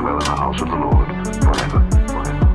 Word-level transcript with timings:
dwell 0.00 0.14
in 0.14 0.18
the 0.20 0.30
house 0.30 0.60
of 0.62 0.68
the 0.68 0.76
Lord 0.76 1.08
forever. 1.44 1.90
forever. 2.08 2.50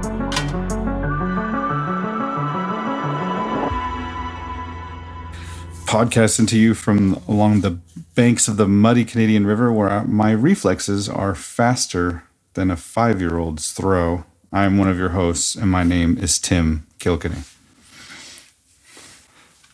Podcasting 5.85 6.47
to 6.49 6.57
you 6.57 6.73
from 6.73 7.21
along 7.27 7.61
the 7.61 7.79
banks 8.15 8.47
of 8.47 8.57
the 8.57 8.67
muddy 8.67 9.05
Canadian 9.05 9.45
River, 9.45 9.71
where 9.71 10.03
my 10.05 10.31
reflexes 10.31 11.07
are 11.07 11.35
faster 11.35 12.23
than 12.55 12.71
a 12.71 12.75
five 12.75 13.21
year 13.21 13.37
old's 13.37 13.71
throw. 13.71 14.25
I'm 14.51 14.77
one 14.77 14.89
of 14.89 14.97
your 14.97 15.09
hosts, 15.09 15.55
and 15.55 15.69
my 15.69 15.83
name 15.83 16.17
is 16.17 16.39
Tim 16.39 16.87
Kilkenny. 16.97 17.43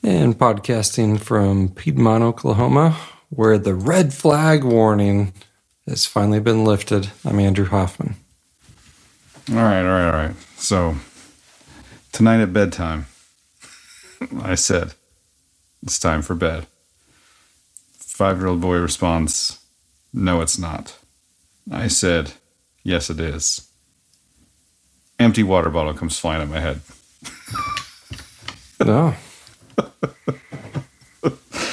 And 0.03 0.37
podcasting 0.37 1.21
from 1.21 1.69
Piedmont, 1.69 2.23
Oklahoma, 2.23 2.97
where 3.29 3.59
the 3.59 3.75
red 3.75 4.13
flag 4.13 4.63
warning 4.63 5.31
has 5.91 6.05
finally 6.05 6.39
been 6.39 6.63
lifted. 6.63 7.09
I'm 7.25 7.37
Andrew 7.37 7.65
Hoffman. 7.65 8.15
All 9.49 9.55
right, 9.57 9.81
all 9.81 9.91
right, 9.91 10.05
all 10.05 10.13
right. 10.13 10.35
So, 10.55 10.95
tonight 12.13 12.39
at 12.39 12.53
bedtime, 12.53 13.07
I 14.41 14.55
said, 14.55 14.93
it's 15.83 15.99
time 15.99 16.21
for 16.21 16.33
bed. 16.33 16.65
Five 17.97 18.37
year 18.37 18.47
old 18.47 18.61
boy 18.61 18.77
responds, 18.77 19.59
No, 20.13 20.39
it's 20.39 20.57
not. 20.57 20.97
I 21.69 21.89
said, 21.89 22.33
Yes, 22.83 23.09
it 23.09 23.19
is. 23.19 23.67
Empty 25.19 25.43
water 25.43 25.69
bottle 25.69 25.93
comes 25.93 26.17
flying 26.17 26.41
at 26.41 26.47
my 26.49 26.61
head. 26.61 26.79
No. 28.79 29.13
Oh. 29.77 29.97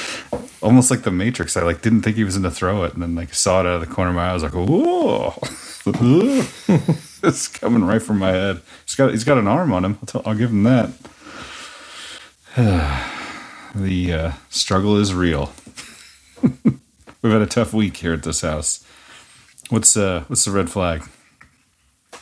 Almost 0.61 0.91
like 0.91 1.03
the 1.03 1.11
Matrix. 1.11 1.55
I 1.55 1.63
like 1.63 1.81
didn't 1.81 2.01
think 2.01 2.17
he 2.17 2.23
was 2.23 2.37
going 2.37 2.43
to 2.43 2.55
throw 2.55 2.83
it, 2.83 2.93
and 2.93 3.01
then 3.01 3.15
like 3.15 3.33
saw 3.33 3.61
it 3.61 3.65
out 3.65 3.75
of 3.75 3.81
the 3.81 3.93
corner 3.93 4.09
of 4.09 4.15
my 4.15 4.27
eye. 4.27 4.31
I 4.31 4.33
was 4.33 4.43
like, 4.43 4.53
"Whoa!" 4.53 5.33
it's 7.23 7.47
coming 7.47 7.85
right 7.85 8.01
from 8.01 8.19
my 8.19 8.31
head. 8.31 8.61
He's 8.85 8.95
got 8.95 9.11
he's 9.11 9.23
got 9.23 9.37
an 9.37 9.47
arm 9.47 9.71
on 9.71 9.85
him. 9.85 9.97
I'll, 10.01 10.05
tell, 10.05 10.21
I'll 10.25 10.35
give 10.35 10.49
him 10.49 10.63
that. 10.63 10.89
the 13.75 14.13
uh, 14.13 14.31
struggle 14.49 14.97
is 14.97 15.13
real. 15.13 15.53
We've 17.21 17.33
had 17.33 17.41
a 17.41 17.47
tough 17.47 17.73
week 17.73 17.97
here 17.97 18.13
at 18.13 18.23
this 18.23 18.41
house. 18.41 18.83
What's 19.69 19.95
uh 19.95 20.23
what's 20.27 20.45
the 20.45 20.51
red 20.51 20.69
flag? 20.69 21.03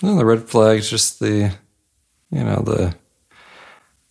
No, 0.02 0.16
the 0.16 0.26
red 0.26 0.44
flag's 0.50 0.90
just 0.90 1.20
the, 1.20 1.56
you 2.30 2.44
know, 2.44 2.62
the 2.62 2.96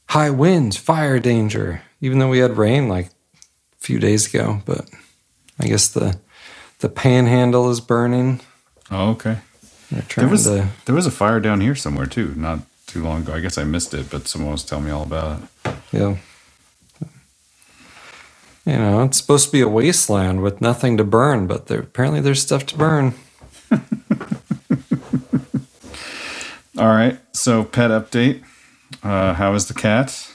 high 0.08 0.30
winds, 0.30 0.76
fire 0.76 1.18
danger. 1.20 1.82
Even 2.00 2.18
though 2.18 2.28
we 2.28 2.38
had 2.38 2.56
rain 2.56 2.88
like 2.88 3.10
few 3.86 3.98
days 4.00 4.26
ago, 4.26 4.62
but 4.66 4.90
I 5.60 5.68
guess 5.68 5.86
the 5.86 6.18
the 6.80 6.88
panhandle 6.88 7.70
is 7.70 7.80
burning. 7.80 8.40
Oh, 8.90 9.10
okay. 9.10 9.38
There 10.16 10.28
was 10.28 10.44
to. 10.44 10.68
there 10.84 10.94
was 10.94 11.06
a 11.06 11.12
fire 11.12 11.38
down 11.38 11.60
here 11.60 11.76
somewhere 11.76 12.06
too, 12.06 12.34
not 12.36 12.60
too 12.88 13.04
long 13.04 13.22
ago. 13.22 13.34
I 13.34 13.40
guess 13.40 13.56
I 13.56 13.62
missed 13.62 13.94
it, 13.94 14.10
but 14.10 14.26
someone 14.26 14.50
was 14.50 14.64
telling 14.64 14.86
me 14.86 14.90
all 14.90 15.04
about 15.04 15.40
it. 15.64 15.74
Yeah. 15.92 16.16
You 18.64 18.76
know, 18.78 19.04
it's 19.04 19.18
supposed 19.18 19.46
to 19.46 19.52
be 19.52 19.60
a 19.60 19.68
wasteland 19.68 20.42
with 20.42 20.60
nothing 20.60 20.96
to 20.96 21.04
burn, 21.04 21.46
but 21.46 21.66
there 21.68 21.78
apparently 21.78 22.20
there's 22.20 22.42
stuff 22.42 22.66
to 22.66 22.76
burn. 22.76 23.14
All 26.76 26.88
right. 26.88 27.18
So 27.32 27.62
pet 27.62 27.92
update. 27.92 28.42
Uh, 29.04 29.34
how 29.34 29.54
is 29.54 29.68
the 29.68 29.74
cat? 29.74 30.28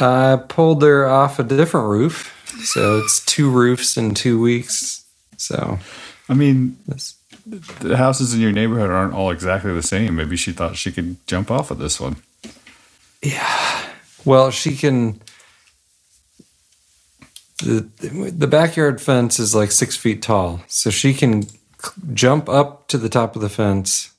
I 0.00 0.36
pulled 0.48 0.82
her 0.82 1.06
off 1.06 1.38
a 1.38 1.44
different 1.44 1.88
roof, 1.88 2.34
so 2.64 2.98
it's 2.98 3.24
two 3.24 3.50
roofs 3.50 3.96
in 3.96 4.14
two 4.14 4.40
weeks. 4.40 5.04
So 5.36 5.78
I 6.28 6.34
mean, 6.34 6.76
the 7.46 7.96
houses 7.96 8.34
in 8.34 8.40
your 8.40 8.52
neighborhood 8.52 8.90
aren't 8.90 9.14
all 9.14 9.30
exactly 9.30 9.72
the 9.72 9.82
same. 9.82 10.16
Maybe 10.16 10.36
she 10.36 10.52
thought 10.52 10.76
she 10.76 10.92
could 10.92 11.16
jump 11.26 11.50
off 11.50 11.70
of 11.70 11.78
this 11.78 12.00
one. 12.00 12.16
Yeah. 13.22 13.82
Well, 14.24 14.50
she 14.50 14.76
can. 14.76 15.20
The, 17.64 17.88
the 18.00 18.46
backyard 18.46 19.00
fence 19.00 19.40
is 19.40 19.54
like 19.54 19.72
six 19.72 19.96
feet 19.96 20.22
tall, 20.22 20.60
so 20.68 20.90
she 20.90 21.12
can 21.12 21.44
jump 22.12 22.48
up 22.48 22.86
to 22.88 22.98
the 22.98 23.08
top 23.08 23.34
of 23.34 23.42
the 23.42 23.48
fence 23.48 24.12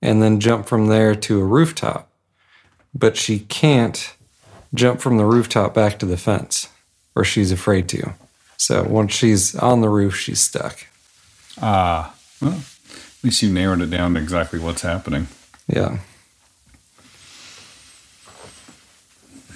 and 0.00 0.22
then 0.22 0.38
jump 0.38 0.66
from 0.66 0.86
there 0.86 1.14
to 1.14 1.40
a 1.40 1.44
rooftop. 1.44 2.08
But 2.94 3.16
she 3.16 3.40
can't 3.40 4.15
jump 4.74 5.00
from 5.00 5.16
the 5.16 5.24
rooftop 5.24 5.74
back 5.74 5.98
to 5.98 6.06
the 6.06 6.16
fence, 6.16 6.68
or 7.14 7.24
she's 7.24 7.52
afraid 7.52 7.88
to. 7.90 8.14
So 8.56 8.84
once 8.84 9.12
she's 9.12 9.54
on 9.54 9.80
the 9.80 9.88
roof, 9.88 10.16
she's 10.16 10.40
stuck. 10.40 10.86
Ah, 11.60 12.14
well, 12.40 12.52
at 12.52 13.24
least 13.24 13.42
you 13.42 13.52
narrowed 13.52 13.80
it 13.80 13.90
down 13.90 14.14
to 14.14 14.20
exactly 14.20 14.58
what's 14.58 14.82
happening. 14.82 15.28
Yeah. 15.66 15.98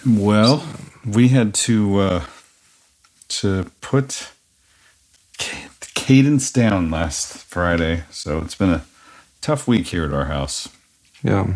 Well, 0.06 0.66
we 1.06 1.28
had 1.28 1.53
to 1.54 1.98
uh, 1.98 2.25
to 3.28 3.71
put 3.81 4.32
cadence 5.94 6.50
down 6.50 6.91
last 6.91 7.37
Friday, 7.37 8.04
so 8.10 8.38
it's 8.38 8.54
been 8.54 8.71
a 8.71 8.84
tough 9.41 9.68
week 9.68 9.89
here 9.89 10.04
at 10.04 10.12
our 10.12 10.24
house. 10.24 10.68
Yeah. 11.22 11.54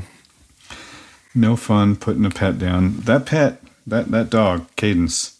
No 1.34 1.56
fun 1.56 1.96
putting 1.96 2.24
a 2.24 2.30
pet 2.30 2.58
down. 2.58 2.98
That 3.00 3.26
pet, 3.26 3.60
that 3.86 4.10
that 4.10 4.30
dog, 4.30 4.68
Cadence. 4.76 5.38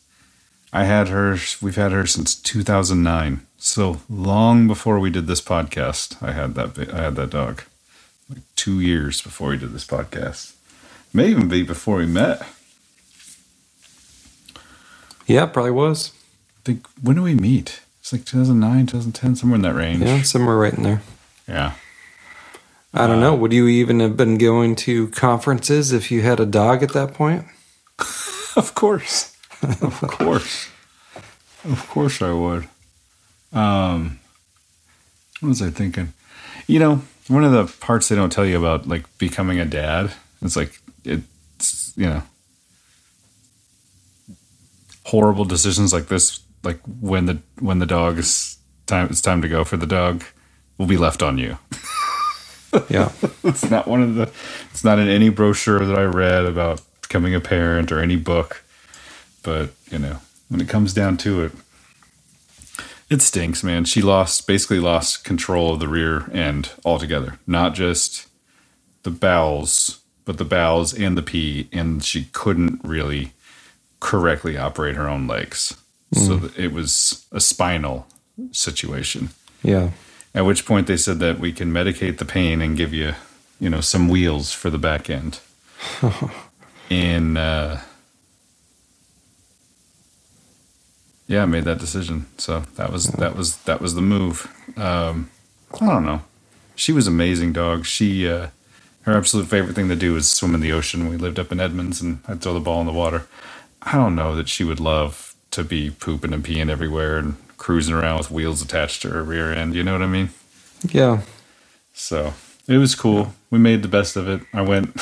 I 0.72 0.84
had 0.84 1.08
her. 1.08 1.36
We've 1.62 1.76
had 1.76 1.92
her 1.92 2.06
since 2.06 2.34
2009. 2.34 3.46
So 3.58 4.00
long 4.10 4.66
before 4.66 4.98
we 4.98 5.10
did 5.10 5.26
this 5.26 5.40
podcast, 5.40 6.20
I 6.22 6.32
had 6.32 6.54
that. 6.56 6.92
I 6.92 7.02
had 7.02 7.16
that 7.16 7.30
dog. 7.30 7.62
Like 8.28 8.42
two 8.56 8.80
years 8.80 9.22
before 9.22 9.50
we 9.50 9.56
did 9.56 9.72
this 9.72 9.86
podcast. 9.86 10.54
May 11.12 11.28
even 11.28 11.48
be 11.48 11.62
before 11.62 11.98
we 11.98 12.06
met. 12.06 12.44
Yeah, 15.26 15.46
probably 15.46 15.70
was. 15.70 16.12
think 16.64 16.86
when 17.00 17.16
do 17.16 17.22
we 17.22 17.34
meet? 17.34 17.80
It's 18.00 18.12
like 18.12 18.24
2009, 18.24 18.86
2010, 18.86 19.36
somewhere 19.36 19.56
in 19.56 19.62
that 19.62 19.74
range. 19.74 20.02
Yeah, 20.02 20.22
somewhere 20.22 20.56
right 20.56 20.74
in 20.74 20.82
there. 20.82 21.02
Yeah. 21.48 21.74
I 22.96 23.08
don't 23.08 23.18
know. 23.18 23.34
Would 23.34 23.52
you 23.52 23.66
even 23.66 23.98
have 23.98 24.16
been 24.16 24.38
going 24.38 24.76
to 24.76 25.08
conferences 25.08 25.90
if 25.92 26.12
you 26.12 26.22
had 26.22 26.38
a 26.38 26.46
dog 26.46 26.82
at 26.82 26.92
that 26.92 27.14
point? 27.14 27.44
Of 28.56 28.76
course. 28.76 29.36
Of 29.62 30.00
course. 30.18 30.68
Of 31.64 31.88
course 31.90 32.22
I 32.22 32.30
would. 32.30 32.68
Um 33.52 34.20
What 35.40 35.48
was 35.48 35.60
I 35.60 35.70
thinking? 35.70 36.12
You 36.68 36.78
know, 36.78 37.02
one 37.26 37.42
of 37.42 37.50
the 37.50 37.66
parts 37.80 38.08
they 38.08 38.14
don't 38.14 38.30
tell 38.30 38.46
you 38.46 38.56
about 38.56 38.86
like 38.86 39.06
becoming 39.18 39.58
a 39.58 39.64
dad. 39.64 40.12
It's 40.40 40.54
like 40.54 40.78
it's 41.04 41.92
you 41.96 42.06
know 42.06 42.22
horrible 45.06 45.44
decisions 45.44 45.92
like 45.92 46.06
this. 46.06 46.40
Like 46.62 46.78
when 47.00 47.26
the 47.26 47.38
when 47.58 47.80
the 47.80 47.86
dog 47.86 48.18
is 48.18 48.58
time 48.86 49.08
it's 49.10 49.20
time 49.20 49.42
to 49.42 49.48
go 49.48 49.64
for 49.64 49.76
the 49.76 49.86
dog 49.86 50.22
will 50.78 50.86
be 50.86 50.96
left 50.96 51.22
on 51.24 51.38
you. 51.38 51.58
Yeah. 52.88 53.12
it's 53.44 53.70
not 53.70 53.86
one 53.86 54.02
of 54.02 54.14
the 54.14 54.30
it's 54.70 54.84
not 54.84 54.98
in 54.98 55.08
any 55.08 55.28
brochure 55.28 55.84
that 55.84 55.98
I 55.98 56.04
read 56.04 56.44
about 56.44 56.82
becoming 57.02 57.34
a 57.34 57.40
parent 57.40 57.92
or 57.92 58.00
any 58.00 58.16
book. 58.16 58.64
But, 59.42 59.70
you 59.90 59.98
know, 59.98 60.18
when 60.48 60.60
it 60.60 60.68
comes 60.68 60.92
down 60.92 61.16
to 61.18 61.42
it, 61.42 61.52
it 63.10 63.22
stinks, 63.22 63.62
man. 63.62 63.84
She 63.84 64.02
lost 64.02 64.46
basically 64.46 64.80
lost 64.80 65.24
control 65.24 65.72
of 65.72 65.80
the 65.80 65.88
rear 65.88 66.30
end 66.32 66.70
altogether. 66.84 67.38
Not 67.46 67.74
just 67.74 68.26
the 69.02 69.10
bowels, 69.10 70.00
but 70.24 70.38
the 70.38 70.44
bowels 70.44 70.94
and 70.94 71.16
the 71.16 71.22
pee, 71.22 71.68
and 71.72 72.02
she 72.02 72.24
couldn't 72.32 72.80
really 72.82 73.32
correctly 74.00 74.56
operate 74.56 74.96
her 74.96 75.08
own 75.08 75.26
legs. 75.26 75.76
So 76.14 76.38
hmm. 76.38 76.60
it 76.60 76.72
was 76.72 77.26
a 77.30 77.40
spinal 77.40 78.06
situation. 78.52 79.30
Yeah. 79.62 79.90
At 80.34 80.44
which 80.44 80.66
point 80.66 80.86
they 80.86 80.96
said 80.96 81.20
that 81.20 81.38
we 81.38 81.52
can 81.52 81.72
medicate 81.72 82.18
the 82.18 82.24
pain 82.24 82.60
and 82.60 82.76
give 82.76 82.92
you, 82.92 83.14
you 83.60 83.70
know, 83.70 83.80
some 83.80 84.08
wheels 84.08 84.52
for 84.52 84.68
the 84.68 84.78
back 84.78 85.08
end. 85.08 85.38
and 86.90 87.38
uh, 87.38 87.78
yeah, 91.28 91.42
I 91.42 91.46
made 91.46 91.64
that 91.64 91.78
decision. 91.78 92.26
So 92.36 92.60
that 92.76 92.90
was 92.90 93.06
that 93.08 93.36
was 93.36 93.58
that 93.58 93.80
was 93.80 93.94
the 93.94 94.02
move. 94.02 94.52
Um, 94.76 95.30
I 95.80 95.86
don't 95.86 96.04
know. 96.04 96.22
She 96.74 96.92
was 96.92 97.06
amazing, 97.06 97.52
dog. 97.52 97.86
She 97.86 98.28
uh, 98.28 98.48
her 99.02 99.16
absolute 99.16 99.46
favorite 99.46 99.74
thing 99.74 99.88
to 99.88 99.96
do 99.96 100.14
was 100.14 100.30
swim 100.30 100.54
in 100.54 100.60
the 100.60 100.72
ocean. 100.72 101.08
We 101.08 101.16
lived 101.16 101.38
up 101.38 101.52
in 101.52 101.60
Edmonds, 101.60 102.00
and 102.00 102.20
I'd 102.26 102.40
throw 102.40 102.54
the 102.54 102.60
ball 102.60 102.80
in 102.80 102.86
the 102.86 102.92
water. 102.92 103.26
I 103.82 103.92
don't 103.92 104.16
know 104.16 104.34
that 104.34 104.48
she 104.48 104.64
would 104.64 104.80
love 104.80 105.34
to 105.52 105.62
be 105.62 105.90
pooping 105.90 106.32
and 106.32 106.44
peeing 106.44 106.70
everywhere 106.70 107.18
and 107.18 107.36
cruising 107.56 107.94
around 107.94 108.18
with 108.18 108.30
wheels 108.30 108.62
attached 108.62 109.02
to 109.02 109.10
her 109.10 109.22
rear 109.22 109.52
end. 109.52 109.74
You 109.74 109.82
know 109.82 109.92
what 109.92 110.02
I 110.02 110.06
mean? 110.06 110.30
Yeah. 110.88 111.22
So 111.92 112.34
it 112.66 112.78
was 112.78 112.94
cool. 112.94 113.34
We 113.50 113.58
made 113.58 113.82
the 113.82 113.88
best 113.88 114.16
of 114.16 114.28
it. 114.28 114.42
I 114.52 114.62
went, 114.62 114.96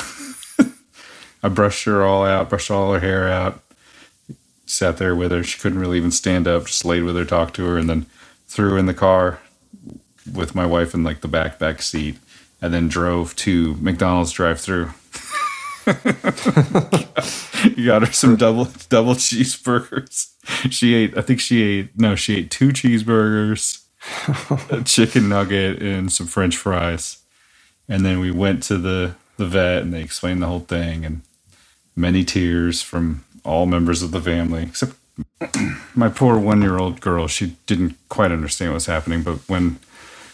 I 1.43 1.49
brushed 1.49 1.85
her 1.85 2.03
all 2.03 2.25
out, 2.25 2.49
brushed 2.49 2.71
all 2.71 2.93
her 2.93 2.99
hair 2.99 3.27
out, 3.27 3.61
sat 4.65 4.97
there 4.97 5.15
with 5.15 5.31
her. 5.31 5.43
She 5.43 5.59
couldn't 5.59 5.79
really 5.79 5.97
even 5.97 6.11
stand 6.11 6.47
up, 6.47 6.65
just 6.65 6.85
laid 6.85 7.03
with 7.03 7.15
her, 7.15 7.25
talked 7.25 7.55
to 7.55 7.65
her, 7.65 7.77
and 7.77 7.89
then 7.89 8.05
threw 8.47 8.71
her 8.71 8.77
in 8.77 8.85
the 8.85 8.93
car 8.93 9.39
with 10.31 10.55
my 10.55 10.65
wife 10.65 10.93
in 10.93 11.03
like 11.03 11.21
the 11.21 11.27
back 11.27 11.59
back 11.59 11.81
seat, 11.81 12.17
and 12.61 12.73
then 12.73 12.87
drove 12.87 13.35
to 13.37 13.75
McDonald's 13.75 14.31
drive 14.31 14.61
through. 14.61 14.91
you 17.75 17.87
got 17.87 18.05
her 18.05 18.11
some 18.13 18.35
double 18.35 18.65
double 18.89 19.15
cheeseburgers. 19.15 20.33
She 20.71 20.93
ate, 20.93 21.17
I 21.17 21.21
think 21.21 21.39
she 21.39 21.61
ate, 21.61 21.99
no, 21.99 22.15
she 22.15 22.37
ate 22.37 22.51
two 22.51 22.69
cheeseburgers, 22.69 23.83
a 24.71 24.81
chicken 24.85 25.29
nugget, 25.29 25.81
and 25.81 26.11
some 26.11 26.27
French 26.27 26.55
fries. 26.55 27.17
And 27.89 28.05
then 28.05 28.19
we 28.19 28.31
went 28.31 28.63
to 28.63 28.77
the 28.77 29.15
the 29.37 29.45
vet, 29.45 29.81
and 29.81 29.93
they 29.93 30.01
explained 30.01 30.41
the 30.41 30.47
whole 30.47 30.61
thing, 30.61 31.05
and 31.05 31.21
many 31.95 32.23
tears 32.23 32.81
from 32.81 33.25
all 33.43 33.65
members 33.65 34.01
of 34.01 34.11
the 34.11 34.21
family, 34.21 34.63
except 34.63 34.93
my 35.95 36.09
poor 36.09 36.37
one 36.37 36.61
year 36.61 36.77
old 36.77 37.01
girl. 37.01 37.27
She 37.27 37.57
didn't 37.65 37.97
quite 38.09 38.31
understand 38.31 38.71
what 38.71 38.75
was 38.75 38.85
happening, 38.85 39.21
but 39.21 39.37
when 39.49 39.79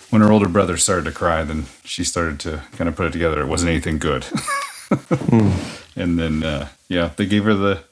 when 0.10 0.22
her 0.22 0.32
older 0.32 0.48
brother 0.48 0.78
started 0.78 1.06
to 1.06 1.12
cry, 1.12 1.44
then 1.44 1.66
she 1.84 2.04
started 2.04 2.40
to 2.42 2.64
kind 2.74 2.88
of 2.88 2.96
put 2.96 3.08
it 3.08 3.14
together. 3.14 3.42
It 3.42 3.48
wasn't 3.48 3.72
anything 3.72 3.98
good. 3.98 4.26
And 5.96 6.18
then 6.18 6.44
uh, 6.44 6.70
yeah, 6.88 7.12
they 7.18 7.26
gave 7.26 7.44
her 7.44 7.54
the 7.54 7.84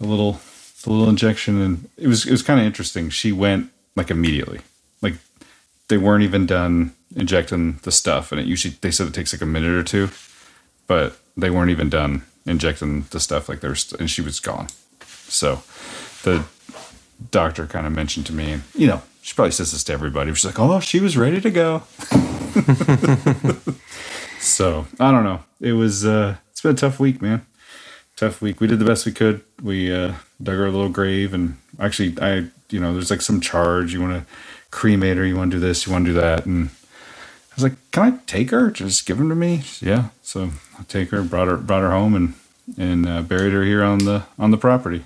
the 0.00 0.06
little 0.06 0.40
the 0.82 0.90
little 0.90 1.08
injection, 1.08 1.60
and 1.60 1.88
it 1.96 2.08
was 2.08 2.26
it 2.26 2.32
was 2.32 2.42
kind 2.42 2.58
of 2.58 2.66
interesting. 2.66 3.10
She 3.10 3.30
went 3.30 3.70
like 3.94 4.10
immediately, 4.10 4.60
like 5.00 5.14
they 5.86 5.98
weren't 5.98 6.24
even 6.24 6.46
done 6.46 6.94
injecting 7.14 7.78
the 7.82 7.92
stuff, 7.92 8.32
and 8.32 8.40
it 8.40 8.46
usually 8.46 8.74
they 8.80 8.90
said 8.90 9.06
it 9.06 9.14
takes 9.14 9.32
like 9.32 9.42
a 9.42 9.46
minute 9.46 9.70
or 9.70 9.84
two, 9.84 10.08
but 10.88 11.16
they 11.36 11.50
weren't 11.50 11.70
even 11.70 11.88
done 11.88 12.22
injecting 12.44 13.02
the 13.10 13.20
stuff. 13.20 13.48
Like 13.48 13.60
there's 13.60 13.92
and 13.92 14.10
she 14.10 14.20
was 14.20 14.40
gone. 14.40 14.66
So 15.28 15.62
the 16.24 16.44
doctor 17.30 17.66
kind 17.66 17.86
of 17.86 17.92
mentioned 17.92 18.26
to 18.26 18.32
me, 18.32 18.62
you 18.74 18.88
know, 18.88 19.02
she 19.22 19.34
probably 19.34 19.52
says 19.52 19.70
this 19.70 19.84
to 19.84 19.92
everybody. 19.92 20.34
She's 20.34 20.44
like, 20.44 20.58
"Oh, 20.58 20.80
she 20.80 20.98
was 20.98 21.16
ready 21.16 21.40
to 21.40 21.50
go." 21.50 21.78
so 24.40 24.86
I 24.98 25.12
don't 25.12 25.24
know. 25.24 25.40
It 25.60 25.72
was 25.72 26.06
uh, 26.06 26.36
it's 26.50 26.60
been 26.60 26.72
a 26.72 26.78
tough 26.78 27.00
week, 27.00 27.20
man. 27.20 27.44
Tough 28.16 28.40
week. 28.40 28.60
We 28.60 28.66
did 28.66 28.78
the 28.78 28.84
best 28.84 29.06
we 29.06 29.12
could. 29.12 29.44
We 29.62 29.92
uh, 29.92 30.14
dug 30.42 30.56
her 30.56 30.66
a 30.66 30.70
little 30.70 30.88
grave, 30.88 31.34
and 31.34 31.56
actually, 31.78 32.16
I 32.20 32.46
you 32.70 32.80
know, 32.80 32.92
there's 32.92 33.10
like 33.10 33.22
some 33.22 33.40
charge. 33.40 33.92
You 33.92 34.00
want 34.00 34.14
to 34.14 34.32
cremate 34.70 35.16
her. 35.16 35.26
You 35.26 35.36
want 35.36 35.50
to 35.50 35.56
do 35.56 35.60
this. 35.60 35.86
You 35.86 35.92
want 35.92 36.06
to 36.06 36.12
do 36.12 36.20
that, 36.20 36.46
and 36.46 36.68
I 36.68 37.54
was 37.54 37.64
like, 37.64 37.90
"Can 37.90 38.02
I 38.02 38.18
take 38.26 38.50
her? 38.50 38.70
Just 38.70 39.06
give 39.06 39.18
them 39.18 39.28
to 39.28 39.34
me." 39.34 39.62
Yeah. 39.80 40.08
So 40.22 40.50
I 40.78 40.82
take 40.84 41.10
her, 41.10 41.22
brought 41.22 41.48
her, 41.48 41.56
brought 41.56 41.82
her 41.82 41.90
home, 41.90 42.14
and 42.14 42.34
and 42.76 43.06
uh, 43.06 43.22
buried 43.22 43.52
her 43.52 43.64
here 43.64 43.82
on 43.82 43.98
the 43.98 44.24
on 44.38 44.50
the 44.50 44.58
property. 44.58 45.04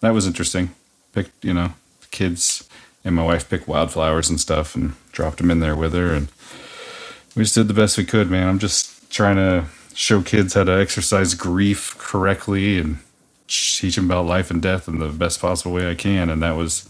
That 0.00 0.14
was 0.14 0.26
interesting. 0.26 0.74
Picked, 1.12 1.44
you 1.44 1.54
know, 1.54 1.72
kids 2.10 2.68
and 3.04 3.14
my 3.14 3.22
wife 3.22 3.48
picked 3.48 3.68
wildflowers 3.68 4.28
and 4.28 4.40
stuff, 4.40 4.74
and 4.74 4.94
dropped 5.12 5.38
them 5.38 5.50
in 5.50 5.60
there 5.60 5.76
with 5.76 5.94
her, 5.94 6.12
and 6.12 6.28
we 7.34 7.44
just 7.44 7.54
did 7.54 7.68
the 7.68 7.74
best 7.74 7.96
we 7.96 8.04
could, 8.04 8.30
man. 8.30 8.48
I'm 8.48 8.58
just 8.58 8.95
trying 9.16 9.36
to 9.36 9.64
show 9.94 10.20
kids 10.20 10.52
how 10.52 10.62
to 10.62 10.72
exercise 10.72 11.32
grief 11.32 11.96
correctly 11.96 12.78
and 12.78 12.98
teach 13.48 13.96
them 13.96 14.04
about 14.04 14.26
life 14.26 14.50
and 14.50 14.60
death 14.60 14.88
in 14.88 14.98
the 14.98 15.08
best 15.08 15.40
possible 15.40 15.72
way 15.72 15.90
I 15.90 15.94
can. 15.94 16.28
And 16.28 16.42
that 16.42 16.54
was 16.54 16.86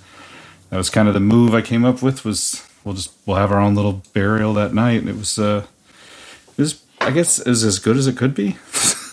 that 0.70 0.76
was 0.76 0.90
kind 0.90 1.06
of 1.06 1.14
the 1.14 1.20
move 1.20 1.54
I 1.54 1.62
came 1.62 1.84
up 1.84 2.02
with 2.02 2.24
was 2.24 2.66
we'll 2.84 2.94
just 2.94 3.12
we'll 3.24 3.36
have 3.36 3.52
our 3.52 3.60
own 3.60 3.76
little 3.76 4.02
burial 4.12 4.52
that 4.54 4.74
night. 4.74 5.00
And 5.00 5.08
it 5.08 5.16
was 5.16 5.38
uh 5.38 5.66
it 6.58 6.60
was 6.60 6.82
I 7.00 7.12
guess 7.12 7.44
was 7.46 7.62
as 7.62 7.78
good 7.78 7.96
as 7.96 8.08
it 8.08 8.16
could 8.16 8.34
be. 8.34 8.56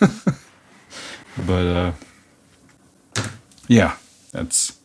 but 1.46 1.66
uh 1.66 1.92
yeah, 3.68 3.96
that's 4.32 4.80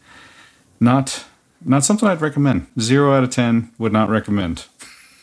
not 0.80 1.25
not 1.66 1.84
something 1.84 2.08
I'd 2.08 2.22
recommend. 2.22 2.68
Zero 2.80 3.12
out 3.12 3.24
of 3.24 3.32
ten 3.32 3.72
would 3.80 3.92
not 3.92 4.08
recommend. 4.08 4.66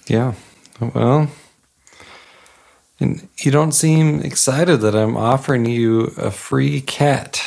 Yeah. 0.09 0.35
Well, 0.81 1.31
and 3.01 3.29
you 3.39 3.51
don't 3.51 3.73
seem 3.73 4.21
excited 4.21 4.79
that 4.81 4.95
I'm 4.95 5.17
offering 5.17 5.67
you 5.67 6.13
a 6.17 6.31
free 6.31 6.81
cat 6.81 7.41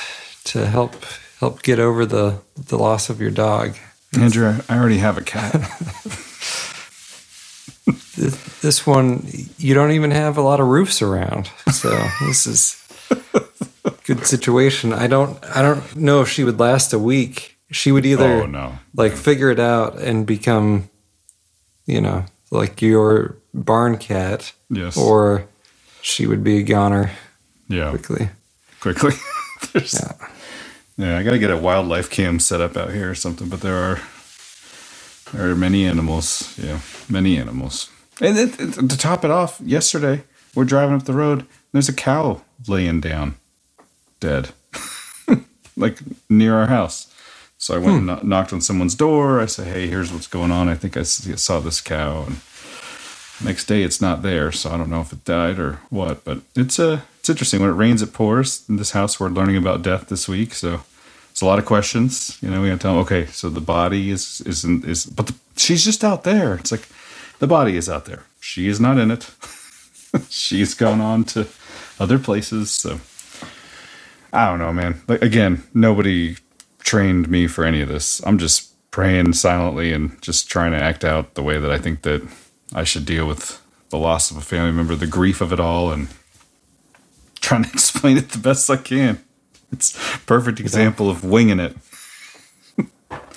to 0.45 0.65
help 0.67 0.95
help 1.39 1.61
get 1.63 1.79
over 1.79 2.05
the 2.05 2.39
the 2.55 2.77
loss 2.77 3.09
of 3.09 3.19
your 3.21 3.31
dog. 3.31 3.75
Andrew, 4.19 4.55
I 4.67 4.77
already 4.77 4.97
have 4.97 5.17
a 5.17 5.21
cat. 5.21 5.53
This, 8.15 8.59
this 8.59 8.85
one, 8.85 9.25
you 9.57 9.73
don't 9.73 9.91
even 9.91 10.11
have 10.11 10.35
a 10.37 10.41
lot 10.41 10.59
of 10.59 10.67
roofs 10.67 11.01
around, 11.01 11.49
so 11.71 11.89
this 12.27 12.45
is 12.45 12.75
a 13.85 13.91
good 14.03 14.25
situation. 14.27 14.91
I 14.91 15.07
don't 15.07 15.39
I 15.55 15.61
don't 15.61 15.95
know 15.95 16.19
if 16.21 16.27
she 16.27 16.43
would 16.43 16.59
last 16.59 16.91
a 16.91 16.99
week. 16.99 17.57
She 17.71 17.93
would 17.93 18.05
either 18.05 18.43
Oh, 18.43 18.45
no. 18.45 18.73
like 18.93 19.13
figure 19.13 19.49
it 19.51 19.59
out 19.59 19.97
and 19.99 20.27
become, 20.27 20.89
you 21.85 22.01
know, 22.01 22.25
like 22.51 22.81
your 22.81 23.37
barn 23.53 23.97
cat, 23.97 24.53
Yes. 24.69 24.97
or 24.97 25.47
she 26.01 26.27
would 26.27 26.43
be 26.43 26.57
a 26.57 26.63
goner 26.63 27.11
yeah. 27.67 27.89
quickly. 27.89 28.29
quickly. 28.79 29.13
Yeah. 29.75 30.13
yeah, 30.97 31.17
I 31.17 31.23
got 31.23 31.31
to 31.31 31.37
get 31.37 31.51
a 31.51 31.57
wildlife 31.57 32.09
cam 32.09 32.39
set 32.39 32.61
up 32.61 32.77
out 32.77 32.91
here 32.91 33.11
or 33.11 33.13
something. 33.13 33.49
But 33.49 33.59
there 33.61 33.75
are 33.75 33.99
there 35.33 35.51
are 35.51 35.55
many 35.55 35.85
animals. 35.85 36.57
Yeah, 36.57 36.79
many 37.09 37.37
animals. 37.37 37.89
And 38.21 38.37
it, 38.37 38.59
it- 38.59 38.89
to 38.89 38.97
top 38.97 39.23
it 39.23 39.31
off, 39.31 39.61
yesterday 39.61 40.23
we're 40.55 40.65
driving 40.65 40.95
up 40.95 41.03
the 41.03 41.13
road. 41.13 41.45
There's 41.71 41.89
a 41.89 41.93
cow 41.93 42.41
laying 42.67 42.99
down, 43.01 43.35
dead, 44.19 44.49
like 45.77 45.99
near 46.29 46.55
our 46.55 46.67
house. 46.67 47.13
So 47.57 47.75
I 47.75 47.77
went 47.77 48.03
hmm. 48.03 48.09
and 48.09 48.23
knocked 48.23 48.53
on 48.53 48.61
someone's 48.61 48.95
door. 48.95 49.41
I 49.41 49.45
said, 49.45 49.67
"Hey, 49.67 49.87
here's 49.87 50.11
what's 50.11 50.27
going 50.27 50.51
on. 50.51 50.69
I 50.69 50.75
think 50.75 50.95
I 50.95 51.03
saw 51.03 51.59
this 51.59 51.81
cow." 51.81 52.23
And 52.23 52.37
next 53.43 53.65
day, 53.65 53.83
it's 53.83 54.01
not 54.01 54.21
there. 54.21 54.51
So 54.51 54.71
I 54.71 54.77
don't 54.77 54.89
know 54.89 55.01
if 55.01 55.13
it 55.13 55.25
died 55.25 55.59
or 55.59 55.79
what. 55.89 56.23
But 56.23 56.39
it's 56.55 56.79
uh, 56.79 57.01
it's 57.19 57.29
interesting. 57.29 57.61
When 57.61 57.69
it 57.69 57.73
rains, 57.73 58.01
it 58.01 58.13
pours. 58.13 58.67
In 58.69 58.77
this 58.77 58.91
house, 58.91 59.19
we're 59.19 59.29
learning 59.29 59.57
about 59.57 59.81
death 59.81 60.09
this 60.09 60.27
week. 60.27 60.53
So 60.53 60.81
it's 61.31 61.41
a 61.41 61.45
lot 61.45 61.59
of 61.59 61.65
questions. 61.65 62.37
You 62.41 62.49
know, 62.49 62.61
we 62.61 62.69
got 62.69 62.75
to 62.75 62.79
tell 62.81 62.93
them, 62.93 63.01
okay, 63.03 63.25
so 63.27 63.49
the 63.49 63.61
body 63.61 64.09
is 64.09 64.41
isn't 64.41 64.85
is, 64.85 65.05
but 65.05 65.27
the, 65.27 65.35
she's 65.55 65.85
just 65.85 66.03
out 66.03 66.23
there. 66.23 66.55
It's 66.55 66.71
like 66.71 66.87
the 67.39 67.47
body 67.47 67.77
is 67.77 67.89
out 67.89 68.05
there. 68.05 68.23
She 68.41 68.67
is 68.67 68.79
not 68.79 68.97
in 68.97 69.11
it. 69.11 69.29
she's 70.29 70.73
gone 70.73 71.01
on 71.01 71.23
to 71.25 71.47
other 71.99 72.19
places. 72.19 72.71
So 72.71 72.99
I 74.33 74.49
don't 74.49 74.59
know, 74.59 74.73
man. 74.73 75.01
Like 75.07 75.21
again, 75.21 75.63
nobody 75.73 76.37
trained 76.79 77.29
me 77.29 77.47
for 77.47 77.63
any 77.63 77.81
of 77.81 77.89
this. 77.89 78.21
I'm 78.25 78.37
just 78.37 78.73
praying 78.91 79.33
silently 79.33 79.93
and 79.93 80.21
just 80.21 80.49
trying 80.49 80.71
to 80.71 80.77
act 80.77 81.05
out 81.05 81.35
the 81.35 81.43
way 81.43 81.59
that 81.59 81.71
I 81.71 81.77
think 81.77 82.01
that 82.01 82.27
I 82.73 82.83
should 82.83 83.05
deal 83.05 83.27
with 83.27 83.61
the 83.89 83.97
loss 83.97 84.31
of 84.31 84.37
a 84.37 84.41
family 84.41 84.71
member, 84.71 84.95
the 84.95 85.07
grief 85.07 85.41
of 85.41 85.51
it 85.51 85.59
all, 85.59 85.91
and 85.91 86.07
trying 87.41 87.63
to 87.63 87.69
explain 87.73 88.17
it 88.17 88.29
the 88.29 88.37
best 88.37 88.69
I 88.69 88.77
can. 88.77 89.23
It's 89.71 89.95
a 89.95 90.19
perfect 90.19 90.59
example 90.59 91.09
of 91.09 91.23
winging 91.23 91.59
it. 91.59 91.75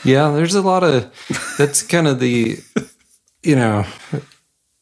Yeah, 0.04 0.30
there's 0.30 0.54
a 0.54 0.62
lot 0.62 0.82
of 0.82 1.12
that's 1.58 1.82
kind 1.82 2.08
of 2.08 2.18
the 2.18 2.58
you 3.42 3.54
know 3.54 3.84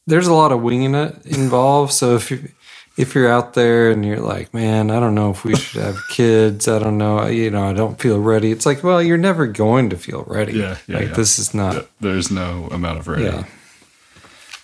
there's 0.06 0.26
a 0.26 0.34
lot 0.34 0.52
of 0.52 0.62
winging 0.62 0.94
it 0.94 1.26
involved. 1.26 1.92
So 1.92 2.14
if 2.14 2.30
you 2.30 2.48
if 2.96 3.14
you're 3.14 3.30
out 3.30 3.54
there 3.54 3.90
and 3.90 4.04
you're 4.04 4.20
like, 4.20 4.52
man, 4.52 4.90
I 4.90 5.00
don't 5.00 5.14
know 5.14 5.30
if 5.30 5.44
we 5.44 5.54
should 5.56 5.82
have 5.82 5.98
kids. 6.08 6.68
I 6.68 6.78
don't 6.78 6.98
know, 6.98 7.26
you 7.26 7.50
know, 7.50 7.68
I 7.68 7.72
don't 7.72 7.98
feel 7.98 8.20
ready. 8.20 8.50
It's 8.50 8.66
like, 8.66 8.82
well, 8.82 9.02
you're 9.02 9.18
never 9.18 9.46
going 9.46 9.90
to 9.90 9.96
feel 9.96 10.24
ready. 10.26 10.52
Yeah, 10.52 10.76
yeah, 10.86 10.96
like 10.96 11.08
yeah. 11.08 11.14
this 11.14 11.38
is 11.38 11.54
not. 11.54 11.74
Yeah, 11.74 11.82
There's 12.00 12.30
no 12.30 12.68
amount 12.70 12.98
of 12.98 13.08
ready. 13.08 13.24
Yeah. 13.24 13.44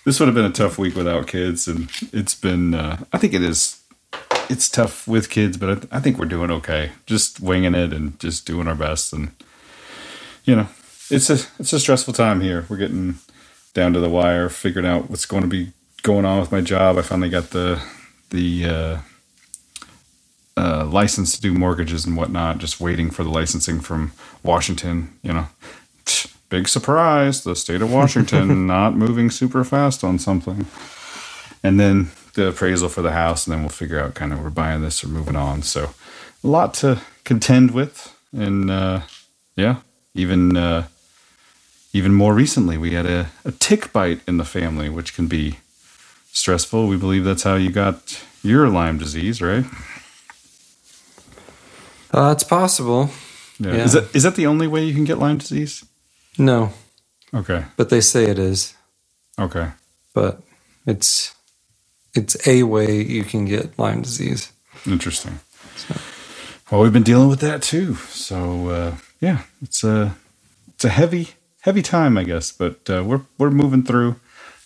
This 0.07 0.21
would 0.21 0.27
have 0.27 0.35
been 0.35 0.45
a 0.45 0.51
tough 0.51 0.77
week 0.77 0.95
without 0.95 1.27
kids, 1.27 1.67
and 1.67 1.89
it's 2.13 2.33
been. 2.33 2.73
Uh, 2.73 3.03
I 3.11 3.17
think 3.17 3.33
it 3.33 3.43
is. 3.43 3.81
It's 4.49 4.69
tough 4.69 5.05
with 5.05 5.29
kids, 5.29 5.57
but 5.57 5.89
I, 5.91 5.97
I 5.97 5.99
think 5.99 6.17
we're 6.17 6.27
doing 6.27 6.49
okay. 6.49 6.91
Just 7.05 7.41
winging 7.41 7.75
it 7.75 7.91
and 7.91 8.17
just 8.17 8.45
doing 8.45 8.69
our 8.69 8.75
best, 8.75 9.11
and 9.11 9.31
you 10.45 10.55
know, 10.55 10.69
it's 11.11 11.29
a 11.29 11.39
it's 11.59 11.73
a 11.73 11.79
stressful 11.81 12.13
time 12.13 12.39
here. 12.39 12.65
We're 12.69 12.77
getting 12.77 13.15
down 13.73 13.91
to 13.91 13.99
the 13.99 14.07
wire, 14.07 14.47
figuring 14.47 14.87
out 14.87 15.09
what's 15.09 15.25
going 15.25 15.43
to 15.43 15.49
be 15.49 15.73
going 16.03 16.23
on 16.23 16.39
with 16.39 16.53
my 16.53 16.61
job. 16.61 16.97
I 16.97 17.01
finally 17.01 17.27
got 17.27 17.49
the 17.49 17.83
the 18.29 18.65
uh, 18.65 18.97
uh, 20.55 20.85
license 20.85 21.35
to 21.35 21.41
do 21.41 21.53
mortgages 21.53 22.05
and 22.05 22.15
whatnot. 22.15 22.59
Just 22.59 22.79
waiting 22.79 23.11
for 23.11 23.25
the 23.25 23.29
licensing 23.29 23.81
from 23.81 24.13
Washington. 24.41 25.19
You 25.21 25.33
know, 25.33 25.47
big 26.49 26.67
surprise: 26.69 27.43
the 27.43 27.55
state 27.55 27.81
of 27.81 27.91
Washington 27.93 28.67
not 28.67 28.95
moving 28.95 29.31
super 29.31 29.63
fast 29.63 30.03
on 30.03 30.19
something. 30.19 30.67
And 31.63 31.79
then 31.79 32.11
the 32.35 32.49
appraisal 32.49 32.89
for 32.89 33.01
the 33.03 33.11
house, 33.13 33.47
and 33.47 33.53
then 33.53 33.61
we'll 33.61 33.69
figure 33.69 33.99
out 33.99 34.15
kind 34.15 34.33
of 34.33 34.43
we're 34.43 34.49
buying 34.51 34.81
this 34.81 35.03
or 35.03 35.09
moving 35.09 35.35
on. 35.37 35.63
So 35.63 35.91
a 36.43 36.47
lot 36.47 36.73
to 36.75 37.01
contend 37.25 37.71
with, 37.71 38.15
and 38.33 38.71
uh, 38.71 39.01
yeah, 39.57 39.77
even 40.15 40.57
uh, 40.57 40.87
even 41.93 42.13
more 42.13 42.33
recently, 42.33 42.77
we 42.77 42.93
had 42.93 43.05
a, 43.05 43.29
a 43.45 43.51
tick 43.53 43.93
bite 43.93 44.21
in 44.27 44.37
the 44.37 44.45
family, 44.45 44.89
which 44.89 45.15
can 45.15 45.27
be 45.27 45.57
stressful. 46.31 46.87
We 46.87 46.97
believe 46.97 47.25
that's 47.25 47.43
how 47.43 47.55
you 47.55 47.71
got 47.71 48.23
your 48.43 48.69
Lyme 48.69 48.97
disease, 48.99 49.41
right? 49.41 49.65
Uh, 52.13 52.31
it's 52.33 52.43
possible. 52.45 53.11
Yeah. 53.59 53.73
Yeah. 53.73 53.83
Is 53.83 53.93
that 53.93 54.15
is 54.15 54.23
that 54.23 54.35
the 54.35 54.47
only 54.47 54.67
way 54.67 54.83
you 54.85 54.93
can 54.95 55.05
get 55.05 55.19
Lyme 55.19 55.37
disease? 55.39 55.85
No, 56.37 56.71
Okay. 57.33 57.65
but 57.77 57.89
they 57.89 58.01
say 58.01 58.25
it 58.25 58.39
is. 58.39 58.75
Okay. 59.39 59.71
But 60.13 60.41
it's 60.87 61.35
it's 62.15 62.47
a 62.47 62.63
way 62.63 63.01
you 63.03 63.23
can 63.23 63.45
get 63.45 63.79
Lyme 63.79 64.01
disease. 64.03 64.51
Interesting. 64.87 65.39
Well, 66.71 66.81
we've 66.81 66.93
been 66.93 67.03
dealing 67.03 67.29
with 67.29 67.39
that 67.41 67.61
too. 67.63 67.95
So 67.95 68.69
uh, 68.69 68.95
yeah, 69.21 69.43
it's 69.61 69.83
a 69.83 70.15
it's 70.75 70.85
a 70.85 70.89
heavy 70.89 71.29
heavy 71.61 71.81
time, 71.83 72.17
I 72.17 72.23
guess, 72.25 72.51
but 72.51 72.89
uh, 72.89 73.03
we're 73.05 73.21
we're 73.37 73.51
moving 73.51 73.83
through. 73.83 74.17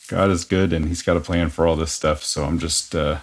God 0.10 0.32
is 0.32 0.46
good, 0.46 0.74
and 0.74 0.88
He's 0.88 1.04
got 1.04 1.18
a 1.18 1.22
plan 1.22 1.50
for 1.50 1.68
all 1.68 1.76
this 1.78 1.94
stuff. 1.94 2.24
So 2.24 2.46
I'm 2.46 2.60
just 2.60 2.96
uh, 2.96 3.20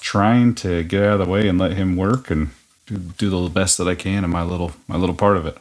trying 0.00 0.54
to 0.56 0.84
get 0.84 1.02
out 1.04 1.20
of 1.20 1.26
the 1.26 1.32
way 1.32 1.48
and 1.48 1.58
let 1.58 1.72
Him 1.74 1.96
work 1.96 2.30
and 2.30 2.50
do, 2.86 2.98
do 2.98 3.30
the 3.30 3.50
best 3.50 3.78
that 3.78 3.88
I 3.88 3.94
can 3.96 4.24
in 4.24 4.30
my 4.30 4.42
little 4.44 4.72
my 4.88 4.96
little 4.96 5.16
part 5.16 5.36
of 5.38 5.46
it. 5.46 5.58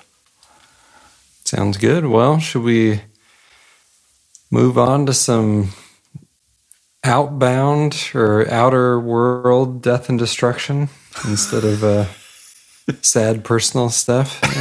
Sounds 1.45 1.77
good. 1.77 2.07
Well, 2.07 2.39
should 2.39 2.63
we 2.63 3.01
move 4.51 4.77
on 4.77 5.05
to 5.07 5.13
some 5.13 5.69
outbound 7.03 8.11
or 8.15 8.49
outer 8.51 8.99
world 8.99 9.81
death 9.81 10.09
and 10.09 10.19
destruction 10.19 10.89
instead 11.25 11.63
of 11.65 11.83
uh, 11.83 12.05
sad 13.01 13.43
personal 13.45 13.89
stuff? 13.89 14.41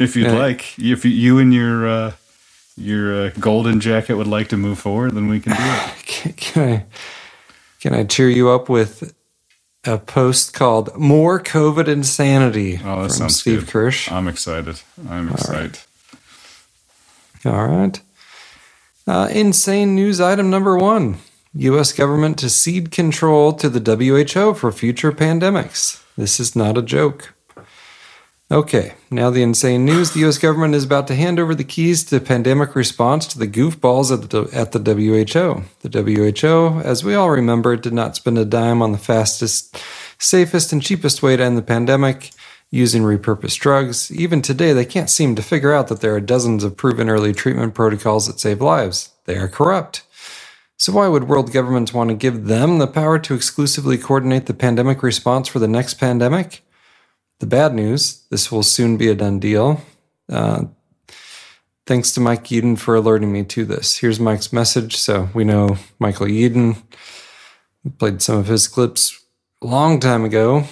If 0.00 0.16
you'd 0.16 0.28
Yeah. 0.28 0.32
like, 0.32 0.78
if 0.78 1.04
you 1.04 1.38
and 1.38 1.54
your 1.54 1.88
uh, 1.88 2.12
your 2.76 3.26
uh, 3.26 3.30
golden 3.40 3.80
jacket 3.80 4.16
would 4.16 4.26
like 4.28 4.48
to 4.50 4.58
move 4.58 4.78
forward, 4.78 5.12
then 5.14 5.28
we 5.28 5.40
can 5.40 5.54
do 5.54 5.62
it. 5.62 5.94
Can, 6.06 6.32
can 6.34 6.68
I 6.74 6.86
can 7.80 7.94
I 7.94 8.04
cheer 8.04 8.30
you 8.30 8.50
up 8.50 8.68
with 8.70 9.15
a 9.86 9.98
post 9.98 10.52
called 10.54 10.96
"More 10.96 11.40
COVID 11.40 11.88
Insanity" 11.88 12.80
Oh, 12.84 13.06
that 13.06 13.16
from 13.16 13.28
Steve 13.28 13.60
good. 13.60 13.68
Kirsch? 13.68 14.10
I'm 14.10 14.28
excited. 14.28 14.80
I'm 15.08 15.30
excited. 15.30 15.78
All 17.44 17.66
right. 17.66 18.00
Uh, 19.06 19.28
insane 19.30 19.94
news 19.94 20.20
item 20.20 20.50
number 20.50 20.76
one 20.76 21.18
U.S. 21.54 21.92
government 21.92 22.38
to 22.40 22.50
cede 22.50 22.90
control 22.90 23.52
to 23.54 23.68
the 23.68 23.80
WHO 23.96 24.54
for 24.54 24.72
future 24.72 25.12
pandemics. 25.12 26.02
This 26.16 26.40
is 26.40 26.56
not 26.56 26.76
a 26.76 26.82
joke. 26.82 27.32
Okay, 28.48 28.94
now 29.10 29.28
the 29.30 29.42
insane 29.42 29.84
news. 29.84 30.12
The 30.12 30.20
U.S. 30.20 30.38
government 30.38 30.76
is 30.76 30.84
about 30.84 31.08
to 31.08 31.16
hand 31.16 31.40
over 31.40 31.52
the 31.52 31.64
keys 31.64 32.04
to 32.04 32.20
pandemic 32.20 32.76
response 32.76 33.26
to 33.26 33.38
the 33.40 33.48
goofballs 33.48 34.12
at 34.12 34.30
the, 34.30 34.48
at 34.56 34.70
the 34.70 34.78
WHO. 34.78 35.64
The 35.80 36.32
WHO, 36.40 36.80
as 36.80 37.02
we 37.02 37.16
all 37.16 37.30
remember, 37.30 37.74
did 37.74 37.92
not 37.92 38.14
spend 38.14 38.38
a 38.38 38.44
dime 38.44 38.82
on 38.82 38.92
the 38.92 38.98
fastest, 38.98 39.82
safest, 40.20 40.72
and 40.72 40.80
cheapest 40.80 41.24
way 41.24 41.36
to 41.36 41.42
end 41.42 41.58
the 41.58 41.62
pandemic 41.62 42.30
using 42.70 43.02
repurposed 43.02 43.58
drugs. 43.58 44.12
Even 44.12 44.42
today, 44.42 44.72
they 44.72 44.84
can't 44.84 45.10
seem 45.10 45.34
to 45.34 45.42
figure 45.42 45.72
out 45.72 45.88
that 45.88 46.00
there 46.00 46.14
are 46.14 46.20
dozens 46.20 46.62
of 46.62 46.76
proven 46.76 47.10
early 47.10 47.32
treatment 47.32 47.74
protocols 47.74 48.28
that 48.28 48.38
save 48.38 48.60
lives. 48.60 49.10
They 49.24 49.36
are 49.38 49.48
corrupt. 49.48 50.04
So, 50.76 50.92
why 50.92 51.08
would 51.08 51.24
world 51.24 51.52
governments 51.52 51.92
want 51.92 52.10
to 52.10 52.14
give 52.14 52.44
them 52.44 52.78
the 52.78 52.86
power 52.86 53.18
to 53.18 53.34
exclusively 53.34 53.98
coordinate 53.98 54.46
the 54.46 54.54
pandemic 54.54 55.02
response 55.02 55.48
for 55.48 55.58
the 55.58 55.66
next 55.66 55.94
pandemic? 55.94 56.62
The 57.38 57.46
bad 57.46 57.74
news 57.74 58.24
this 58.30 58.50
will 58.50 58.62
soon 58.62 58.96
be 58.96 59.08
a 59.08 59.14
done 59.14 59.38
deal. 59.38 59.80
Uh, 60.28 60.64
thanks 61.86 62.12
to 62.12 62.20
Mike 62.20 62.44
Yeadon 62.44 62.78
for 62.78 62.94
alerting 62.94 63.32
me 63.32 63.44
to 63.44 63.64
this. 63.64 63.98
Here's 63.98 64.18
Mike's 64.18 64.52
message. 64.52 64.96
So, 64.96 65.28
we 65.34 65.44
know 65.44 65.76
Michael 65.98 66.26
Yeadon 66.26 66.82
played 67.98 68.22
some 68.22 68.38
of 68.38 68.46
his 68.46 68.68
clips 68.68 69.18
a 69.62 69.66
long 69.66 70.00
time 70.00 70.24
ago. 70.24 70.64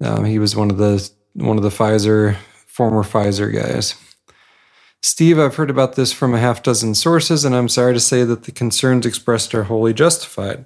Um, 0.00 0.24
he 0.24 0.38
was 0.38 0.54
one 0.54 0.70
of 0.70 0.76
the 0.76 1.10
one 1.34 1.56
of 1.56 1.62
the 1.62 1.70
Pfizer 1.70 2.36
former 2.66 3.02
Pfizer 3.02 3.52
guys. 3.52 3.94
Steve, 5.02 5.38
I've 5.38 5.56
heard 5.56 5.70
about 5.70 5.96
this 5.96 6.12
from 6.12 6.32
a 6.34 6.38
half 6.38 6.62
dozen 6.62 6.94
sources, 6.94 7.44
and 7.44 7.54
I'm 7.54 7.68
sorry 7.68 7.92
to 7.92 8.00
say 8.00 8.24
that 8.24 8.44
the 8.44 8.52
concerns 8.52 9.04
expressed 9.04 9.54
are 9.54 9.64
wholly 9.64 9.92
justified. 9.92 10.64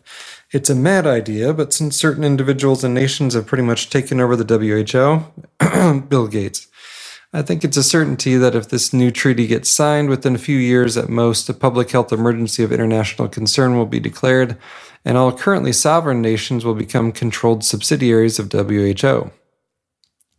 It's 0.50 0.70
a 0.70 0.74
mad 0.74 1.06
idea, 1.06 1.52
but 1.52 1.74
since 1.74 1.96
certain 1.96 2.24
individuals 2.24 2.82
and 2.82 2.94
nations 2.94 3.34
have 3.34 3.46
pretty 3.46 3.64
much 3.64 3.90
taken 3.90 4.18
over 4.18 4.34
the 4.34 4.44
WHO, 4.44 6.00
Bill 6.08 6.26
Gates, 6.26 6.68
I 7.34 7.42
think 7.42 7.62
it's 7.62 7.76
a 7.76 7.82
certainty 7.82 8.36
that 8.36 8.54
if 8.54 8.70
this 8.70 8.94
new 8.94 9.10
treaty 9.10 9.46
gets 9.46 9.68
signed 9.68 10.08
within 10.08 10.34
a 10.34 10.38
few 10.38 10.56
years 10.56 10.96
at 10.96 11.10
most, 11.10 11.50
a 11.50 11.54
public 11.54 11.90
health 11.90 12.12
emergency 12.12 12.64
of 12.64 12.72
international 12.72 13.28
concern 13.28 13.76
will 13.76 13.84
be 13.84 14.00
declared, 14.00 14.56
and 15.04 15.18
all 15.18 15.36
currently 15.36 15.72
sovereign 15.72 16.22
nations 16.22 16.64
will 16.64 16.74
become 16.74 17.12
controlled 17.12 17.62
subsidiaries 17.62 18.38
of 18.38 18.50
WHO. 18.50 19.30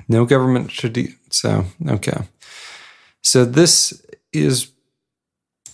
No 0.07 0.25
government 0.25 0.71
should. 0.71 0.93
De- 0.93 1.15
so, 1.29 1.65
okay. 1.87 2.23
So, 3.21 3.45
this 3.45 4.03
is 4.33 4.71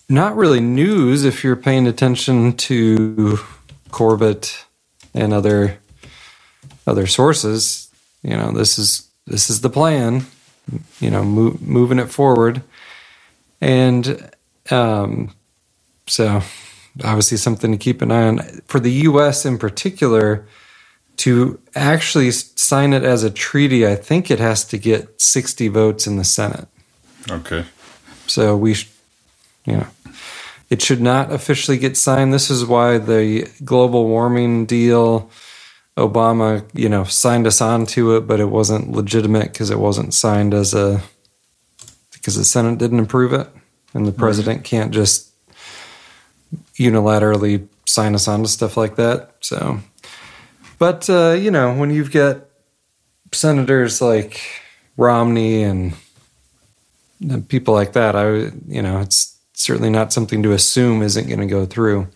not 0.10 0.36
really 0.36 0.60
news 0.60 1.24
if 1.24 1.42
you're 1.42 1.56
paying 1.56 1.88
attention 1.88 2.58
to 2.58 3.40
Corbett 3.96 4.66
and 5.14 5.34
other 5.34 5.80
other 6.86 7.08
sources. 7.08 7.90
You 8.24 8.36
know, 8.36 8.52
this 8.52 8.78
is 8.78 9.10
this 9.26 9.50
is 9.50 9.62
the 9.62 9.70
plan. 9.70 10.26
You 11.00 11.12
know, 11.12 11.24
mo- 11.24 11.58
moving 11.62 12.00
it 12.00 12.10
forward, 12.10 12.62
and 13.62 14.30
um, 14.70 15.34
so 16.08 16.42
obviously 17.04 17.38
something 17.38 17.72
to 17.72 17.78
keep 17.78 18.02
an 18.02 18.12
eye 18.12 18.28
on 18.28 18.40
for 18.66 18.80
the 18.80 18.92
U.S. 19.10 19.46
in 19.46 19.58
particular. 19.58 20.46
To 21.20 21.62
actually 21.76 22.30
sign 22.32 22.92
it 22.92 23.04
as 23.04 23.24
a 23.24 23.32
treaty, 23.32 23.88
I 23.88 23.96
think 23.96 24.30
it 24.30 24.40
has 24.40 24.66
to 24.66 24.78
get 24.78 25.22
60 25.22 25.70
votes 25.70 26.08
in 26.08 26.18
the 26.18 26.26
Senate. 26.26 26.68
Okay. 27.32 27.64
So 28.28 28.58
we, 28.58 28.74
sh- 28.74 28.92
you 29.64 29.78
know, 29.78 29.88
it 30.70 30.82
should 30.82 31.02
not 31.02 31.32
officially 31.32 31.78
get 31.78 31.98
signed. 31.98 32.34
This 32.34 32.50
is 32.50 32.66
why 32.66 32.98
the 32.98 33.50
global 33.64 34.08
warming 34.08 34.66
deal, 34.66 35.30
Obama, 35.98 36.66
you 36.74 36.90
know, 36.90 37.04
signed 37.04 37.48
us 37.48 37.62
on 37.62 37.86
to 37.88 38.16
it, 38.16 38.22
but 38.22 38.40
it 38.40 38.50
wasn't 38.50 38.92
legitimate 38.92 39.54
because 39.54 39.70
it 39.70 39.80
wasn't 39.80 40.14
signed 40.14 40.54
as 40.54 40.74
a 40.74 41.02
because 42.14 42.36
the 42.36 42.46
Senate 42.46 42.80
didn't 42.80 43.00
approve 43.00 43.34
it, 43.34 43.48
and 43.94 44.08
the 44.08 44.12
president 44.12 44.64
can't 44.64 44.92
just 44.92 45.30
unilaterally 46.76 47.68
sign 47.86 48.16
us 48.16 48.28
on 48.28 48.42
to 48.42 48.50
stuff 48.50 48.76
like 48.76 48.96
that. 48.96 49.36
So, 49.42 49.80
but 50.80 51.10
uh, 51.10 51.32
you 51.34 51.52
know, 51.52 51.74
when 51.76 51.92
you've 51.92 52.12
got 52.12 52.46
senators 53.32 54.02
like 54.02 54.42
Romney 54.98 55.64
and 55.64 55.94
people 57.48 57.74
like 57.74 57.94
that. 57.94 58.16
I, 58.16 58.52
you 58.68 58.82
know, 58.82 59.00
it's 59.00 59.35
certainly 59.56 59.90
not 59.90 60.14
something 60.14 60.44
to 60.44 60.52
assume 60.52 61.02
isn't 61.02 61.28
going 61.28 61.40
to 61.40 61.46
go 61.46 61.66
through. 61.66 62.08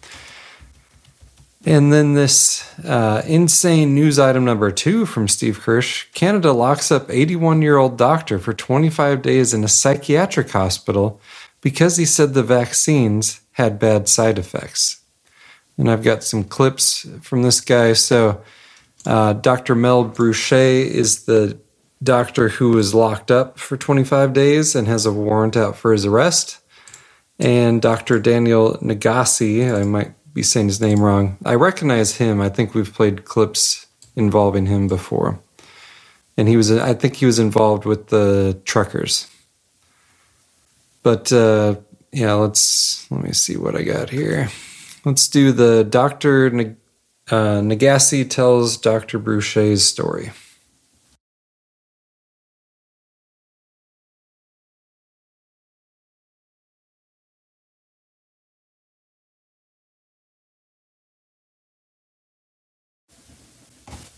And 1.66 1.92
then 1.92 2.14
this 2.14 2.64
uh, 2.86 3.22
insane 3.26 3.94
news 3.94 4.18
item 4.18 4.46
number 4.46 4.72
two 4.72 5.06
from 5.06 5.28
Steve 5.28 5.60
Kirsch 5.60 6.06
Canada 6.14 6.54
locks 6.54 6.92
up 6.92 7.10
81 7.10 7.62
year 7.62 7.78
old 7.78 7.98
doctor 7.98 8.40
for 8.40 8.54
25 8.54 9.22
days 9.22 9.54
in 9.54 9.64
a 9.64 9.68
psychiatric 9.68 10.50
hospital 10.52 11.20
because 11.62 11.98
he 11.98 12.06
said 12.06 12.34
the 12.34 12.44
vaccines 12.44 13.42
had 13.54 13.78
bad 13.78 14.08
side 14.08 14.40
effects. 14.40 15.02
And 15.78 15.90
I've 15.90 16.04
got 16.04 16.24
some 16.24 16.44
clips 16.44 17.06
from 17.22 17.44
this 17.44 17.62
guy. 17.62 17.94
So, 17.94 18.42
uh, 19.06 19.34
Dr. 19.34 19.76
Mel 19.76 20.04
Bruchet 20.04 20.88
is 20.88 21.26
the 21.26 21.58
doctor 22.02 22.50
who 22.50 22.72
was 22.72 22.94
locked 22.94 23.32
up 23.32 23.60
for 23.60 23.76
25 23.76 24.34
days 24.34 24.76
and 24.76 24.88
has 24.88 25.06
a 25.06 25.12
warrant 25.12 25.58
out 25.58 25.76
for 25.76 25.92
his 25.92 26.06
arrest. 26.06 26.60
And 27.40 27.82
Dr. 27.82 28.20
Daniel 28.20 28.78
Nagase, 28.82 29.74
I 29.74 29.84
might 29.84 30.14
be 30.34 30.44
saying 30.44 30.68
his 30.68 30.82
name 30.82 31.00
wrong. 31.00 31.38
I 31.46 31.56
recognize 31.56 32.18
him. 32.18 32.42
I 32.42 32.50
think 32.50 32.74
we've 32.74 32.94
played 32.94 33.26
clips 33.26 33.88
involving 34.16 34.66
him 34.66 34.88
before. 34.88 35.40
And 36.38 36.48
he 36.48 36.58
was, 36.58 36.72
I 36.72 36.94
think 36.94 37.16
he 37.16 37.26
was 37.26 37.40
involved 37.40 37.86
with 37.86 38.08
the 38.08 38.60
truckers. 38.66 39.28
But 41.02 41.32
uh, 41.32 41.76
yeah, 42.12 42.34
let's, 42.34 43.10
let 43.10 43.24
me 43.24 43.32
see 43.32 43.58
what 43.58 43.76
I 43.76 43.84
got 43.84 44.10
here. 44.10 44.50
Let's 45.06 45.28
do 45.28 45.52
the 45.52 45.84
Dr. 45.84 46.50
Nag- 46.50 46.76
uh, 47.32 47.62
Nagase 47.62 48.30
tells 48.30 48.78
Dr. 48.78 49.20
Bruchet's 49.20 49.84
story. 49.84 50.32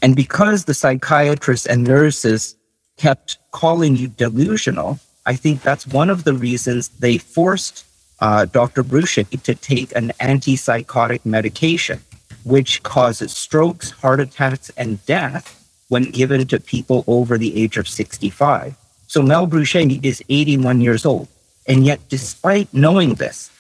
And 0.02 0.16
because 0.16 0.66
the 0.66 0.74
psychiatrists 0.74 1.68
and 1.68 1.84
nurses 1.84 2.56
kept 2.98 3.38
calling 3.52 3.96
you 3.96 4.08
delusional, 4.08 5.00
I 5.26 5.36
think 5.36 5.62
that's 5.62 5.86
one 5.86 6.10
of 6.10 6.24
the 6.24 6.34
reasons 6.34 6.88
they 6.88 7.18
forced 7.18 7.86
uh, 8.20 8.46
Dr. 8.46 8.84
Bruchet 8.84 9.32
to 9.44 9.56
take 9.56 9.96
an 9.96 10.12
antipsychotic 10.20 11.26
medication, 11.26 12.02
which 12.44 12.84
causes 12.84 13.32
strokes, 13.36 13.92
heart 13.92 14.20
attacks, 14.20 14.70
and 14.78 15.04
death 15.06 15.58
when 15.90 16.04
given 16.04 16.48
to 16.48 16.60
people 16.60 17.04
over 17.08 17.38
the 17.38 17.62
age 17.62 17.78
of 17.78 17.88
65. 17.88 18.76
So 19.08 19.22
Mel 19.22 19.46
Bruchet 19.46 20.04
is 20.06 20.24
81 20.30 20.82
years 20.82 21.06
old. 21.06 21.28
And 21.68 21.86
yet, 21.86 22.00
despite 22.10 22.74
knowing 22.74 23.16
this, 23.16 23.52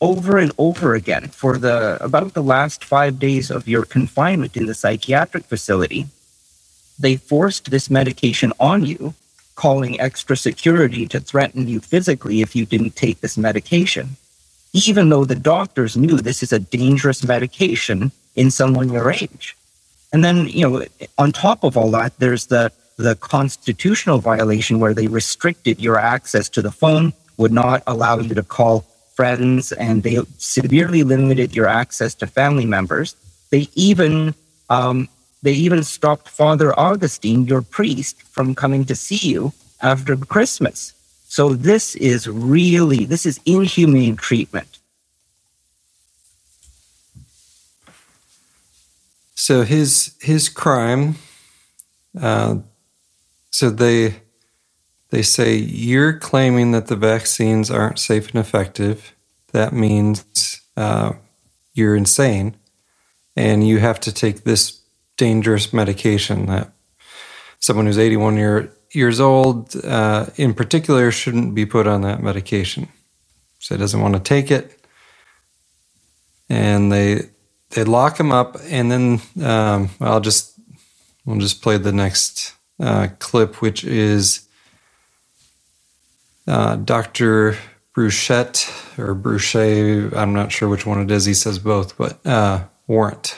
over 0.00 0.38
and 0.38 0.52
over 0.58 0.94
again 0.94 1.28
for 1.28 1.58
the 1.58 1.98
about 2.02 2.34
the 2.34 2.42
last 2.42 2.84
five 2.84 3.18
days 3.18 3.50
of 3.50 3.68
your 3.68 3.84
confinement 3.84 4.56
in 4.56 4.66
the 4.66 4.74
psychiatric 4.74 5.44
facility, 5.44 6.06
they 6.98 7.16
forced 7.16 7.70
this 7.70 7.90
medication 7.90 8.52
on 8.58 8.84
you, 8.84 9.14
calling 9.54 10.00
extra 10.00 10.36
security 10.36 11.06
to 11.06 11.20
threaten 11.20 11.68
you 11.68 11.80
physically 11.80 12.40
if 12.40 12.56
you 12.56 12.64
didn't 12.64 12.96
take 12.96 13.20
this 13.20 13.36
medication, 13.36 14.16
even 14.72 15.08
though 15.10 15.24
the 15.24 15.34
doctors 15.34 15.96
knew 15.96 16.16
this 16.16 16.42
is 16.42 16.52
a 16.52 16.58
dangerous 16.58 17.22
medication 17.24 18.10
in 18.36 18.50
someone 18.50 18.90
your 18.90 19.10
age. 19.10 19.56
And 20.12 20.24
then, 20.24 20.48
you 20.48 20.68
know, 20.68 20.84
on 21.18 21.30
top 21.30 21.62
of 21.62 21.76
all 21.76 21.90
that, 21.92 22.18
there's 22.18 22.46
the 22.46 22.72
the 22.96 23.16
constitutional 23.16 24.18
violation 24.18 24.78
where 24.78 24.92
they 24.92 25.06
restricted 25.06 25.80
your 25.80 25.98
access 25.98 26.48
to 26.50 26.60
the 26.60 26.70
phone, 26.70 27.14
would 27.38 27.52
not 27.52 27.82
allow 27.86 28.18
you 28.18 28.34
to 28.34 28.42
call 28.42 28.84
friends 29.20 29.70
and 29.72 30.02
they 30.02 30.16
severely 30.38 31.02
limited 31.02 31.54
your 31.54 31.66
access 31.66 32.14
to 32.14 32.26
family 32.26 32.64
members. 32.64 33.14
They 33.50 33.68
even 33.74 34.34
um, 34.70 35.10
they 35.42 35.52
even 35.52 35.82
stopped 35.84 36.26
Father 36.26 36.70
Augustine, 36.88 37.44
your 37.44 37.60
priest, 37.60 38.22
from 38.22 38.54
coming 38.54 38.86
to 38.86 38.94
see 38.94 39.28
you 39.32 39.52
after 39.82 40.16
Christmas. 40.16 40.94
So 41.28 41.52
this 41.52 41.96
is 41.96 42.26
really 42.28 43.04
this 43.04 43.26
is 43.26 43.38
inhumane 43.44 44.16
treatment. 44.16 44.78
So 49.34 49.64
his 49.64 50.16
his 50.22 50.48
crime. 50.48 51.16
Uh, 52.18 52.54
so 53.50 53.68
they 53.68 54.22
they 55.10 55.22
say 55.22 55.56
you're 55.56 56.14
claiming 56.18 56.72
that 56.72 56.86
the 56.86 56.96
vaccines 56.96 57.70
aren't 57.70 57.98
safe 57.98 58.30
and 58.30 58.38
effective. 58.40 59.14
That 59.52 59.72
means 59.72 60.60
uh, 60.76 61.12
you're 61.74 61.96
insane 61.96 62.56
and 63.36 63.66
you 63.66 63.78
have 63.78 64.00
to 64.00 64.12
take 64.12 64.44
this 64.44 64.80
dangerous 65.16 65.72
medication 65.72 66.46
that 66.46 66.72
someone 67.58 67.86
who's 67.86 67.98
81 67.98 68.36
year, 68.36 68.72
years 68.92 69.20
old, 69.20 69.76
uh, 69.84 70.26
in 70.36 70.54
particular, 70.54 71.10
shouldn't 71.10 71.54
be 71.54 71.66
put 71.66 71.86
on 71.86 72.02
that 72.02 72.22
medication. 72.22 72.88
So 73.58 73.74
he 73.74 73.78
doesn't 73.78 74.00
want 74.00 74.14
to 74.14 74.20
take 74.20 74.50
it. 74.50 74.78
And 76.48 76.90
they 76.90 77.30
they 77.70 77.84
lock 77.84 78.18
him 78.18 78.32
up, 78.32 78.56
and 78.64 78.90
then 78.90 79.20
um, 79.40 79.90
I'll 80.00 80.20
just 80.20 80.58
we'll 81.24 81.38
just 81.38 81.62
play 81.62 81.76
the 81.76 81.92
next 81.92 82.54
uh, 82.80 83.08
clip, 83.20 83.62
which 83.62 83.84
is 83.84 84.48
uh, 86.48 86.74
Dr. 86.74 87.56
Bruchette 88.00 88.66
or 88.96 89.14
Bruchet, 89.14 90.14
I'm 90.16 90.32
not 90.32 90.50
sure 90.52 90.70
which 90.70 90.86
one 90.86 91.02
it 91.02 91.10
is. 91.10 91.26
He 91.26 91.34
says 91.34 91.58
both, 91.58 91.98
but 91.98 92.26
uh, 92.26 92.64
warrant. 92.86 93.36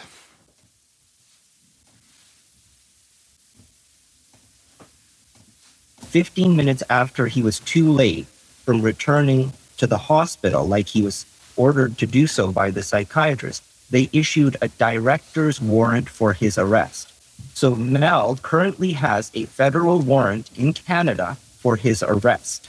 Fifteen 6.00 6.56
minutes 6.56 6.84
after 6.90 7.26
he 7.26 7.42
was 7.42 7.60
too 7.60 7.90
late 7.90 8.26
from 8.64 8.82
returning 8.82 9.52
to 9.78 9.88
the 9.88 9.98
hospital, 9.98 10.64
like 10.68 10.88
he 10.88 11.02
was 11.02 11.26
ordered 11.56 11.98
to 11.98 12.06
do 12.06 12.28
so 12.28 12.52
by 12.52 12.70
the 12.70 12.84
psychiatrist, 12.84 13.64
they 13.90 14.08
issued 14.12 14.56
a 14.62 14.68
director's 14.68 15.60
warrant 15.60 16.08
for 16.08 16.34
his 16.34 16.56
arrest. 16.56 17.12
So 17.54 17.74
Mel 17.74 18.36
currently 18.42 18.92
has 18.92 19.32
a 19.34 19.46
federal 19.46 20.00
warrant 20.00 20.50
in 20.56 20.72
Canada 20.72 21.36
for 21.58 21.76
his 21.76 22.04
arrest. 22.04 22.68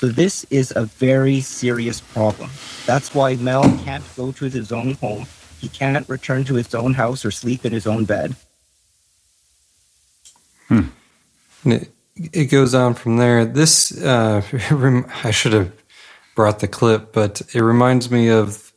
So 0.00 0.08
this 0.08 0.44
is 0.44 0.72
a 0.74 0.86
very 0.86 1.42
serious 1.42 2.00
problem. 2.00 2.48
That's 2.86 3.14
why 3.14 3.36
Mel 3.36 3.64
can't 3.84 4.04
go 4.16 4.32
to 4.32 4.46
his 4.46 4.72
own 4.72 4.94
home. 4.94 5.26
He 5.60 5.68
can't 5.68 6.08
return 6.08 6.44
to 6.44 6.54
his 6.54 6.74
own 6.74 6.94
house 6.94 7.22
or 7.22 7.30
sleep 7.30 7.66
in 7.66 7.72
his 7.72 7.86
own 7.86 8.06
bed. 8.06 8.34
Hmm. 10.68 10.86
It, 11.66 11.90
it 12.32 12.44
goes 12.46 12.74
on 12.74 12.94
from 12.94 13.18
there. 13.18 13.44
This, 13.44 13.92
uh, 14.02 14.40
I 15.22 15.30
should 15.32 15.52
have 15.52 15.70
brought 16.34 16.60
the 16.60 16.68
clip, 16.68 17.12
but 17.12 17.42
it 17.54 17.60
reminds 17.60 18.10
me 18.10 18.30
of 18.30 18.72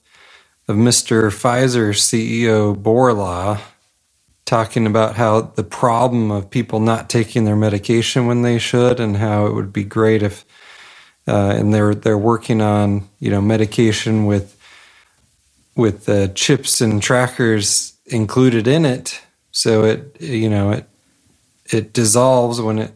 of 0.67 0.75
Mr. 0.75 1.27
Pfizer 1.27 1.91
CEO 1.93 2.75
Bourla 2.75 3.61
talking 4.45 4.85
about 4.85 5.15
how 5.15 5.41
the 5.41 5.63
problem 5.63 6.31
of 6.31 6.49
people 6.49 6.79
not 6.79 7.09
taking 7.09 7.45
their 7.45 7.55
medication 7.55 8.27
when 8.27 8.41
they 8.41 8.59
should, 8.59 8.99
and 8.99 9.17
how 9.17 9.45
it 9.45 9.53
would 9.53 9.71
be 9.71 9.83
great 9.85 10.21
if 10.21 10.45
uh, 11.27 11.53
and 11.55 11.73
they're 11.73 11.95
they're 11.95 12.17
working 12.17 12.61
on 12.61 13.07
you 13.19 13.29
know 13.29 13.41
medication 13.41 14.25
with 14.25 14.57
with 15.75 16.07
uh, 16.07 16.27
chips 16.29 16.81
and 16.81 17.01
trackers 17.01 17.93
included 18.05 18.67
in 18.67 18.85
it, 18.85 19.21
so 19.51 19.83
it 19.83 20.17
you 20.19 20.49
know 20.49 20.71
it 20.71 20.87
it 21.71 21.93
dissolves 21.93 22.59
when 22.61 22.77
it 22.79 22.91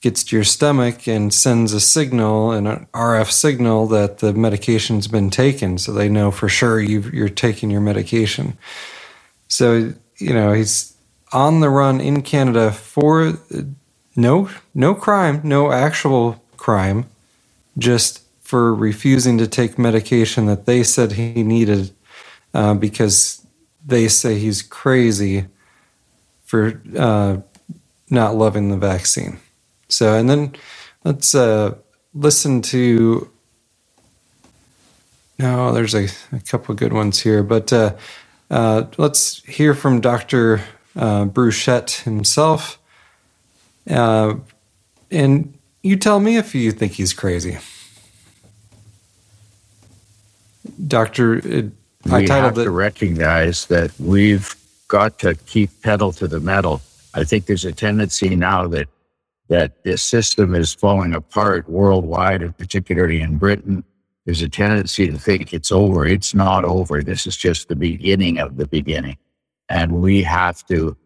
gets 0.00 0.24
to 0.24 0.36
your 0.36 0.44
stomach 0.44 1.06
and 1.06 1.32
sends 1.32 1.72
a 1.74 1.80
signal, 1.80 2.52
an 2.52 2.86
RF 2.94 3.30
signal 3.30 3.86
that 3.86 4.18
the 4.18 4.32
medication's 4.32 5.06
been 5.06 5.30
taken, 5.30 5.78
so 5.78 5.92
they 5.92 6.08
know 6.08 6.30
for 6.30 6.48
sure 6.48 6.80
you 6.80 7.02
you're 7.12 7.28
taking 7.28 7.70
your 7.70 7.80
medication. 7.80 8.58
So 9.46 9.92
you 10.16 10.34
know 10.34 10.52
he's 10.52 10.96
on 11.32 11.60
the 11.60 11.70
run 11.70 12.00
in 12.00 12.22
Canada 12.22 12.72
for 12.72 13.38
no 14.16 14.50
no 14.74 14.94
crime, 14.96 15.40
no 15.44 15.70
actual 15.70 16.42
crime 16.56 17.06
just 17.80 18.22
for 18.42 18.74
refusing 18.74 19.38
to 19.38 19.48
take 19.48 19.78
medication 19.78 20.46
that 20.46 20.66
they 20.66 20.84
said 20.84 21.14
he 21.14 21.44
needed 21.44 21.92
uh, 22.54 22.74
because 22.74 23.46
they 23.86 24.08
say 24.08 24.38
he's 24.38 24.62
crazy 24.62 25.46
for 26.44 26.82
uh, 26.98 27.38
not 28.10 28.36
loving 28.36 28.70
the 28.70 28.78
vaccine. 28.78 29.38
So, 29.88 30.14
and 30.16 30.30
then 30.30 30.56
let's 31.04 31.34
uh, 31.34 31.76
listen 32.14 32.62
to. 32.62 33.30
No, 35.38 35.72
there's 35.72 35.94
a, 35.94 36.08
a 36.32 36.40
couple 36.40 36.74
good 36.76 36.92
ones 36.92 37.20
here, 37.20 37.42
but 37.42 37.72
uh, 37.72 37.96
uh, 38.50 38.84
let's 38.98 39.44
hear 39.44 39.74
from 39.74 40.00
Dr. 40.00 40.62
Uh, 40.96 41.26
Bruchette 41.26 41.92
himself 42.04 42.78
and 45.10 45.54
you 45.82 45.96
tell 45.96 46.20
me 46.20 46.36
if 46.36 46.54
you 46.54 46.72
think 46.72 46.92
he's 46.92 47.12
crazy. 47.12 47.58
Doctor, 50.86 51.38
uh, 51.38 52.10
I 52.12 52.20
we 52.20 52.26
titled 52.26 52.28
have 52.28 52.58
it. 52.58 52.64
to 52.64 52.70
recognize 52.70 53.66
that 53.66 53.92
we've 53.98 54.54
got 54.88 55.18
to 55.20 55.34
keep 55.34 55.70
pedal 55.82 56.12
to 56.12 56.26
the 56.26 56.40
metal. 56.40 56.80
I 57.14 57.24
think 57.24 57.46
there's 57.46 57.64
a 57.64 57.72
tendency 57.72 58.36
now 58.36 58.66
that 58.68 58.88
that 59.48 59.82
this 59.82 60.00
system 60.00 60.54
is 60.54 60.72
falling 60.72 61.12
apart 61.12 61.68
worldwide, 61.68 62.40
and 62.42 62.56
particularly 62.56 63.20
in 63.20 63.36
Britain. 63.36 63.82
There's 64.24 64.42
a 64.42 64.48
tendency 64.48 65.10
to 65.10 65.18
think 65.18 65.52
it's 65.52 65.72
over. 65.72 66.06
It's 66.06 66.34
not 66.34 66.64
over. 66.64 67.02
This 67.02 67.26
is 67.26 67.36
just 67.36 67.68
the 67.68 67.74
beginning 67.74 68.38
of 68.38 68.58
the 68.58 68.66
beginning, 68.66 69.16
and 69.68 69.92
we 69.92 70.22
have 70.22 70.64
to 70.68 70.96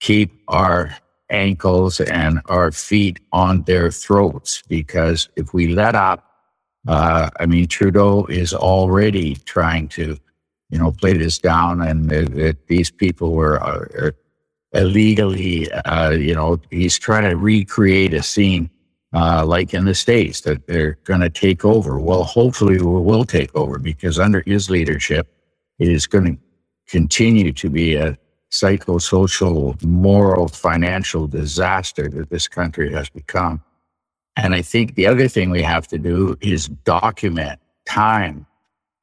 keep 0.00 0.32
our 0.48 0.96
ankles 1.30 2.00
and 2.00 2.40
our 2.46 2.70
feet 2.72 3.18
on 3.32 3.62
their 3.62 3.90
throats 3.90 4.62
because 4.68 5.28
if 5.36 5.52
we 5.52 5.68
let 5.68 5.94
up, 5.94 6.24
uh, 6.88 7.30
I 7.40 7.46
mean, 7.46 7.66
Trudeau 7.66 8.26
is 8.26 8.54
already 8.54 9.36
trying 9.36 9.88
to, 9.88 10.16
you 10.70 10.78
know, 10.78 10.92
play 10.92 11.14
this 11.14 11.38
down, 11.38 11.82
and 11.82 12.08
that 12.10 12.34
that 12.34 12.66
these 12.68 12.90
people 12.90 13.32
were 13.32 13.62
uh, 13.62 14.10
illegally, 14.72 15.70
uh, 15.72 16.10
you 16.10 16.34
know, 16.34 16.60
he's 16.70 16.98
trying 16.98 17.28
to 17.28 17.36
recreate 17.36 18.14
a 18.14 18.22
scene 18.22 18.70
uh, 19.12 19.44
like 19.44 19.74
in 19.74 19.84
the 19.84 19.94
states 19.94 20.42
that 20.42 20.66
they're 20.66 20.98
going 21.04 21.20
to 21.20 21.30
take 21.30 21.64
over. 21.64 21.98
Well, 21.98 22.24
hopefully, 22.24 22.78
we 22.78 22.84
will 23.00 23.24
take 23.24 23.54
over 23.56 23.78
because 23.78 24.18
under 24.18 24.42
his 24.46 24.70
leadership, 24.70 25.28
it 25.78 25.88
is 25.88 26.06
going 26.06 26.36
to 26.36 26.38
continue 26.88 27.52
to 27.52 27.68
be 27.68 27.96
a 27.96 28.16
psychosocial, 28.60 29.82
moral, 29.84 30.48
financial 30.48 31.26
disaster 31.26 32.08
that 32.08 32.30
this 32.30 32.48
country 32.48 32.92
has 32.92 33.08
become. 33.08 33.62
And 34.36 34.54
I 34.54 34.62
think 34.62 34.94
the 34.94 35.06
other 35.06 35.28
thing 35.28 35.50
we 35.50 35.62
have 35.62 35.86
to 35.88 35.98
do 35.98 36.36
is 36.40 36.68
document 36.84 37.58
time, 37.86 38.46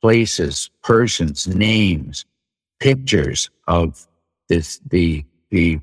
places, 0.02 0.70
persons, 0.84 1.48
names, 1.48 2.26
pictures 2.80 3.50
of 3.68 4.08
this, 4.50 4.80
the, 4.90 5.26
the 5.50 5.80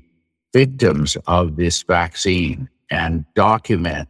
victims 0.53 1.17
of 1.27 1.55
this 1.55 1.83
vaccine 1.83 2.69
and 2.89 3.25
document 3.35 4.07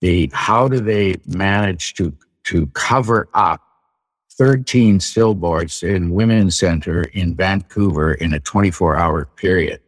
the, 0.00 0.30
how 0.32 0.68
do 0.68 0.80
they 0.80 1.16
manage 1.26 1.94
to, 1.94 2.12
to 2.44 2.66
cover 2.68 3.28
up 3.34 3.65
13 4.38 4.98
stillborns 4.98 5.82
in 5.82 6.10
Women's 6.10 6.58
Center 6.58 7.04
in 7.04 7.34
Vancouver 7.34 8.12
in 8.14 8.34
a 8.34 8.40
24 8.40 8.96
hour 8.96 9.24
period. 9.36 9.80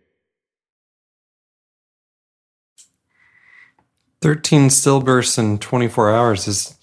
13 4.21 4.69
stillbursts 4.69 5.39
in 5.39 5.59
24 5.59 6.11
hours 6.15 6.49
is 6.49 6.75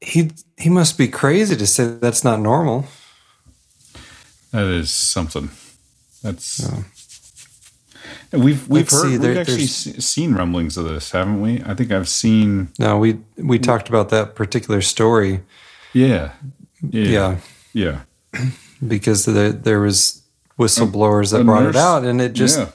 he 0.00 0.30
he 0.56 0.68
must 0.70 0.96
be 0.96 1.08
crazy 1.08 1.56
to 1.56 1.66
say 1.66 1.84
that's 2.00 2.22
not 2.22 2.38
normal 2.38 2.86
That 4.52 4.66
is 4.66 4.90
something. 4.90 5.50
That's. 6.22 6.60
And 8.32 8.44
We've 8.44 8.68
we've 8.68 8.82
Let's 8.82 8.92
heard 8.94 9.02
see, 9.02 9.10
we've 9.12 9.20
there- 9.22 9.40
actually 9.40 9.66
seen 9.66 10.34
rumblings 10.34 10.76
of 10.76 10.84
this, 10.88 11.10
haven't 11.10 11.40
we? 11.40 11.62
I 11.64 11.74
think 11.74 11.90
I've 11.90 12.08
seen. 12.08 12.68
no 12.78 12.98
we 12.98 13.18
we 13.36 13.58
talked 13.58 13.88
about 13.88 14.10
that 14.10 14.34
particular 14.36 14.82
story 14.82 15.42
Yeah, 15.96 16.32
yeah, 16.90 17.38
yeah. 17.72 18.00
because 18.86 19.24
there, 19.24 19.52
there 19.52 19.80
was 19.80 20.22
whistleblowers 20.58 21.32
that 21.32 21.44
brought 21.44 21.62
nurse- 21.62 21.74
it 21.74 21.78
out 21.78 22.04
and 22.04 22.20
it 22.20 22.34
just 22.34 22.58
yeah. 22.58 22.70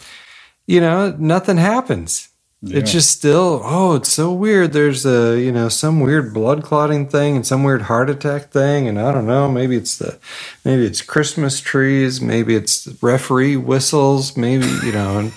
you 0.65 0.81
know 0.81 1.15
nothing 1.19 1.57
happens. 1.57 2.29
Yeah. 2.63 2.77
it's 2.79 2.91
just 2.91 3.11
still 3.11 3.61
oh 3.63 3.93
it's 3.95 4.09
so 4.11 4.33
weird. 4.33 4.73
There's 4.73 5.05
a 5.05 5.39
you 5.39 5.51
know 5.51 5.69
some 5.69 5.99
weird 5.99 6.33
blood 6.33 6.63
clotting 6.63 7.07
thing 7.07 7.35
and 7.35 7.45
some 7.45 7.63
weird 7.63 7.83
heart 7.83 8.09
attack 8.09 8.51
thing. 8.51 8.87
And 8.87 8.99
i 8.99 9.11
don't 9.11 9.27
know 9.27 9.47
maybe 9.49 9.75
it's 9.75 9.97
the 9.97 10.17
maybe 10.65 10.85
it's 10.85 11.03
christmas 11.03 11.59
trees. 11.59 12.21
Maybe 12.21 12.55
it's 12.55 12.87
referee 13.03 13.55
whistles. 13.57 14.35
Maybe 14.35 14.65
you 14.83 14.91
know 14.91 15.19
and 15.19 15.31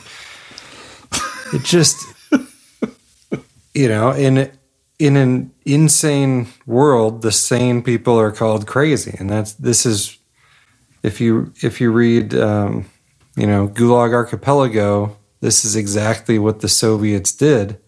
it 1.53 1.62
just 1.64 1.97
you 3.75 3.88
know 3.88 4.12
in 4.12 4.51
in 4.98 5.16
an 5.16 5.52
insane 5.64 6.48
world 6.66 7.22
the 7.22 7.33
sane 7.33 7.83
people 7.83 8.18
are 8.18 8.33
called 8.33 8.66
crazy. 8.66 9.16
And 9.18 9.28
that's 9.28 9.52
this 9.54 9.85
is 9.87 10.18
if 11.02 11.20
you 11.20 11.52
if 11.62 11.80
you 11.80 11.90
read 11.90 12.35
um, 12.35 12.87
you 13.37 13.46
know 13.46 13.68
gulag 13.68 14.12
archipelago 14.12 15.16
this 15.40 15.64
is 15.64 15.76
exactly 15.76 16.38
what 16.38 16.61
the 16.61 16.68
soviets 16.68 17.33
did. 17.33 17.78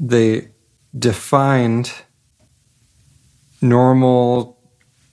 They 0.00 0.48
defined 0.96 1.92
normal 3.60 4.58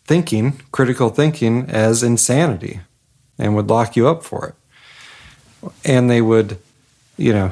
thinking 0.05 0.59
critical 0.71 1.09
thinking 1.09 1.69
as 1.69 2.03
insanity 2.03 2.81
and 3.37 3.55
would 3.55 3.69
lock 3.69 3.95
you 3.95 4.07
up 4.07 4.23
for 4.23 4.47
it. 4.49 4.55
And 5.85 6.09
they 6.09 6.21
would 6.21 6.57
you 7.17 7.33
know 7.33 7.51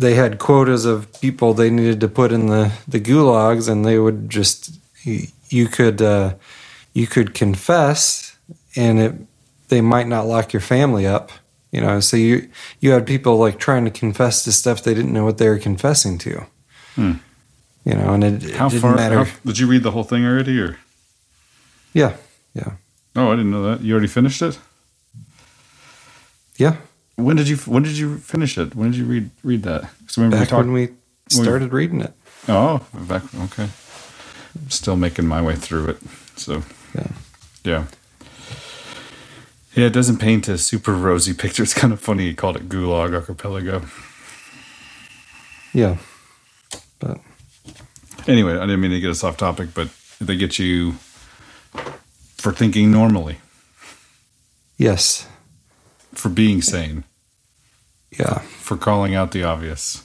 they 0.00 0.14
had 0.14 0.38
quotas 0.38 0.84
of 0.84 1.06
people 1.20 1.52
they 1.54 1.70
needed 1.70 2.00
to 2.00 2.08
put 2.08 2.30
in 2.32 2.46
the 2.46 2.70
the 2.86 3.00
gulags 3.00 3.68
and 3.68 3.84
they 3.84 3.98
would 3.98 4.30
just 4.30 4.78
you, 5.50 5.66
could 5.68 6.00
uh, 6.02 6.34
you 6.94 7.06
could 7.06 7.34
confess 7.34 8.36
and 8.76 8.98
it 9.00 9.14
they 9.68 9.80
might 9.80 10.06
not 10.06 10.26
lock 10.26 10.52
your 10.52 10.60
family 10.62 11.06
up 11.06 11.30
you 11.72 11.80
know 11.80 12.00
so 12.00 12.16
you 12.16 12.48
you 12.80 12.92
had 12.92 13.06
people 13.06 13.36
like 13.44 13.58
trying 13.58 13.84
to 13.84 13.90
confess 14.00 14.44
to 14.44 14.52
stuff 14.52 14.82
they 14.82 14.94
didn't 14.94 15.12
know 15.12 15.24
what 15.24 15.38
they 15.38 15.48
were 15.48 15.58
confessing 15.58 16.18
to 16.18 16.46
Hmm. 16.94 17.12
you 17.84 17.94
know 17.94 18.14
and 18.14 18.24
it, 18.24 18.44
it 18.44 18.54
How 18.56 18.68
didn't 18.68 18.82
far? 18.82 18.94
matter 18.96 19.24
how- 19.24 19.36
did 19.44 19.58
you 19.58 19.66
read 19.70 19.82
the 19.82 19.90
whole 19.92 20.04
thing 20.04 20.24
already, 20.26 20.60
or? 20.60 20.76
yeah 21.92 22.12
yeah 22.54 22.72
Oh, 23.16 23.32
I 23.32 23.36
didn't 23.36 23.50
know 23.50 23.64
that. 23.70 23.80
You 23.82 23.94
already 23.94 24.06
finished 24.08 24.42
it. 24.42 24.58
yeah 26.56 26.76
When 27.18 27.34
did 27.34 27.48
you 27.48 27.56
When 27.56 27.82
did 27.82 27.98
you 27.98 28.18
finish 28.18 28.56
it? 28.56 28.76
When 28.76 28.92
did 28.92 28.98
you 28.98 29.04
read 29.04 29.30
read 29.42 29.62
that? 29.64 29.82
'Cause 30.06 30.16
remember 30.16 30.36
back 30.36 30.46
we 30.46 30.50
talked. 30.50 30.64
when 30.66 30.72
we 30.72 30.88
started 31.28 31.72
reading 31.72 32.00
it 32.00 32.14
oh, 32.46 32.86
back 32.94 33.22
okay. 33.34 33.64
I'm 34.54 34.70
still 34.70 34.96
making 34.96 35.26
my 35.26 35.42
way 35.42 35.56
through 35.56 35.86
it. 35.88 35.98
So 36.36 36.62
yeah 36.94 37.08
yeah. 37.64 37.84
Yeah, 39.74 39.86
it 39.86 39.92
doesn't 39.92 40.18
paint 40.18 40.48
a 40.48 40.58
super 40.58 40.92
rosy 40.94 41.34
picture. 41.34 41.62
It's 41.62 41.74
kind 41.74 41.92
of 41.92 42.00
funny 42.00 42.26
you 42.28 42.34
called 42.34 42.56
it 42.56 42.68
Gulag 42.68 43.14
Archipelago. 43.14 43.82
yeah 45.74 45.96
but 47.00 47.18
Anyway, 48.28 48.52
I 48.56 48.60
didn't 48.60 48.80
mean 48.80 48.90
to 48.92 49.00
get 49.00 49.10
us 49.10 49.24
off 49.24 49.36
topic, 49.38 49.70
but 49.74 49.88
they 50.20 50.36
get 50.36 50.58
you 50.58 50.92
for 52.36 52.52
thinking 52.52 52.90
normally, 52.92 53.38
yes 54.76 55.26
for 56.14 56.28
being 56.28 56.60
sane, 56.60 57.04
yeah 58.10 58.38
for 58.38 58.76
calling 58.76 59.14
out 59.14 59.32
the 59.32 59.44
obvious. 59.44 60.04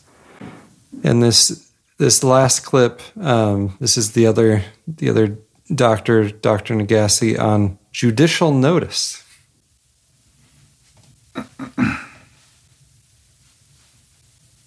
And 1.04 1.22
this 1.22 1.70
this 1.98 2.24
last 2.24 2.62
clip, 2.62 3.02
um, 3.18 3.78
this 3.80 3.98
is 3.98 4.14
the 4.14 4.26
other 4.26 4.64
the 4.88 5.10
other 5.10 5.38
doctor, 5.74 6.30
Doctor 6.30 6.76
Nagassi, 6.76 7.40
on 7.40 7.78
judicial 7.92 8.52
notice. 8.52 9.24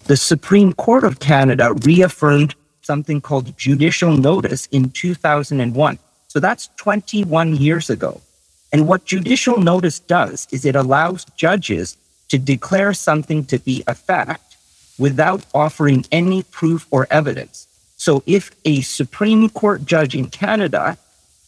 The 0.05 0.15
Supreme 0.15 0.73
Court 0.73 1.03
of 1.03 1.19
Canada 1.19 1.73
reaffirmed 1.83 2.55
something 2.81 3.19
called 3.19 3.57
judicial 3.57 4.15
notice 4.15 4.67
in 4.67 4.89
2001. 4.91 5.99
So 6.29 6.39
that's 6.39 6.69
21 6.77 7.57
years 7.57 7.89
ago. 7.89 8.21
And 8.71 8.87
what 8.87 9.03
judicial 9.03 9.57
notice 9.57 9.99
does 9.99 10.47
is 10.51 10.63
it 10.63 10.75
allows 10.75 11.25
judges 11.35 11.97
to 12.29 12.37
declare 12.37 12.93
something 12.93 13.45
to 13.45 13.59
be 13.59 13.83
a 13.87 13.95
fact 13.95 14.57
without 14.97 15.45
offering 15.53 16.05
any 16.11 16.43
proof 16.43 16.87
or 16.91 17.07
evidence. 17.11 17.67
So 17.97 18.23
if 18.25 18.51
a 18.65 18.81
Supreme 18.81 19.49
Court 19.49 19.85
judge 19.85 20.15
in 20.15 20.27
Canada 20.29 20.97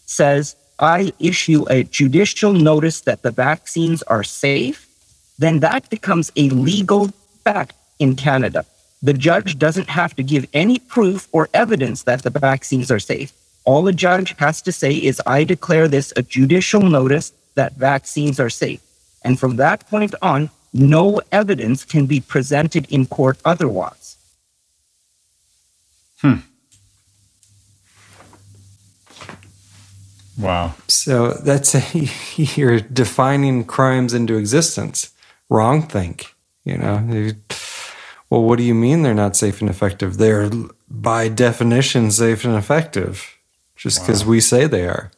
says, 0.05 0.55
I 0.79 1.11
issue 1.19 1.65
a 1.69 1.83
judicial 1.83 2.53
notice 2.53 3.01
that 3.01 3.21
the 3.21 3.31
vaccines 3.31 4.01
are 4.03 4.23
safe, 4.23 4.87
then 5.37 5.59
that 5.59 5.89
becomes 5.89 6.31
a 6.35 6.49
legal 6.49 7.09
fact 7.43 7.73
in 7.99 8.15
Canada. 8.15 8.65
The 9.01 9.13
judge 9.13 9.57
doesn't 9.57 9.89
have 9.89 10.15
to 10.15 10.23
give 10.23 10.47
any 10.53 10.79
proof 10.79 11.27
or 11.31 11.49
evidence 11.53 12.03
that 12.03 12.23
the 12.23 12.29
vaccines 12.29 12.91
are 12.91 12.99
safe. 12.99 13.31
All 13.65 13.87
a 13.87 13.93
judge 13.93 14.35
has 14.37 14.61
to 14.63 14.71
say 14.71 14.93
is, 14.93 15.21
I 15.25 15.43
declare 15.43 15.87
this 15.87 16.11
a 16.15 16.21
judicial 16.21 16.81
notice 16.81 17.31
that 17.55 17.73
vaccines 17.73 18.39
are 18.39 18.49
safe. 18.49 18.81
And 19.23 19.39
from 19.39 19.57
that 19.57 19.87
point 19.89 20.15
on, 20.21 20.49
no 20.73 21.21
evidence 21.31 21.83
can 21.83 22.05
be 22.05 22.19
presented 22.19 22.91
in 22.91 23.05
court 23.05 23.39
otherwise. 23.43 24.17
Hmm. 26.21 26.35
Wow. 30.37 30.75
So 30.87 31.33
that's 31.33 31.75
a, 31.75 31.83
you're 32.35 32.79
defining 32.79 33.65
crimes 33.65 34.13
into 34.13 34.37
existence. 34.37 35.11
Wrong 35.49 35.81
think, 35.81 36.33
you 36.63 36.77
know. 36.77 37.33
Well, 38.29 38.43
what 38.43 38.57
do 38.57 38.63
you 38.63 38.75
mean 38.75 39.01
they're 39.01 39.13
not 39.13 39.35
safe 39.35 39.59
and 39.61 39.69
effective? 39.69 40.17
They're 40.17 40.49
by 40.89 41.27
definition 41.27 42.11
safe 42.11 42.45
and 42.45 42.55
effective, 42.55 43.37
just 43.75 44.01
because 44.01 44.23
we 44.23 44.39
say 44.39 44.67
they 44.67 44.87
are. 44.87 45.11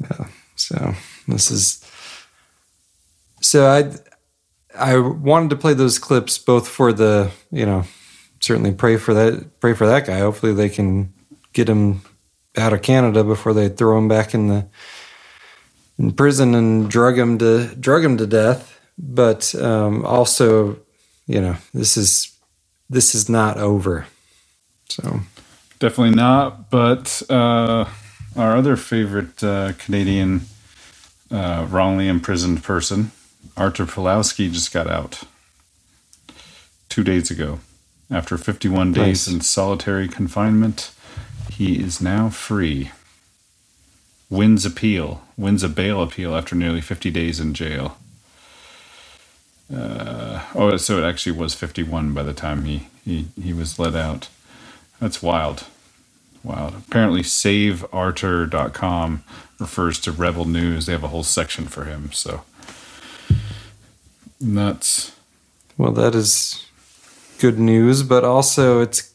Yeah. 0.00 0.26
So 0.56 0.94
this 1.28 1.50
is. 1.50 1.81
So 3.42 3.66
I, 3.66 3.92
I 4.74 4.98
wanted 4.98 5.50
to 5.50 5.56
play 5.56 5.74
those 5.74 5.98
clips 5.98 6.38
both 6.38 6.68
for 6.68 6.92
the 6.92 7.30
you 7.50 7.66
know, 7.66 7.84
certainly 8.40 8.72
pray 8.72 8.96
for 8.96 9.14
that 9.14 9.60
pray 9.60 9.74
for 9.74 9.86
that 9.86 10.06
guy. 10.06 10.18
Hopefully 10.18 10.54
they 10.54 10.68
can 10.68 11.12
get 11.52 11.68
him 11.68 12.02
out 12.56 12.72
of 12.72 12.82
Canada 12.82 13.24
before 13.24 13.52
they 13.52 13.68
throw 13.68 13.98
him 13.98 14.08
back 14.08 14.34
in 14.34 14.48
the 14.48 14.66
in 15.98 16.12
prison 16.12 16.54
and 16.54 16.90
drug 16.90 17.18
him 17.18 17.38
to 17.38 17.74
drug 17.76 18.04
him 18.04 18.16
to 18.16 18.26
death. 18.26 18.80
But 18.98 19.54
um, 19.56 20.04
also, 20.04 20.78
you 21.26 21.40
know, 21.40 21.56
this 21.74 21.96
is 21.96 22.34
this 22.88 23.14
is 23.14 23.28
not 23.28 23.58
over. 23.58 24.06
So 24.88 25.20
Definitely 25.82 26.14
not. 26.14 26.70
But 26.70 27.24
uh, 27.28 27.86
our 28.36 28.56
other 28.56 28.76
favorite 28.76 29.42
uh, 29.42 29.72
Canadian 29.78 30.42
uh, 31.28 31.66
wrongly 31.68 32.06
imprisoned 32.06 32.62
person, 32.62 33.10
Artur 33.56 33.86
Pawlowski, 33.86 34.50
just 34.50 34.72
got 34.72 34.88
out 34.88 35.22
two 36.88 37.04
days 37.04 37.30
ago. 37.30 37.60
After 38.10 38.36
51 38.36 38.92
days 38.92 39.26
Nice. 39.26 39.28
in 39.28 39.40
solitary 39.40 40.08
confinement, 40.08 40.90
he 41.50 41.80
is 41.82 42.00
now 42.00 42.28
free. 42.28 42.90
Wins 44.28 44.64
appeal, 44.66 45.22
wins 45.36 45.62
a 45.62 45.68
bail 45.68 46.02
appeal 46.02 46.36
after 46.36 46.54
nearly 46.54 46.80
50 46.80 47.10
days 47.10 47.40
in 47.40 47.54
jail. 47.54 47.96
Uh, 49.74 50.42
oh, 50.54 50.76
so 50.76 50.98
it 50.98 51.04
actually 51.08 51.32
was 51.32 51.54
51 51.54 52.12
by 52.12 52.22
the 52.22 52.34
time 52.34 52.64
he, 52.64 52.88
he, 53.04 53.26
he 53.40 53.52
was 53.54 53.78
let 53.78 53.94
out. 53.94 54.28
That's 55.00 55.22
wild. 55.22 55.64
Wild. 56.44 56.74
Apparently, 56.86 57.22
saveartur.com 57.22 59.22
refers 59.58 59.98
to 60.00 60.12
Rebel 60.12 60.44
News. 60.44 60.86
They 60.86 60.92
have 60.92 61.04
a 61.04 61.08
whole 61.08 61.22
section 61.22 61.66
for 61.66 61.84
him. 61.84 62.10
So, 62.12 62.42
nuts. 64.42 65.12
Well, 65.78 65.92
that 65.92 66.14
is 66.14 66.66
good 67.38 67.58
news, 67.58 68.02
but 68.02 68.24
also 68.24 68.80
it's, 68.80 69.12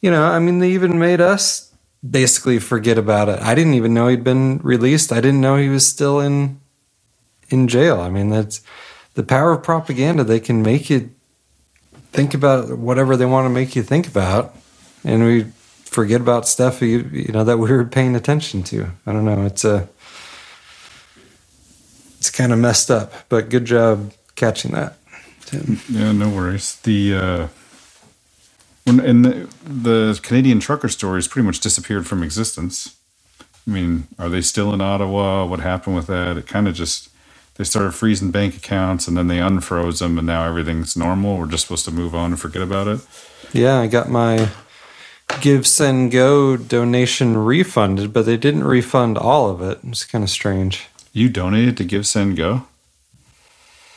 you 0.00 0.10
know, 0.10 0.24
I 0.24 0.38
mean, 0.38 0.58
they 0.58 0.70
even 0.70 0.98
made 0.98 1.20
us 1.20 1.72
basically 2.08 2.58
forget 2.58 2.98
about 2.98 3.28
it. 3.28 3.40
I 3.40 3.54
didn't 3.54 3.74
even 3.74 3.94
know 3.94 4.08
he'd 4.08 4.24
been 4.24 4.58
released. 4.58 5.12
I 5.12 5.20
didn't 5.20 5.40
know 5.40 5.56
he 5.56 5.68
was 5.68 5.86
still 5.86 6.20
in 6.20 6.60
in 7.48 7.68
jail. 7.68 8.00
I 8.00 8.10
mean, 8.10 8.28
that's 8.28 8.60
the 9.14 9.22
power 9.22 9.52
of 9.52 9.62
propaganda. 9.62 10.24
They 10.24 10.40
can 10.40 10.62
make 10.62 10.90
you 10.90 11.10
think 12.12 12.34
about 12.34 12.78
whatever 12.78 13.16
they 13.16 13.26
want 13.26 13.46
to 13.46 13.50
make 13.50 13.76
you 13.76 13.82
think 13.82 14.06
about, 14.06 14.54
and 15.04 15.24
we 15.24 15.44
forget 15.84 16.20
about 16.20 16.46
stuff 16.46 16.82
you 16.82 17.08
you 17.12 17.32
know 17.32 17.44
that 17.44 17.58
we 17.58 17.70
were 17.70 17.84
paying 17.84 18.14
attention 18.14 18.62
to. 18.64 18.90
I 19.06 19.12
don't 19.12 19.24
know. 19.24 19.44
It's 19.46 19.64
a 19.64 19.88
it's 22.18 22.30
kind 22.30 22.52
of 22.52 22.58
messed 22.58 22.90
up, 22.90 23.12
but 23.28 23.48
good 23.48 23.64
job 23.64 24.12
catching 24.36 24.72
that. 24.72 24.96
Tim. 25.46 25.80
Yeah, 25.88 26.12
no 26.12 26.28
worries. 26.28 26.76
The 26.76 27.14
uh, 27.14 27.48
when 28.84 29.00
and 29.00 29.24
the, 29.24 29.48
the 29.64 30.20
Canadian 30.22 30.60
trucker 30.60 30.88
stories 30.88 31.28
pretty 31.28 31.46
much 31.46 31.60
disappeared 31.60 32.06
from 32.06 32.22
existence. 32.22 32.96
I 33.66 33.70
mean, 33.70 34.06
are 34.18 34.28
they 34.28 34.42
still 34.42 34.72
in 34.72 34.80
Ottawa? 34.80 35.44
What 35.44 35.60
happened 35.60 35.96
with 35.96 36.06
that? 36.06 36.36
It 36.36 36.46
kind 36.46 36.68
of 36.68 36.74
just 36.74 37.08
they 37.56 37.64
started 37.64 37.92
freezing 37.92 38.30
bank 38.30 38.56
accounts 38.56 39.08
and 39.08 39.16
then 39.16 39.28
they 39.28 39.38
unfroze 39.38 39.98
them, 39.98 40.18
and 40.18 40.26
now 40.26 40.44
everything's 40.44 40.96
normal. 40.96 41.38
We're 41.38 41.46
just 41.46 41.64
supposed 41.64 41.84
to 41.86 41.90
move 41.90 42.14
on 42.14 42.32
and 42.32 42.40
forget 42.40 42.62
about 42.62 42.86
it. 42.86 43.00
Yeah, 43.52 43.78
I 43.78 43.86
got 43.86 44.08
my 44.08 44.50
Give 45.40 45.66
Send 45.66 46.12
Go 46.12 46.56
donation 46.56 47.36
refunded, 47.36 48.12
but 48.12 48.26
they 48.26 48.36
didn't 48.36 48.64
refund 48.64 49.18
all 49.18 49.50
of 49.50 49.60
it. 49.62 49.78
It's 49.84 50.04
kind 50.04 50.22
of 50.22 50.30
strange. 50.30 50.86
You 51.12 51.28
donated 51.28 51.76
to 51.78 51.84
Give 51.84 52.06
Send 52.06 52.36
Go. 52.36 52.66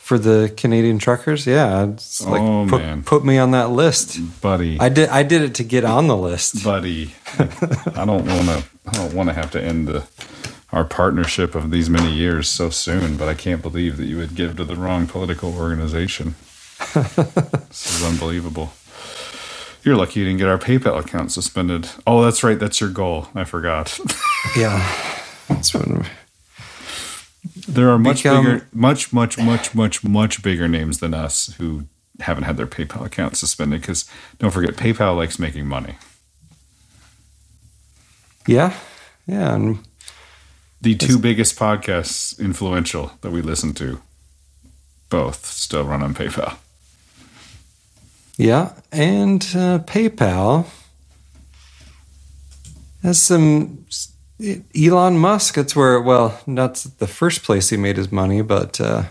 For 0.09 0.17
the 0.17 0.51
Canadian 0.57 0.97
truckers, 0.97 1.45
yeah, 1.45 1.83
it's 1.85 2.25
oh, 2.25 2.31
like 2.31 2.41
Oh, 2.41 2.65
put, 2.67 2.81
man. 2.81 3.03
put 3.03 3.23
me 3.23 3.37
on 3.37 3.51
that 3.51 3.69
list. 3.69 4.17
buddy. 4.41 4.79
I 4.79 4.89
did. 4.89 5.07
I 5.09 5.21
did 5.21 5.43
it 5.43 5.53
to 5.53 5.63
get 5.63 5.85
on 5.85 6.07
the 6.07 6.17
list. 6.17 6.63
buddy. 6.63 7.13
I 7.37 8.05
don't 8.07 8.25
want 8.25 8.47
to. 8.47 8.63
I 8.87 8.91
don't 8.93 9.13
want 9.13 9.29
to 9.29 9.33
have 9.33 9.51
to 9.51 9.63
end 9.63 9.87
the 9.87 10.07
our 10.73 10.83
partnership 10.83 11.53
of 11.53 11.69
these 11.69 11.91
many 11.91 12.11
years 12.11 12.49
so 12.49 12.71
soon. 12.71 13.17
But 13.17 13.29
I 13.29 13.35
can't 13.35 13.61
believe 13.61 13.97
that 13.97 14.07
you 14.07 14.17
would 14.17 14.33
give 14.33 14.57
to 14.57 14.63
the 14.63 14.75
wrong 14.75 15.05
political 15.05 15.55
organization. 15.55 16.33
this 16.95 18.01
is 18.01 18.03
unbelievable. 18.03 18.73
You're 19.83 19.95
lucky 19.95 20.21
you 20.21 20.25
didn't 20.25 20.39
get 20.39 20.47
our 20.47 20.57
PayPal 20.57 20.99
account 20.99 21.31
suspended. 21.31 21.87
Oh, 22.07 22.23
that's 22.23 22.43
right. 22.43 22.57
That's 22.57 22.81
your 22.81 22.89
goal. 22.89 23.27
I 23.35 23.43
forgot. 23.43 23.99
Yeah, 24.57 24.79
that's 25.47 25.71
when 25.71 26.07
there 27.73 27.89
are 27.89 27.99
much 27.99 28.23
Become- 28.23 28.45
bigger, 28.45 28.67
much, 28.73 29.13
much, 29.13 29.37
much, 29.37 29.75
much, 29.75 30.03
much 30.03 30.41
bigger 30.43 30.67
names 30.67 30.99
than 30.99 31.13
us 31.13 31.53
who 31.57 31.85
haven't 32.19 32.43
had 32.43 32.57
their 32.57 32.67
PayPal 32.67 33.05
account 33.05 33.37
suspended. 33.37 33.81
Because 33.81 34.09
don't 34.39 34.51
forget, 34.51 34.75
PayPal 34.75 35.15
likes 35.15 35.39
making 35.39 35.67
money. 35.67 35.95
Yeah, 38.47 38.73
yeah, 39.27 39.53
and 39.55 39.79
the 40.81 40.95
two 40.95 41.19
biggest 41.19 41.57
podcasts 41.59 42.39
influential 42.39 43.11
that 43.21 43.31
we 43.31 43.41
listen 43.41 43.73
to 43.75 44.01
both 45.09 45.45
still 45.45 45.83
run 45.83 46.01
on 46.01 46.13
PayPal. 46.13 46.55
yeah, 48.37 48.73
and 48.91 49.41
uh, 49.55 49.79
PayPal 49.79 50.65
has 53.03 53.21
some. 53.21 53.85
Elon 54.75 55.17
Musk. 55.17 55.55
That's 55.55 55.75
where. 55.75 55.99
Well, 56.01 56.39
not 56.47 56.75
the 56.99 57.07
first 57.07 57.43
place 57.43 57.69
he 57.69 57.77
made 57.77 57.97
his 57.97 58.11
money, 58.11 58.41
but 58.41 58.79
uh, 58.79 59.03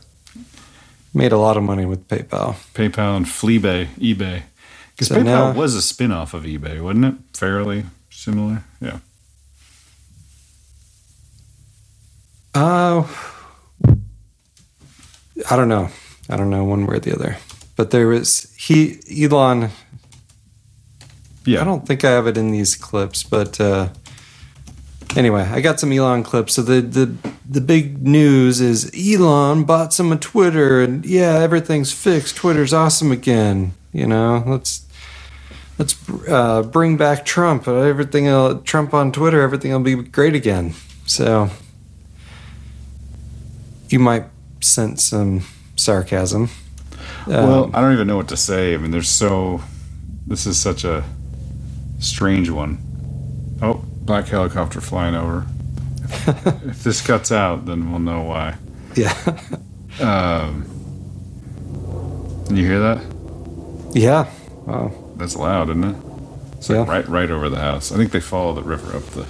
made 1.13 1.33
a 1.33 1.39
lot 1.39 1.57
of 1.57 1.63
money 1.63 1.85
with 1.85 2.09
PayPal. 2.09 2.55
PayPal 2.75 3.17
and 3.17 3.27
Fleabay, 3.27 3.89
eBay. 3.99 4.43
Because 4.93 5.09
So 5.09 5.17
PayPal 5.17 5.25
now- 5.25 5.53
was 5.53 5.75
a 5.75 5.83
spin 5.83 6.13
off 6.13 6.35
of 6.35 6.45
eBay, 6.45 6.81
wasn't 6.83 7.05
it? 7.05 7.15
Fairly 7.37 7.85
similar. 8.11 8.65
Yeah. 8.81 8.99
Uh, 12.55 13.07
I 15.51 15.57
don't 15.57 15.69
know. 15.69 15.91
I 16.29 16.37
don't 16.37 16.51
know 16.51 16.65
one 16.65 16.87
way 16.87 16.97
or 16.97 17.01
the 17.01 17.15
other. 17.15 17.37
But 17.77 17.91
there 17.91 18.09
was 18.09 18.53
he 18.57 18.99
Elon. 19.25 19.71
Yeah. 21.45 21.61
I 21.61 21.65
don't 21.65 21.87
think 21.87 22.05
I 22.05 22.11
have 22.11 22.27
it 22.27 22.37
in 22.37 22.51
these 22.51 22.75
clips, 22.75 23.23
but 23.23 23.61
uh, 23.61 23.89
anyway, 25.19 25.43
I 25.43 25.61
got 25.61 25.81
some 25.81 25.93
Elon 25.93 26.23
clips. 26.23 26.55
So 26.55 26.63
the 26.63 26.81
the 26.81 27.15
the 27.49 27.61
big 27.61 28.07
news 28.07 28.61
is 28.61 28.91
Elon 28.97 29.65
bought 29.65 29.93
some 29.93 30.13
of 30.13 30.21
Twitter, 30.21 30.81
and 30.81 31.05
yeah, 31.05 31.35
everything's 31.41 31.93
fixed. 31.93 32.37
Twitter's 32.37 32.73
awesome 32.73 33.13
again. 33.13 33.73
You 33.93 34.07
know, 34.07 34.43
let's 34.47 34.87
let's 35.79 35.95
uh, 36.29 36.63
bring 36.63 36.97
back 36.97 37.27
Trump. 37.27 37.69
Everything 37.69 38.27
will, 38.27 38.61
Trump 38.61 38.95
on 38.95 39.13
Twitter. 39.13 39.43
Everything 39.43 39.73
will 39.73 39.81
be 39.81 39.97
great 39.97 40.35
again. 40.35 40.75
So 41.07 41.51
you 43.91 43.99
might 43.99 44.25
sense 44.61 45.05
some 45.05 45.43
sarcasm. 45.77 46.49
well, 47.27 47.65
Um, 47.65 47.71
I 47.75 47.81
don't 47.81 47.93
even 47.93 48.07
know 48.07 48.17
what 48.17 48.29
to 48.29 48.37
say. 48.37 48.75
I 48.75 48.77
mean, 48.79 48.91
there's 48.93 49.09
so. 49.11 49.61
This 50.27 50.47
is 50.47 50.59
such 50.59 50.85
a 50.85 51.05
strange 52.01 52.51
one. 52.51 52.79
Oh, 53.63 53.83
black 54.09 54.27
helicopter 54.27 54.81
flying 54.81 55.15
over. 55.15 55.45
if 56.67 56.83
this 56.83 57.07
cuts 57.07 57.31
out, 57.31 57.67
then 57.67 57.91
we'll 57.91 58.01
know 58.01 58.23
why. 58.23 58.57
yeah, 58.97 59.13
Um, 60.01 60.65
can 62.47 62.57
you 62.57 62.65
hear 62.65 62.81
that? 62.81 63.05
yeah. 63.93 64.31
Wow. 64.65 64.93
That's 65.17 65.37
loud, 65.37 65.69
isn't 65.69 65.85
it? 65.85 65.97
It's 66.57 66.71
like 66.71 66.87
Yeah. 66.87 66.91
right 66.91 67.09
right 67.09 67.31
over 67.31 67.49
the 67.51 67.59
house. 67.61 67.93
I 67.93 67.97
think 67.97 68.13
they 68.13 68.21
follow 68.21 68.55
the 68.55 68.63
river 68.63 68.97
up 68.97 69.05
the 69.11 69.25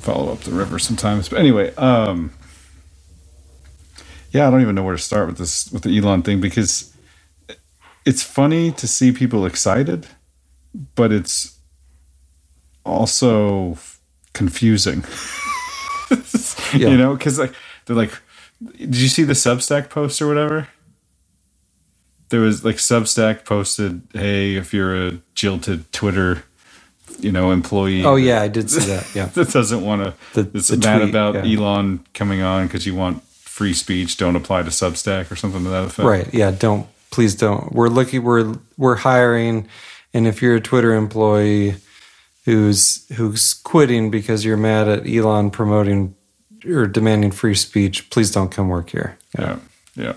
follow 0.00 0.32
up 0.32 0.40
the 0.40 0.52
river 0.52 0.78
sometimes. 0.78 1.28
But 1.28 1.40
anyway, 1.40 1.74
um 1.76 2.30
yeah, 4.30 4.46
I 4.46 4.50
don't 4.50 4.60
even 4.62 4.74
know 4.76 4.82
where 4.84 4.96
to 4.96 5.02
start 5.02 5.26
with 5.26 5.38
this 5.38 5.70
with 5.72 5.82
the 5.82 5.96
Elon 5.98 6.22
thing 6.22 6.40
because 6.40 6.94
it's 8.04 8.22
funny 8.22 8.70
to 8.72 8.86
see 8.86 9.10
people 9.10 9.44
excited, 9.46 10.06
but 10.94 11.10
it's 11.12 11.57
also 12.88 13.78
confusing. 14.32 15.04
Yeah. 16.74 16.88
You 16.88 16.96
know, 16.98 17.14
because 17.14 17.38
like 17.38 17.54
they're 17.86 17.96
like, 17.96 18.12
did 18.76 18.96
you 18.96 19.08
see 19.08 19.24
the 19.24 19.32
Substack 19.32 19.88
post 19.90 20.20
or 20.20 20.26
whatever? 20.26 20.68
There 22.28 22.40
was 22.40 22.64
like 22.64 22.76
Substack 22.76 23.44
posted, 23.44 24.02
"Hey, 24.12 24.56
if 24.56 24.74
you're 24.74 25.06
a 25.06 25.20
jilted 25.34 25.90
Twitter, 25.92 26.44
you 27.20 27.32
know, 27.32 27.52
employee, 27.52 28.04
Oh 28.04 28.16
yeah, 28.16 28.42
I 28.42 28.48
did 28.48 28.70
see 28.70 28.86
that. 28.86 29.14
Yeah. 29.14 29.26
that 29.34 29.50
doesn't 29.50 29.82
want 29.82 30.14
to 30.34 30.42
that's 30.42 30.70
mad 30.70 30.98
tweet, 30.98 31.08
about 31.08 31.46
yeah. 31.46 31.58
Elon 31.58 32.04
coming 32.14 32.42
on 32.42 32.66
because 32.66 32.86
you 32.86 32.94
want 32.94 33.22
free 33.24 33.72
speech, 33.72 34.16
don't 34.18 34.36
apply 34.36 34.62
to 34.62 34.70
Substack 34.70 35.30
or 35.30 35.36
something 35.36 35.64
to 35.64 35.70
that 35.70 35.86
effect. 35.86 36.06
Right. 36.06 36.34
Yeah. 36.34 36.50
Don't 36.50 36.86
please 37.10 37.34
don't. 37.34 37.72
We're 37.72 37.88
looking. 37.88 38.22
We're 38.22 38.56
we're 38.76 38.96
hiring, 38.96 39.68
and 40.12 40.26
if 40.26 40.42
you're 40.42 40.56
a 40.56 40.60
Twitter 40.60 40.94
employee 40.94 41.76
who's 42.48 43.06
who's 43.16 43.52
quitting 43.52 44.10
because 44.10 44.42
you're 44.42 44.56
mad 44.56 44.88
at 44.88 45.06
Elon 45.06 45.50
promoting 45.50 46.14
or 46.64 46.86
demanding 46.86 47.30
free 47.30 47.54
speech, 47.54 48.08
please 48.08 48.30
don't 48.30 48.50
come 48.50 48.68
work 48.70 48.88
here. 48.90 49.18
Yeah, 49.38 49.58
yeah. 49.94 50.14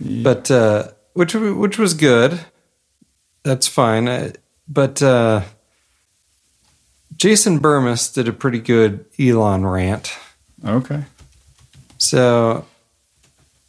But 0.00 0.48
uh, 0.50 0.92
which 1.14 1.34
which 1.34 1.76
was 1.78 1.94
good. 1.94 2.40
That's 3.42 3.66
fine. 3.66 4.06
Uh, 4.08 4.30
But 4.68 5.02
uh, 5.02 5.42
Jason 7.16 7.58
Bermas 7.58 8.12
did 8.14 8.28
a 8.28 8.32
pretty 8.32 8.60
good 8.60 9.06
Elon 9.18 9.66
rant. 9.66 10.12
Okay. 10.64 11.02
So, 11.98 12.64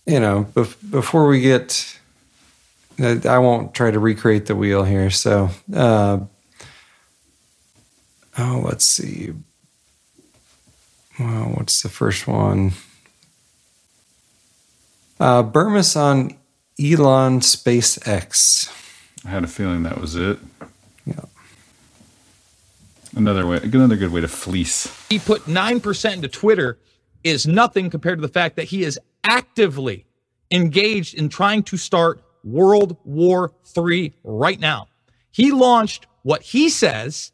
you 0.05 0.19
know, 0.19 0.45
bef- 0.53 0.91
before 0.91 1.27
we 1.27 1.39
get, 1.41 1.97
I 2.99 3.19
I 3.25 3.37
won't 3.39 3.73
try 3.73 3.91
to 3.91 3.99
recreate 3.99 4.45
the 4.45 4.55
wheel 4.55 4.83
here. 4.83 5.09
So, 5.09 5.49
uh, 5.73 6.19
oh, 8.39 8.61
let's 8.65 8.85
see. 8.85 9.33
Well, 11.19 11.51
what's 11.55 11.81
the 11.81 11.89
first 11.89 12.27
one? 12.27 12.71
Uh, 15.19 15.43
Bermas 15.43 15.97
on 15.97 16.37
Elon 16.79 17.41
SpaceX. 17.41 18.73
I 19.25 19.29
had 19.29 19.43
a 19.43 19.47
feeling 19.47 19.83
that 19.83 19.99
was 19.99 20.15
it. 20.15 20.39
Yeah. 21.05 21.25
Another 23.15 23.45
way, 23.45 23.59
another 23.61 23.97
good 23.97 24.11
way 24.13 24.21
to 24.21 24.27
fleece. 24.27 24.87
he 25.09 25.19
put 25.19 25.45
9% 25.45 26.13
into 26.13 26.27
Twitter 26.27 26.77
is 27.23 27.45
nothing 27.45 27.89
compared 27.89 28.19
to 28.19 28.21
the 28.21 28.31
fact 28.31 28.55
that 28.55 28.65
he 28.65 28.83
is 28.83 28.97
actively 29.23 30.05
engaged 30.51 31.15
in 31.15 31.27
trying 31.27 31.63
to 31.63 31.75
start 31.75 32.23
World 32.43 32.95
War 33.03 33.51
III 33.77 34.13
right 34.23 34.59
now. 34.59 34.87
He 35.31 35.51
launched 35.51 36.07
what 36.23 36.41
he 36.41 36.69
says 36.69 37.33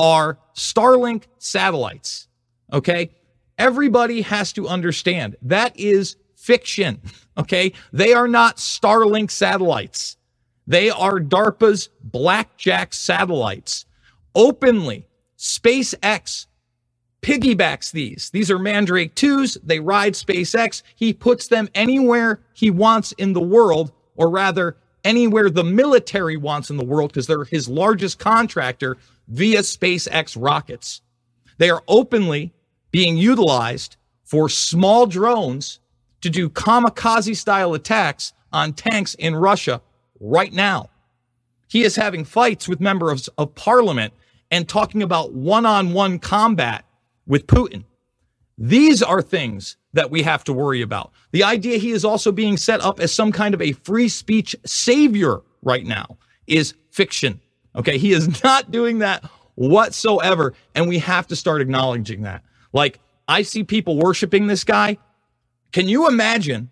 are 0.00 0.38
Starlink 0.56 1.24
satellites. 1.38 2.26
Okay. 2.72 3.10
Everybody 3.58 4.22
has 4.22 4.52
to 4.54 4.66
understand 4.66 5.36
that 5.42 5.78
is 5.78 6.16
fiction. 6.36 7.00
Okay. 7.38 7.72
They 7.90 8.12
are 8.12 8.28
not 8.28 8.58
Starlink 8.58 9.30
satellites. 9.30 10.18
They 10.66 10.90
are 10.90 11.18
DARPA's 11.18 11.88
Blackjack 12.02 12.92
satellites. 12.92 13.86
Openly, 14.34 15.06
SpaceX 15.38 16.46
piggybacks 17.22 17.92
these. 17.92 18.28
These 18.30 18.50
are 18.50 18.58
Mandrake 18.58 19.14
2s. 19.14 19.56
They 19.62 19.80
ride 19.80 20.12
SpaceX. 20.14 20.82
He 20.96 21.14
puts 21.14 21.48
them 21.48 21.68
anywhere 21.74 22.40
he 22.52 22.70
wants 22.70 23.12
in 23.12 23.32
the 23.32 23.40
world, 23.40 23.92
or 24.16 24.28
rather, 24.28 24.76
anywhere 25.02 25.48
the 25.48 25.64
military 25.64 26.36
wants 26.36 26.68
in 26.68 26.76
the 26.76 26.84
world, 26.84 27.12
because 27.12 27.26
they're 27.26 27.44
his 27.44 27.68
largest 27.68 28.18
contractor 28.18 28.98
via 29.30 29.60
SpaceX 29.60 30.36
rockets. 30.38 31.00
They 31.58 31.70
are 31.70 31.82
openly 31.88 32.52
being 32.90 33.16
utilized 33.16 33.96
for 34.24 34.48
small 34.48 35.06
drones 35.06 35.80
to 36.20 36.28
do 36.30 36.48
kamikaze 36.50 37.36
style 37.36 37.74
attacks 37.74 38.32
on 38.52 38.72
tanks 38.72 39.14
in 39.14 39.34
Russia 39.36 39.80
right 40.18 40.52
now. 40.52 40.90
He 41.68 41.82
is 41.82 41.96
having 41.96 42.24
fights 42.24 42.68
with 42.68 42.80
members 42.80 43.28
of 43.38 43.54
parliament 43.54 44.12
and 44.50 44.68
talking 44.68 45.02
about 45.02 45.32
one 45.32 45.64
on 45.64 45.92
one 45.92 46.18
combat 46.18 46.84
with 47.26 47.46
Putin. 47.46 47.84
These 48.58 49.02
are 49.02 49.22
things 49.22 49.76
that 49.92 50.10
we 50.10 50.22
have 50.22 50.44
to 50.44 50.52
worry 50.52 50.82
about. 50.82 51.12
The 51.30 51.44
idea 51.44 51.78
he 51.78 51.92
is 51.92 52.04
also 52.04 52.32
being 52.32 52.56
set 52.56 52.80
up 52.80 53.00
as 53.00 53.12
some 53.12 53.32
kind 53.32 53.54
of 53.54 53.62
a 53.62 53.72
free 53.72 54.08
speech 54.08 54.56
savior 54.66 55.40
right 55.62 55.86
now 55.86 56.18
is 56.46 56.74
fiction. 56.90 57.40
Okay. 57.76 57.98
He 57.98 58.12
is 58.12 58.42
not 58.44 58.70
doing 58.70 58.98
that 58.98 59.24
whatsoever. 59.54 60.54
And 60.74 60.88
we 60.88 60.98
have 60.98 61.26
to 61.28 61.36
start 61.36 61.60
acknowledging 61.60 62.22
that. 62.22 62.42
Like, 62.72 63.00
I 63.28 63.42
see 63.42 63.64
people 63.64 63.96
worshiping 63.96 64.46
this 64.46 64.64
guy. 64.64 64.98
Can 65.72 65.88
you 65.88 66.08
imagine 66.08 66.70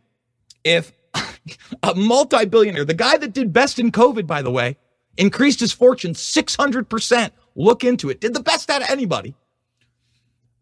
if 0.64 0.92
a 1.82 1.94
multi 1.94 2.46
billionaire, 2.46 2.84
the 2.84 2.94
guy 2.94 3.16
that 3.16 3.32
did 3.32 3.52
best 3.52 3.78
in 3.78 3.92
COVID, 3.92 4.26
by 4.26 4.42
the 4.42 4.50
way, 4.50 4.76
increased 5.16 5.60
his 5.60 5.72
fortune 5.72 6.14
600%? 6.14 7.30
Look 7.54 7.84
into 7.84 8.08
it. 8.10 8.20
Did 8.20 8.34
the 8.34 8.42
best 8.42 8.70
out 8.70 8.82
of 8.82 8.90
anybody. 8.90 9.34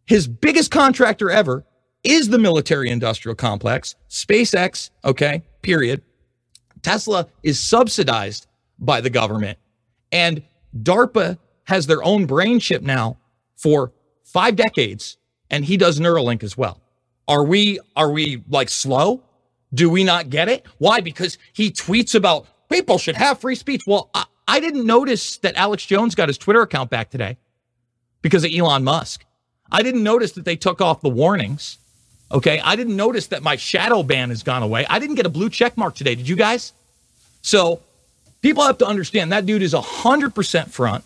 His 0.06 0.28
biggest 0.28 0.70
contractor 0.70 1.30
ever 1.30 1.64
is 2.04 2.28
the 2.28 2.38
military 2.38 2.90
industrial 2.90 3.34
complex, 3.34 3.96
SpaceX, 4.08 4.90
okay, 5.04 5.42
period. 5.62 6.02
Tesla 6.82 7.26
is 7.42 7.60
subsidized 7.60 8.46
by 8.78 9.00
the 9.00 9.10
government, 9.10 9.58
and 10.12 10.42
DARPA 10.76 11.38
has 11.64 11.86
their 11.86 12.02
own 12.02 12.26
brain 12.26 12.60
chip 12.60 12.82
now 12.82 13.16
for 13.56 13.92
five 14.24 14.56
decades, 14.56 15.16
and 15.50 15.64
he 15.64 15.76
does 15.76 15.98
Neuralink 15.98 16.42
as 16.42 16.56
well. 16.56 16.80
Are 17.28 17.44
we 17.44 17.80
are 17.96 18.10
we 18.10 18.42
like 18.48 18.68
slow? 18.68 19.22
Do 19.74 19.90
we 19.90 20.04
not 20.04 20.30
get 20.30 20.48
it? 20.48 20.64
Why? 20.78 21.00
Because 21.00 21.38
he 21.52 21.70
tweets 21.70 22.14
about 22.14 22.46
people 22.68 22.98
should 22.98 23.16
have 23.16 23.40
free 23.40 23.56
speech. 23.56 23.82
Well, 23.86 24.10
I, 24.14 24.24
I 24.46 24.60
didn't 24.60 24.86
notice 24.86 25.38
that 25.38 25.56
Alex 25.56 25.84
Jones 25.84 26.14
got 26.14 26.28
his 26.28 26.38
Twitter 26.38 26.62
account 26.62 26.88
back 26.88 27.10
today 27.10 27.36
because 28.22 28.44
of 28.44 28.52
Elon 28.54 28.84
Musk. 28.84 29.24
I 29.70 29.82
didn't 29.82 30.04
notice 30.04 30.32
that 30.32 30.44
they 30.44 30.56
took 30.56 30.80
off 30.80 31.00
the 31.00 31.08
warnings. 31.08 31.78
Okay. 32.30 32.60
I 32.60 32.76
didn't 32.76 32.96
notice 32.96 33.28
that 33.28 33.42
my 33.42 33.56
shadow 33.56 34.02
ban 34.02 34.28
has 34.28 34.42
gone 34.42 34.62
away. 34.62 34.86
I 34.88 34.98
didn't 34.98 35.16
get 35.16 35.26
a 35.26 35.30
blue 35.30 35.50
check 35.50 35.76
mark 35.76 35.94
today. 35.94 36.14
Did 36.14 36.28
you 36.28 36.36
guys? 36.36 36.72
So 37.42 37.80
people 38.46 38.62
have 38.62 38.78
to 38.78 38.86
understand 38.86 39.32
that 39.32 39.44
dude 39.44 39.60
is 39.60 39.74
100% 39.74 40.70
front. 40.70 41.04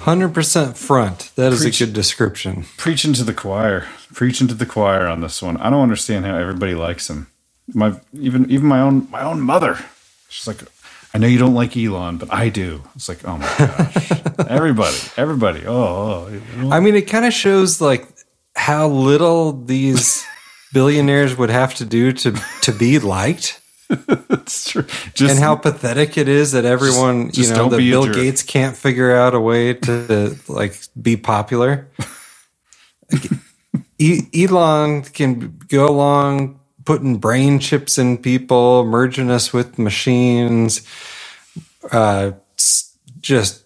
100% 0.00 0.74
front. 0.74 1.30
That 1.34 1.52
is 1.52 1.60
Preach. 1.60 1.82
a 1.82 1.84
good 1.84 1.92
description. 1.92 2.64
Preaching 2.78 3.12
to 3.12 3.24
the 3.24 3.34
choir. 3.34 3.86
Preaching 4.14 4.48
to 4.48 4.54
the 4.54 4.64
choir 4.64 5.06
on 5.06 5.20
this 5.20 5.42
one. 5.42 5.58
I 5.58 5.68
don't 5.68 5.82
understand 5.82 6.24
how 6.24 6.34
everybody 6.34 6.74
likes 6.74 7.10
him. 7.10 7.26
My 7.74 8.00
even 8.14 8.50
even 8.50 8.66
my 8.66 8.80
own 8.80 9.06
my 9.10 9.22
own 9.22 9.42
mother. 9.42 9.78
She's 10.30 10.46
like, 10.46 10.62
I 11.12 11.18
know 11.18 11.26
you 11.26 11.36
don't 11.36 11.52
like 11.52 11.76
Elon, 11.76 12.16
but 12.16 12.32
I 12.32 12.48
do. 12.48 12.82
It's 12.94 13.10
like, 13.10 13.22
oh 13.28 13.36
my 13.36 13.54
gosh. 13.58 14.12
everybody, 14.48 14.96
everybody. 15.18 15.66
Oh, 15.66 15.76
oh, 15.76 16.40
oh. 16.60 16.70
I 16.70 16.80
mean, 16.80 16.94
it 16.94 17.02
kind 17.02 17.26
of 17.26 17.34
shows 17.34 17.82
like 17.82 18.08
how 18.56 18.88
little 18.88 19.52
these 19.52 20.24
billionaires 20.72 21.36
would 21.36 21.50
have 21.50 21.74
to 21.74 21.84
do 21.84 22.12
to 22.12 22.32
to 22.62 22.72
be 22.72 22.98
liked. 22.98 23.60
it's 24.30 24.70
true. 24.70 24.84
Just 25.14 25.32
and 25.32 25.38
how 25.38 25.56
pathetic 25.56 26.18
it 26.18 26.28
is 26.28 26.52
that 26.52 26.64
everyone, 26.64 27.30
just 27.32 27.50
you 27.50 27.56
know, 27.56 27.68
that 27.70 27.78
Bill. 27.78 28.06
Gates 28.12 28.42
can't 28.42 28.76
figure 28.76 29.14
out 29.14 29.34
a 29.34 29.40
way 29.40 29.74
to 29.74 30.36
like 30.48 30.76
be 31.00 31.16
popular. 31.16 31.88
Elon 34.34 35.02
can 35.02 35.58
go 35.68 35.88
along 35.88 36.60
putting 36.84 37.18
brain 37.18 37.58
chips 37.58 37.98
in 37.98 38.18
people, 38.18 38.84
merging 38.84 39.30
us 39.30 39.52
with 39.52 39.78
machines, 39.78 40.86
uh, 41.92 42.32
just 43.20 43.64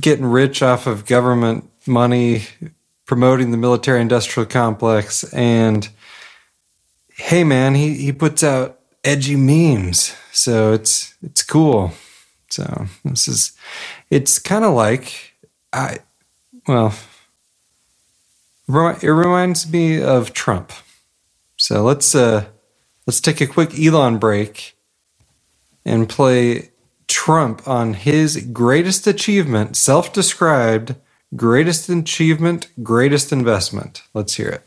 getting 0.00 0.26
rich 0.26 0.62
off 0.62 0.86
of 0.86 1.06
government 1.06 1.70
money, 1.86 2.44
promoting 3.06 3.50
the 3.52 3.56
military 3.56 4.00
industrial 4.00 4.46
complex. 4.46 5.24
And 5.32 5.88
hey, 7.16 7.44
man, 7.44 7.74
he, 7.74 7.94
he 7.94 8.12
puts 8.12 8.42
out 8.42 8.80
edgy 9.04 9.36
memes. 9.36 10.14
So 10.32 10.72
it's, 10.72 11.14
it's 11.22 11.42
cool. 11.42 11.92
So 12.50 12.86
this 13.04 13.28
is, 13.28 13.52
it's 14.10 14.38
kind 14.38 14.64
of 14.64 14.74
like, 14.74 15.34
I, 15.72 15.98
well, 16.66 16.94
it 18.68 19.08
reminds 19.08 19.70
me 19.70 20.02
of 20.02 20.32
Trump. 20.32 20.72
So 21.56 21.82
let's, 21.82 22.14
uh, 22.14 22.46
let's 23.06 23.20
take 23.20 23.40
a 23.40 23.46
quick 23.46 23.78
Elon 23.78 24.18
break 24.18 24.76
and 25.84 26.08
play 26.08 26.70
Trump 27.08 27.66
on 27.68 27.94
his 27.94 28.36
greatest 28.52 29.06
achievement, 29.06 29.76
self 29.76 30.12
described 30.12 30.94
greatest 31.34 31.88
achievement, 31.88 32.68
greatest 32.82 33.32
investment. 33.32 34.02
Let's 34.14 34.34
hear 34.34 34.48
it. 34.48 34.66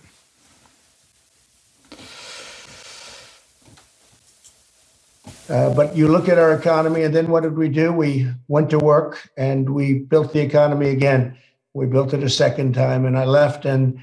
Uh, 5.49 5.73
but 5.73 5.95
you 5.95 6.07
look 6.07 6.27
at 6.27 6.39
our 6.39 6.53
economy, 6.53 7.03
and 7.03 7.15
then 7.15 7.27
what 7.27 7.43
did 7.43 7.55
we 7.55 7.69
do? 7.69 7.93
We 7.93 8.27
went 8.47 8.69
to 8.71 8.79
work 8.79 9.29
and 9.37 9.69
we 9.69 9.99
built 9.99 10.33
the 10.33 10.41
economy 10.41 10.89
again. 10.89 11.37
We 11.73 11.85
built 11.85 12.13
it 12.13 12.23
a 12.23 12.29
second 12.29 12.73
time, 12.73 13.05
and 13.05 13.17
I 13.17 13.25
left, 13.25 13.65
and 13.65 13.99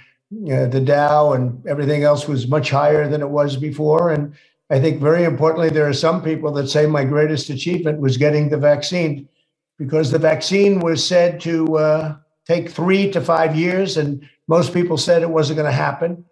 uh, 0.50 0.66
the 0.66 0.80
Dow 0.80 1.32
and 1.32 1.66
everything 1.66 2.04
else 2.04 2.28
was 2.28 2.46
much 2.46 2.70
higher 2.70 3.08
than 3.08 3.22
it 3.22 3.28
was 3.30 3.56
before. 3.56 4.10
And 4.10 4.34
I 4.70 4.78
think 4.78 5.00
very 5.00 5.24
importantly, 5.24 5.70
there 5.70 5.88
are 5.88 5.94
some 5.94 6.22
people 6.22 6.52
that 6.52 6.68
say 6.68 6.86
my 6.86 7.04
greatest 7.04 7.50
achievement 7.50 7.98
was 7.98 8.16
getting 8.16 8.48
the 8.48 8.56
vaccine 8.58 9.28
because 9.78 10.10
the 10.10 10.18
vaccine 10.18 10.80
was 10.80 11.04
said 11.04 11.40
to 11.40 11.76
uh, 11.76 12.16
take 12.46 12.70
three 12.70 13.10
to 13.10 13.20
five 13.20 13.56
years, 13.56 13.96
and 13.96 14.28
most 14.48 14.72
people 14.72 14.96
said 14.96 15.22
it 15.22 15.30
wasn't 15.30 15.56
going 15.56 15.70
to 15.70 15.76
happen. 15.76 16.24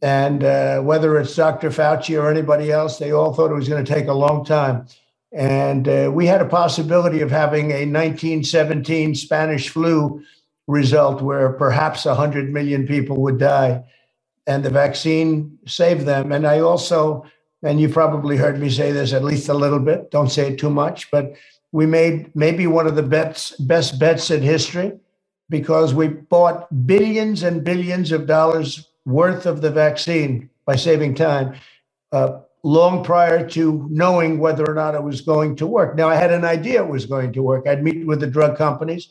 And 0.00 0.44
uh, 0.44 0.80
whether 0.80 1.18
it's 1.18 1.34
Dr. 1.34 1.70
Fauci 1.70 2.20
or 2.20 2.30
anybody 2.30 2.70
else, 2.70 2.98
they 2.98 3.10
all 3.10 3.32
thought 3.34 3.50
it 3.50 3.54
was 3.54 3.68
going 3.68 3.84
to 3.84 3.94
take 3.94 4.06
a 4.06 4.12
long 4.12 4.44
time. 4.44 4.86
And 5.32 5.88
uh, 5.88 6.10
we 6.12 6.26
had 6.26 6.40
a 6.40 6.46
possibility 6.46 7.20
of 7.20 7.30
having 7.30 7.70
a 7.70 7.84
1917 7.84 9.14
Spanish 9.14 9.68
flu 9.68 10.22
result 10.66 11.20
where 11.20 11.52
perhaps 11.52 12.04
100 12.04 12.52
million 12.52 12.86
people 12.86 13.20
would 13.22 13.38
die. 13.38 13.84
And 14.46 14.64
the 14.64 14.70
vaccine 14.70 15.58
saved 15.66 16.06
them. 16.06 16.32
And 16.32 16.46
I 16.46 16.60
also, 16.60 17.26
and 17.62 17.80
you 17.80 17.88
probably 17.88 18.36
heard 18.36 18.58
me 18.60 18.70
say 18.70 18.92
this 18.92 19.12
at 19.12 19.24
least 19.24 19.48
a 19.48 19.54
little 19.54 19.80
bit, 19.80 20.10
don't 20.10 20.30
say 20.30 20.52
it 20.52 20.58
too 20.58 20.70
much, 20.70 21.10
but 21.10 21.34
we 21.72 21.84
made 21.84 22.34
maybe 22.34 22.66
one 22.66 22.86
of 22.86 22.96
the 22.96 23.02
bets, 23.02 23.50
best 23.56 23.98
bets 23.98 24.30
in 24.30 24.42
history 24.42 24.92
because 25.50 25.92
we 25.92 26.08
bought 26.08 26.86
billions 26.86 27.42
and 27.42 27.64
billions 27.64 28.12
of 28.12 28.26
dollars 28.26 28.87
worth 29.08 29.46
of 29.46 29.60
the 29.60 29.70
vaccine 29.70 30.50
by 30.66 30.76
saving 30.76 31.14
time 31.14 31.54
uh, 32.12 32.40
long 32.62 33.04
prior 33.04 33.48
to 33.48 33.86
knowing 33.90 34.38
whether 34.38 34.68
or 34.68 34.74
not 34.74 34.94
it 34.94 35.02
was 35.02 35.20
going 35.20 35.56
to 35.56 35.66
work. 35.66 35.96
Now, 35.96 36.08
I 36.08 36.16
had 36.16 36.32
an 36.32 36.44
idea 36.44 36.82
it 36.82 36.90
was 36.90 37.06
going 37.06 37.32
to 37.32 37.42
work. 37.42 37.66
I'd 37.66 37.82
meet 37.82 38.06
with 38.06 38.20
the 38.20 38.26
drug 38.26 38.56
companies. 38.56 39.08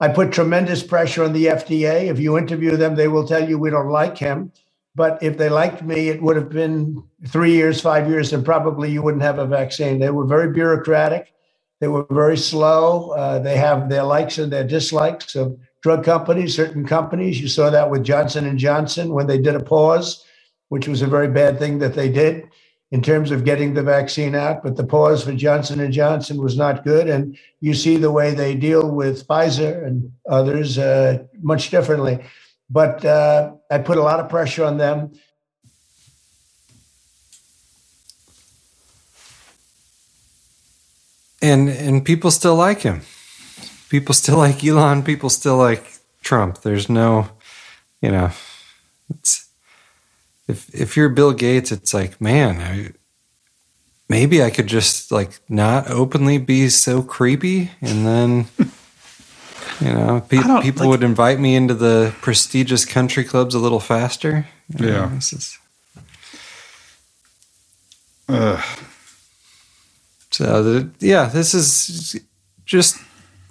I 0.00 0.08
put 0.08 0.32
tremendous 0.32 0.82
pressure 0.82 1.24
on 1.24 1.32
the 1.32 1.46
FDA. 1.46 2.06
If 2.10 2.18
you 2.18 2.38
interview 2.38 2.76
them, 2.76 2.94
they 2.94 3.08
will 3.08 3.26
tell 3.26 3.48
you 3.48 3.58
we 3.58 3.70
don't 3.70 3.88
like 3.90 4.18
him. 4.18 4.52
But 4.96 5.22
if 5.22 5.38
they 5.38 5.48
liked 5.48 5.82
me, 5.82 6.08
it 6.08 6.22
would 6.22 6.36
have 6.36 6.50
been 6.50 7.02
three 7.28 7.52
years, 7.52 7.80
five 7.80 8.08
years, 8.08 8.32
and 8.32 8.44
probably 8.44 8.90
you 8.92 9.02
wouldn't 9.02 9.24
have 9.24 9.38
a 9.38 9.46
vaccine. 9.46 9.98
They 9.98 10.10
were 10.10 10.26
very 10.26 10.52
bureaucratic. 10.52 11.32
They 11.80 11.88
were 11.88 12.06
very 12.10 12.36
slow. 12.36 13.10
Uh, 13.10 13.40
they 13.40 13.56
have 13.56 13.88
their 13.88 14.04
likes 14.04 14.38
and 14.38 14.52
their 14.52 14.64
dislikes 14.64 15.34
of 15.34 15.58
drug 15.84 16.02
companies, 16.02 16.56
certain 16.56 16.86
companies. 16.86 17.38
You 17.42 17.46
saw 17.46 17.68
that 17.68 17.90
with 17.90 18.02
Johnson 18.04 18.46
and 18.46 18.58
Johnson 18.58 19.12
when 19.12 19.26
they 19.26 19.36
did 19.36 19.54
a 19.54 19.62
pause, 19.62 20.24
which 20.70 20.88
was 20.88 21.02
a 21.02 21.06
very 21.06 21.28
bad 21.28 21.58
thing 21.58 21.78
that 21.80 21.92
they 21.92 22.08
did 22.08 22.48
in 22.90 23.02
terms 23.02 23.30
of 23.30 23.44
getting 23.44 23.74
the 23.74 23.82
vaccine 23.82 24.34
out. 24.34 24.62
But 24.62 24.76
the 24.76 24.86
pause 24.86 25.22
for 25.22 25.34
Johnson 25.34 25.80
and 25.80 25.92
Johnson 25.92 26.38
was 26.38 26.56
not 26.56 26.84
good, 26.84 27.06
and 27.06 27.36
you 27.60 27.74
see 27.74 27.98
the 27.98 28.10
way 28.10 28.32
they 28.32 28.54
deal 28.54 28.90
with 28.90 29.28
Pfizer 29.28 29.86
and 29.86 30.10
others 30.26 30.78
uh, 30.78 31.18
much 31.42 31.68
differently. 31.68 32.24
But 32.70 33.04
uh, 33.04 33.52
I 33.70 33.76
put 33.76 33.98
a 33.98 34.02
lot 34.02 34.20
of 34.20 34.30
pressure 34.30 34.64
on 34.64 34.78
them. 34.78 35.12
And 41.42 41.68
and 41.68 42.02
people 42.02 42.30
still 42.30 42.56
like 42.56 42.80
him. 42.80 43.02
People 43.94 44.12
still 44.12 44.38
like 44.46 44.64
Elon. 44.64 45.04
People 45.04 45.30
still 45.30 45.56
like 45.56 45.84
Trump. 46.20 46.62
There's 46.62 46.88
no, 46.88 47.28
you 48.02 48.10
know, 48.10 48.32
it's 49.08 49.48
if 50.48 50.68
if 50.74 50.96
you're 50.96 51.08
Bill 51.08 51.32
Gates, 51.32 51.70
it's 51.70 51.94
like, 51.94 52.20
man, 52.20 52.60
I, 52.60 52.90
maybe 54.08 54.42
I 54.42 54.50
could 54.50 54.66
just 54.66 55.12
like 55.12 55.38
not 55.48 55.88
openly 55.88 56.38
be 56.38 56.68
so 56.70 57.02
creepy, 57.02 57.70
and 57.80 58.04
then 58.04 58.46
you 59.80 59.92
know, 59.92 60.20
pe- 60.28 60.38
people 60.60 60.86
like- 60.86 60.88
would 60.88 61.04
invite 61.04 61.38
me 61.38 61.54
into 61.54 61.74
the 61.74 62.12
prestigious 62.20 62.84
country 62.84 63.22
clubs 63.22 63.54
a 63.54 63.60
little 63.60 63.78
faster. 63.78 64.48
You 64.76 64.86
know, 64.86 64.92
Yeah. 64.92 65.10
this 65.14 65.32
is- 65.32 65.58
Ugh. 68.28 68.64
So 70.32 70.62
the, 70.64 70.90
yeah, 70.98 71.26
this 71.26 71.54
is 71.54 72.18
just 72.64 72.96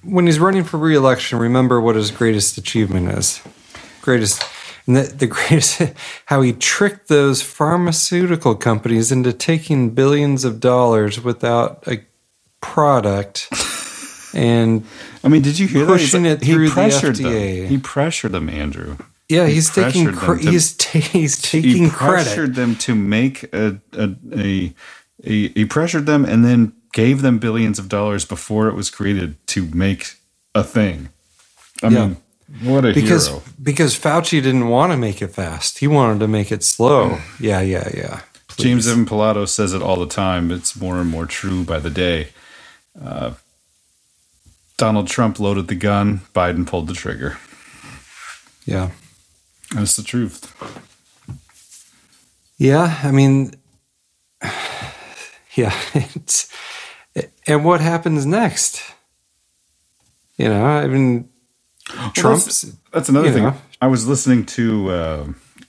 when 0.04 0.26
he's 0.26 0.40
running 0.40 0.64
for 0.64 0.78
re-election. 0.78 1.40
Remember 1.40 1.80
what 1.82 1.96
his 1.96 2.12
greatest 2.12 2.58
achievement 2.58 3.10
is. 3.10 3.42
Greatest, 4.02 4.44
and 4.88 4.96
the, 4.96 5.04
the 5.04 5.28
greatest 5.38 5.82
how 6.26 6.42
he 6.42 6.54
tricked 6.54 7.08
those 7.08 7.42
pharmaceutical 7.42 8.56
companies 8.56 9.12
into 9.12 9.32
taking 9.34 9.92
billions 9.92 10.44
of 10.46 10.60
dollars 10.60 11.22
without 11.24 11.84
a 11.88 12.04
product. 12.62 13.48
And 14.36 14.84
I 15.24 15.28
mean, 15.28 15.42
did 15.44 15.60
you 15.60 15.68
hear 15.68 15.86
that? 15.86 16.00
He's 16.00 16.10
pushing 16.12 16.26
it 16.26 16.42
through 16.42 16.64
he 16.64 16.68
the 16.70 16.74
pressured 16.74 17.16
FDA? 17.16 17.60
them. 17.62 17.68
He 17.70 17.78
pressured 17.78 18.32
them, 18.32 18.50
Andrew. 18.50 18.98
Yeah, 19.30 19.48
He 19.48 19.54
he's 19.56 19.70
taking 19.70 20.06
pressured 20.06 20.18
cr- 20.20 20.34
them 20.36 20.40
to- 20.44 20.52
he's 20.52 20.78
ta- 20.78 21.00
he's 21.00 21.46
he 21.46 21.62
taking 21.62 21.90
credit. 21.90 22.24
pressured 22.26 22.56
them 22.56 22.76
to 22.78 22.96
make 22.96 23.44
a 23.54 23.80
a, 23.94 24.16
a 24.36 24.74
a 25.24 25.48
he 25.50 25.66
pressured 25.66 26.06
them 26.08 26.26
and 26.26 26.44
then 26.44 26.74
gave 26.94 27.22
them 27.22 27.38
billions 27.40 27.78
of 27.80 27.90
dollars 27.90 28.24
before 28.26 28.68
it 28.70 28.76
was 28.76 28.90
created 28.90 29.36
to 29.48 29.68
make 29.74 30.16
a 30.56 30.64
thing. 30.64 31.10
I 31.84 31.88
Yeah. 31.90 32.08
mean, 32.08 32.18
what 32.62 32.86
a 32.86 32.94
because 32.94 33.28
hero! 33.28 33.44
because 33.62 34.00
Fauci 34.00 34.42
didn't 34.42 34.70
want 34.70 34.92
to 34.94 34.98
make 34.98 35.22
it 35.22 35.30
fast. 35.30 35.80
He 35.80 35.88
wanted 35.88 36.20
to 36.20 36.28
make 36.28 36.52
it 36.52 36.64
slow. 36.64 37.20
yeah, 37.40 37.60
yeah, 37.62 37.90
yeah. 37.94 38.22
James 38.58 38.88
Evan 38.88 39.06
Pilato 39.06 39.48
says 39.50 39.74
it 39.74 39.82
all 39.82 39.96
the 39.98 40.06
time. 40.08 40.52
It's 40.52 40.76
more 40.80 41.00
and 41.00 41.10
more 41.10 41.26
true 41.26 41.64
by 41.64 41.80
the 41.80 41.90
day. 41.90 42.30
Uh, 43.02 43.34
Donald 44.78 45.08
Trump 45.08 45.40
loaded 45.40 45.68
the 45.68 45.76
gun. 45.76 46.22
Biden 46.36 46.66
pulled 46.68 46.88
the 46.88 46.94
trigger. 46.94 47.38
Yeah. 48.66 48.92
That's 49.74 49.96
the 49.96 50.04
truth. 50.04 50.54
Yeah, 52.60 53.00
I 53.04 53.12
mean, 53.12 53.54
yeah, 55.56 55.74
it's 55.96 56.48
and 57.48 57.64
what 57.66 57.82
happens 57.82 58.26
next? 58.26 58.82
You 60.38 60.50
know, 60.50 60.64
I 60.66 60.88
mean, 60.88 61.30
Well, 61.96 62.12
Trump's. 62.12 62.46
that's, 62.46 62.78
that's 62.92 63.10
another 63.10 63.32
thing. 63.32 63.44
know. 63.44 63.56
I 63.82 63.88
was 63.88 64.08
listening 64.08 64.46
to 64.48 64.90
uh, 64.90 65.28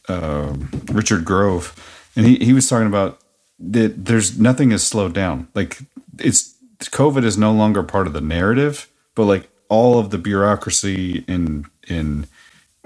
uh, 0.08 0.56
Richard 0.92 1.24
Grove, 1.24 1.74
and 2.16 2.24
he, 2.26 2.36
he 2.36 2.52
was 2.52 2.68
talking 2.68 2.86
about 2.86 3.18
that 3.58 4.04
there's 4.06 4.38
nothing 4.38 4.70
has 4.70 4.86
slowed 4.86 5.12
down. 5.12 5.48
Like 5.54 5.78
it's 6.18 6.54
COVID 6.80 7.24
is 7.24 7.36
no 7.36 7.52
longer 7.52 7.82
part 7.82 8.06
of 8.06 8.12
the 8.12 8.20
narrative, 8.20 8.88
but 9.14 9.24
like 9.24 9.48
all 9.68 9.98
of 9.98 10.10
the 10.10 10.18
bureaucracy 10.18 11.24
in 11.28 11.66
in 11.88 12.26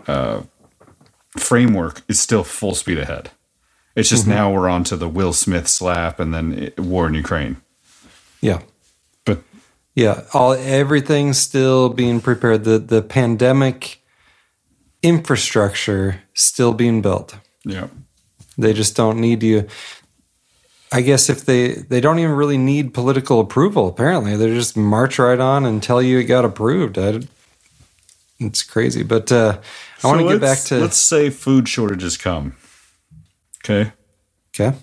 uh, 0.06 0.42
framework 1.36 2.02
is 2.08 2.18
still 2.20 2.42
full 2.44 2.74
speed 2.74 2.98
ahead. 2.98 3.30
It's 3.94 4.08
just 4.08 4.24
Mhm. 4.24 4.28
now 4.28 4.52
we're 4.52 4.68
on 4.68 4.84
to 4.84 4.96
the 4.96 5.08
Will 5.08 5.32
Smith 5.32 5.68
slap 5.68 6.18
and 6.20 6.32
then 6.34 6.52
it, 6.52 6.78
war 6.80 7.06
in 7.06 7.14
Ukraine. 7.14 7.56
Yeah. 8.40 8.60
But 9.24 9.42
yeah, 9.94 10.24
all 10.32 10.52
everything's 10.52 11.38
still 11.38 11.88
being 11.88 12.20
prepared. 12.20 12.64
The 12.64 12.78
the 12.78 13.02
pandemic 13.02 14.02
infrastructure 15.02 16.22
still 16.34 16.74
being 16.74 17.02
built. 17.02 17.36
Yeah. 17.64 17.88
They 18.56 18.72
just 18.72 18.96
don't 18.96 19.20
need 19.20 19.42
you. 19.42 19.68
I 20.90 21.02
guess 21.02 21.28
if 21.28 21.44
they 21.44 21.74
they 21.74 22.00
don't 22.00 22.18
even 22.18 22.32
really 22.32 22.58
need 22.58 22.94
political 22.94 23.40
approval. 23.40 23.88
Apparently, 23.88 24.36
they 24.36 24.48
just 24.48 24.76
march 24.76 25.18
right 25.18 25.38
on 25.38 25.66
and 25.66 25.82
tell 25.82 26.00
you 26.00 26.18
it 26.18 26.24
got 26.24 26.44
approved. 26.44 26.98
I, 26.98 27.20
it's 28.40 28.62
crazy, 28.62 29.02
but 29.02 29.30
uh, 29.30 29.60
I 30.02 30.06
want 30.06 30.20
to 30.20 30.28
get 30.28 30.40
back 30.40 30.60
to 30.66 30.78
let's 30.78 30.96
say 30.96 31.30
food 31.30 31.68
shortages 31.68 32.16
come. 32.16 32.56
Okay. 33.64 33.92
Okay. 34.54 34.76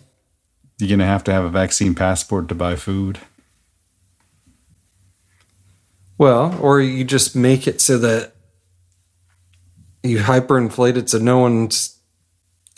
You're 0.78 0.89
gonna 0.89 1.06
have 1.06 1.24
to 1.26 1.32
have 1.32 1.43
a 1.43 1.49
vaccine 1.49 1.95
passport 1.95 2.49
to 2.49 2.56
buy 2.56 2.76
food. 2.76 3.20
Well, 6.18 6.57
or 6.61 6.80
you 6.82 7.03
just 7.03 7.36
make 7.36 7.68
it 7.68 7.82
so 7.82 7.97
that 7.99 8.34
you 10.03 10.20
hyperinflate 10.20 10.97
it 10.97 11.09
so 11.09 11.18
no 11.18 11.39
one's 11.39 11.95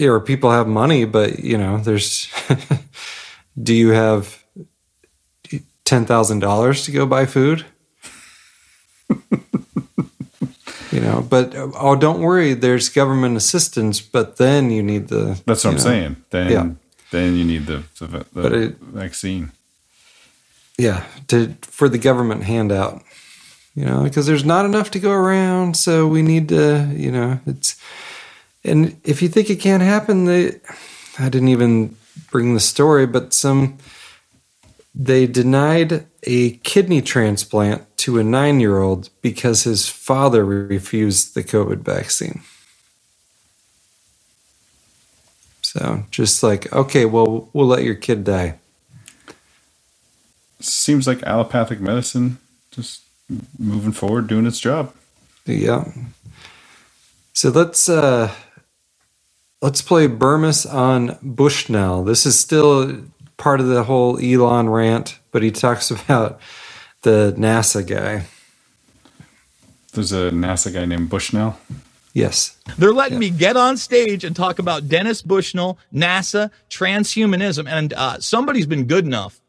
or 0.01 0.19
people 0.19 0.51
have 0.51 0.67
money, 0.67 1.05
but 1.05 1.39
you 1.39 1.57
know, 1.57 1.77
there's. 1.77 2.31
do 3.61 3.73
you 3.73 3.89
have 3.89 4.43
ten 5.85 6.05
thousand 6.05 6.39
dollars 6.39 6.85
to 6.85 6.91
go 6.91 7.05
buy 7.05 7.25
food? 7.25 7.65
you 10.91 10.99
know, 10.99 11.25
but 11.27 11.53
oh, 11.55 11.95
don't 11.95 12.21
worry. 12.21 12.53
There's 12.53 12.89
government 12.89 13.37
assistance, 13.37 14.01
but 14.01 14.37
then 14.37 14.69
you 14.69 14.83
need 14.83 15.07
the. 15.07 15.41
That's 15.45 15.63
what 15.63 15.71
I'm 15.71 15.77
know, 15.77 15.83
saying. 15.83 16.15
Then 16.29 16.51
yeah. 16.51 16.69
then 17.11 17.35
you 17.35 17.43
need 17.43 17.65
the 17.65 17.83
the, 17.99 18.25
the 18.33 18.63
it- 18.63 18.77
vaccine. 18.79 19.51
yeah 20.77 21.05
to 21.27 21.55
for 21.61 21.89
the 21.89 21.97
government 21.97 22.43
handout 22.43 23.01
you 23.77 23.85
know 23.85 24.03
because 24.03 24.25
there's 24.25 24.43
not 24.43 24.65
enough 24.65 24.91
to 24.91 24.99
go 24.99 25.11
around 25.11 25.77
so 25.77 26.07
we 26.07 26.21
need 26.21 26.49
to 26.49 26.91
you 26.93 27.11
know 27.11 27.39
it's 27.45 27.79
and 28.65 28.99
if 29.05 29.21
you 29.21 29.29
think 29.29 29.49
it 29.49 29.61
can't 29.61 29.83
happen 29.83 30.25
they 30.25 30.47
i 31.19 31.29
didn't 31.29 31.47
even 31.47 31.95
bring 32.31 32.53
the 32.53 32.59
story 32.59 33.05
but 33.05 33.33
some 33.33 33.77
they 34.99 35.27
denied 35.27 36.07
a 36.23 36.57
kidney 36.57 37.03
transplant 37.03 37.85
to 37.97 38.17
a 38.17 38.23
nine 38.23 38.59
year 38.59 38.79
old 38.79 39.09
because 39.21 39.63
his 39.63 39.87
father 39.87 40.43
refused 40.43 41.35
the 41.35 41.43
covid 41.43 41.79
vaccine. 41.79 42.41
So 45.61 46.03
just 46.09 46.41
like 46.41 46.73
okay 46.73 47.05
well 47.05 47.49
we'll 47.53 47.67
let 47.67 47.83
your 47.83 47.95
kid 47.95 48.23
die. 48.23 48.57
Seems 50.59 51.05
like 51.05 51.21
allopathic 51.21 51.79
medicine 51.79 52.39
just 52.71 53.01
moving 53.59 53.91
forward, 53.91 54.27
doing 54.27 54.45
its 54.45 54.59
job. 54.59 54.93
Yeah. 55.45 55.85
So 57.33 57.49
let's 57.49 57.87
uh 57.87 58.33
let's 59.61 59.81
play 59.81 60.07
Bermas 60.07 60.71
on 60.71 61.17
Bushnell. 61.21 62.03
This 62.03 62.25
is 62.25 62.39
still 62.39 63.03
part 63.37 63.59
of 63.59 63.67
the 63.67 63.83
whole 63.83 64.19
Elon 64.19 64.69
rant, 64.69 65.19
but 65.31 65.43
he 65.43 65.51
talks 65.51 65.91
about 65.91 66.39
the 67.03 67.33
NASA 67.37 67.85
guy. 67.85 68.25
There's 69.93 70.11
a 70.11 70.31
NASA 70.31 70.73
guy 70.73 70.85
named 70.85 71.09
Bushnell. 71.09 71.59
Yes. 72.13 72.57
They're 72.79 72.93
letting 72.93 73.19
me 73.19 73.29
get 73.29 73.55
on 73.55 73.77
stage 73.77 74.23
and 74.23 74.35
talk 74.35 74.57
about 74.57 74.87
Dennis 74.87 75.21
Bushnell, 75.21 75.77
NASA, 75.93 76.49
transhumanism, 76.69 77.69
and 77.69 77.93
uh, 77.93 78.19
somebody's 78.19 78.65
been 78.65 78.85
good 78.85 79.05
enough. 79.05 79.39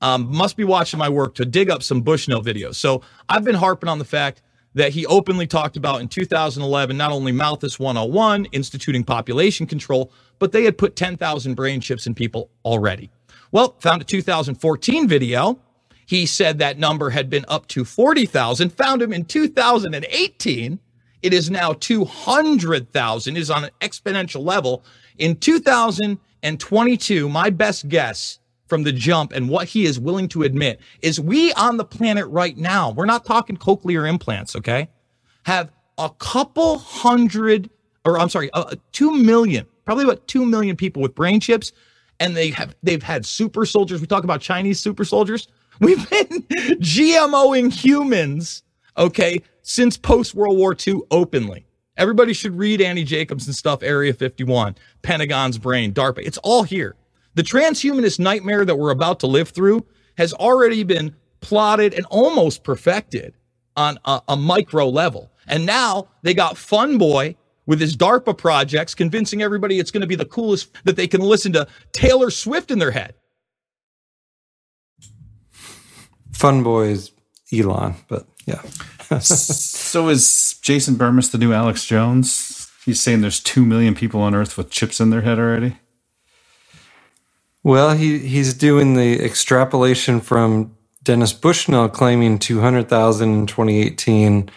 Um, 0.00 0.34
must 0.34 0.56
be 0.56 0.64
watching 0.64 0.98
my 0.98 1.08
work 1.08 1.34
to 1.36 1.44
dig 1.44 1.70
up 1.70 1.82
some 1.82 2.00
Bushnell 2.00 2.42
videos. 2.42 2.76
So 2.76 3.02
I've 3.28 3.44
been 3.44 3.54
harping 3.54 3.88
on 3.88 3.98
the 3.98 4.04
fact 4.04 4.42
that 4.74 4.92
he 4.92 5.04
openly 5.06 5.46
talked 5.46 5.76
about 5.76 6.00
in 6.00 6.08
2011 6.08 6.96
not 6.96 7.12
only 7.12 7.32
Malthus 7.32 7.78
101, 7.78 8.46
instituting 8.46 9.04
population 9.04 9.66
control, 9.66 10.12
but 10.38 10.52
they 10.52 10.64
had 10.64 10.78
put 10.78 10.96
10,000 10.96 11.54
brain 11.54 11.80
chips 11.80 12.06
in 12.06 12.14
people 12.14 12.50
already. 12.64 13.10
Well, 13.52 13.76
found 13.80 14.00
a 14.02 14.04
2014 14.04 15.08
video. 15.08 15.58
He 16.06 16.26
said 16.26 16.58
that 16.58 16.78
number 16.78 17.10
had 17.10 17.28
been 17.28 17.44
up 17.48 17.66
to 17.68 17.84
40,000. 17.84 18.70
Found 18.70 19.02
him 19.02 19.12
in 19.12 19.24
2018. 19.24 20.78
It 21.22 21.34
is 21.34 21.50
now 21.50 21.72
200,000. 21.72 23.36
It 23.36 23.40
is 23.40 23.50
on 23.50 23.64
an 23.64 23.70
exponential 23.80 24.44
level. 24.44 24.84
In 25.18 25.36
2022, 25.36 27.28
my 27.28 27.50
best 27.50 27.88
guess 27.88 28.38
from 28.70 28.84
the 28.84 28.92
jump 28.92 29.32
and 29.32 29.50
what 29.50 29.68
he 29.68 29.84
is 29.84 30.00
willing 30.00 30.28
to 30.28 30.44
admit 30.44 30.80
is 31.02 31.20
we 31.20 31.52
on 31.54 31.76
the 31.76 31.84
planet 31.84 32.26
right 32.28 32.56
now, 32.56 32.92
we're 32.92 33.04
not 33.04 33.26
talking 33.26 33.56
cochlear 33.56 34.08
implants, 34.08 34.56
okay? 34.56 34.88
Have 35.44 35.70
a 35.98 36.08
couple 36.18 36.78
hundred, 36.78 37.68
or 38.06 38.18
I'm 38.18 38.30
sorry, 38.30 38.50
uh, 38.52 38.76
two 38.92 39.10
million, 39.10 39.66
probably 39.84 40.04
about 40.04 40.26
two 40.28 40.46
million 40.46 40.76
people 40.76 41.02
with 41.02 41.14
brain 41.14 41.40
chips, 41.40 41.72
and 42.20 42.36
they 42.36 42.50
have 42.50 42.74
they've 42.82 43.02
had 43.02 43.26
super 43.26 43.66
soldiers. 43.66 44.00
We 44.00 44.06
talk 44.06 44.24
about 44.24 44.40
Chinese 44.40 44.80
super 44.80 45.04
soldiers. 45.04 45.48
We've 45.80 46.08
been 46.10 46.42
GMOing 46.80 47.72
humans, 47.72 48.62
okay, 48.96 49.42
since 49.62 49.96
post 49.96 50.34
World 50.34 50.56
War 50.58 50.76
II 50.86 51.00
openly. 51.10 51.64
Everybody 51.96 52.34
should 52.34 52.56
read 52.56 52.80
Annie 52.80 53.04
Jacobsen 53.04 53.52
stuff, 53.52 53.82
Area 53.82 54.12
51, 54.12 54.76
Pentagon's 55.02 55.58
Brain, 55.58 55.92
DARPA. 55.92 56.18
It's 56.18 56.38
all 56.38 56.62
here. 56.62 56.96
The 57.34 57.42
transhumanist 57.42 58.18
nightmare 58.18 58.64
that 58.64 58.76
we're 58.76 58.90
about 58.90 59.20
to 59.20 59.26
live 59.26 59.50
through 59.50 59.86
has 60.18 60.32
already 60.32 60.82
been 60.82 61.14
plotted 61.40 61.94
and 61.94 62.04
almost 62.06 62.64
perfected 62.64 63.34
on 63.76 63.98
a, 64.04 64.20
a 64.28 64.36
micro 64.36 64.88
level. 64.88 65.30
And 65.46 65.64
now 65.64 66.08
they 66.22 66.34
got 66.34 66.56
Fun 66.56 66.98
Boy 66.98 67.36
with 67.66 67.80
his 67.80 67.96
DARPA 67.96 68.36
projects 68.36 68.94
convincing 68.94 69.42
everybody 69.42 69.78
it's 69.78 69.90
going 69.90 70.00
to 70.00 70.06
be 70.06 70.16
the 70.16 70.24
coolest 70.24 70.70
that 70.84 70.96
they 70.96 71.06
can 71.06 71.20
listen 71.20 71.52
to 71.52 71.66
Taylor 71.92 72.30
Swift 72.30 72.70
in 72.70 72.78
their 72.78 72.90
head. 72.90 73.14
Fun 76.32 76.62
Boy 76.62 76.88
is 76.88 77.12
Elon, 77.52 77.94
but 78.08 78.26
yeah. 78.46 78.60
so 79.20 80.08
is 80.08 80.58
Jason 80.62 80.96
Bermas 80.96 81.30
the 81.30 81.38
new 81.38 81.52
Alex 81.52 81.86
Jones? 81.86 82.70
He's 82.84 83.00
saying 83.00 83.20
there's 83.20 83.40
two 83.40 83.64
million 83.64 83.94
people 83.94 84.20
on 84.22 84.34
Earth 84.34 84.56
with 84.56 84.70
chips 84.70 85.00
in 85.00 85.10
their 85.10 85.20
head 85.20 85.38
already. 85.38 85.76
Well, 87.62 87.92
he 87.92 88.18
he's 88.18 88.54
doing 88.54 88.94
the 88.94 89.22
extrapolation 89.22 90.20
from 90.20 90.74
Dennis 91.02 91.32
Bushnell 91.32 91.88
claiming 91.88 92.38
200,000 92.38 93.34
in 93.34 93.46
2018 93.46 94.50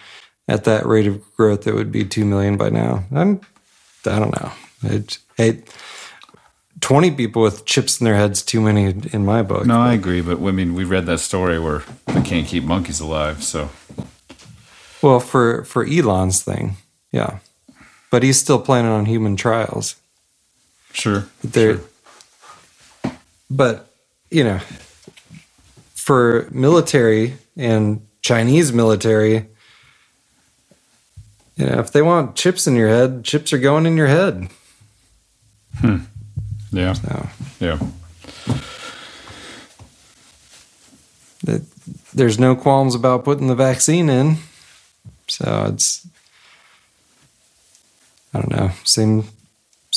at 0.48 0.66
that 0.66 0.86
rate 0.86 1.08
of 1.08 1.36
growth 1.36 1.68
it 1.68 1.74
would 1.74 1.92
be 1.92 2.04
2 2.06 2.26
million 2.26 2.58
by 2.58 2.70
now. 2.70 3.04
I'm 3.14 3.42
I 4.06 4.20
don't 4.20 4.36
know. 4.42 4.52
It, 4.84 5.18
it 5.38 5.74
20 6.82 7.12
people 7.12 7.42
with 7.42 7.66
chips 7.66 8.02
in 8.02 8.06
their 8.06 8.16
heads 8.16 8.42
too 8.42 8.60
many 8.60 8.94
in 9.14 9.26
my 9.26 9.42
book. 9.42 9.66
No, 9.66 9.80
I 9.80 9.94
agree, 9.94 10.22
but 10.22 10.42
I 10.42 10.52
mean, 10.52 10.74
we 10.74 10.84
read 10.84 11.06
that 11.06 11.20
story 11.20 11.58
where 11.60 11.84
they 12.08 12.22
can't 12.22 12.46
keep 12.46 12.66
monkeys 12.66 13.00
alive, 13.00 13.42
so 13.44 13.70
Well, 15.02 15.22
for 15.22 15.64
for 15.64 15.86
Elon's 15.86 16.44
thing. 16.44 16.76
Yeah. 17.12 17.40
But 18.12 18.24
he's 18.24 18.38
still 18.38 18.60
planning 18.60 18.92
on 18.92 19.06
human 19.06 19.36
trials. 19.38 19.96
Sure. 20.92 21.28
They're 21.44 21.78
sure. 21.78 21.86
But, 23.56 23.88
you 24.32 24.44
know, 24.44 24.60
for 25.94 26.50
military 26.52 27.36
and 27.56 28.06
Chinese 28.22 28.74
military, 28.74 29.48
you 31.56 31.68
know, 31.68 31.80
if 31.80 31.92
they 31.92 32.02
want 32.02 32.36
chips 32.36 32.66
in 32.66 32.76
your 32.76 32.90
head, 32.90 33.24
chips 33.24 33.54
are 33.54 33.60
going 33.60 33.86
in 33.86 33.96
your 33.96 34.08
head. 34.08 34.50
Hmm. 35.80 35.98
Yeah. 36.72 36.94
So, 36.94 37.30
yeah. 37.60 37.78
there's 42.14 42.40
no 42.40 42.56
qualms 42.56 42.96
about 42.96 43.24
putting 43.24 43.48
the 43.48 43.56
vaccine 43.56 44.10
in. 44.10 44.38
So 45.28 45.66
it's, 45.70 46.08
I 48.34 48.40
don't 48.40 48.52
know, 48.52 48.72
same 48.84 49.26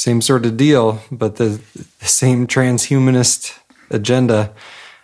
same 0.07 0.21
sort 0.21 0.47
of 0.47 0.57
deal, 0.57 1.03
but 1.11 1.35
the, 1.35 1.61
the 1.75 2.07
same 2.07 2.47
transhumanist 2.47 3.59
agenda. 3.91 4.55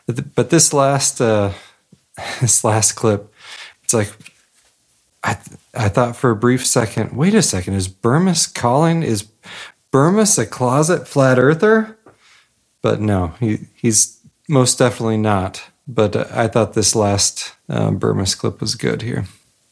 But 0.06 0.50
this 0.50 0.72
last 0.72 1.20
uh, 1.20 1.52
this 2.40 2.62
last 2.62 2.92
clip, 2.92 3.32
it's 3.82 3.94
like 3.94 4.12
I 5.24 5.36
I 5.74 5.88
thought 5.88 6.14
for 6.14 6.30
a 6.30 6.36
brief 6.36 6.64
second. 6.64 7.16
Wait 7.16 7.34
a 7.34 7.42
second, 7.42 7.74
is 7.74 7.88
Bermas 7.88 8.46
calling? 8.46 9.02
Is 9.02 9.28
Bermas 9.92 10.38
a 10.38 10.46
closet 10.46 11.08
flat 11.08 11.36
earther? 11.36 11.98
But 12.80 13.00
no, 13.00 13.34
he 13.40 13.58
he's 13.74 14.20
most 14.48 14.78
definitely 14.78 15.18
not. 15.18 15.64
But 15.88 16.14
I 16.30 16.46
thought 16.46 16.74
this 16.74 16.94
last 16.94 17.56
uh, 17.68 17.90
Bermas 17.90 18.38
clip 18.38 18.60
was 18.60 18.76
good 18.76 19.02
here. 19.02 19.24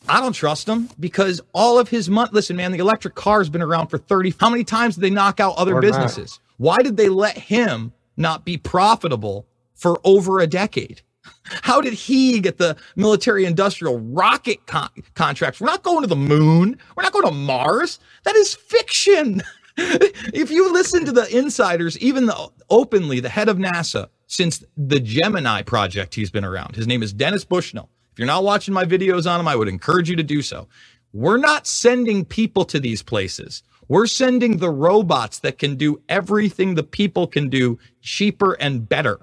I 0.08 0.20
don't 0.20 0.32
trust 0.32 0.68
him 0.68 0.88
because 0.98 1.40
all 1.52 1.78
of 1.78 1.88
his 1.88 2.08
money. 2.08 2.30
Listen, 2.32 2.56
man, 2.56 2.72
the 2.72 2.78
electric 2.78 3.14
car 3.14 3.38
has 3.38 3.50
been 3.50 3.62
around 3.62 3.88
for 3.88 3.98
30. 3.98 4.34
How 4.38 4.50
many 4.50 4.64
times 4.64 4.94
did 4.94 5.02
they 5.02 5.10
knock 5.10 5.40
out 5.40 5.56
other 5.56 5.76
or 5.76 5.80
businesses? 5.80 6.40
Not. 6.58 6.64
Why 6.64 6.78
did 6.78 6.96
they 6.96 7.08
let 7.08 7.36
him 7.36 7.92
not 8.16 8.44
be 8.44 8.56
profitable 8.56 9.46
for 9.74 10.00
over 10.04 10.40
a 10.40 10.46
decade? 10.46 11.02
How 11.44 11.80
did 11.80 11.92
he 11.92 12.40
get 12.40 12.58
the 12.58 12.76
military 12.96 13.44
industrial 13.44 14.00
rocket 14.00 14.66
con- 14.66 14.90
contracts? 15.14 15.60
We're 15.60 15.66
not 15.66 15.82
going 15.82 16.02
to 16.02 16.06
the 16.06 16.16
moon. 16.16 16.78
We're 16.96 17.02
not 17.02 17.12
going 17.12 17.26
to 17.26 17.32
Mars. 17.34 17.98
That 18.24 18.36
is 18.36 18.54
fiction. 18.54 19.42
if 19.76 20.50
you 20.50 20.72
listen 20.72 21.04
to 21.04 21.12
the 21.12 21.36
insiders, 21.36 21.98
even 21.98 22.26
the, 22.26 22.50
openly, 22.68 23.20
the 23.20 23.28
head 23.28 23.48
of 23.48 23.58
NASA, 23.58 24.08
since 24.26 24.64
the 24.76 25.00
Gemini 25.00 25.62
project, 25.62 26.14
he's 26.14 26.30
been 26.30 26.44
around. 26.44 26.76
His 26.76 26.86
name 26.86 27.02
is 27.02 27.12
Dennis 27.12 27.44
Bushnell 27.44 27.90
you're 28.16 28.26
not 28.26 28.44
watching 28.44 28.74
my 28.74 28.84
videos 28.84 29.30
on 29.30 29.38
them, 29.38 29.48
I 29.48 29.56
would 29.56 29.68
encourage 29.68 30.10
you 30.10 30.16
to 30.16 30.22
do 30.22 30.42
so. 30.42 30.68
We're 31.12 31.38
not 31.38 31.66
sending 31.66 32.24
people 32.24 32.64
to 32.66 32.78
these 32.78 33.02
places. 33.02 33.62
We're 33.88 34.06
sending 34.06 34.58
the 34.58 34.70
robots 34.70 35.40
that 35.40 35.58
can 35.58 35.74
do 35.74 36.00
everything 36.08 36.74
the 36.74 36.84
people 36.84 37.26
can 37.26 37.48
do 37.48 37.78
cheaper 38.02 38.52
and 38.52 38.88
better. 38.88 39.18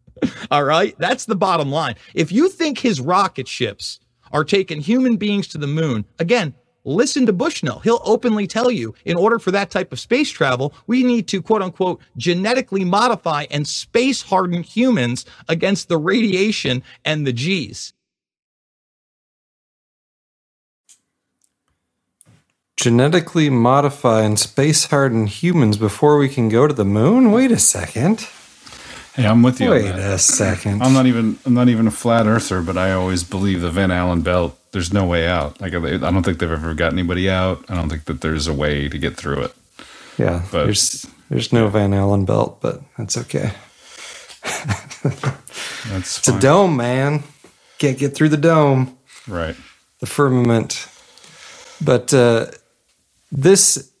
All 0.50 0.64
right. 0.64 0.96
That's 0.98 1.26
the 1.26 1.36
bottom 1.36 1.70
line. 1.70 1.94
If 2.14 2.32
you 2.32 2.48
think 2.48 2.78
his 2.78 3.00
rocket 3.00 3.46
ships 3.46 4.00
are 4.32 4.44
taking 4.44 4.80
human 4.80 5.16
beings 5.16 5.46
to 5.48 5.58
the 5.58 5.68
moon, 5.68 6.04
again, 6.18 6.54
listen 6.84 7.26
to 7.26 7.32
Bushnell. 7.32 7.78
He'll 7.80 8.02
openly 8.04 8.48
tell 8.48 8.72
you 8.72 8.94
in 9.04 9.16
order 9.16 9.38
for 9.38 9.52
that 9.52 9.70
type 9.70 9.92
of 9.92 10.00
space 10.00 10.30
travel, 10.30 10.74
we 10.88 11.04
need 11.04 11.28
to 11.28 11.40
quote 11.40 11.62
unquote 11.62 12.00
genetically 12.16 12.84
modify 12.84 13.46
and 13.52 13.68
space 13.68 14.22
harden 14.22 14.64
humans 14.64 15.26
against 15.48 15.88
the 15.88 15.98
radiation 15.98 16.82
and 17.04 17.24
the 17.24 17.32
G's. 17.32 17.92
Genetically 22.78 23.50
modify 23.50 24.22
and 24.22 24.38
space 24.38 24.86
harden 24.86 25.26
humans 25.26 25.76
before 25.76 26.16
we 26.16 26.28
can 26.28 26.48
go 26.48 26.66
to 26.66 26.72
the 26.72 26.84
moon? 26.84 27.32
Wait 27.32 27.50
a 27.50 27.58
second. 27.58 28.26
Hey, 29.14 29.26
I'm 29.26 29.42
with 29.42 29.60
you. 29.60 29.70
Wait 29.70 29.84
a 29.84 30.16
second. 30.16 30.80
I'm 30.80 30.92
not 30.92 31.06
even 31.06 31.38
I'm 31.44 31.54
not 31.54 31.68
even 31.68 31.88
a 31.88 31.90
flat 31.90 32.26
earther, 32.26 32.62
but 32.62 32.78
I 32.78 32.92
always 32.92 33.24
believe 33.24 33.60
the 33.60 33.70
Van 33.70 33.90
Allen 33.90 34.22
belt. 34.22 34.56
There's 34.70 34.92
no 34.92 35.04
way 35.04 35.26
out. 35.26 35.60
Like 35.60 35.74
I 35.74 35.96
don't 35.96 36.22
think 36.22 36.38
they've 36.38 36.50
ever 36.50 36.72
got 36.72 36.92
anybody 36.92 37.28
out. 37.28 37.64
I 37.68 37.74
don't 37.74 37.88
think 37.88 38.04
that 38.04 38.20
there's 38.20 38.46
a 38.46 38.54
way 38.54 38.88
to 38.88 38.96
get 38.96 39.16
through 39.16 39.42
it. 39.42 39.54
Yeah, 40.16 40.44
but 40.52 40.64
there's 40.64 41.04
there's 41.30 41.52
no 41.52 41.66
Van 41.68 41.92
Allen 41.92 42.26
belt, 42.26 42.60
but 42.60 42.80
that's 42.96 43.18
okay. 43.18 43.50
that's 44.42 46.18
it's 46.18 46.28
a 46.28 46.38
dome, 46.38 46.76
man. 46.76 47.24
Can't 47.78 47.98
get 47.98 48.14
through 48.14 48.28
the 48.28 48.36
dome. 48.36 48.96
Right. 49.26 49.56
The 49.98 50.06
firmament. 50.06 50.88
But 51.80 52.12
uh, 52.14 52.46
this 53.30 53.92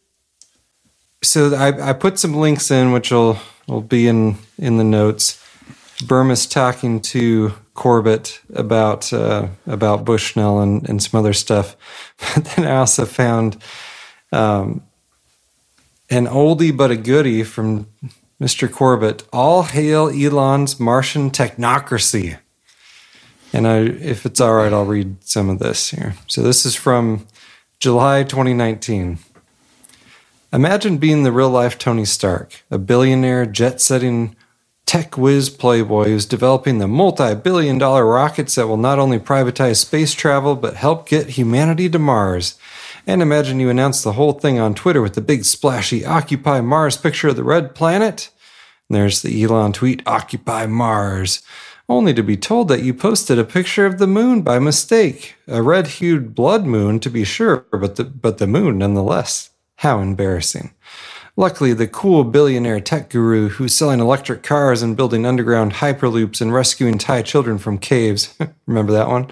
so 1.22 1.54
I, 1.54 1.90
I 1.90 1.92
put 1.92 2.18
some 2.18 2.34
links 2.34 2.70
in 2.70 2.92
which 2.92 3.10
will 3.10 3.38
will 3.66 3.82
be 3.82 4.08
in 4.08 4.36
in 4.58 4.78
the 4.78 4.84
notes 4.84 5.42
bermas 6.04 6.48
talking 6.50 7.00
to 7.00 7.52
corbett 7.74 8.40
about 8.54 9.12
uh, 9.12 9.48
about 9.66 10.04
bushnell 10.04 10.60
and, 10.60 10.88
and 10.88 11.02
some 11.02 11.18
other 11.18 11.32
stuff 11.32 11.76
but 12.34 12.44
then 12.44 12.66
i 12.66 12.76
also 12.76 13.04
found 13.04 13.56
um, 14.32 14.82
an 16.10 16.26
oldie 16.26 16.76
but 16.76 16.90
a 16.90 16.96
goodie 16.96 17.42
from 17.44 17.86
Mr. 18.40 18.70
Corbett. 18.70 19.24
All 19.32 19.64
hail 19.64 20.08
Elon's 20.08 20.78
Martian 20.78 21.30
technocracy. 21.30 22.38
And 23.52 23.66
I, 23.66 23.78
if 23.78 24.26
it's 24.26 24.40
all 24.40 24.54
right, 24.54 24.72
I'll 24.72 24.84
read 24.84 25.24
some 25.24 25.48
of 25.48 25.58
this 25.58 25.90
here. 25.90 26.14
So 26.26 26.42
this 26.42 26.66
is 26.66 26.74
from 26.74 27.26
July 27.80 28.24
2019. 28.24 29.20
Imagine 30.52 30.98
being 30.98 31.22
the 31.22 31.30
real 31.30 31.48
life 31.48 31.78
Tony 31.78 32.04
Stark, 32.04 32.64
a 32.72 32.78
billionaire, 32.78 33.46
jet 33.46 33.80
setting 33.80 34.34
tech 34.84 35.16
whiz 35.16 35.48
playboy 35.48 36.06
who's 36.06 36.26
developing 36.26 36.78
the 36.78 36.88
multi 36.88 37.36
billion 37.36 37.78
dollar 37.78 38.04
rockets 38.04 38.56
that 38.56 38.66
will 38.66 38.78
not 38.78 38.98
only 38.98 39.20
privatize 39.20 39.76
space 39.76 40.12
travel 40.12 40.56
but 40.56 40.74
help 40.74 41.08
get 41.08 41.28
humanity 41.28 41.88
to 41.88 42.00
Mars. 42.00 42.58
And 43.06 43.22
imagine 43.22 43.60
you 43.60 43.70
announce 43.70 44.02
the 44.02 44.14
whole 44.14 44.32
thing 44.32 44.58
on 44.58 44.74
Twitter 44.74 45.00
with 45.00 45.14
the 45.14 45.20
big 45.20 45.44
splashy 45.44 46.04
Occupy 46.04 46.60
Mars 46.62 46.96
picture 46.96 47.28
of 47.28 47.36
the 47.36 47.44
red 47.44 47.76
planet. 47.76 48.30
And 48.88 48.96
there's 48.96 49.22
the 49.22 49.40
Elon 49.40 49.72
tweet 49.72 50.02
Occupy 50.04 50.66
Mars, 50.66 51.42
only 51.88 52.12
to 52.14 52.22
be 52.22 52.36
told 52.36 52.68
that 52.68 52.82
you 52.82 52.92
posted 52.92 53.38
a 53.38 53.44
picture 53.44 53.86
of 53.86 53.98
the 53.98 54.06
moon 54.06 54.42
by 54.42 54.58
mistake. 54.58 55.36
A 55.46 55.62
red 55.62 55.86
hued 55.86 56.34
blood 56.34 56.66
moon, 56.66 57.00
to 57.00 57.08
be 57.08 57.24
sure, 57.24 57.66
but 57.72 57.96
the, 57.96 58.04
but 58.04 58.38
the 58.38 58.46
moon 58.46 58.78
nonetheless. 58.78 59.50
How 59.76 60.00
embarrassing. 60.00 60.74
Luckily, 61.36 61.72
the 61.72 61.86
cool 61.86 62.24
billionaire 62.24 62.80
tech 62.80 63.10
guru 63.10 63.48
who's 63.48 63.72
selling 63.72 64.00
electric 64.00 64.42
cars 64.42 64.82
and 64.82 64.96
building 64.96 65.24
underground 65.24 65.74
hyperloops 65.74 66.40
and 66.40 66.52
rescuing 66.52 66.98
Thai 66.98 67.22
children 67.22 67.58
from 67.58 67.78
caves, 67.78 68.36
remember 68.66 68.92
that 68.92 69.06
one? 69.06 69.30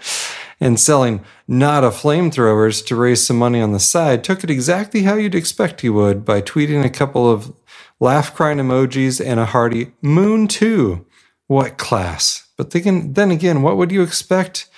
And 0.61 0.78
selling 0.78 1.24
Not 1.48 1.82
a 1.82 1.88
flamethrowers 1.88 2.86
to 2.86 2.94
raise 2.96 3.26
some 3.26 3.38
money 3.38 3.61
on 3.61 3.72
the 3.72 3.80
side 3.80 4.22
took 4.22 4.44
it 4.44 4.50
exactly 4.50 5.02
how 5.02 5.14
you'd 5.14 5.34
expect 5.34 5.80
he 5.80 5.90
would 5.90 6.24
by 6.24 6.40
tweeting 6.42 6.84
a 6.84 6.90
couple 6.90 7.28
of 7.28 7.52
laugh 7.98 8.34
crying 8.34 8.59
emojis 8.59 9.20
and 9.24 9.40
a 9.40 9.46
hearty 9.46 9.92
Moon 10.00 10.46
too. 10.46 11.04
What 11.48 11.76
class? 11.76 12.45
But 12.57 12.70
then, 12.70 13.12
then 13.12 13.30
again, 13.30 13.62
what 13.62 13.76
would 13.76 13.92
you 13.92 14.02
expect? 14.02 14.68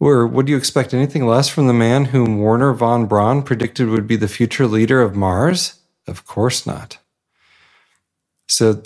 Or 0.00 0.26
would 0.26 0.48
you 0.48 0.56
expect 0.56 0.92
anything 0.92 1.26
less 1.26 1.48
from 1.48 1.66
the 1.66 1.72
man 1.72 2.06
whom 2.06 2.38
Wernher 2.38 2.72
von 2.72 3.06
Braun 3.06 3.42
predicted 3.42 3.88
would 3.88 4.06
be 4.06 4.16
the 4.16 4.28
future 4.28 4.66
leader 4.66 5.00
of 5.00 5.16
Mars? 5.16 5.80
Of 6.06 6.26
course 6.26 6.66
not. 6.66 6.98
So 8.46 8.82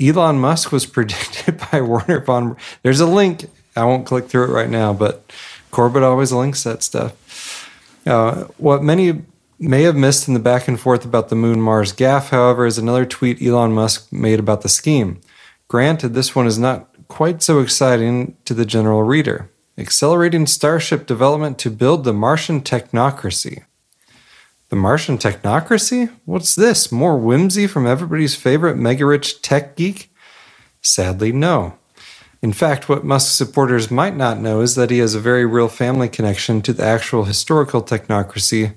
Elon 0.00 0.38
Musk 0.38 0.72
was 0.72 0.86
predicted 0.96 1.60
by 1.70 1.80
Wernher 1.80 2.20
von. 2.20 2.56
There's 2.82 3.00
a 3.00 3.06
link. 3.06 3.50
I 3.76 3.84
won't 3.84 4.06
click 4.06 4.26
through 4.26 4.44
it 4.44 4.54
right 4.54 4.70
now, 4.70 4.92
but 4.92 5.30
Corbett 5.70 6.02
always 6.02 6.32
links 6.32 6.62
that 6.64 6.82
stuff. 6.82 7.68
Uh, 8.06 8.44
what 8.58 8.82
many 8.82 9.22
may 9.58 9.82
have 9.82 9.96
missed 9.96 10.26
in 10.26 10.34
the 10.34 10.40
back 10.40 10.66
and 10.66 10.78
forth 10.78 11.04
about 11.04 11.28
the 11.28 11.36
Moon 11.36 11.60
Mars 11.60 11.92
gaff, 11.92 12.30
however, 12.30 12.66
is 12.66 12.78
another 12.78 13.06
tweet 13.06 13.40
Elon 13.40 13.72
Musk 13.72 14.12
made 14.12 14.40
about 14.40 14.62
the 14.62 14.68
scheme. 14.68 15.20
Granted, 15.68 16.12
this 16.12 16.34
one 16.34 16.46
is 16.46 16.58
not 16.58 16.88
quite 17.12 17.42
so 17.42 17.60
exciting 17.60 18.38
to 18.46 18.54
the 18.54 18.64
general 18.64 19.02
reader. 19.02 19.50
Accelerating 19.76 20.46
Starship 20.46 21.06
development 21.06 21.58
to 21.58 21.70
build 21.70 22.04
the 22.04 22.12
Martian 22.14 22.62
technocracy. 22.62 23.64
The 24.70 24.76
Martian 24.76 25.18
technocracy? 25.18 26.10
What's 26.24 26.54
this? 26.54 26.90
More 26.90 27.18
whimsy 27.18 27.66
from 27.66 27.86
everybody's 27.86 28.34
favorite 28.34 28.78
mega 28.78 29.04
rich 29.04 29.42
tech 29.42 29.76
geek? 29.76 30.10
Sadly, 30.80 31.32
no. 31.32 31.74
In 32.40 32.54
fact, 32.54 32.88
what 32.88 33.04
Musk 33.04 33.36
supporters 33.36 33.90
might 33.90 34.16
not 34.16 34.40
know 34.40 34.62
is 34.62 34.74
that 34.74 34.88
he 34.88 34.98
has 34.98 35.14
a 35.14 35.20
very 35.20 35.44
real 35.44 35.68
family 35.68 36.08
connection 36.08 36.62
to 36.62 36.72
the 36.72 36.82
actual 36.82 37.24
historical 37.24 37.82
technocracy, 37.82 38.72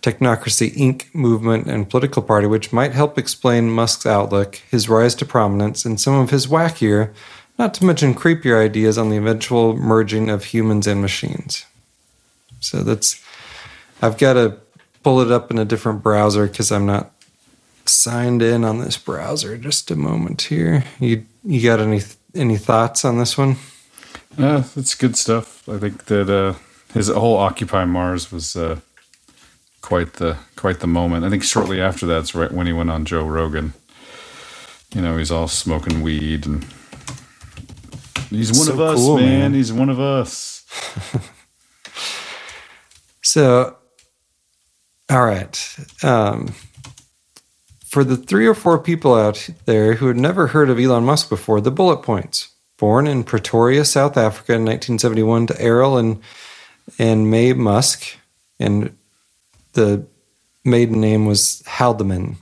Technocracy 0.00 0.74
Inc. 0.76 1.14
movement 1.14 1.66
and 1.66 1.90
political 1.90 2.22
party, 2.22 2.46
which 2.46 2.72
might 2.72 2.92
help 2.92 3.18
explain 3.18 3.70
Musk's 3.70 4.06
outlook, 4.06 4.56
his 4.70 4.88
rise 4.88 5.14
to 5.16 5.26
prominence, 5.26 5.84
and 5.84 6.00
some 6.00 6.14
of 6.14 6.30
his 6.30 6.46
wackier, 6.46 7.12
not 7.60 7.74
to 7.74 7.84
mention 7.84 8.14
creepier 8.14 8.58
ideas 8.58 8.96
on 8.96 9.10
the 9.10 9.18
eventual 9.18 9.76
merging 9.76 10.30
of 10.30 10.44
humans 10.44 10.86
and 10.86 11.02
machines. 11.02 11.66
So 12.60 12.82
that's, 12.82 13.22
I've 14.00 14.16
got 14.16 14.32
to 14.32 14.56
pull 15.02 15.20
it 15.20 15.30
up 15.30 15.50
in 15.50 15.58
a 15.58 15.66
different 15.66 16.02
browser 16.02 16.46
because 16.46 16.72
I'm 16.72 16.86
not 16.86 17.12
signed 17.84 18.40
in 18.40 18.64
on 18.64 18.78
this 18.78 18.96
browser. 18.96 19.58
Just 19.58 19.90
a 19.90 19.96
moment 19.96 20.40
here. 20.42 20.84
You 20.98 21.26
you 21.44 21.62
got 21.62 21.80
any 21.80 22.00
any 22.34 22.56
thoughts 22.56 23.04
on 23.04 23.18
this 23.18 23.36
one? 23.36 23.56
Uh, 24.38 24.62
it's 24.74 24.94
good 24.94 25.16
stuff. 25.16 25.68
I 25.68 25.76
think 25.76 26.06
that 26.06 26.30
uh, 26.30 26.54
his 26.94 27.08
whole 27.08 27.36
Occupy 27.36 27.84
Mars 27.84 28.32
was 28.32 28.56
uh, 28.56 28.80
quite 29.82 30.14
the 30.14 30.38
quite 30.56 30.80
the 30.80 30.86
moment. 30.86 31.26
I 31.26 31.30
think 31.30 31.42
shortly 31.42 31.78
after 31.78 32.06
that's 32.06 32.34
right 32.34 32.52
when 32.52 32.66
he 32.66 32.72
went 32.72 32.90
on 32.90 33.04
Joe 33.04 33.26
Rogan. 33.26 33.74
You 34.94 35.02
know, 35.02 35.18
he's 35.18 35.30
all 35.30 35.46
smoking 35.46 36.00
weed 36.02 36.46
and 36.46 36.64
he's 38.30 38.52
one 38.52 38.66
So 38.66 38.72
of 38.72 38.80
us, 38.80 38.96
cool, 38.98 39.16
man. 39.16 39.26
man. 39.40 39.54
He's 39.54 39.72
one 39.72 39.88
of 39.90 40.00
us. 40.00 40.64
So, 43.22 43.76
all 45.08 45.24
right. 45.24 45.76
Um, 46.02 46.52
for 47.84 48.02
the 48.02 48.16
three 48.16 48.46
or 48.46 48.54
four 48.54 48.78
people 48.78 49.14
out 49.14 49.48
there 49.66 49.94
who 49.94 50.08
had 50.08 50.16
never 50.16 50.48
heard 50.48 50.70
of 50.70 50.80
Elon 50.80 51.04
Musk 51.04 51.28
before, 51.28 51.60
the 51.60 51.70
bullet 51.70 51.98
points. 51.98 52.48
Born 52.76 53.06
in 53.06 53.24
Pretoria, 53.24 53.84
South 53.84 54.16
Africa 54.16 54.52
in 54.54 54.62
1971 54.64 55.48
to 55.48 55.60
Errol 55.60 55.98
and, 55.98 56.20
and 56.98 57.30
Maye 57.30 57.52
Musk, 57.52 58.16
and 58.58 58.96
the 59.74 60.06
maiden 60.64 61.00
name 61.00 61.26
was 61.26 61.62
Haldeman. 61.66 62.38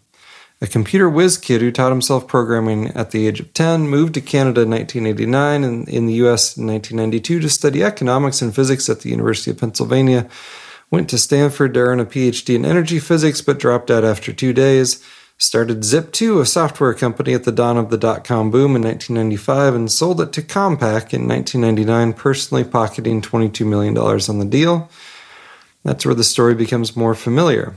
A 0.60 0.66
computer 0.66 1.08
whiz 1.08 1.38
kid 1.38 1.60
who 1.60 1.70
taught 1.70 1.92
himself 1.92 2.26
programming 2.26 2.88
at 2.88 3.12
the 3.12 3.28
age 3.28 3.38
of 3.38 3.54
10, 3.54 3.88
moved 3.88 4.14
to 4.14 4.20
Canada 4.20 4.62
in 4.62 4.70
1989 4.70 5.62
and 5.62 5.88
in 5.88 6.06
the 6.06 6.14
US 6.14 6.56
in 6.56 6.66
1992 6.66 7.40
to 7.40 7.48
study 7.48 7.84
economics 7.84 8.42
and 8.42 8.52
physics 8.52 8.88
at 8.88 9.00
the 9.00 9.10
University 9.10 9.52
of 9.52 9.58
Pennsylvania. 9.58 10.28
Went 10.90 11.08
to 11.10 11.18
Stanford 11.18 11.74
to 11.74 11.80
earn 11.80 12.00
a 12.00 12.06
PhD 12.06 12.56
in 12.56 12.64
energy 12.64 12.98
physics, 12.98 13.40
but 13.40 13.60
dropped 13.60 13.90
out 13.90 14.04
after 14.04 14.32
two 14.32 14.52
days. 14.52 15.04
Started 15.36 15.82
Zip2, 15.82 16.40
a 16.40 16.46
software 16.46 16.94
company 16.94 17.34
at 17.34 17.44
the 17.44 17.52
dawn 17.52 17.76
of 17.76 17.90
the 17.90 17.96
dot 17.96 18.24
com 18.24 18.50
boom 18.50 18.74
in 18.74 18.82
1995, 18.82 19.74
and 19.76 19.92
sold 19.92 20.20
it 20.20 20.32
to 20.32 20.42
Compaq 20.42 21.14
in 21.14 21.28
1999, 21.28 22.14
personally 22.14 22.64
pocketing 22.64 23.22
$22 23.22 23.64
million 23.64 23.96
on 23.96 24.38
the 24.40 24.44
deal. 24.44 24.90
That's 25.84 26.04
where 26.04 26.16
the 26.16 26.24
story 26.24 26.56
becomes 26.56 26.96
more 26.96 27.14
familiar. 27.14 27.76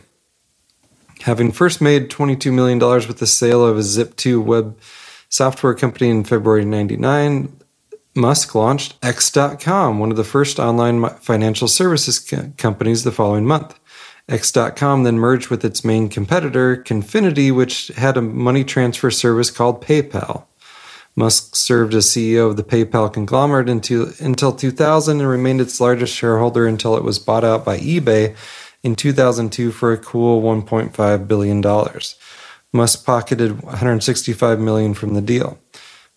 Having 1.24 1.52
first 1.52 1.82
made 1.82 2.10
$22 2.10 2.52
million 2.52 2.80
with 2.80 3.20
the 3.20 3.28
sale 3.28 3.66
of 3.66 3.78
a 3.78 3.82
Zip2 3.82 4.44
web 4.44 4.80
software 5.30 5.76
company 5.76 6.10
in 6.10 6.24
February 6.24 6.66
99, 6.66 7.58
Musk 8.16 8.56
launched 8.56 8.96
X.com, 9.04 10.00
one 10.00 10.12
of 10.12 10.18
the 10.18 10.24
first 10.24 10.60
online 10.60 11.08
financial 11.20 11.68
services 11.68 12.20
co- 12.20 12.52
companies 12.58 13.04
the 13.04 13.12
following 13.12 13.46
month. 13.46 13.80
X.com 14.28 15.04
then 15.04 15.20
merged 15.20 15.50
with 15.50 15.64
its 15.64 15.86
main 15.86 16.10
competitor, 16.10 16.78
Confinity, 16.78 17.52
which 17.52 17.90
had 17.90 18.18
a 18.18 18.22
money 18.22 18.64
transfer 18.64 19.12
service 19.12 19.52
called 19.52 19.84
PayPal. 19.84 20.46
Musk 21.16 21.56
served 21.56 21.94
as 21.94 22.08
CEO 22.08 22.50
of 22.50 22.58
the 22.58 22.64
PayPal 22.64 23.12
conglomerate 23.12 23.70
until, 23.70 24.12
until 24.20 24.54
2000 24.54 25.20
and 25.20 25.30
remained 25.30 25.62
its 25.62 25.80
largest 25.82 26.16
shareholder 26.16 26.66
until 26.66 26.96
it 26.96 27.04
was 27.04 27.20
bought 27.20 27.44
out 27.44 27.66
by 27.66 27.78
eBay 27.78 28.36
in 28.84 28.96
2002 28.96 29.72
for 29.72 29.92
a 29.92 29.98
cool 29.98 30.42
$1.5 30.42 31.28
billion. 31.28 31.62
Musk 32.74 33.06
pocketed 33.06 33.62
165 33.64 34.60
million 34.60 34.94
from 34.94 35.14
the 35.14 35.22
deal. 35.22 35.60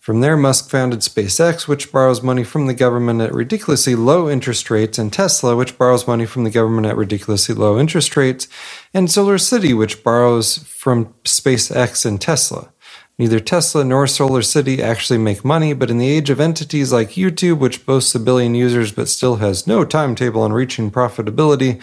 From 0.04 0.20
there, 0.20 0.36
Musk 0.36 0.68
founded 0.68 1.00
SpaceX, 1.00 1.66
which 1.66 1.90
borrows 1.90 2.22
money 2.22 2.44
from 2.44 2.66
the 2.66 2.74
government 2.74 3.22
at 3.22 3.32
ridiculously 3.32 3.94
low 3.94 4.28
interest 4.28 4.68
rates, 4.68 4.98
and 4.98 5.10
Tesla, 5.10 5.56
which 5.56 5.78
borrows 5.78 6.06
money 6.06 6.26
from 6.26 6.44
the 6.44 6.50
government 6.50 6.86
at 6.86 6.96
ridiculously 6.96 7.54
low 7.54 7.78
interest 7.78 8.14
rates, 8.14 8.46
and 8.92 9.10
Solar 9.10 9.38
City, 9.38 9.72
which 9.72 10.04
borrows 10.04 10.58
from 10.58 11.06
SpaceX 11.24 12.04
and 12.04 12.20
Tesla. 12.20 12.70
Neither 13.18 13.40
Tesla 13.40 13.82
nor 13.82 14.06
Solar 14.06 14.42
City 14.42 14.82
actually 14.82 15.18
make 15.18 15.42
money, 15.42 15.72
but 15.72 15.90
in 15.90 15.96
the 15.96 16.10
age 16.10 16.28
of 16.28 16.38
entities 16.38 16.92
like 16.92 17.12
YouTube, 17.12 17.58
which 17.58 17.86
boasts 17.86 18.14
a 18.14 18.20
billion 18.20 18.54
users 18.54 18.92
but 18.92 19.08
still 19.08 19.36
has 19.36 19.66
no 19.66 19.86
timetable 19.86 20.42
on 20.42 20.52
reaching 20.52 20.90
profitability, 20.90 21.80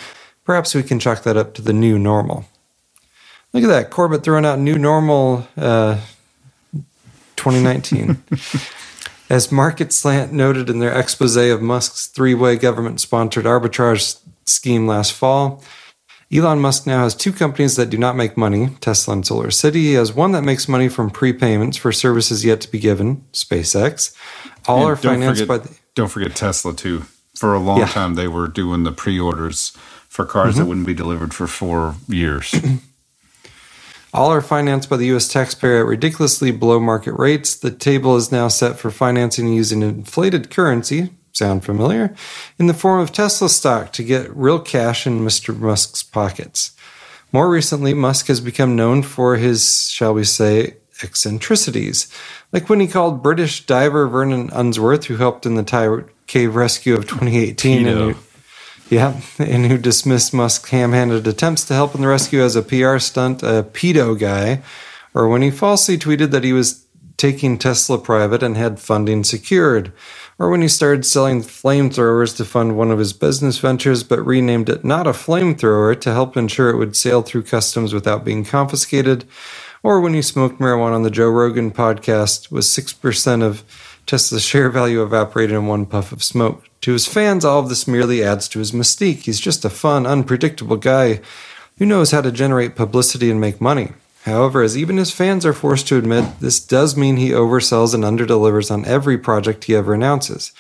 perhaps 0.52 0.76
we 0.76 0.84
can 0.84 1.00
chalk 1.00 1.24
that 1.24 1.38
up 1.38 1.54
to 1.54 1.62
the 1.62 1.72
new 1.72 1.98
normal. 1.98 2.44
Look 3.54 3.64
at 3.64 3.68
that, 3.68 3.90
Corbett 3.90 4.22
throwing 4.22 4.46
out 4.46 4.60
new 4.60 4.78
normal 4.78 5.48
uh, 5.56 6.02
2019. 7.38 8.22
As 9.30 9.50
Market 9.50 9.94
Slant 9.94 10.34
noted 10.34 10.70
in 10.70 10.80
their 10.80 10.92
expose 10.92 11.38
of 11.38 11.62
Musk's 11.62 12.08
three 12.08 12.34
way 12.34 12.58
government 12.58 13.00
sponsored 13.00 13.46
arbitrage 13.46 14.20
scheme 14.46 14.88
last 14.88 15.14
fall, 15.14 15.64
Elon 16.34 16.60
Musk 16.60 16.86
now 16.86 17.04
has 17.04 17.16
two 17.16 17.32
companies 17.32 17.78
that 17.78 17.90
do 17.90 17.98
not 17.98 18.18
make 18.18 18.36
money, 18.36 18.72
Tesla 18.82 19.14
and 19.14 19.26
Solar 19.26 19.52
City. 19.52 19.80
He 19.84 19.94
has 19.94 20.12
one 20.12 20.34
that 20.34 20.44
makes 20.44 20.68
money 20.68 20.90
from 20.90 21.10
prepayments 21.10 21.78
for 21.78 21.94
services 21.94 22.44
yet 22.44 22.60
to 22.60 22.70
be 22.70 22.78
given, 22.80 23.24
SpaceX. 23.32 24.14
All 24.68 24.80
And 24.82 24.88
are 24.90 24.96
financed 24.98 25.44
forget- 25.44 25.48
by 25.48 25.58
the. 25.60 25.78
Don't 25.96 26.10
forget 26.10 26.36
Tesla 26.36 26.74
too. 26.74 27.06
For 27.38 27.54
a 27.56 27.60
long 27.60 27.80
Yeah. 27.80 27.88
time, 27.88 28.16
they 28.16 28.28
were 28.28 28.48
doing 28.50 28.84
the 28.84 28.92
pre-orders 28.92 29.72
for 30.12 30.26
cars 30.26 30.58
that 30.58 30.64
Mhm. 30.64 30.68
wouldn't 30.68 30.86
be 30.86 30.94
delivered 30.94 31.34
for 31.34 31.48
four 31.48 31.96
years. 32.10 32.54
All 34.14 34.30
are 34.34 34.42
financed 34.42 34.90
by 34.90 34.98
the 34.98 35.06
US 35.16 35.30
taxpayer 35.30 35.80
at 35.80 35.86
ridiculously 35.86 36.52
below 36.52 36.82
market 36.82 37.14
rates. 37.14 37.56
The 37.56 37.72
table 37.72 38.18
is 38.18 38.30
now 38.30 38.50
set 38.50 38.78
for 38.78 38.92
financing 38.92 39.48
using 39.48 39.82
inflated 39.82 40.50
currency, 40.50 41.12
sound 41.32 41.64
familiar, 41.64 42.14
in 42.60 42.68
the 42.68 42.74
form 42.74 43.00
of 43.00 43.14
Tesla 43.14 43.48
stock 43.48 43.94
to 43.94 44.04
get 44.04 44.36
real 44.36 44.60
cash 44.60 45.08
in 45.08 45.22
Mr. 45.22 45.58
Musk's 45.58 46.04
pockets. 46.04 46.72
More 47.32 47.50
recently, 47.50 47.94
Musk 47.94 48.28
has 48.28 48.42
become 48.42 48.76
known 48.76 49.04
for 49.04 49.38
his, 49.38 49.88
shall 49.90 50.14
we 50.14 50.26
say, 50.26 50.76
eccentricities, 51.02 52.08
like 52.52 52.70
when 52.70 52.82
he 52.82 52.88
called 52.88 53.24
British 53.24 53.66
diver 53.66 54.10
Vernon 54.10 54.50
Unsworth, 54.52 55.06
who 55.06 55.16
helped 55.16 55.46
in 55.46 55.56
the 55.56 55.64
Thai 55.64 55.88
cave 56.28 56.54
rescue 56.56 56.96
of 56.96 57.08
2018, 57.08 57.88
and 57.88 57.98
who, 57.98 58.16
yeah, 58.92 59.20
and 59.40 59.66
who 59.66 59.78
dismissed 59.80 60.34
Musk's 60.34 60.70
ham-handed 60.70 61.26
attempts 61.26 61.66
to 61.66 61.74
help 61.74 61.96
in 61.96 62.02
the 62.02 62.08
rescue 62.08 62.44
as 62.44 62.56
a 62.56 62.62
PR 62.62 63.00
stunt, 63.00 63.42
a 63.42 63.64
pedo 63.64 64.20
guy, 64.20 64.62
or 65.16 65.28
when 65.28 65.42
he 65.42 65.50
falsely 65.50 65.98
tweeted 65.98 66.30
that 66.32 66.44
he 66.44 66.54
was 66.54 66.86
taking 67.18 67.58
Tesla 67.58 67.98
private 67.98 68.44
and 68.44 68.58
had 68.58 68.80
funding 68.80 69.24
secured 69.24 69.92
or 70.42 70.50
when 70.50 70.64
he 70.64 70.68
started 70.68 71.06
selling 71.06 71.44
flamethrowers 71.44 72.36
to 72.36 72.44
fund 72.44 72.76
one 72.76 72.90
of 72.90 72.98
his 72.98 73.14
business 73.14 73.60
ventures, 73.60 74.02
but 74.02 74.26
renamed 74.26 74.70
it 74.70 74.84
not 74.84 75.06
a 75.06 75.12
flamethrower 75.12 76.00
to 76.02 76.12
help 76.12 76.36
ensure 76.36 76.72
it 76.72 76.78
would 76.78 76.96
sail 76.96 77.22
through 77.22 77.44
customs 77.44 77.94
without 77.94 78.26
being 78.26 78.44
confiscated, 78.44 79.24
or 79.84 80.02
when 80.02 80.16
he 80.16 80.22
smoked 80.24 80.60
marijuana 80.60 80.96
on 80.96 81.04
the 81.04 81.12
Joe 81.12 81.30
Rogan 81.30 81.70
podcast, 81.70 82.50
with 82.50 82.64
6% 82.64 83.44
of 83.44 83.64
Tesla's 84.06 84.44
share 84.44 84.70
value 84.70 85.04
evaporated 85.04 85.56
in 85.56 85.68
one 85.68 85.86
puff 85.86 86.12
of 86.12 86.24
smoke. 86.24 86.68
To 86.82 86.94
his 86.94 87.08
fans, 87.08 87.46
all 87.46 87.60
of 87.60 87.70
this 87.70 87.88
merely 87.88 88.24
adds 88.24 88.48
to 88.50 88.60
his 88.60 88.72
mystique. 88.72 89.24
He's 89.24 89.40
just 89.40 89.64
a 89.64 89.70
fun, 89.70 90.06
unpredictable 90.06 90.78
guy 90.78 91.22
who 91.78 91.86
knows 91.86 92.12
how 92.12 92.22
to 92.22 92.32
generate 92.32 92.76
publicity 92.76 93.30
and 93.32 93.40
make 93.40 93.62
money. 93.62 93.94
However, 94.24 94.62
as 94.62 94.78
even 94.78 94.98
his 94.98 95.12
fans 95.12 95.46
are 95.46 95.54
forced 95.54 95.88
to 95.88 95.98
admit, 95.98 96.40
this 96.40 96.60
does 96.60 96.96
mean 96.96 97.18
he 97.18 97.30
oversells 97.30 97.94
and 97.94 98.04
underdelivers 98.04 98.70
on 98.70 98.86
every 98.86 99.18
project 99.18 99.64
he 99.64 99.76
ever 99.76 99.94
announces. 99.94 100.52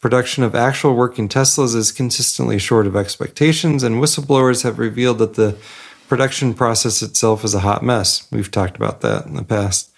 Production 0.00 0.44
of 0.44 0.54
actual 0.54 0.94
working 0.94 1.28
Teslas 1.28 1.74
is 1.74 1.90
consistently 1.90 2.58
short 2.58 2.86
of 2.86 2.94
expectations, 2.94 3.82
and 3.82 3.96
whistleblowers 3.96 4.62
have 4.62 4.78
revealed 4.78 5.18
that 5.18 5.34
the 5.34 5.56
production 6.08 6.54
process 6.54 7.02
itself 7.02 7.44
is 7.44 7.54
a 7.54 7.60
hot 7.60 7.82
mess. 7.82 8.28
We've 8.30 8.50
talked 8.50 8.76
about 8.76 9.00
that 9.00 9.26
in 9.26 9.34
the 9.34 9.42
past. 9.42 9.92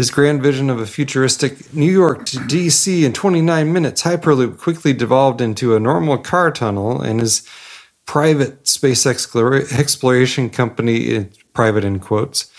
His 0.00 0.10
grand 0.10 0.42
vision 0.42 0.70
of 0.70 0.80
a 0.80 0.86
futuristic 0.86 1.74
New 1.74 1.92
York 1.92 2.24
to 2.24 2.38
DC 2.38 3.04
in 3.04 3.12
29 3.12 3.70
minutes 3.70 4.02
Hyperloop 4.02 4.58
quickly 4.58 4.94
devolved 4.94 5.42
into 5.42 5.76
a 5.76 5.78
normal 5.78 6.16
car 6.16 6.50
tunnel, 6.50 7.02
and 7.02 7.20
his 7.20 7.46
private 8.06 8.66
space 8.66 9.04
exploration 9.04 10.48
company, 10.48 11.28
private 11.52 11.84
in 11.84 11.98
quotes, 11.98 12.50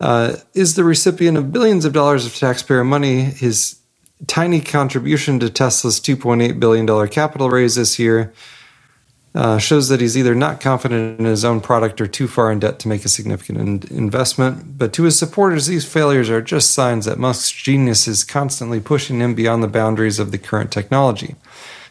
uh, 0.00 0.34
is 0.54 0.74
the 0.74 0.82
recipient 0.82 1.38
of 1.38 1.52
billions 1.52 1.84
of 1.84 1.92
dollars 1.92 2.26
of 2.26 2.34
taxpayer 2.34 2.82
money. 2.82 3.20
His 3.20 3.78
tiny 4.26 4.60
contribution 4.60 5.38
to 5.38 5.50
Tesla's 5.50 6.00
$2.8 6.00 6.58
billion 6.58 7.08
capital 7.08 7.48
raise 7.48 7.76
this 7.76 7.96
year 8.00 8.32
uh, 9.34 9.58
shows 9.58 9.88
that 9.88 10.00
he's 10.00 10.16
either 10.16 10.34
not 10.34 10.60
confident 10.60 11.18
in 11.18 11.24
his 11.24 11.44
own 11.44 11.60
product 11.60 12.00
or 12.00 12.06
too 12.06 12.28
far 12.28 12.52
in 12.52 12.58
debt 12.58 12.78
to 12.78 12.88
make 12.88 13.04
a 13.04 13.08
significant 13.08 13.58
in- 13.58 13.96
investment. 13.96 14.76
But 14.76 14.92
to 14.94 15.04
his 15.04 15.18
supporters, 15.18 15.66
these 15.66 15.90
failures 15.90 16.28
are 16.28 16.42
just 16.42 16.72
signs 16.72 17.06
that 17.06 17.18
Musk's 17.18 17.50
genius 17.50 18.06
is 18.06 18.24
constantly 18.24 18.78
pushing 18.78 19.20
him 19.20 19.34
beyond 19.34 19.62
the 19.62 19.68
boundaries 19.68 20.18
of 20.18 20.32
the 20.32 20.38
current 20.38 20.70
technology. 20.70 21.36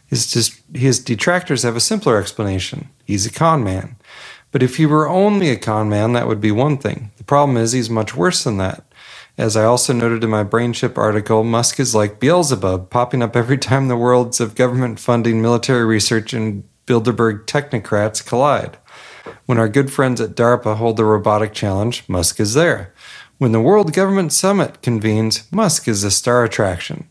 His, 0.06 0.62
his 0.74 1.00
detractors 1.00 1.64
have 1.64 1.76
a 1.76 1.80
simpler 1.80 2.18
explanation. 2.18 2.90
He's 3.06 3.26
a 3.26 3.32
con 3.32 3.64
man. 3.64 3.96
But 4.52 4.62
if 4.62 4.76
he 4.76 4.86
were 4.86 5.08
only 5.08 5.50
a 5.50 5.58
con 5.58 5.90
man, 5.90 6.14
that 6.14 6.28
would 6.28 6.42
be 6.42 6.52
one 6.52 6.78
thing. 6.78 7.12
The 7.18 7.24
problem 7.24 7.58
is 7.58 7.72
he's 7.72 7.90
much 7.90 8.16
worse 8.16 8.44
than 8.44 8.58
that. 8.58 8.84
As 9.38 9.56
I 9.56 9.64
also 9.64 9.94
noted 9.94 10.24
in 10.24 10.30
my 10.30 10.44
BrainChip 10.44 10.98
article, 10.98 11.44
Musk 11.44 11.80
is 11.80 11.96
like 11.96 12.20
Beelzebub, 12.20 12.90
popping 12.90 13.24
up 13.24 13.36
every 13.36 13.58
time 13.70 13.88
the 13.88 13.98
worlds 13.98 14.40
of 14.40 14.56
government 14.56 15.00
funding, 15.00 15.42
military 15.42 15.86
research, 15.86 16.34
and 16.34 16.64
Bilderberg 16.92 17.46
technocrats 17.46 18.26
collide. 18.26 18.76
When 19.46 19.58
our 19.58 19.70
good 19.70 19.94
friends 19.94 20.20
at 20.20 20.36
DARPA 20.36 20.76
hold 20.76 20.98
the 20.98 21.06
robotic 21.06 21.54
challenge, 21.54 22.04
Musk 22.10 22.38
is 22.42 22.54
there. 22.54 22.94
When 23.38 23.54
the 23.54 23.62
World 23.62 23.94
Government 23.94 24.34
Summit 24.34 24.82
convenes, 24.82 25.50
Musk 25.54 25.88
is 25.88 26.04
a 26.04 26.12
star 26.12 26.44
attraction. 26.44 27.08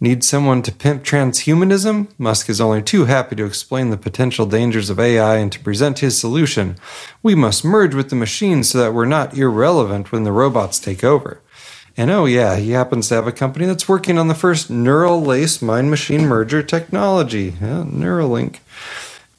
Need 0.00 0.24
someone 0.24 0.62
to 0.62 0.72
pimp 0.72 1.04
transhumanism? 1.04 2.08
Musk 2.18 2.50
is 2.50 2.60
only 2.60 2.82
too 2.82 3.04
happy 3.04 3.36
to 3.36 3.44
explain 3.44 3.90
the 3.90 3.96
potential 3.96 4.44
dangers 4.44 4.90
of 4.90 4.98
AI 4.98 5.36
and 5.36 5.52
to 5.52 5.60
present 5.60 6.00
his 6.00 6.18
solution. 6.18 6.74
We 7.22 7.36
must 7.36 7.64
merge 7.64 7.94
with 7.94 8.10
the 8.10 8.16
machines 8.16 8.70
so 8.70 8.78
that 8.78 8.92
we're 8.92 9.04
not 9.04 9.38
irrelevant 9.38 10.10
when 10.10 10.24
the 10.24 10.32
robots 10.32 10.80
take 10.80 11.04
over. 11.04 11.40
And 11.96 12.10
oh, 12.10 12.24
yeah, 12.24 12.56
he 12.56 12.72
happens 12.72 13.06
to 13.08 13.14
have 13.14 13.28
a 13.28 13.32
company 13.32 13.66
that's 13.66 13.88
working 13.88 14.18
on 14.18 14.26
the 14.26 14.34
first 14.34 14.68
neural 14.68 15.22
lace 15.22 15.62
mind 15.62 15.90
machine 15.90 16.26
merger 16.26 16.64
technology, 16.64 17.54
yeah, 17.60 17.84
Neuralink. 17.86 18.58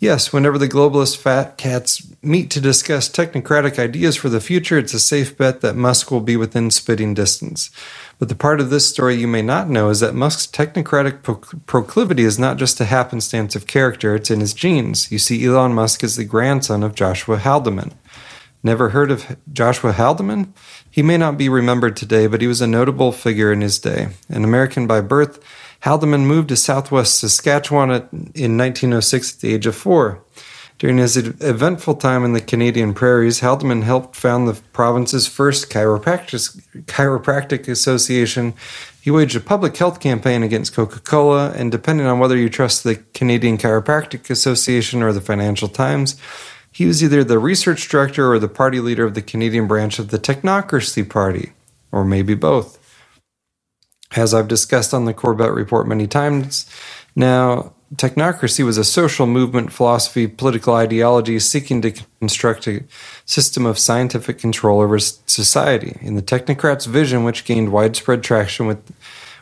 Yes, 0.03 0.33
whenever 0.33 0.57
the 0.57 0.67
globalist 0.67 1.15
fat 1.15 1.55
cats 1.57 2.05
meet 2.21 2.49
to 2.49 2.59
discuss 2.59 3.07
technocratic 3.07 3.79
ideas 3.79 4.17
for 4.17 4.27
the 4.27 4.41
future, 4.41 4.77
it's 4.77 4.93
a 4.93 4.99
safe 4.99 5.37
bet 5.37 5.61
that 5.61 5.77
Musk 5.77 6.11
will 6.11 6.19
be 6.19 6.35
within 6.35 6.71
spitting 6.71 7.13
distance. 7.13 7.71
But 8.19 8.27
the 8.27 8.35
part 8.35 8.59
of 8.59 8.69
this 8.69 8.85
story 8.85 9.15
you 9.15 9.29
may 9.29 9.41
not 9.41 9.69
know 9.69 9.87
is 9.87 10.01
that 10.01 10.13
Musk's 10.13 10.45
technocratic 10.45 11.23
pro- 11.23 11.59
proclivity 11.67 12.23
is 12.23 12.37
not 12.37 12.57
just 12.57 12.81
a 12.81 12.83
happenstance 12.83 13.55
of 13.55 13.65
character, 13.65 14.13
it's 14.13 14.29
in 14.29 14.41
his 14.41 14.53
genes. 14.53 15.09
You 15.09 15.19
see, 15.19 15.45
Elon 15.45 15.73
Musk 15.73 16.03
is 16.03 16.17
the 16.17 16.25
grandson 16.25 16.83
of 16.83 16.95
Joshua 16.95 17.37
Haldeman. 17.37 17.93
Never 18.61 18.89
heard 18.89 19.09
of 19.09 19.37
Joshua 19.53 19.93
Haldeman? 19.93 20.53
He 20.91 21.01
may 21.01 21.17
not 21.17 21.37
be 21.37 21.47
remembered 21.47 21.95
today, 21.95 22.27
but 22.27 22.41
he 22.41 22.47
was 22.47 22.59
a 22.59 22.67
notable 22.67 23.13
figure 23.13 23.53
in 23.53 23.61
his 23.61 23.79
day. 23.79 24.09
An 24.27 24.43
American 24.43 24.85
by 24.85 24.99
birth, 24.99 25.39
Haldeman 25.83 26.25
moved 26.25 26.47
to 26.47 26.55
southwest 26.55 27.19
Saskatchewan 27.19 27.91
in 28.33 28.57
1906 28.57 29.33
at 29.33 29.41
the 29.41 29.53
age 29.53 29.65
of 29.67 29.75
four. 29.75 30.23
During 30.79 30.97
his 30.97 31.17
eventful 31.17 31.95
time 31.95 32.23
in 32.23 32.31
the 32.31 32.39
Canadian 32.39 32.93
prairies, 32.93 33.41
Haldeman 33.41 33.83
helped 33.83 34.15
found 34.15 34.47
the 34.47 34.59
province's 34.71 35.27
first 35.27 35.69
chiropractic, 35.69 37.67
association. 37.67 38.53
He 39.01 39.11
waged 39.11 39.35
a 39.35 39.41
public 39.41 39.75
health 39.75 39.99
campaign 39.99 40.41
against 40.41 40.73
Coca 40.73 40.99
Cola, 40.99 41.51
and 41.51 41.69
depending 41.69 42.07
on 42.07 42.17
whether 42.17 42.37
you 42.37 42.49
trust 42.49 42.85
the 42.85 42.95
Canadian 43.13 43.57
Chiropractic 43.57 44.29
Association 44.29 45.03
or 45.03 45.11
the 45.11 45.19
Financial 45.21 45.67
Times, 45.67 46.15
he 46.71 46.85
was 46.85 47.03
either 47.03 47.25
the 47.25 47.39
research 47.39 47.89
director 47.89 48.31
or 48.31 48.39
the 48.39 48.47
party 48.47 48.79
leader 48.79 49.05
of 49.05 49.15
the 49.15 49.21
Canadian 49.21 49.67
branch 49.67 49.99
of 49.99 50.09
the 50.09 50.19
Technocracy 50.19 51.07
Party, 51.07 51.51
or 51.91 52.05
maybe 52.05 52.35
both. 52.35 52.82
As 54.15 54.33
I've 54.33 54.47
discussed 54.47 54.93
on 54.93 55.05
the 55.05 55.13
Corbett 55.13 55.51
Report 55.51 55.87
many 55.87 56.07
times 56.07 56.69
now, 57.15 57.73
technocracy 57.95 58.65
was 58.65 58.77
a 58.77 58.83
social 58.83 59.27
movement, 59.27 59.71
philosophy, 59.71 60.27
political 60.27 60.73
ideology 60.73 61.39
seeking 61.39 61.81
to 61.83 61.93
construct 62.19 62.67
a 62.67 62.83
system 63.25 63.65
of 63.65 63.77
scientific 63.77 64.39
control 64.39 64.81
over 64.81 64.97
society. 64.99 65.97
In 66.01 66.15
the 66.15 66.21
technocrats' 66.21 66.87
vision, 66.87 67.23
which 67.23 67.45
gained 67.45 67.71
widespread 67.71 68.23
traction 68.23 68.65
with, 68.65 68.91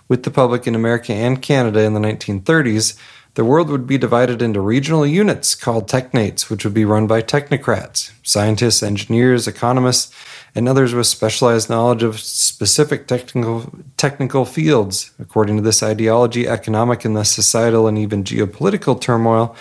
with 0.10 0.24
the 0.24 0.32
public 0.32 0.68
in 0.68 0.76
America 0.76 1.14
and 1.14 1.42
Canada 1.42 1.82
in 1.82 1.94
the 1.94 2.00
1930s, 2.00 2.98
the 3.36 3.46
world 3.46 3.70
would 3.70 3.88
be 3.88 3.98
divided 3.98 4.42
into 4.42 4.60
regional 4.60 5.06
units 5.06 5.56
called 5.56 5.88
technates, 5.88 6.50
which 6.50 6.66
would 6.66 6.74
be 6.74 6.84
run 6.84 7.08
by 7.08 7.22
technocrats, 7.22 8.12
scientists, 8.24 8.84
engineers, 8.84 9.48
economists, 9.48 10.14
and 10.54 10.68
others 10.68 10.94
with 10.94 11.08
specialized 11.08 11.70
knowledge 11.70 12.04
of 12.04 12.20
specific 12.20 13.08
technical 13.08 13.72
technical 13.96 14.44
fields. 14.44 15.12
According 15.18 15.58
to 15.58 15.64
this 15.64 15.82
ideology, 15.82 16.48
economic 16.48 17.06
and 17.06 17.16
thus 17.16 17.32
societal 17.32 17.88
and 17.88 17.98
even 17.98 18.26
geopolitical 18.26 19.00
turmoil 19.00 19.56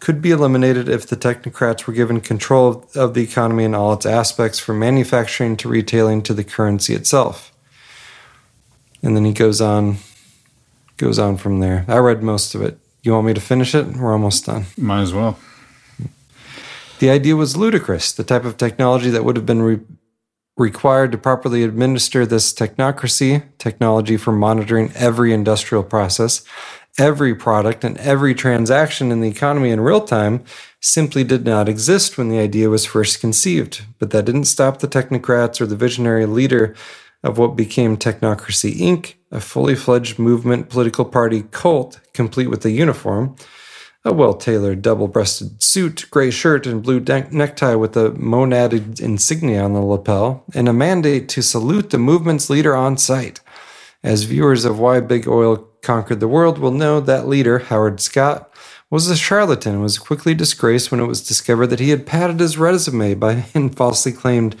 could 0.00 0.20
be 0.20 0.30
eliminated 0.30 0.86
if 0.86 1.06
the 1.06 1.16
technocrats 1.16 1.86
were 1.86 1.94
given 1.94 2.20
control 2.20 2.86
of 2.94 3.14
the 3.14 3.22
economy 3.22 3.64
in 3.64 3.74
all 3.74 3.94
its 3.94 4.04
aspects, 4.04 4.58
from 4.58 4.78
manufacturing 4.78 5.56
to 5.56 5.68
retailing 5.68 6.22
to 6.22 6.34
the 6.34 6.44
currency 6.44 6.94
itself. 6.94 7.52
And 9.02 9.16
then 9.16 9.24
he 9.24 9.32
goes 9.32 9.62
on 9.62 9.96
goes 10.98 11.18
on 11.18 11.38
from 11.38 11.60
there. 11.60 11.84
I 11.88 11.96
read 11.96 12.22
most 12.22 12.54
of 12.54 12.62
it. 12.62 12.78
You 13.04 13.12
want 13.12 13.26
me 13.26 13.34
to 13.34 13.40
finish 13.40 13.74
it? 13.74 13.86
We're 13.86 14.12
almost 14.12 14.46
done. 14.46 14.64
Might 14.78 15.02
as 15.02 15.12
well. 15.12 15.38
The 17.00 17.10
idea 17.10 17.36
was 17.36 17.54
ludicrous. 17.54 18.12
The 18.12 18.24
type 18.24 18.46
of 18.46 18.56
technology 18.56 19.10
that 19.10 19.26
would 19.26 19.36
have 19.36 19.44
been 19.44 19.60
re- 19.60 19.80
required 20.56 21.12
to 21.12 21.18
properly 21.18 21.62
administer 21.62 22.24
this 22.24 22.50
technocracy, 22.54 23.42
technology 23.58 24.16
for 24.16 24.32
monitoring 24.32 24.90
every 24.94 25.34
industrial 25.34 25.84
process, 25.84 26.42
every 26.96 27.34
product, 27.34 27.84
and 27.84 27.98
every 27.98 28.34
transaction 28.34 29.12
in 29.12 29.20
the 29.20 29.28
economy 29.28 29.68
in 29.68 29.82
real 29.82 30.00
time, 30.00 30.42
simply 30.80 31.24
did 31.24 31.44
not 31.44 31.68
exist 31.68 32.16
when 32.16 32.30
the 32.30 32.38
idea 32.38 32.70
was 32.70 32.86
first 32.86 33.20
conceived. 33.20 33.82
But 33.98 34.12
that 34.12 34.24
didn't 34.24 34.44
stop 34.44 34.78
the 34.78 34.88
technocrats 34.88 35.60
or 35.60 35.66
the 35.66 35.76
visionary 35.76 36.24
leader 36.24 36.74
of 37.24 37.38
what 37.38 37.56
became 37.56 37.96
Technocracy 37.96 38.76
Inc., 38.76 39.14
a 39.32 39.40
fully 39.40 39.74
fledged 39.74 40.18
movement 40.18 40.68
political 40.68 41.06
party 41.06 41.42
cult, 41.50 41.98
complete 42.12 42.48
with 42.48 42.64
a 42.64 42.70
uniform, 42.70 43.34
a 44.04 44.12
well 44.12 44.34
tailored 44.34 44.82
double 44.82 45.08
breasted 45.08 45.60
suit, 45.62 46.04
gray 46.10 46.30
shirt, 46.30 46.66
and 46.66 46.82
blue 46.82 47.00
de- 47.00 47.28
necktie 47.34 47.74
with 47.74 47.96
a 47.96 48.10
monaded 48.10 49.00
insignia 49.00 49.64
on 49.64 49.72
the 49.72 49.80
lapel, 49.80 50.44
and 50.54 50.68
a 50.68 50.72
mandate 50.72 51.28
to 51.30 51.42
salute 51.42 51.90
the 51.90 51.98
movement's 51.98 52.50
leader 52.50 52.76
on 52.76 52.98
sight. 52.98 53.40
As 54.02 54.24
viewers 54.24 54.66
of 54.66 54.78
Why 54.78 55.00
Big 55.00 55.26
Oil 55.26 55.56
Conquered 55.82 56.20
the 56.20 56.28
World 56.28 56.58
will 56.58 56.70
know, 56.70 57.00
that 57.00 57.26
leader, 57.26 57.58
Howard 57.58 58.00
Scott, 58.00 58.50
was 58.90 59.08
a 59.08 59.16
charlatan 59.16 59.72
and 59.72 59.82
was 59.82 59.98
quickly 59.98 60.34
disgraced 60.34 60.90
when 60.90 61.00
it 61.00 61.06
was 61.06 61.26
discovered 61.26 61.68
that 61.68 61.80
he 61.80 61.88
had 61.88 62.06
padded 62.06 62.38
his 62.38 62.58
resume 62.58 63.14
by 63.14 63.46
and 63.54 63.74
falsely 63.74 64.12
claimed 64.12 64.54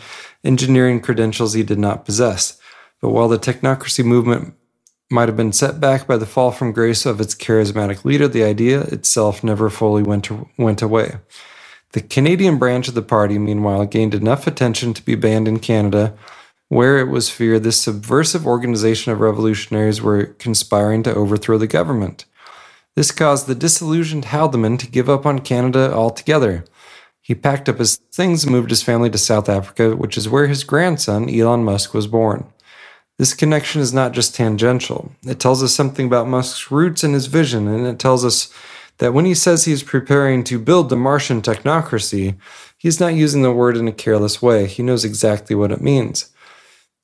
engineering 0.44 1.00
credentials 1.00 1.54
he 1.54 1.62
did 1.62 1.78
not 1.78 2.04
possess. 2.04 2.60
But 3.00 3.10
while 3.10 3.28
the 3.28 3.38
technocracy 3.38 4.04
movement 4.04 4.54
might 5.10 5.28
have 5.28 5.36
been 5.36 5.52
set 5.52 5.80
back 5.80 6.06
by 6.06 6.16
the 6.16 6.26
fall 6.26 6.50
from 6.50 6.72
grace 6.72 7.06
of 7.06 7.20
its 7.20 7.34
charismatic 7.34 8.04
leader, 8.04 8.28
the 8.28 8.44
idea 8.44 8.82
itself 8.82 9.44
never 9.44 9.70
fully 9.70 10.02
went, 10.02 10.24
to, 10.24 10.48
went 10.58 10.82
away. 10.82 11.16
The 11.92 12.00
Canadian 12.00 12.58
branch 12.58 12.88
of 12.88 12.94
the 12.94 13.02
party, 13.02 13.38
meanwhile, 13.38 13.86
gained 13.86 14.14
enough 14.14 14.46
attention 14.46 14.94
to 14.94 15.04
be 15.04 15.14
banned 15.14 15.46
in 15.46 15.60
Canada, 15.60 16.16
where 16.68 16.98
it 16.98 17.08
was 17.08 17.30
feared 17.30 17.62
this 17.62 17.80
subversive 17.80 18.46
organization 18.46 19.12
of 19.12 19.20
revolutionaries 19.20 20.02
were 20.02 20.24
conspiring 20.24 21.02
to 21.04 21.14
overthrow 21.14 21.58
the 21.58 21.66
government. 21.66 22.24
This 22.96 23.12
caused 23.12 23.46
the 23.46 23.54
disillusioned 23.54 24.26
Haldeman 24.26 24.78
to 24.78 24.90
give 24.90 25.08
up 25.08 25.26
on 25.26 25.40
Canada 25.40 25.92
altogether. 25.92 26.64
He 27.24 27.34
packed 27.34 27.70
up 27.70 27.78
his 27.78 27.96
things 28.12 28.44
and 28.44 28.52
moved 28.52 28.68
his 28.68 28.82
family 28.82 29.08
to 29.08 29.16
South 29.16 29.48
Africa, 29.48 29.96
which 29.96 30.18
is 30.18 30.28
where 30.28 30.46
his 30.46 30.62
grandson, 30.62 31.30
Elon 31.30 31.64
Musk, 31.64 31.94
was 31.94 32.06
born. 32.06 32.44
This 33.16 33.32
connection 33.32 33.80
is 33.80 33.94
not 33.94 34.12
just 34.12 34.34
tangential. 34.34 35.10
It 35.26 35.40
tells 35.40 35.62
us 35.62 35.74
something 35.74 36.06
about 36.06 36.28
Musk's 36.28 36.70
roots 36.70 37.02
and 37.02 37.14
his 37.14 37.24
vision, 37.24 37.66
and 37.66 37.86
it 37.86 37.98
tells 37.98 38.26
us 38.26 38.52
that 38.98 39.14
when 39.14 39.24
he 39.24 39.32
says 39.32 39.64
he 39.64 39.72
is 39.72 39.82
preparing 39.82 40.44
to 40.44 40.58
build 40.58 40.90
the 40.90 40.96
Martian 40.96 41.40
technocracy, 41.40 42.36
he's 42.76 43.00
not 43.00 43.14
using 43.14 43.40
the 43.40 43.52
word 43.52 43.78
in 43.78 43.88
a 43.88 43.92
careless 43.92 44.42
way. 44.42 44.66
He 44.66 44.82
knows 44.82 45.02
exactly 45.02 45.56
what 45.56 45.72
it 45.72 45.80
means. 45.80 46.30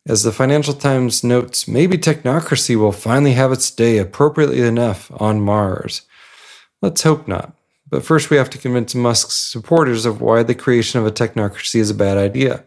As 0.06 0.22
the 0.22 0.32
Financial 0.32 0.74
Times 0.74 1.24
notes, 1.24 1.66
maybe 1.66 1.96
technocracy 1.96 2.76
will 2.76 2.92
finally 2.92 3.32
have 3.32 3.52
its 3.52 3.70
day 3.70 3.96
appropriately 3.96 4.60
enough 4.60 5.10
on 5.18 5.40
Mars. 5.40 6.02
Let's 6.82 7.04
hope 7.04 7.26
not. 7.26 7.54
But 7.90 8.04
first, 8.04 8.30
we 8.30 8.36
have 8.36 8.50
to 8.50 8.58
convince 8.58 8.94
Musk's 8.94 9.34
supporters 9.34 10.06
of 10.06 10.20
why 10.20 10.42
the 10.42 10.54
creation 10.54 11.00
of 11.00 11.06
a 11.06 11.10
technocracy 11.10 11.80
is 11.80 11.90
a 11.90 11.94
bad 11.94 12.16
idea. 12.16 12.64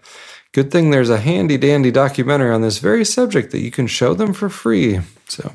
Good 0.51 0.69
thing 0.69 0.91
there's 0.91 1.09
a 1.09 1.19
handy 1.19 1.57
dandy 1.57 1.89
documentary 1.89 2.53
on 2.53 2.61
this 2.61 2.77
very 2.77 3.05
subject 3.05 3.51
that 3.51 3.61
you 3.61 3.71
can 3.71 3.87
show 3.87 4.13
them 4.13 4.33
for 4.33 4.49
free. 4.49 4.99
So, 5.27 5.53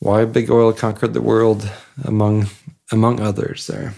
why 0.00 0.24
big 0.24 0.50
oil 0.50 0.72
conquered 0.72 1.14
the 1.14 1.22
world 1.22 1.70
among 2.02 2.48
among 2.92 3.20
others 3.20 3.66
there. 3.66 3.94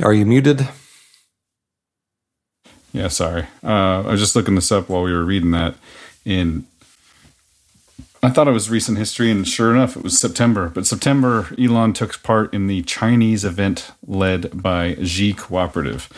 Are 0.00 0.14
you 0.14 0.26
muted? 0.26 0.68
Yeah, 2.92 3.08
sorry. 3.08 3.48
Uh, 3.64 4.02
I 4.02 4.12
was 4.12 4.20
just 4.20 4.36
looking 4.36 4.54
this 4.54 4.70
up 4.70 4.88
while 4.88 5.02
we 5.02 5.12
were 5.12 5.24
reading 5.24 5.50
that, 5.50 5.74
and 6.28 6.66
I 8.22 8.30
thought 8.30 8.48
it 8.48 8.52
was 8.52 8.68
recent 8.68 8.98
history, 8.98 9.30
and 9.30 9.46
sure 9.46 9.72
enough, 9.72 9.96
it 9.96 10.02
was 10.02 10.18
September. 10.18 10.68
But 10.68 10.86
September, 10.86 11.48
Elon 11.58 11.92
took 11.94 12.22
part 12.22 12.52
in 12.52 12.66
the 12.66 12.82
Chinese 12.82 13.44
event 13.44 13.92
led 14.06 14.60
by 14.60 14.96
Xi 15.02 15.32
Cooperative. 15.32 16.08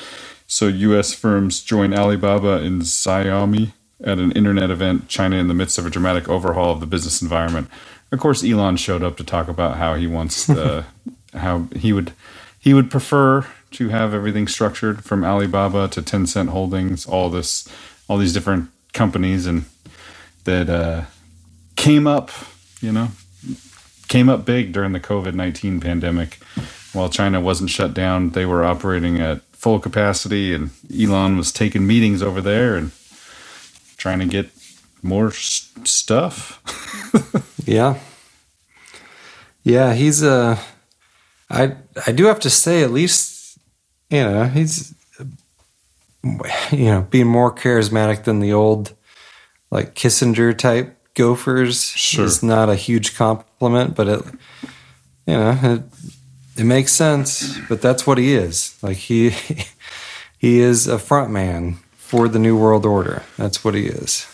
So, 0.47 0.67
U.S. 0.67 1.15
firms 1.15 1.63
joined 1.63 1.95
Alibaba 1.95 2.55
and 2.55 2.83
Xiaomi 2.83 3.73
at 4.03 4.19
an 4.19 4.33
internet 4.33 4.71
event, 4.71 5.09
China 5.09 5.37
in 5.37 5.47
the 5.49 5.55
midst 5.55 5.79
of 5.79 5.87
a 5.87 5.91
dramatic 5.91 6.29
overhaul 6.29 6.73
of 6.73 6.81
the 6.81 6.87
business 6.87 7.23
environment. 7.23 7.69
Of 8.11 8.19
course, 8.19 8.43
Elon 8.43 8.77
showed 8.77 9.05
up 9.05 9.17
to 9.19 9.25
talk 9.25 9.47
about 9.49 9.77
how 9.77 9.95
he 9.95 10.07
wants 10.09 10.47
the, 10.47 10.79
uh, 10.79 10.85
how 11.39 11.69
he 11.77 11.93
would, 11.93 12.13
he 12.59 12.75
would 12.75 12.91
prefer 12.91 13.47
to 13.73 13.91
have 13.91 14.13
everything 14.15 14.49
structured 14.49 15.05
from 15.05 15.23
Alibaba 15.23 15.87
to 15.89 16.03
Tencent 16.03 16.49
Holdings, 16.49 17.07
all 17.07 17.29
this, 17.31 17.69
all 18.09 18.17
these 18.17 18.33
different 18.33 18.71
companies, 18.93 19.47
and 19.47 19.67
that. 20.51 20.69
Uh, 20.69 21.05
came 21.81 22.07
up, 22.07 22.31
you 22.83 22.93
know, 22.93 23.09
came 24.09 24.29
up 24.29 24.45
big 24.45 24.73
during 24.73 24.93
the 24.93 25.01
COVID 25.01 25.35
19 25.35 25.81
pandemic. 25.81 26.39
While 26.93 27.09
China 27.09 27.41
wasn't 27.41 27.71
shut 27.71 27.95
down, 27.95 28.31
they 28.31 28.45
were 28.45 28.65
operating 28.65 29.19
at 29.19 29.41
full 29.53 29.79
capacity, 29.79 30.53
and 30.53 30.71
Elon 30.95 31.37
was 31.37 31.53
taking 31.53 31.87
meetings 31.87 32.23
over 32.23 32.41
there 32.41 32.77
and 32.77 32.91
trying 33.97 34.19
to 34.19 34.27
get 34.27 34.51
more 35.03 35.31
stuff. 35.31 36.61
yeah. 37.67 37.99
Yeah, 39.63 39.95
he's 39.95 40.23
uh 40.23 40.59
I 41.49 41.77
I 42.07 42.13
do 42.13 42.27
have 42.27 42.41
to 42.41 42.51
say 42.51 42.83
at 42.83 42.91
least 42.91 43.59
you 44.11 44.23
know, 44.25 44.45
he's 44.45 44.95
you 46.73 46.85
know, 46.85 47.07
being 47.09 47.29
more 47.29 47.55
charismatic 47.55 48.25
than 48.25 48.41
the 48.41 48.53
old 48.53 48.95
like 49.71 49.95
Kissinger 49.95 50.57
type 50.57 50.97
gophers 51.15 51.85
sure. 51.85 52.25
is 52.25 52.43
not 52.43 52.69
a 52.69 52.77
huge 52.77 53.17
compliment, 53.17 53.95
but 53.95 54.09
it, 54.09 54.23
you 55.27 55.35
know, 55.35 55.59
it, 55.63 55.83
it 56.57 56.65
makes 56.65 56.93
sense. 56.93 57.59
But 57.69 57.83
that's 57.83 58.07
what 58.07 58.19
he 58.19 58.35
is. 58.35 58.79
Like 58.83 58.97
he, 58.97 59.31
he 60.39 60.61
is 60.61 60.87
a 60.87 60.99
front 60.99 61.31
man 61.31 61.79
for 61.97 62.29
the 62.29 62.39
New 62.39 62.59
World 62.59 62.85
Order. 62.85 63.23
That's 63.37 63.65
what 63.65 63.75
he 63.75 63.87
is. 63.87 64.27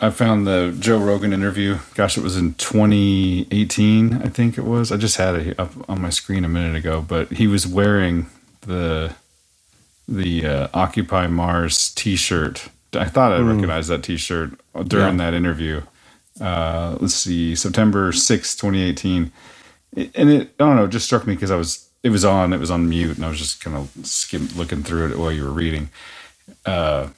I 0.00 0.10
found 0.10 0.46
the 0.46 0.76
Joe 0.78 0.98
Rogan 0.98 1.32
interview. 1.32 1.78
Gosh, 1.94 2.18
it 2.18 2.24
was 2.24 2.36
in 2.36 2.54
2018, 2.54 4.14
I 4.14 4.28
think 4.28 4.58
it 4.58 4.64
was. 4.64 4.90
I 4.90 4.96
just 4.96 5.16
had 5.16 5.36
it 5.36 5.58
up 5.58 5.70
on 5.88 6.02
my 6.02 6.10
screen 6.10 6.44
a 6.44 6.48
minute 6.48 6.74
ago, 6.74 7.04
but 7.06 7.30
he 7.32 7.46
was 7.46 7.66
wearing 7.66 8.26
the 8.62 9.14
the 10.08 10.46
uh, 10.46 10.68
Occupy 10.72 11.26
Mars 11.26 11.90
T-shirt. 11.90 12.70
I 12.94 13.04
thought 13.04 13.32
I 13.32 13.38
mm. 13.38 13.48
recognized 13.48 13.88
that 13.90 14.02
T-shirt 14.02 14.58
during 14.86 15.18
yeah. 15.18 15.30
that 15.30 15.34
interview 15.34 15.82
uh, 16.40 16.96
let's 17.00 17.14
see, 17.14 17.54
September 17.54 18.12
6, 18.12 18.56
2018. 18.56 19.32
And 19.96 20.30
it, 20.30 20.54
I 20.58 20.64
don't 20.64 20.76
know, 20.76 20.84
it 20.84 20.90
just 20.90 21.06
struck 21.06 21.26
me 21.26 21.34
because 21.34 21.50
I 21.50 21.56
was, 21.56 21.88
it 22.02 22.10
was 22.10 22.24
on, 22.24 22.52
it 22.52 22.60
was 22.60 22.70
on 22.70 22.88
mute, 22.88 23.16
and 23.16 23.24
I 23.24 23.28
was 23.28 23.38
just 23.38 23.62
kind 23.62 23.76
of 23.76 23.90
skim, 24.06 24.48
looking 24.56 24.82
through 24.82 25.10
it 25.10 25.18
while 25.18 25.32
you 25.32 25.44
were 25.44 25.52
reading. 25.52 25.90
Uh, 26.64 27.08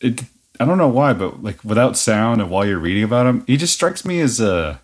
it, 0.00 0.22
I 0.60 0.64
don't 0.64 0.78
know 0.78 0.88
why, 0.88 1.12
but 1.12 1.42
like 1.42 1.62
without 1.64 1.96
sound 1.96 2.40
and 2.40 2.50
while 2.50 2.66
you're 2.66 2.78
reading 2.78 3.02
about 3.02 3.26
him, 3.26 3.44
he 3.46 3.56
just 3.56 3.74
strikes 3.74 4.04
me 4.04 4.20
as 4.20 4.40
a 4.40 4.80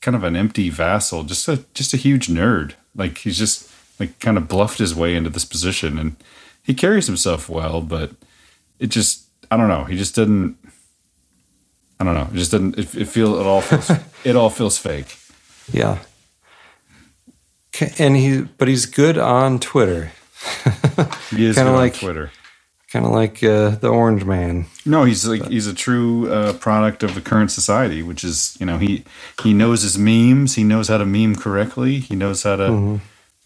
kind 0.00 0.16
of 0.16 0.24
an 0.24 0.36
empty 0.36 0.70
vassal, 0.70 1.22
just 1.24 1.48
a, 1.48 1.64
just 1.74 1.94
a 1.94 1.96
huge 1.96 2.26
nerd. 2.26 2.74
Like 2.94 3.18
he's 3.18 3.38
just 3.38 3.70
like 4.00 4.18
kind 4.18 4.36
of 4.36 4.48
bluffed 4.48 4.78
his 4.78 4.94
way 4.94 5.14
into 5.14 5.30
this 5.30 5.44
position 5.44 5.98
and 5.98 6.16
he 6.62 6.74
carries 6.74 7.06
himself 7.06 7.48
well, 7.48 7.80
but 7.80 8.12
it 8.82 8.90
just, 8.90 9.24
I 9.50 9.56
don't 9.56 9.68
know. 9.68 9.84
He 9.84 9.96
just 9.96 10.14
didn't, 10.14 10.58
I 12.00 12.04
don't 12.04 12.14
know. 12.14 12.28
It 12.32 12.36
just 12.36 12.50
didn't. 12.50 12.78
It, 12.78 12.94
it 12.96 13.04
feel 13.04 13.38
it 13.38 13.46
all 13.46 13.60
feels 13.60 13.90
it 14.24 14.34
all 14.34 14.50
feels 14.50 14.76
fake. 14.76 15.16
Yeah. 15.72 15.98
And 17.98 18.16
he, 18.16 18.42
but 18.42 18.66
he's 18.66 18.86
good 18.86 19.16
on 19.16 19.60
Twitter. 19.60 20.10
he 21.30 21.46
is 21.46 21.56
kind 21.56 21.68
of 21.68 21.76
like 21.76 21.94
Twitter. 21.94 22.32
Kind 22.90 23.06
of 23.06 23.12
like 23.12 23.42
uh, 23.44 23.70
the 23.70 23.88
Orange 23.88 24.24
Man. 24.24 24.66
No, 24.84 25.04
he's 25.04 25.26
like 25.26 25.46
he's 25.46 25.68
a 25.68 25.72
true 25.72 26.30
uh, 26.30 26.52
product 26.54 27.04
of 27.04 27.14
the 27.14 27.20
current 27.20 27.52
society, 27.52 28.02
which 28.02 28.24
is 28.24 28.56
you 28.58 28.66
know 28.66 28.78
he 28.78 29.04
he 29.42 29.54
knows 29.54 29.82
his 29.82 29.96
memes. 29.96 30.56
He 30.56 30.64
knows 30.64 30.88
how 30.88 30.98
to 30.98 31.06
meme 31.06 31.36
correctly. 31.36 32.00
He 32.00 32.16
knows 32.16 32.42
how 32.42 32.56
to 32.56 32.64
mm-hmm. 32.64 32.96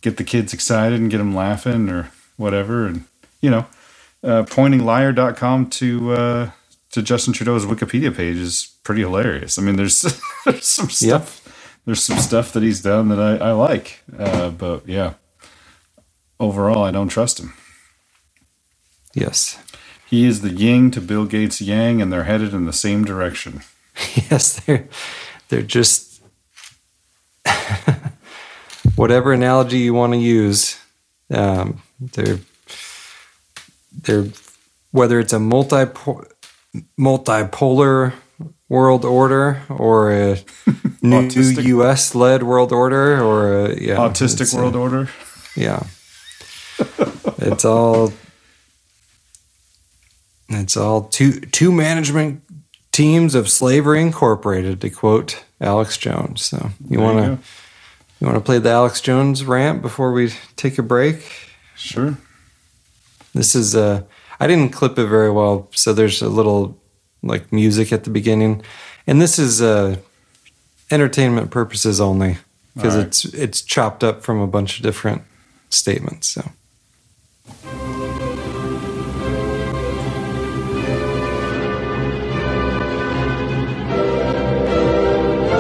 get 0.01 0.17
the 0.17 0.25
kids 0.25 0.55
excited 0.55 0.99
and 0.99 1.11
get 1.11 1.19
them 1.19 1.35
laughing 1.35 1.91
or 1.91 2.11
whatever. 2.37 2.87
And 2.87 3.05
you 3.41 3.51
know, 3.51 3.67
uh, 4.27 4.43
pointingliar.com 4.43 5.71
to 5.71 6.13
uh, 6.13 6.51
to 6.91 7.03
Justin 7.03 7.33
Trudeau's 7.33 7.65
Wikipedia 7.65 8.15
page 8.15 8.37
is 8.37 8.77
pretty 8.83 9.03
hilarious. 9.03 9.59
I 9.59 9.63
mean, 9.63 9.77
there's 9.77 10.03
there's 10.45 10.67
some 10.67 10.91
stuff 10.91 11.43
yep. 11.47 11.55
there's 11.85 12.03
some 12.03 12.19
stuff 12.19 12.53
that 12.53 12.63
he's 12.63 12.83
done 12.83 13.09
that 13.09 13.21
I, 13.21 13.37
I 13.37 13.53
like, 13.53 14.03
uh, 14.19 14.51
but 14.51 14.89
yeah, 14.89 15.15
overall, 16.41 16.85
I 16.85 16.91
don't 16.91 17.09
trust 17.09 17.39
him. 17.39 17.55
Yes, 19.15 19.59
he 20.07 20.27
is 20.27 20.43
the 20.43 20.51
yin 20.51 20.91
to 20.91 21.01
Bill 21.01 21.25
Gates' 21.25 21.61
yang, 21.61 22.03
and 22.03 22.13
they're 22.13 22.25
headed 22.25 22.53
in 22.53 22.67
the 22.67 22.73
same 22.73 23.05
direction. 23.05 23.63
yes, 24.31 24.59
they're 24.61 24.89
they're 25.49 25.63
just 25.63 26.21
whatever 28.97 29.33
analogy 29.33 29.79
you 29.79 29.95
want 29.95 30.13
to 30.15 30.19
use. 30.19 30.79
Um, 31.31 31.83
they're 32.01 32.41
they're 34.03 34.27
whether 34.91 35.21
it's 35.21 35.33
a 35.33 35.39
multi 35.39 35.85
multipolar 36.99 38.13
world 38.69 39.05
order 39.05 39.63
or 39.69 40.11
a 40.13 40.39
new 41.03 41.29
U.S. 41.29 42.15
led 42.15 42.43
world 42.43 42.73
order 42.73 43.23
or 43.23 43.67
a 43.67 43.81
yeah, 43.81 43.97
autistic 43.97 44.55
world 44.55 44.75
a, 44.75 44.79
order. 44.79 45.09
Yeah, 45.57 45.83
it's 47.39 47.65
all 47.65 48.13
it's 50.49 50.77
all 50.77 51.05
two 51.05 51.41
two 51.41 51.73
management 51.73 52.43
teams 52.93 53.35
of 53.35 53.51
Slavery 53.51 54.01
Incorporated, 54.01 54.81
to 54.81 54.91
quote 54.91 55.45
Alex 55.61 55.99
Jones. 55.99 56.43
So 56.43 56.71
you 56.89 56.99
want 57.01 57.19
to 57.19 57.39
you 58.21 58.27
want 58.27 58.37
to 58.37 58.45
play 58.45 58.59
the 58.59 58.71
Alex 58.71 59.01
Jones 59.01 59.45
rant 59.45 59.83
before 59.83 60.13
we 60.13 60.33
take 60.57 60.79
a 60.79 60.83
break? 60.83 61.53
Sure. 61.77 62.17
This 63.37 63.55
is 63.55 63.77
uh 63.77 64.03
I 64.41 64.47
didn't 64.47 64.71
clip 64.71 64.99
it 64.99 65.07
very 65.07 65.31
well, 65.31 65.69
so 65.73 65.93
there's 65.93 66.23
a 66.23 66.29
little 66.29 66.81
like 67.23 67.53
music 67.53 67.93
at 67.93 68.05
the 68.05 68.11
beginning. 68.11 68.63
And 69.07 69.21
this 69.21 69.39
is 69.39 69.61
uh 69.61 69.97
entertainment 70.91 71.51
purposes 71.51 72.01
only 72.01 72.39
because 72.75 72.95
All 72.95 73.01
right. 73.01 73.09
it's 73.09 73.27
it's 73.27 73.61
chopped 73.61 74.03
up 74.03 74.23
from 74.23 74.41
a 74.41 74.47
bunch 74.47 74.79
of 74.79 74.83
different 74.83 75.21
statements. 75.69 76.29
So 76.29 76.51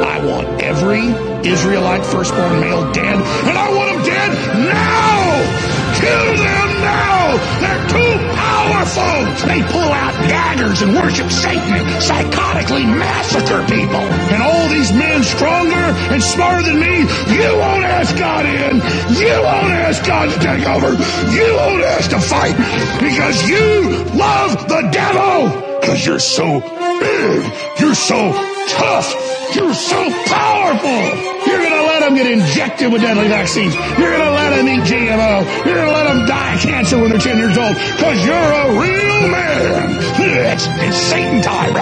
I 0.02 0.24
want 0.24 0.62
every 0.62 1.08
Israelite 1.46 2.06
firstborn 2.06 2.58
male 2.60 2.90
dead, 2.94 3.16
and 3.16 3.58
I 3.58 3.70
want 3.76 3.96
them 3.96 4.04
dead 4.06 4.30
now! 4.64 5.65
Kill 6.00 6.28
them 6.36 6.70
now! 6.84 7.36
They're 7.60 7.86
too 7.88 8.12
powerful! 8.36 9.16
They 9.48 9.60
pull 9.62 9.90
out 9.92 10.14
daggers 10.28 10.82
and 10.82 10.94
worship 10.94 11.30
Satan 11.30 11.84
psychotically 12.00 12.84
massacre 12.84 13.64
people. 13.66 14.04
And 14.32 14.42
all 14.42 14.68
these 14.68 14.92
men 14.92 15.22
stronger 15.22 15.86
and 16.12 16.22
smarter 16.22 16.62
than 16.62 16.80
me, 16.80 17.00
you 17.00 17.48
won't 17.56 17.84
ask 17.84 18.16
God 18.18 18.46
in! 18.46 18.76
You 19.16 19.34
won't 19.42 19.72
ask 19.86 20.04
God 20.06 20.30
to 20.30 20.38
take 20.38 20.66
over! 20.66 20.90
You 21.32 21.46
won't 21.56 21.84
ask 21.84 22.10
to 22.10 22.20
fight! 22.20 22.56
Because 23.00 23.48
you 23.48 24.04
love 24.14 24.68
the 24.68 24.88
devil! 24.92 25.80
Because 25.80 26.04
you're 26.06 26.18
so 26.18 26.60
big! 27.00 27.52
You're 27.80 27.94
so 27.94 28.32
tough! 28.68 29.08
You're 29.54 29.74
so 29.74 30.10
powerful! 30.26 31.46
You're 31.46 31.62
gonna 31.62 31.75
them 32.06 32.14
get 32.14 32.30
injected 32.30 32.92
with 32.92 33.02
deadly 33.02 33.26
vaccines. 33.28 33.74
You're 33.98 34.12
gonna 34.12 34.30
let 34.30 34.50
them 34.54 34.68
eat 34.68 34.82
GMO. 34.86 35.42
You're 35.66 35.74
gonna 35.74 35.90
let 35.90 36.06
them 36.06 36.26
die 36.26 36.54
of 36.54 36.60
cancer 36.60 36.98
when 36.98 37.10
they're 37.10 37.18
10 37.18 37.36
years 37.36 37.58
old. 37.58 37.74
Cause 37.98 38.18
you're 38.24 38.50
a 38.62 38.66
real 38.78 39.18
man. 39.26 39.98
It's, 40.18 40.66
it's 40.66 40.96
Satan 40.96 41.42
time. 41.42 41.74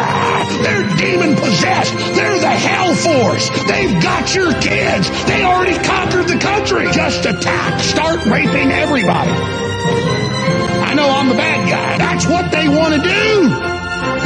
They're 0.62 0.88
demon 0.96 1.36
possessed. 1.36 1.92
They're 2.16 2.40
the 2.40 2.56
hell 2.56 2.94
force. 2.94 3.50
They've 3.68 4.02
got 4.02 4.34
your 4.34 4.52
kids. 4.60 5.10
They 5.26 5.44
already 5.44 5.76
conquered 5.84 6.28
the 6.28 6.38
country. 6.38 6.90
Just 6.92 7.26
attack. 7.26 7.80
Start 7.80 8.24
raping 8.24 8.72
everybody. 8.72 9.30
I 10.88 10.94
know 10.94 11.08
I'm 11.08 11.28
the 11.28 11.34
bad 11.34 11.68
guy. 11.68 11.98
That's 11.98 12.26
what 12.26 12.50
they 12.50 12.68
want 12.68 12.94
to 12.94 13.00
do. 13.00 13.48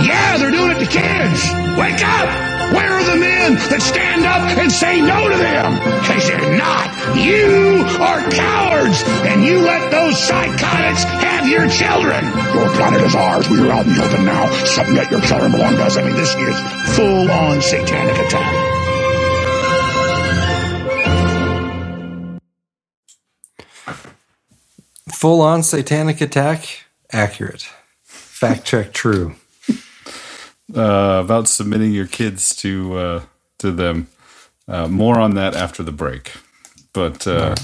Yeah, 0.06 0.36
they're 0.38 0.52
doing 0.52 0.70
it 0.70 0.78
to 0.78 0.86
kids. 0.86 1.42
Wake 1.76 2.04
up! 2.06 2.57
Where 2.74 2.92
are 2.92 3.04
the 3.04 3.16
men 3.16 3.54
that 3.70 3.80
stand 3.80 4.24
up 4.24 4.44
and 4.58 4.70
say 4.70 5.00
no 5.00 5.28
to 5.28 5.36
them? 5.36 5.80
Because 6.00 6.28
you're 6.28 6.56
not. 6.56 6.88
You 7.16 7.84
are 8.00 8.20
cowards, 8.30 9.02
and 9.24 9.44
you 9.44 9.60
let 9.60 9.90
those 9.90 10.18
psychotics 10.20 11.04
have 11.04 11.48
your 11.48 11.68
children. 11.68 12.24
Your 12.54 12.68
planet 12.76 13.02
is 13.02 13.14
ours. 13.14 13.48
We 13.48 13.60
are 13.60 13.72
out 13.72 13.86
in 13.86 13.94
the 13.94 14.04
open 14.04 14.24
now. 14.24 14.46
That 14.94 15.10
your 15.10 15.20
children 15.22 15.52
belong 15.52 15.76
to 15.76 15.84
us. 15.84 15.96
I 15.96 16.04
mean, 16.04 16.16
this 16.16 16.34
is 16.34 16.56
full-on 16.96 17.62
satanic 17.62 18.18
attack. 18.26 18.78
full 25.18 25.40
on 25.40 25.64
satanic 25.64 26.20
attack, 26.20 26.84
accurate. 27.10 27.68
Fact 28.04 28.64
check 28.64 28.92
true. 28.92 29.34
Uh, 30.74 31.22
about 31.24 31.48
submitting 31.48 31.92
your 31.92 32.06
kids 32.06 32.54
to 32.56 32.98
uh, 32.98 33.22
to 33.58 33.72
them. 33.72 34.08
Uh, 34.66 34.86
more 34.86 35.18
on 35.18 35.34
that 35.34 35.56
after 35.56 35.82
the 35.82 35.92
break, 35.92 36.32
but 36.92 37.26
uh, 37.26 37.54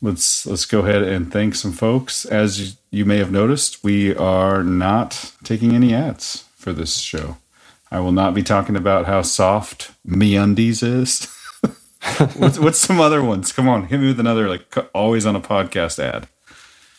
let's 0.00 0.44
let's 0.46 0.64
go 0.64 0.80
ahead 0.80 1.02
and 1.02 1.32
thank 1.32 1.54
some 1.54 1.72
folks. 1.72 2.24
As 2.24 2.60
you, 2.60 2.76
you 2.90 3.04
may 3.04 3.18
have 3.18 3.30
noticed, 3.30 3.84
we 3.84 4.14
are 4.16 4.64
not 4.64 5.32
taking 5.44 5.74
any 5.74 5.94
ads 5.94 6.44
for 6.56 6.72
this 6.72 6.98
show. 6.98 7.36
I 7.92 8.00
will 8.00 8.12
not 8.12 8.34
be 8.34 8.42
talking 8.42 8.74
about 8.74 9.06
how 9.06 9.22
soft 9.22 9.92
MeUndies 10.06 10.82
is. 10.82 11.28
what's, 12.36 12.58
what's 12.58 12.78
some 12.78 13.00
other 13.00 13.22
ones? 13.22 13.52
Come 13.52 13.68
on, 13.68 13.86
hit 13.86 14.00
me 14.00 14.08
with 14.08 14.18
another 14.18 14.48
like 14.48 14.74
always 14.94 15.24
on 15.24 15.36
a 15.36 15.40
podcast 15.40 15.98
ad. 15.98 16.26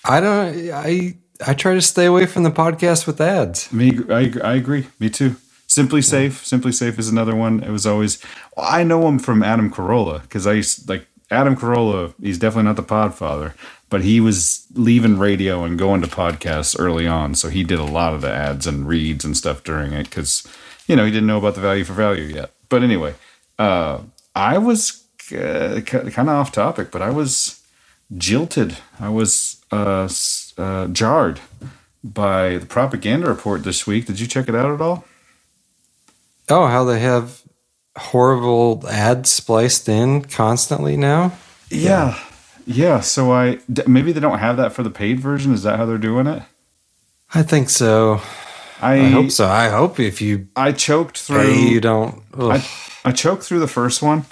I 0.06 0.20
don't. 0.20 0.72
I 0.72 1.18
I 1.46 1.54
try 1.54 1.74
to 1.74 1.82
stay 1.82 2.06
away 2.06 2.26
from 2.26 2.44
the 2.44 2.52
podcast 2.52 3.08
with 3.08 3.20
ads. 3.20 3.72
Me, 3.72 4.00
I, 4.10 4.34
I 4.44 4.54
agree. 4.56 4.88
Me 5.00 5.10
too. 5.10 5.36
SimpliSafe. 5.68 6.44
Simply 6.44 6.72
Safe 6.72 7.00
is 7.00 7.10
another 7.10 7.36
one. 7.36 7.64
It 7.64 7.72
was 7.72 7.88
always. 7.88 8.24
I 8.58 8.84
know 8.84 9.08
him 9.08 9.18
from 9.18 9.42
Adam 9.42 9.72
Carolla 9.72 10.22
because 10.22 10.46
I 10.46 10.54
used 10.54 10.88
like 10.88 11.08
Adam 11.32 11.56
Carolla. 11.56 12.14
He's 12.22 12.38
definitely 12.38 12.68
not 12.68 12.76
the 12.76 12.84
Podfather, 12.84 13.54
but 13.90 14.04
he 14.04 14.20
was 14.20 14.68
leaving 14.74 15.18
radio 15.18 15.64
and 15.64 15.80
going 15.80 16.02
to 16.02 16.08
podcasts 16.08 16.76
early 16.78 17.08
on, 17.08 17.34
so 17.34 17.50
he 17.50 17.64
did 17.64 17.80
a 17.80 17.84
lot 17.86 18.14
of 18.14 18.22
the 18.22 18.32
ads 18.32 18.68
and 18.68 18.88
reads 18.88 19.26
and 19.26 19.36
stuff 19.36 19.64
during 19.64 19.94
it 19.94 20.04
because 20.04 20.48
you 20.88 20.96
know 20.96 21.06
he 21.06 21.12
didn't 21.12 21.28
know 21.28 21.40
about 21.40 21.56
the 21.56 21.62
value 21.62 21.84
for 21.84 21.94
value 21.94 22.24
yet. 22.26 22.52
But 22.70 22.84
anyway, 22.84 23.16
uh, 23.58 24.02
I 24.36 24.60
was 24.60 25.04
uh, 25.32 25.82
kind 25.86 26.08
of 26.08 26.30
off 26.30 26.52
topic, 26.52 26.92
but 26.92 27.02
I 27.02 27.10
was 27.10 27.64
jilted. 28.16 28.78
I 29.00 29.10
was 29.10 29.64
uh, 29.72 30.08
uh, 30.58 30.88
jarred 30.88 31.40
by 32.04 32.58
the 32.58 32.66
propaganda 32.66 33.28
report 33.28 33.64
this 33.64 33.88
week. 33.88 34.06
Did 34.06 34.20
you 34.20 34.28
check 34.28 34.50
it 34.50 34.56
out 34.56 34.72
at 34.72 34.82
all? 34.82 35.06
Oh, 36.50 36.68
how 36.68 36.84
they 36.84 37.00
have 37.00 37.42
horrible 37.98 38.84
ads 38.90 39.32
spliced 39.32 39.88
in 39.88 40.24
constantly 40.24 40.98
now. 40.98 41.34
Yeah. 41.70 42.20
Yeah. 42.66 43.00
So 43.00 43.32
I 43.32 43.60
maybe 43.88 44.12
they 44.12 44.20
don't 44.20 44.40
have 44.40 44.58
that 44.58 44.74
for 44.74 44.84
the 44.84 44.90
paid 44.90 45.20
version. 45.20 45.54
Is 45.54 45.64
that 45.64 45.78
how 45.78 45.86
they're 45.86 45.98
doing 45.98 46.28
it? 46.28 46.44
I 47.34 47.44
think 47.44 47.70
so. 47.70 48.22
I, 48.82 48.96
I 48.96 49.10
hope 49.10 49.32
so. 49.32 49.48
I 49.48 49.70
hope 49.70 50.00
if 50.00 50.22
you 50.22 50.48
I 50.56 50.72
choked 50.72 51.18
through. 51.18 51.54
you 51.54 51.80
don't. 51.80 52.22
I, 52.38 52.66
I 53.06 53.12
choked 53.12 53.44
through 53.44 53.60
the 53.60 53.68
first 53.68 54.02
one, 54.02 54.26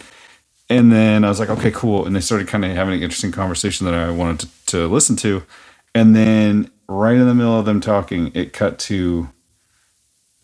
and 0.69 0.91
then 0.91 1.23
I 1.23 1.29
was 1.29 1.39
like, 1.39 1.49
okay, 1.49 1.71
cool. 1.71 2.05
And 2.05 2.15
they 2.15 2.19
started 2.19 2.47
kind 2.47 2.65
of 2.65 2.71
having 2.71 2.95
an 2.95 3.01
interesting 3.01 3.31
conversation 3.31 3.85
that 3.85 3.93
I 3.93 4.11
wanted 4.11 4.39
to, 4.41 4.65
to 4.67 4.87
listen 4.87 5.15
to, 5.17 5.43
and 5.95 6.15
then 6.15 6.71
right 6.87 7.15
in 7.15 7.27
the 7.27 7.33
middle 7.33 7.57
of 7.57 7.65
them 7.65 7.81
talking, 7.81 8.31
it 8.33 8.53
cut 8.53 8.79
to 8.79 9.29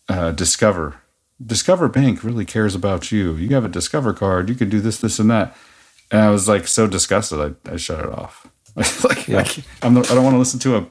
uh, 0.10 0.32
Discover. 0.32 1.02
Discover 1.46 1.90
Bank 1.90 2.24
really 2.24 2.46
cares 2.46 2.76
about 2.76 3.12
you. 3.12 3.36
You 3.36 3.54
have 3.56 3.66
a 3.66 3.70
Discover 3.70 4.14
card. 4.14 4.50
You 4.50 4.56
can 4.56 4.70
do 4.70 4.82
this, 4.82 5.00
this, 5.00 5.20
and 5.20 5.30
that. 5.32 5.56
And 6.12 6.22
I 6.22 6.30
was 6.30 6.48
like 6.48 6.68
so 6.68 6.88
disgusted, 6.88 7.58
I, 7.68 7.74
I 7.74 7.78
shut 7.78 8.00
it 8.00 8.12
off. 8.12 8.48
like, 9.04 9.30
I, 9.30 9.46
I'm 9.82 9.94
the, 9.94 10.02
I 10.02 10.16
don't 10.16 10.24
want 10.24 10.36
to 10.36 10.40
listen 10.40 10.60
to 10.62 10.78
a, 10.78 10.82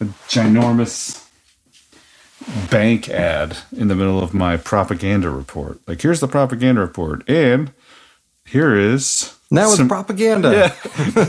a 0.00 0.06
ginormous 0.28 1.26
bank 2.70 3.08
ad 3.08 3.56
in 3.76 3.88
the 3.88 3.94
middle 3.94 4.22
of 4.22 4.34
my 4.34 4.56
propaganda 4.56 5.30
report. 5.30 5.80
Like, 5.86 6.02
here's 6.02 6.20
the 6.20 6.28
propaganda 6.28 6.80
report, 6.80 7.28
and 7.28 7.72
here 8.46 8.74
is 8.76 9.36
Now 9.50 9.66
it's 9.68 9.76
some- 9.76 9.88
propaganda. 9.88 10.50
Yeah. 10.52 11.24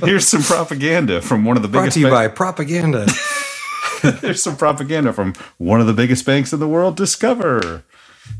here's 0.06 0.26
some 0.26 0.42
propaganda 0.42 1.20
from 1.20 1.44
one 1.44 1.56
of 1.56 1.62
the 1.62 1.68
biggest. 1.68 1.84
Brought 1.84 1.92
to 1.94 2.00
you 2.00 2.10
by 2.10 2.28
propaganda. 2.28 3.06
There's 4.20 4.42
some 4.42 4.56
propaganda 4.56 5.12
from 5.12 5.34
one 5.58 5.80
of 5.80 5.86
the 5.86 5.92
biggest 5.92 6.24
banks 6.26 6.52
in 6.52 6.60
the 6.60 6.68
world, 6.68 6.96
Discover. 6.96 7.82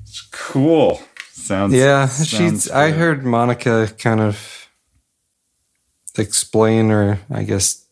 It's 0.02 0.22
cool. 0.32 1.00
Sounds 1.32 1.74
yeah, 1.74 2.06
sounds 2.06 2.28
she's. 2.64 2.70
I 2.70 2.90
heard 2.90 3.24
Monica 3.24 3.88
kind 3.98 4.20
of 4.20 4.68
explain, 6.18 6.90
or 6.90 7.20
I 7.30 7.42
guess, 7.42 7.84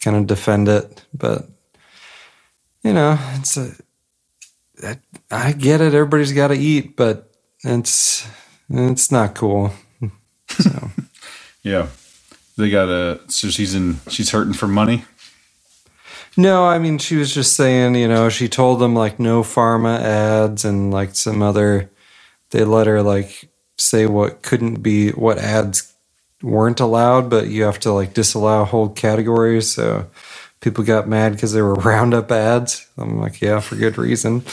kind 0.00 0.16
of 0.16 0.26
defend 0.26 0.68
it, 0.68 1.04
but 1.14 1.48
you 2.82 2.92
know, 2.92 3.18
it's 3.34 3.56
a. 3.56 3.72
I- 4.84 4.98
I 5.30 5.52
get 5.52 5.80
it. 5.80 5.94
Everybody's 5.94 6.32
got 6.32 6.48
to 6.48 6.54
eat, 6.54 6.94
but 6.96 7.30
it's 7.64 8.26
it's 8.68 9.10
not 9.10 9.34
cool. 9.34 9.72
Yeah, 11.64 11.86
they 12.56 12.70
got 12.70 12.88
a. 12.88 13.20
So 13.28 13.48
she's 13.48 13.72
in. 13.72 14.00
She's 14.08 14.30
hurting 14.30 14.54
for 14.54 14.66
money. 14.66 15.04
No, 16.36 16.66
I 16.66 16.78
mean 16.78 16.98
she 16.98 17.16
was 17.16 17.32
just 17.32 17.54
saying, 17.54 17.94
you 17.94 18.08
know, 18.08 18.28
she 18.28 18.48
told 18.48 18.80
them 18.80 18.94
like 18.94 19.20
no 19.20 19.42
pharma 19.42 20.00
ads 20.00 20.64
and 20.64 20.90
like 20.90 21.14
some 21.14 21.42
other 21.42 21.90
they 22.50 22.64
let 22.64 22.86
her 22.86 23.02
like 23.02 23.50
say 23.76 24.06
what 24.06 24.42
couldn't 24.42 24.82
be 24.82 25.10
what 25.10 25.38
ads 25.38 25.92
weren't 26.42 26.80
allowed, 26.80 27.28
but 27.28 27.48
you 27.48 27.64
have 27.64 27.80
to 27.80 27.92
like 27.92 28.14
disallow 28.14 28.64
whole 28.64 28.88
categories. 28.88 29.70
So 29.70 30.10
people 30.60 30.84
got 30.84 31.06
mad 31.08 31.32
because 31.32 31.52
there 31.52 31.64
were 31.64 31.74
roundup 31.84 32.32
ads. 32.32 32.88
I'm 32.96 33.20
like, 33.20 33.42
yeah, 33.42 33.60
for 33.60 33.76
good 33.76 33.98
reason. 33.98 34.36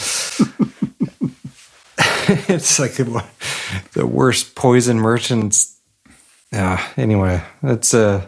it's 2.27 2.77
like 2.77 2.93
the 2.95 4.05
worst 4.05 4.55
poison 4.55 4.99
merchants. 4.99 5.78
Yeah. 6.51 6.83
Anyway, 6.97 7.41
it's 7.63 7.93
uh 7.93 8.27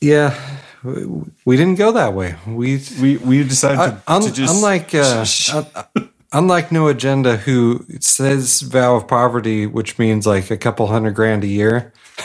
yeah, 0.00 0.38
we 1.44 1.56
didn't 1.56 1.74
go 1.76 1.92
that 1.92 2.14
way. 2.14 2.36
We 2.46 2.80
we 3.00 3.16
we 3.16 3.42
decided 3.42 3.78
to, 3.78 4.02
un, 4.06 4.22
to 4.22 4.32
just 4.32 4.54
unlike 4.54 4.94
uh, 4.94 5.24
unlike 6.32 6.70
No 6.70 6.86
Agenda, 6.88 7.36
who 7.36 7.84
says 8.00 8.60
vow 8.60 8.94
of 8.96 9.08
poverty, 9.08 9.66
which 9.66 9.98
means 9.98 10.26
like 10.26 10.50
a 10.52 10.56
couple 10.56 10.86
hundred 10.86 11.14
grand 11.16 11.42
a 11.42 11.48
year. 11.48 11.92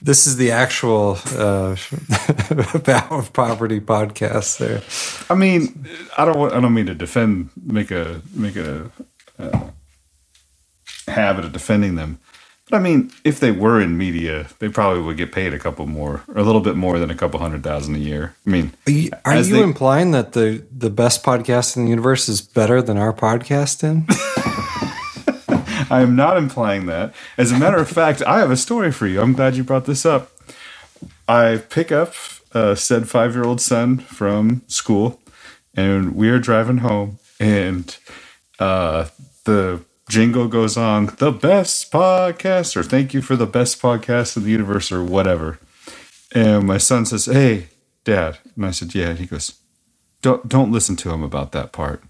this 0.00 0.26
is 0.28 0.36
the 0.36 0.52
actual 0.52 1.18
uh, 1.36 1.74
vow 2.84 3.08
of 3.10 3.32
poverty 3.32 3.80
podcast. 3.80 4.58
There. 4.58 4.82
I 5.28 5.34
mean, 5.38 5.88
I 6.16 6.24
don't. 6.24 6.38
want- 6.38 6.52
I 6.54 6.60
don't 6.60 6.74
mean 6.74 6.86
to 6.86 6.94
defend. 6.94 7.50
Make 7.64 7.90
a 7.90 8.22
make 8.32 8.54
a 8.56 8.90
uh, 9.40 9.60
habit 11.08 11.44
of 11.44 11.52
defending 11.52 11.94
them. 11.96 12.18
But 12.70 12.78
I 12.78 12.80
mean, 12.80 13.10
if 13.24 13.40
they 13.40 13.50
were 13.52 13.78
in 13.80 13.98
media, 13.98 14.46
they 14.58 14.70
probably 14.70 15.02
would 15.02 15.18
get 15.18 15.32
paid 15.32 15.52
a 15.52 15.58
couple 15.58 15.86
more, 15.86 16.22
or 16.28 16.38
a 16.38 16.42
little 16.42 16.62
bit 16.62 16.76
more 16.76 16.98
than 16.98 17.10
a 17.10 17.14
couple 17.14 17.38
hundred 17.38 17.62
thousand 17.62 17.94
a 17.96 17.98
year. 17.98 18.34
I 18.46 18.50
mean, 18.50 18.72
Are 18.86 18.90
you, 18.90 19.10
are 19.26 19.36
you 19.36 19.42
they- 19.56 19.62
implying 19.62 20.12
that 20.12 20.32
the 20.32 20.64
the 20.74 20.88
best 20.88 21.22
podcast 21.22 21.76
in 21.76 21.84
the 21.84 21.90
universe 21.90 22.26
is 22.28 22.40
better 22.40 22.80
than 22.80 22.96
our 22.96 23.12
podcast? 23.12 23.84
In 23.84 24.06
I 25.90 26.00
am 26.00 26.16
not 26.16 26.36
implying 26.38 26.86
that. 26.86 27.14
As 27.36 27.52
a 27.52 27.58
matter 27.58 27.76
of 27.76 27.88
fact, 28.00 28.22
I 28.26 28.38
have 28.38 28.50
a 28.50 28.56
story 28.56 28.90
for 28.90 29.06
you. 29.06 29.20
I'm 29.20 29.34
glad 29.34 29.54
you 29.56 29.62
brought 29.64 29.84
this 29.84 30.06
up. 30.06 30.30
I 31.28 31.62
pick 31.68 31.92
up 31.92 32.14
uh, 32.54 32.74
said 32.74 33.08
five 33.08 33.34
year 33.34 33.44
old 33.44 33.60
son 33.60 33.98
from 33.98 34.62
school, 34.68 35.20
and 35.74 36.14
we 36.16 36.30
are 36.30 36.38
driving 36.38 36.78
home, 36.78 37.18
and 37.38 37.94
uh, 38.58 39.08
the 39.44 39.80
jingle 40.08 40.48
goes 40.48 40.76
on 40.76 41.06
the 41.18 41.32
best 41.32 41.90
podcast, 41.92 42.76
or 42.76 42.82
thank 42.82 43.14
you 43.14 43.22
for 43.22 43.36
the 43.36 43.46
best 43.46 43.80
podcast 43.80 44.36
in 44.36 44.44
the 44.44 44.50
universe, 44.50 44.90
or 44.92 45.02
whatever. 45.04 45.58
And 46.34 46.66
my 46.66 46.78
son 46.78 47.06
says, 47.06 47.26
Hey, 47.26 47.68
dad. 48.04 48.38
And 48.56 48.66
I 48.66 48.70
said, 48.70 48.94
Yeah. 48.94 49.10
And 49.10 49.18
he 49.18 49.26
goes, 49.26 49.54
Don't, 50.22 50.48
don't 50.48 50.72
listen 50.72 50.96
to 50.96 51.10
him 51.10 51.22
about 51.22 51.52
that 51.52 51.72
part. 51.72 52.02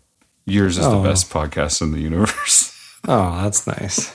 Yours 0.47 0.78
is 0.78 0.84
Oh. 0.86 1.03
the 1.03 1.09
best 1.09 1.30
podcast 1.30 1.80
in 1.82 1.92
the 1.92 2.01
universe. 2.01 2.72
oh, 3.09 3.42
that's 3.42 3.66
nice. 3.66 4.14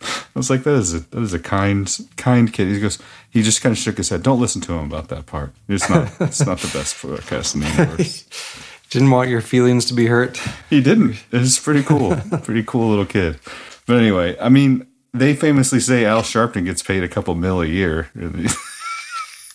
I 0.00 0.38
was 0.38 0.50
like, 0.50 0.62
that 0.62 0.74
is 0.74 0.94
a 0.94 1.00
that 1.10 1.20
is 1.20 1.34
a 1.34 1.38
kind 1.40 1.92
kind 2.16 2.52
kid. 2.52 2.68
He 2.68 2.78
goes, 2.80 2.98
he 3.28 3.42
just 3.42 3.60
kind 3.60 3.72
of 3.72 3.78
shook 3.78 3.96
his 3.96 4.08
head. 4.10 4.22
Don't 4.22 4.40
listen 4.40 4.60
to 4.62 4.72
him 4.72 4.84
about 4.86 5.08
that 5.08 5.26
part. 5.26 5.52
It's 5.68 5.90
not 5.90 6.12
it's 6.20 6.46
not 6.46 6.58
the 6.58 6.68
best 6.78 6.94
podcast 7.02 7.54
in 7.56 7.60
the 7.62 7.68
universe. 7.68 8.24
Didn't 8.90 9.10
want 9.10 9.28
your 9.28 9.40
feelings 9.40 9.84
to 9.86 9.94
be 9.94 10.06
hurt. 10.06 10.40
He 10.70 10.80
didn't. 10.80 11.22
It's 11.30 11.58
pretty 11.58 11.82
cool. 11.82 12.16
pretty 12.42 12.62
cool 12.62 12.88
little 12.88 13.06
kid. 13.06 13.38
But 13.86 13.96
anyway, 13.96 14.36
I 14.40 14.48
mean, 14.48 14.86
they 15.12 15.34
famously 15.34 15.80
say 15.80 16.04
Al 16.04 16.22
Sharpton 16.22 16.64
gets 16.64 16.82
paid 16.82 17.02
a 17.02 17.08
couple 17.08 17.34
mil 17.34 17.60
a 17.60 17.66
year. 17.66 18.10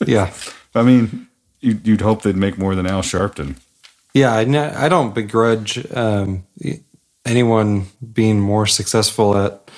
Yeah. 0.06 0.34
I 0.76 0.82
mean, 0.82 1.28
you'd, 1.62 1.88
you'd 1.88 2.02
hope 2.02 2.24
they'd 2.24 2.36
make 2.36 2.58
more 2.58 2.76
than 2.76 2.86
Al 2.86 3.02
Sharpton. 3.02 3.56
Yeah, 4.14 4.34
I, 4.34 4.90
don't 4.90 5.16
begrudge 5.16 5.92
um, 5.96 6.46
anyone 7.26 7.88
being 8.14 8.40
more 8.40 8.68
successful 8.68 9.38
at 9.38 9.72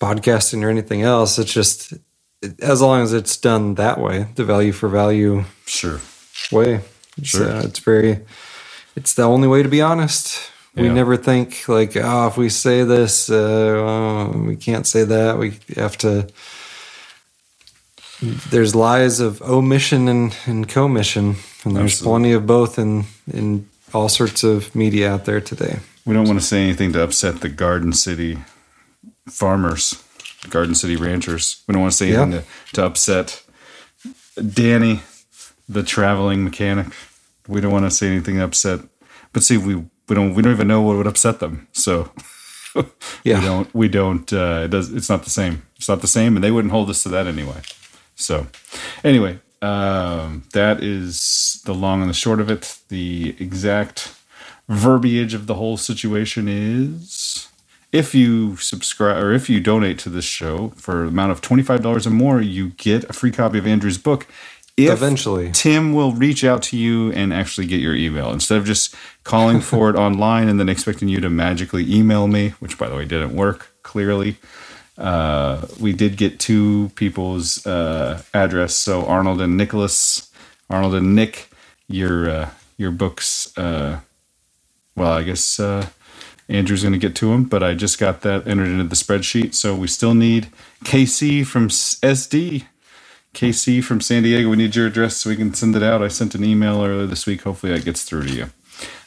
podcasting 0.00 0.62
or 0.64 0.70
anything 0.70 1.02
else. 1.02 1.38
It's 1.38 1.52
just 1.52 1.94
as 2.60 2.80
long 2.80 3.02
as 3.02 3.12
it's 3.12 3.36
done 3.36 3.74
that 3.74 3.98
way, 4.00 4.28
the 4.36 4.44
value 4.44 4.72
for 4.72 4.88
value 4.88 5.44
sure 5.66 6.00
way. 6.50 6.80
Sure. 7.22 7.50
uh, 7.50 7.62
it's 7.64 7.80
very. 7.80 8.20
It's 9.00 9.14
the 9.14 9.22
only 9.22 9.48
way 9.48 9.62
to 9.62 9.68
be 9.68 9.80
honest. 9.82 10.38
We 10.76 10.84
Yeah. 10.86 10.92
never 10.92 11.16
think 11.16 11.68
like, 11.68 11.96
oh, 11.96 12.26
if 12.28 12.36
we 12.36 12.48
say 12.50 12.84
this, 12.84 13.30
uh, 13.30 13.34
oh, 13.34 14.44
we 14.46 14.56
can't 14.56 14.86
say 14.86 15.04
that. 15.04 15.38
We 15.38 15.58
have 15.76 15.96
to. 15.98 16.26
There's 18.50 18.74
lies 18.74 19.18
of 19.20 19.40
omission 19.42 20.06
and, 20.08 20.36
and 20.46 20.68
commission, 20.68 21.36
and 21.64 21.74
there's 21.76 21.92
Absolutely. 21.94 22.04
plenty 22.10 22.32
of 22.32 22.46
both 22.46 22.78
in 22.78 23.04
in 23.32 23.66
all 23.94 24.08
sorts 24.08 24.44
of 24.44 24.74
media 24.74 25.10
out 25.12 25.24
there 25.24 25.40
today. 25.40 25.78
We 26.04 26.14
don't 26.14 26.26
want 26.28 26.38
to 26.38 26.44
say 26.46 26.62
anything 26.62 26.92
to 26.92 27.02
upset 27.02 27.40
the 27.40 27.48
Garden 27.48 27.92
City 27.94 28.38
farmers, 29.28 29.94
Garden 30.50 30.74
City 30.74 30.96
ranchers. 30.96 31.62
We 31.66 31.72
don't 31.72 31.80
want 31.82 31.92
to 31.92 31.96
say 31.96 32.08
anything 32.12 32.32
Yeah. 32.32 32.40
to, 32.40 32.72
to 32.74 32.84
upset 32.86 33.42
Danny, 34.54 35.00
the 35.68 35.82
traveling 35.82 36.44
mechanic. 36.44 36.88
We 37.48 37.60
don't 37.60 37.72
want 37.72 37.86
to 37.86 37.90
say 37.90 38.06
anything 38.08 38.36
to 38.36 38.44
upset. 38.44 38.80
But 39.32 39.42
see, 39.42 39.56
we 39.56 39.76
we 39.76 40.14
don't 40.14 40.34
we 40.34 40.42
don't 40.42 40.52
even 40.52 40.68
know 40.68 40.82
what 40.82 40.96
would 40.96 41.06
upset 41.06 41.40
them. 41.40 41.68
So 41.72 42.10
Yeah. 43.24 43.40
we 43.40 43.44
don't 43.46 43.74
we 43.74 43.88
don't. 43.88 44.32
Uh, 44.32 44.62
it 44.64 44.68
does. 44.70 44.92
It's 44.92 45.08
not 45.08 45.24
the 45.24 45.30
same. 45.30 45.62
It's 45.76 45.88
not 45.88 46.00
the 46.00 46.06
same, 46.08 46.36
and 46.36 46.44
they 46.44 46.50
wouldn't 46.50 46.72
hold 46.72 46.90
us 46.90 47.02
to 47.04 47.08
that 47.10 47.26
anyway. 47.26 47.62
So 48.14 48.46
anyway, 49.02 49.38
um, 49.62 50.44
that 50.52 50.82
is 50.82 51.62
the 51.64 51.74
long 51.74 52.00
and 52.00 52.10
the 52.10 52.14
short 52.14 52.40
of 52.40 52.50
it. 52.50 52.78
The 52.88 53.34
exact 53.38 54.14
verbiage 54.68 55.34
of 55.34 55.46
the 55.46 55.54
whole 55.54 55.76
situation 55.76 56.46
is 56.48 57.48
if 57.92 58.14
you 58.14 58.56
subscribe 58.56 59.22
or 59.22 59.32
if 59.32 59.50
you 59.50 59.58
donate 59.60 59.98
to 60.00 60.08
this 60.10 60.24
show 60.24 60.68
for 60.76 61.02
an 61.02 61.08
amount 61.08 61.32
of 61.32 61.40
$25 61.40 62.06
or 62.06 62.10
more, 62.10 62.40
you 62.40 62.68
get 62.70 63.02
a 63.10 63.12
free 63.12 63.32
copy 63.32 63.58
of 63.58 63.66
Andrew's 63.66 63.98
book. 63.98 64.26
If 64.86 64.92
Eventually. 64.92 65.50
Tim 65.52 65.92
will 65.94 66.12
reach 66.12 66.44
out 66.44 66.62
to 66.64 66.76
you 66.76 67.12
and 67.12 67.32
actually 67.32 67.66
get 67.66 67.80
your 67.80 67.94
email 67.94 68.32
instead 68.32 68.58
of 68.58 68.64
just 68.64 68.94
calling 69.24 69.60
for 69.60 69.90
it 69.90 69.96
online 70.06 70.48
and 70.48 70.58
then 70.58 70.68
expecting 70.68 71.08
you 71.08 71.20
to 71.20 71.30
magically 71.30 71.92
email 71.92 72.26
me, 72.26 72.50
which 72.60 72.78
by 72.78 72.88
the 72.88 72.96
way 72.96 73.04
didn't 73.04 73.34
work 73.34 73.70
clearly. 73.82 74.36
Uh, 74.98 75.66
we 75.80 75.92
did 75.92 76.16
get 76.16 76.38
two 76.38 76.90
people's 76.94 77.66
uh, 77.66 78.22
address. 78.34 78.74
So 78.74 79.06
Arnold 79.06 79.40
and 79.40 79.56
Nicholas, 79.56 80.30
Arnold 80.68 80.94
and 80.94 81.14
Nick, 81.14 81.48
your 81.88 82.28
uh, 82.28 82.50
your 82.76 82.90
books. 82.90 83.56
Uh, 83.56 84.00
well, 84.96 85.12
I 85.12 85.22
guess 85.22 85.58
uh, 85.58 85.86
Andrew's 86.48 86.82
going 86.82 86.92
to 86.92 86.98
get 86.98 87.14
to 87.16 87.30
them, 87.30 87.44
but 87.44 87.62
I 87.62 87.74
just 87.74 87.98
got 87.98 88.20
that 88.22 88.46
entered 88.46 88.68
into 88.68 88.84
the 88.84 88.96
spreadsheet. 88.96 89.54
So 89.54 89.74
we 89.74 89.86
still 89.86 90.14
need 90.14 90.48
KC 90.84 91.46
from 91.46 91.68
SD. 91.68 92.64
KC 93.34 93.82
from 93.82 94.00
San 94.00 94.22
Diego, 94.22 94.50
we 94.50 94.56
need 94.56 94.74
your 94.74 94.86
address 94.86 95.16
so 95.16 95.30
we 95.30 95.36
can 95.36 95.54
send 95.54 95.76
it 95.76 95.82
out. 95.82 96.02
I 96.02 96.08
sent 96.08 96.34
an 96.34 96.44
email 96.44 96.82
earlier 96.84 97.06
this 97.06 97.26
week. 97.26 97.42
Hopefully 97.42 97.72
that 97.72 97.84
gets 97.84 98.02
through 98.02 98.24
to 98.24 98.32
you. 98.34 98.50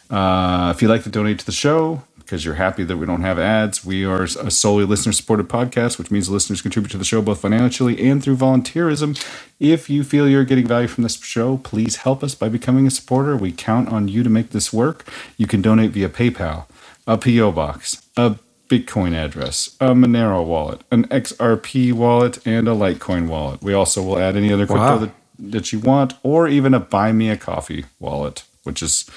Uh, 0.10 0.72
if 0.74 0.82
you'd 0.82 0.90
like 0.90 1.04
to 1.04 1.10
donate 1.10 1.40
to 1.40 1.46
the 1.46 1.52
show 1.52 2.04
because 2.18 2.46
you're 2.46 2.56
happy 2.56 2.84
that 2.84 2.98
we 2.98 3.06
don't 3.06 3.22
have 3.22 3.38
ads, 3.38 3.86
we 3.86 4.06
are 4.06 4.24
a 4.24 4.50
solely 4.50 4.86
listener 4.86 5.12
supported 5.12 5.50
podcast, 5.50 5.98
which 5.98 6.10
means 6.10 6.30
listeners 6.30 6.62
contribute 6.62 6.90
to 6.90 6.98
the 6.98 7.04
show 7.04 7.22
both 7.22 7.42
financially 7.42 8.00
and 8.02 8.24
through 8.24 8.38
volunteerism. 8.38 9.22
If 9.60 9.90
you 9.90 10.04
feel 10.04 10.30
you're 10.30 10.46
getting 10.46 10.66
value 10.66 10.88
from 10.88 11.04
this 11.04 11.22
show, 11.22 11.58
please 11.58 11.98
help 11.98 12.24
us 12.24 12.34
by 12.34 12.48
becoming 12.48 12.88
a 12.88 12.92
supporter. 12.92 13.36
We 13.36 13.52
count 13.52 13.90
on 13.90 14.08
you 14.08 14.24
to 14.24 14.30
make 14.30 14.52
this 14.52 14.72
work. 14.72 15.06
You 15.38 15.48
can 15.48 15.62
donate 15.62 15.92
via 15.92 16.08
PayPal, 16.10 16.66
a 17.06 17.18
PO 17.18 17.52
box, 17.52 18.02
a 18.16 18.38
Bitcoin 18.74 19.14
address, 19.14 19.76
a 19.80 19.88
Monero 19.90 20.44
wallet, 20.46 20.82
an 20.92 21.06
XRP 21.10 21.94
wallet, 21.94 22.40
and 22.46 22.68
a 22.68 22.72
Litecoin 22.72 23.28
wallet. 23.28 23.62
We 23.62 23.74
also 23.74 24.02
will 24.02 24.18
add 24.20 24.36
any 24.36 24.52
other 24.52 24.66
crypto 24.66 24.84
Wow. 24.84 24.98
that, 24.98 25.12
that 25.40 25.72
you 25.74 25.80
want, 25.80 26.14
or 26.24 26.48
even 26.48 26.74
a 26.74 26.80
Buy 26.80 27.12
Me 27.12 27.30
a 27.30 27.38
Coffee 27.38 27.86
wallet, 28.00 28.44
which 28.64 28.82
is 28.82 29.10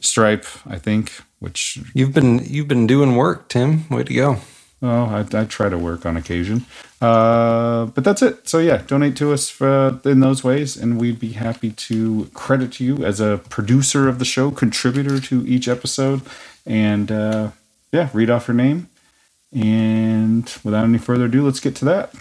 Stripe, 0.00 0.46
I 0.66 0.78
think. 0.78 1.12
Which 1.40 1.78
You've 1.94 2.14
been 2.14 2.38
you've 2.44 2.68
been 2.68 2.86
doing 2.86 3.16
work, 3.16 3.48
Tim. 3.48 3.88
Way 3.88 4.04
to 4.04 4.14
go. 4.14 4.36
oh, 4.82 5.04
I, 5.04 5.26
I 5.40 5.44
try 5.44 5.68
to 5.68 5.76
work 5.78 6.06
on 6.06 6.16
occasion. 6.16 6.64
Uh, 7.00 7.86
but 7.86 8.04
that's 8.04 8.22
it. 8.22 8.48
So 8.48 8.58
yeah, 8.60 8.82
donate 8.86 9.16
to 9.16 9.32
us 9.32 9.48
for, 9.48 10.00
in 10.04 10.20
those 10.20 10.44
ways, 10.44 10.76
and 10.76 11.00
we'd 11.00 11.18
be 11.18 11.32
happy 11.32 11.70
to 11.72 12.30
credit 12.32 12.78
you 12.80 13.04
as 13.04 13.20
a 13.20 13.40
producer 13.48 14.08
of 14.08 14.18
the 14.20 14.24
show, 14.24 14.50
contributor 14.52 15.18
to 15.20 15.44
each 15.46 15.66
episode, 15.68 16.20
and 16.64 17.10
uh, 17.10 17.50
yeah, 17.92 18.08
read 18.12 18.30
off 18.30 18.46
your 18.48 18.54
name. 18.56 18.88
And 19.52 20.50
without 20.64 20.84
any 20.84 20.98
further 20.98 21.26
ado, 21.26 21.44
let's 21.44 21.60
get 21.60 21.74
to 21.76 21.84
that. 21.86 22.14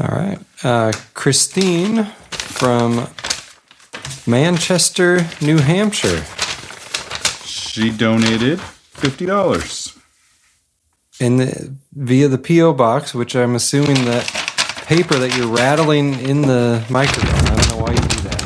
All 0.00 0.08
right. 0.08 0.38
Uh, 0.62 0.92
Christine 1.12 2.04
from 2.30 3.08
Manchester, 4.26 5.26
New 5.40 5.58
Hampshire. 5.58 6.24
She 7.44 7.90
donated 7.90 8.60
fifty 8.60 9.26
dollars. 9.26 9.96
in 11.20 11.36
the, 11.36 11.74
via 11.92 12.28
the 12.28 12.38
PO 12.38 12.72
box, 12.74 13.14
which 13.14 13.36
I'm 13.36 13.54
assuming 13.54 14.04
that 14.06 14.26
paper 14.86 15.14
that 15.18 15.36
you're 15.36 15.48
rattling 15.54 16.14
in 16.20 16.42
the 16.42 16.84
microphone. 16.90 17.30
I 17.46 17.56
don't 17.56 17.70
know 17.70 17.84
why 17.84 17.92
you 17.92 17.98
do 17.98 18.20
that. 18.28 18.40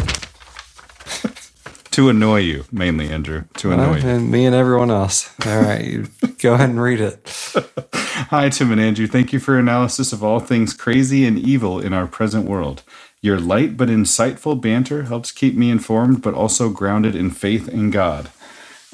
To 1.98 2.08
annoy 2.08 2.42
you, 2.42 2.64
mainly, 2.70 3.10
Andrew. 3.10 3.46
To 3.54 3.72
annoy 3.72 3.98
you. 3.98 4.08
and 4.08 4.30
me 4.30 4.46
and 4.46 4.54
everyone 4.54 4.88
else. 4.88 5.34
All 5.44 5.60
right, 5.60 5.84
you 5.84 6.06
go 6.38 6.54
ahead 6.54 6.70
and 6.70 6.80
read 6.80 7.00
it. 7.00 7.28
Hi, 8.30 8.48
Tim 8.50 8.70
and 8.70 8.80
Andrew. 8.80 9.08
Thank 9.08 9.32
you 9.32 9.40
for 9.40 9.54
your 9.54 9.58
analysis 9.58 10.12
of 10.12 10.22
all 10.22 10.38
things 10.38 10.74
crazy 10.74 11.26
and 11.26 11.36
evil 11.36 11.80
in 11.80 11.92
our 11.92 12.06
present 12.06 12.44
world. 12.44 12.84
Your 13.20 13.40
light 13.40 13.76
but 13.76 13.88
insightful 13.88 14.60
banter 14.60 15.06
helps 15.06 15.32
keep 15.32 15.56
me 15.56 15.72
informed, 15.72 16.22
but 16.22 16.34
also 16.34 16.68
grounded 16.70 17.16
in 17.16 17.30
faith 17.30 17.68
in 17.68 17.90
God. 17.90 18.30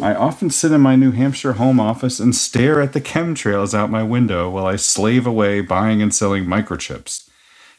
I 0.01 0.15
often 0.15 0.49
sit 0.49 0.73
in 0.73 0.81
my 0.81 0.97
New 0.97 1.11
Hampshire 1.11 1.53
home 1.53 1.79
office 1.79 2.19
and 2.19 2.35
stare 2.35 2.81
at 2.81 2.95
the 2.95 3.03
chemtrails 3.03 3.75
out 3.75 3.91
my 3.91 4.03
window 4.03 4.49
while 4.49 4.65
I 4.65 4.77
slave 4.77 5.27
away 5.27 5.61
buying 5.61 6.01
and 6.01 6.15
selling 6.15 6.47
microchips. 6.47 7.29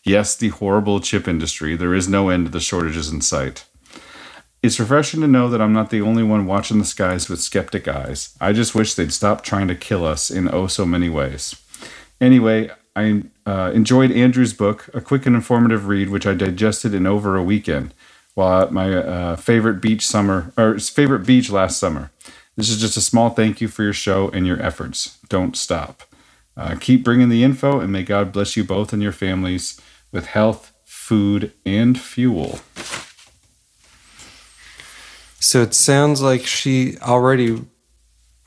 Yes, 0.04 0.36
the 0.36 0.50
horrible 0.50 1.00
chip 1.00 1.28
industry. 1.28 1.76
There 1.76 1.96
is 1.96 2.08
no 2.08 2.30
end 2.30 2.46
to 2.46 2.52
the 2.52 2.60
shortages 2.60 3.10
in 3.10 3.22
sight. 3.22 3.66
It's 4.66 4.80
refreshing 4.80 5.22
to 5.22 5.28
know 5.28 5.48
that 5.50 5.62
I'm 5.62 5.74
not 5.74 5.92
the 5.92 6.02
only 6.02 6.24
one 6.24 6.48
watching 6.48 6.80
the 6.80 6.86
skies 6.86 7.30
with 7.30 7.40
skeptic 7.40 7.88
eyes. 7.88 8.36
I 8.42 8.52
just 8.52 8.74
wish 8.74 8.96
they'd 8.96 9.14
stop 9.14 9.44
trying 9.44 9.68
to 9.68 9.76
kill 9.76 10.04
us 10.04 10.32
in 10.32 10.52
oh 10.52 10.66
so 10.66 10.88
many 10.88 11.08
ways. 11.08 11.56
Anyway, 12.20 12.72
I 12.96 13.26
uh, 13.46 13.72
enjoyed 13.76 14.12
Andrew's 14.12 14.54
book, 14.54 14.90
a 14.92 15.02
quick 15.02 15.28
and 15.28 15.36
informative 15.36 15.86
read, 15.86 16.10
which 16.10 16.26
I 16.26 16.34
digested 16.34 16.96
in 16.96 17.06
over 17.06 17.38
a 17.38 17.44
weekend 17.44 17.94
while 18.34 18.64
at 18.64 18.72
my 18.72 18.92
uh, 18.92 19.36
favorite 19.36 19.82
beach 19.82 20.06
summer 20.08 20.52
or 20.58 20.80
favorite 20.80 21.28
beach 21.28 21.52
last 21.52 21.78
summer. 21.78 22.10
This 22.56 22.68
is 22.68 22.82
just 22.82 22.98
a 22.98 23.02
small 23.02 23.30
thank 23.30 23.62
you 23.62 23.68
for 23.68 23.84
your 23.84 23.94
show 23.94 24.30
and 24.30 24.48
your 24.48 24.60
efforts. 24.60 25.20
Don't 25.30 25.56
stop. 25.56 26.02
Uh, 26.58 26.76
keep 26.80 27.04
bringing 27.04 27.30
the 27.30 27.44
info, 27.44 27.80
and 27.80 27.92
may 27.92 28.02
God 28.02 28.32
bless 28.32 28.58
you 28.58 28.64
both 28.64 28.94
and 28.94 29.04
your 29.04 29.12
families 29.12 29.80
with 30.12 30.26
health, 30.26 30.74
food, 30.86 31.52
and 31.68 32.00
fuel. 32.00 32.62
So 35.46 35.62
it 35.62 35.76
sounds 35.76 36.24
like 36.24 36.48
she 36.48 36.98
already 37.04 37.62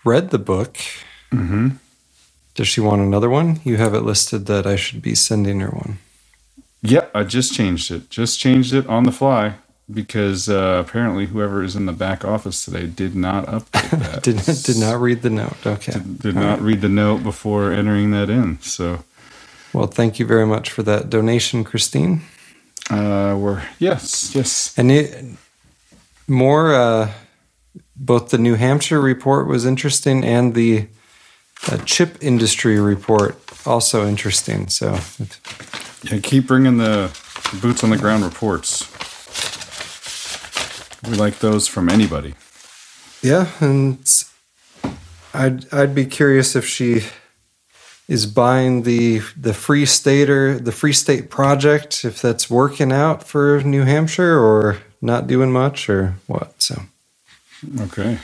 read 0.05 0.31
the 0.31 0.39
book. 0.39 0.79
Mm-hmm. 1.31 1.77
Does 2.57 2.67
she 2.67 2.81
want 2.81 3.03
another 3.03 3.31
one? 3.31 3.61
You 3.63 3.77
have 3.77 3.95
it 3.95 4.01
listed 4.01 4.47
that 4.47 4.67
I 4.67 4.75
should 4.75 5.01
be 5.01 5.15
sending 5.15 5.61
her 5.61 5.69
one. 5.69 5.99
Yeah, 6.83 7.07
I 7.15 7.23
just 7.23 7.55
changed 7.55 7.93
it. 7.93 8.11
Just 8.11 8.41
changed 8.41 8.75
it 8.75 8.85
on 8.89 9.05
the 9.05 9.13
fly 9.13 9.55
because 9.89 10.49
uh, 10.49 10.83
apparently 10.85 11.27
whoever 11.27 11.63
is 11.63 11.77
in 11.77 11.87
the 11.87 11.93
back 11.93 12.25
office 12.25 12.65
today 12.65 12.89
did 12.89 13.15
not 13.15 13.47
update 13.47 13.91
that. 14.03 14.23
did 14.25 14.65
did 14.65 14.81
not 14.81 15.01
read 15.01 15.23
the 15.23 15.31
note. 15.31 15.65
Okay. 15.65 15.93
Did, 15.93 16.19
did 16.19 16.35
not 16.35 16.61
read 16.61 16.81
the 16.81 16.89
note 16.89 17.23
before 17.23 17.73
entering 17.73 18.11
that 18.11 18.29
in. 18.29 18.61
So, 18.61 19.05
well, 19.73 19.87
thank 19.87 20.19
you 20.19 20.27
very 20.27 20.47
much 20.47 20.73
for 20.73 20.83
that 20.83 21.09
donation, 21.09 21.63
Christine. 21.63 22.23
Uh, 22.91 23.37
we're 23.39 23.63
yes, 23.79 24.35
yes, 24.35 24.77
and 24.77 24.91
it, 24.91 25.25
more. 26.29 26.75
Uh, 26.75 27.13
both 27.97 28.31
the 28.31 28.39
New 28.39 28.55
Hampshire 28.55 29.01
report 29.01 29.49
was 29.49 29.67
interesting, 29.67 30.25
and 30.25 30.55
the 30.55 30.89
uh, 31.71 31.79
chip 31.79 32.17
industry 32.21 32.79
report 32.79 33.37
also 33.67 34.07
interesting. 34.07 34.69
So, 34.69 34.99
yeah, 36.05 36.21
keep 36.21 36.47
bringing 36.47 36.79
the 36.79 37.17
boots 37.61 37.83
on 37.83 37.91
the 37.91 37.97
ground 37.97 38.25
reports. 38.25 38.87
We 41.09 41.17
like 41.17 41.39
those 41.39 41.67
from 41.67 41.89
anybody. 41.89 42.35
Yeah, 43.23 43.51
and 43.61 44.07
I'd 45.35 45.73
I'd 45.73 45.95
be 45.95 46.07
curious 46.07 46.55
if 46.55 46.67
she 46.67 47.03
is 48.09 48.27
buying 48.27 48.83
the 48.83 49.21
the 49.37 49.55
Free 49.55 49.87
Stater 49.87 50.59
the 50.59 50.73
Free 50.73 50.93
State 50.93 51.31
project 51.31 52.05
if 52.05 52.23
that's 52.23 52.49
working 52.49 52.93
out 52.93 53.25
for 53.25 53.61
New 53.63 53.83
Hampshire 53.83 54.39
or 54.39 54.79
not 55.03 55.27
doing 55.27 55.53
much 55.53 55.89
or 55.89 56.17
what. 56.27 56.63
So 56.63 56.83
okay. 57.81 58.19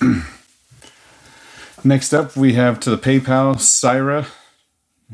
Next 1.84 2.14
up, 2.14 2.36
we 2.36 2.54
have 2.54 2.80
to 2.80 2.90
the 2.90 2.98
PayPal 2.98 3.60
Syra. 3.60 4.26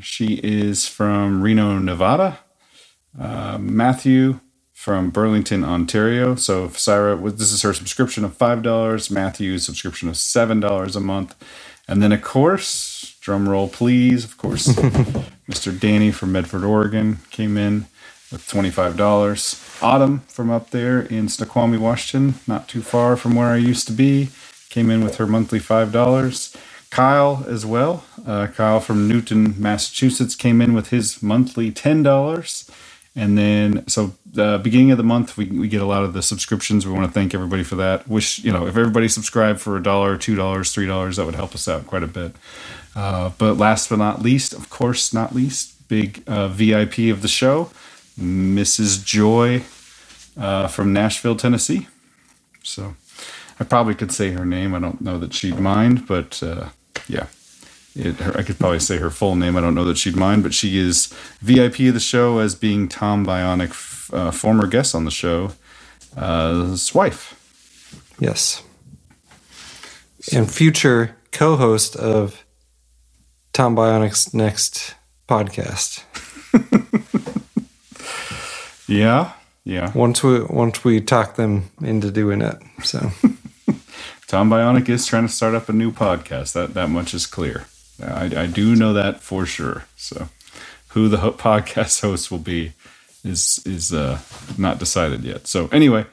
She 0.01 0.35
is 0.43 0.89
from 0.89 1.43
Reno, 1.43 1.79
Nevada. 1.79 2.39
Uh, 3.19 3.59
Matthew 3.59 4.41
from 4.75 5.11
Burlington, 5.11 5.65
Ontario. 5.65 6.37
So 6.37 6.69
Syra, 6.71 7.17
this 7.33 7.53
is 7.53 7.63
her 7.63 7.75
subscription 7.75 8.25
of 8.25 8.37
five 8.37 8.63
dollars. 8.63 9.11
Matthew's 9.11 9.65
subscription 9.65 10.09
of 10.09 10.17
seven 10.17 10.61
dollars 10.61 10.97
a 10.97 11.01
month, 11.01 11.35
and 11.89 12.03
then 12.03 12.13
of 12.13 12.23
course, 12.23 13.17
drum 13.21 13.49
roll 13.49 13.69
please, 13.69 14.25
of 14.25 14.39
course, 14.39 14.69
Mr. 15.51 15.79
Danny 15.79 16.13
from 16.13 16.33
Medford, 16.33 16.65
Oregon, 16.65 17.19
came 17.31 17.57
in 17.57 17.87
with 18.31 18.47
twenty 18.49 18.71
five 18.71 18.97
dollars. 18.97 19.65
Autumn 19.81 20.21
from 20.29 20.51
up 20.51 20.71
there 20.71 21.01
in 21.01 21.29
Snoqualmie, 21.29 21.79
Washington, 21.79 22.41
not 22.47 22.69
too 22.69 22.83
far 22.83 23.17
from 23.17 23.35
where 23.35 23.49
I 23.49 23.57
used 23.57 23.87
to 23.87 23.93
be, 23.93 24.29
came 24.71 24.91
in 24.91 25.05
with 25.05 25.17
her 25.17 25.27
monthly 25.27 25.59
five 25.59 25.93
dollars. 25.93 26.57
Kyle 26.91 27.45
as 27.47 27.67
well. 27.67 28.05
Uh, 28.27 28.47
Kyle 28.47 28.81
from 28.81 29.09
Newton, 29.09 29.55
Massachusetts, 29.61 30.35
came 30.35 30.61
in 30.63 30.73
with 30.73 30.89
his 30.89 31.23
monthly 31.23 31.71
ten 31.71 32.03
dollars. 32.03 32.71
And 33.17 33.37
then, 33.37 33.87
so 33.89 34.15
the 34.25 34.61
beginning 34.63 34.93
of 34.93 34.99
the 34.99 35.03
month, 35.05 35.37
we, 35.37 35.47
we 35.47 35.67
get 35.67 35.83
a 35.83 35.87
lot 35.87 36.05
of 36.05 36.13
the 36.13 36.23
subscriptions. 36.23 36.87
We 36.87 36.93
want 36.93 37.07
to 37.07 37.11
thank 37.13 37.35
everybody 37.35 37.65
for 37.65 37.75
that. 37.75 38.07
Wish, 38.07 38.39
you 38.45 38.53
know, 38.53 38.67
if 38.69 38.77
everybody 38.77 39.09
subscribed 39.09 39.61
for 39.61 39.77
a 39.77 39.83
dollar, 39.83 40.17
two 40.17 40.37
dollars, 40.37 40.73
three 40.73 40.87
dollars, 40.87 41.17
that 41.17 41.27
would 41.27 41.35
help 41.35 41.53
us 41.55 41.67
out 41.67 41.87
quite 41.87 42.05
a 42.05 42.07
bit. 42.07 42.37
Uh, 42.95 43.31
but 43.37 43.55
last 43.55 43.89
but 43.91 43.99
not 43.99 44.23
least, 44.23 44.53
of 44.53 44.71
course, 44.71 45.13
not 45.13 45.35
least, 45.35 45.89
big 45.89 46.23
uh, 46.29 46.47
VIP 46.49 47.11
of 47.11 47.23
the 47.23 47.29
show, 47.29 47.71
Mrs. 48.19 49.05
Joy 49.05 49.62
uh, 50.36 50.69
from 50.69 50.93
Nashville, 50.93 51.36
Tennessee. 51.36 51.89
So 52.62 52.95
I 53.61 53.65
probably 53.65 53.95
could 53.95 54.12
say 54.12 54.31
her 54.31 54.45
name. 54.45 54.74
I 54.74 54.78
don't 54.78 55.01
know 55.01 55.19
that 55.19 55.35
she'd 55.35 55.59
mind, 55.59 56.07
but 56.07 56.43
uh, 56.43 56.69
yeah. 57.09 57.27
It, 57.95 58.16
her, 58.16 58.39
I 58.39 58.43
could 58.43 58.59
probably 58.59 58.78
say 58.78 58.99
her 58.99 59.11
full 59.11 59.35
name. 59.35 59.57
I 59.57 59.61
don't 59.61 59.74
know 59.74 59.85
that 59.85 59.99
she'd 59.99 60.16
mind, 60.16 60.43
but 60.43 60.55
she 60.55 60.78
is 60.78 61.07
VIP 61.40 61.81
of 61.81 61.95
the 61.95 62.01
show 62.01 62.39
as 62.39 62.55
being 62.55 62.89
Tom 62.89 63.27
Bionic, 63.27 64.12
uh, 64.12 64.31
former 64.31 64.66
guest 64.66 64.95
on 64.95 65.05
the 65.05 65.11
show, 65.11 65.53
uh, 66.16 66.66
his 66.66 66.95
wife. 66.95 67.35
Yes. 68.20 68.62
And 70.32 70.51
future 70.51 71.16
co 71.32 71.57
host 71.57 71.97
of 71.97 72.45
Tom 73.53 73.74
Bionic's 73.74 74.32
next 74.32 74.95
podcast. 75.28 76.05
yeah. 78.89 79.32
Yeah. 79.65 79.93
Once 79.94 80.23
we 80.23 80.43
once 80.43 80.82
we 80.82 81.01
talk 81.01 81.36
them 81.36 81.70
into 81.82 82.10
doing 82.10 82.40
it. 82.43 82.56
So 82.82 82.98
Tom 84.27 84.51
Bionic 84.51 84.89
is 84.89 85.06
trying 85.06 85.27
to 85.27 85.32
start 85.32 85.55
up 85.55 85.69
a 85.69 85.73
new 85.73 85.93
podcast. 85.93 86.52
That 86.55 86.74
that 86.74 86.90
much 86.90 87.15
is 87.15 87.27
clear. 87.27 87.66
I, 88.02 88.24
I 88.24 88.47
do 88.47 88.77
know 88.77 88.93
that 88.93 89.20
for 89.20 89.47
sure. 89.47 89.85
So, 89.97 90.28
who 90.89 91.09
the 91.09 91.19
ho- 91.19 91.32
podcast 91.32 92.01
host 92.02 92.31
will 92.31 92.39
be 92.39 92.73
is 93.24 93.60
is 93.66 93.93
uh, 93.93 94.19
not 94.56 94.78
decided 94.78 95.24
yet. 95.24 95.47
So 95.47 95.69
anyway, 95.69 96.06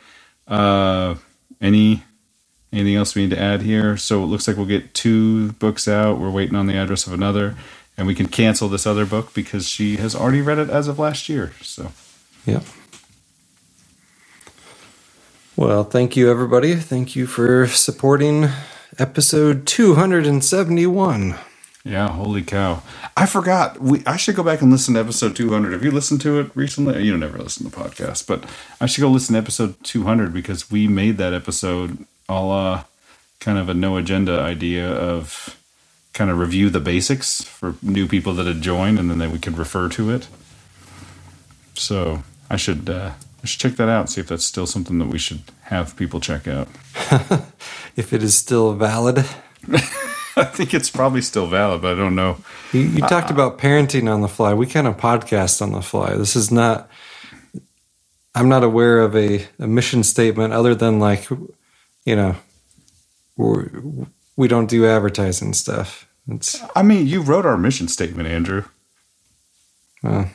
uh, 0.47 1.15
any 1.61 2.03
anything 2.71 2.95
else 2.95 3.15
we 3.15 3.23
need 3.23 3.35
to 3.35 3.41
add 3.41 3.61
here? 3.61 3.97
So 3.97 4.23
it 4.23 4.27
looks 4.27 4.47
like 4.47 4.57
we'll 4.57 4.65
get 4.65 4.93
two 4.93 5.51
books 5.53 5.87
out. 5.87 6.19
We're 6.19 6.31
waiting 6.31 6.55
on 6.55 6.67
the 6.67 6.77
address 6.77 7.07
of 7.07 7.13
another, 7.13 7.55
and 7.97 8.07
we 8.07 8.15
can 8.15 8.27
cancel 8.27 8.67
this 8.67 8.87
other 8.87 9.05
book 9.05 9.33
because 9.33 9.67
she 9.67 9.97
has 9.97 10.15
already 10.15 10.41
read 10.41 10.57
it 10.57 10.69
as 10.69 10.87
of 10.87 10.99
last 10.99 11.29
year. 11.29 11.53
So, 11.61 11.91
yeah. 12.45 12.61
Well, 15.57 15.85
thank 15.85 16.17
you, 16.17 16.29
everybody. 16.31 16.75
Thank 16.75 17.15
you 17.15 17.27
for 17.27 17.67
supporting 17.67 18.49
episode 18.99 19.67
271. 19.67 21.35
Yeah, 21.85 22.09
holy 22.09 22.43
cow. 22.43 22.83
I 23.17 23.25
forgot. 23.25 23.79
We 23.81 24.03
I 24.05 24.17
should 24.17 24.35
go 24.35 24.43
back 24.43 24.61
and 24.61 24.71
listen 24.71 24.95
to 24.95 24.99
episode 25.01 25.35
200. 25.35 25.73
Have 25.73 25.83
you 25.83 25.91
listened 25.91 26.21
to 26.21 26.39
it 26.39 26.51
recently? 26.55 27.03
You 27.03 27.17
never 27.17 27.37
listen 27.37 27.69
to 27.69 27.75
podcasts, 27.77 28.25
but 28.25 28.45
I 28.81 28.87
should 28.87 29.01
go 29.01 29.09
listen 29.09 29.33
to 29.33 29.39
episode 29.39 29.75
200 29.83 30.33
because 30.33 30.71
we 30.71 30.87
made 30.87 31.17
that 31.17 31.33
episode 31.33 32.05
all 32.29 32.51
uh 32.51 32.83
kind 33.39 33.57
of 33.59 33.69
a 33.69 33.73
no 33.75 33.97
agenda 33.97 34.39
idea 34.41 34.89
of 34.91 35.57
kind 36.13 36.31
of 36.31 36.39
review 36.39 36.69
the 36.69 36.79
basics 36.79 37.43
for 37.43 37.75
new 37.81 38.07
people 38.07 38.33
that 38.33 38.47
had 38.47 38.61
joined 38.61 38.99
and 38.99 39.09
then 39.11 39.19
they, 39.19 39.27
we 39.27 39.39
could 39.39 39.57
refer 39.57 39.89
to 39.89 40.09
it. 40.11 40.27
So, 41.75 42.23
I 42.49 42.57
should 42.57 42.89
uh 42.89 43.11
I 43.43 43.47
should 43.47 43.59
check 43.59 43.73
that 43.73 43.89
out, 43.89 44.09
see 44.09 44.21
if 44.21 44.27
that's 44.27 44.43
still 44.43 44.65
something 44.65 44.97
that 44.97 45.07
we 45.07 45.19
should 45.19 45.41
have 45.63 45.95
people 45.95 46.19
check 46.19 46.47
out. 46.47 46.67
if 47.95 48.11
it 48.11 48.23
is 48.23 48.35
still 48.35 48.73
valid. 48.73 49.19
I 50.37 50.43
think 50.43 50.73
it's 50.73 50.89
probably 50.89 51.21
still 51.21 51.47
valid, 51.47 51.81
but 51.83 51.93
I 51.93 51.95
don't 51.95 52.15
know. 52.15 52.37
You, 52.73 52.81
you 52.81 52.99
talked 53.01 53.29
uh, 53.29 53.33
about 53.35 53.57
parenting 53.57 54.11
on 54.11 54.21
the 54.21 54.27
fly. 54.27 54.53
We 54.53 54.65
kind 54.65 54.87
of 54.87 54.97
podcast 54.97 55.61
on 55.61 55.71
the 55.71 55.81
fly. 55.81 56.15
This 56.15 56.35
is 56.35 56.51
not. 56.51 56.89
I'm 58.33 58.49
not 58.49 58.63
aware 58.63 58.99
of 58.99 59.15
a, 59.15 59.47
a 59.59 59.67
mission 59.67 60.03
statement 60.03 60.51
other 60.51 60.75
than 60.75 60.99
like, 60.99 61.29
you 61.29 62.15
know, 62.15 62.35
we're, 63.37 63.69
we 64.35 64.47
don't 64.47 64.69
do 64.69 64.85
advertising 64.85 65.53
stuff. 65.53 66.05
It's, 66.27 66.59
I 66.75 66.81
mean, 66.81 67.07
you 67.07 67.21
wrote 67.21 67.45
our 67.45 67.57
mission 67.57 67.87
statement, 67.87 68.27
Andrew. 68.27 68.65
Well, 70.03 70.29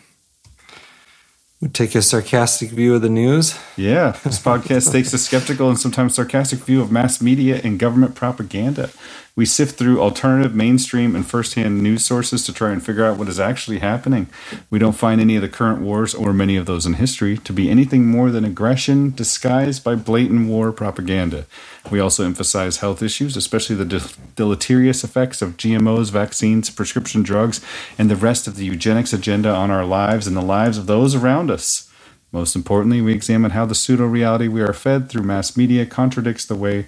We 1.61 1.69
take 1.69 1.95
a 1.95 2.01
sarcastic 2.01 2.71
view 2.71 2.95
of 2.95 3.03
the 3.03 3.11
news. 3.11 3.59
Yeah, 3.77 4.13
this 4.25 4.39
podcast 4.39 4.91
takes 4.93 5.13
a 5.13 5.19
skeptical 5.19 5.69
and 5.69 5.79
sometimes 5.79 6.15
sarcastic 6.15 6.61
view 6.61 6.81
of 6.81 6.91
mass 6.91 7.21
media 7.21 7.61
and 7.63 7.79
government 7.79 8.15
propaganda. 8.15 8.89
We 9.37 9.47
sift 9.47 9.79
through 9.79 10.01
alternative, 10.01 10.55
mainstream, 10.55 11.15
and 11.15 11.25
firsthand 11.25 11.83
news 11.83 12.05
sources 12.05 12.45
to 12.45 12.53
try 12.53 12.73
and 12.73 12.85
figure 12.85 13.05
out 13.05 13.17
what 13.17 13.29
is 13.29 13.39
actually 13.39 13.79
happening. 13.79 14.27
We 14.71 14.79
don't 14.79 14.97
find 14.97 15.21
any 15.21 15.37
of 15.37 15.43
the 15.43 15.49
current 15.49 15.81
wars 15.81 16.15
or 16.15 16.33
many 16.33 16.57
of 16.57 16.67
those 16.67 16.85
in 16.85 16.95
history 16.95 17.39
to 17.39 17.53
be 17.53 17.71
anything 17.71 18.07
more 18.07 18.31
than 18.31 18.45
aggression 18.45 19.15
disguised 19.15 19.85
by 19.85 19.95
blatant 19.95 20.49
war 20.49 20.73
propaganda. 20.73 21.47
We 21.91 22.01
also 22.01 22.25
emphasize 22.25 22.79
health 22.79 23.03
issues, 23.03 23.37
especially 23.37 23.77
the 23.77 23.85
de- 23.85 24.03
deleterious 24.35 25.05
effects 25.05 25.41
of 25.41 25.57
GMOs, 25.57 26.11
vaccines, 26.11 26.69
prescription 26.69 27.23
drugs, 27.23 27.61
and 27.99 28.11
the 28.11 28.17
rest 28.17 28.47
of 28.49 28.57
the 28.57 28.65
eugenics 28.65 29.13
agenda 29.13 29.51
on 29.51 29.71
our 29.71 29.85
lives 29.85 30.27
and 30.27 30.37
the 30.37 30.43
lives 30.43 30.77
of 30.77 30.87
those 30.87 31.15
around 31.15 31.51
us. 31.51 31.89
Most 32.33 32.55
importantly, 32.55 33.01
we 33.01 33.13
examine 33.13 33.53
how 33.53 33.65
the 33.65 33.75
pseudo 33.75 34.07
reality 34.07 34.49
we 34.49 34.61
are 34.61 34.73
fed 34.73 35.09
through 35.09 35.23
mass 35.23 35.57
media 35.57 35.87
contradicts 35.87 36.45
the 36.45 36.55
way 36.55 36.87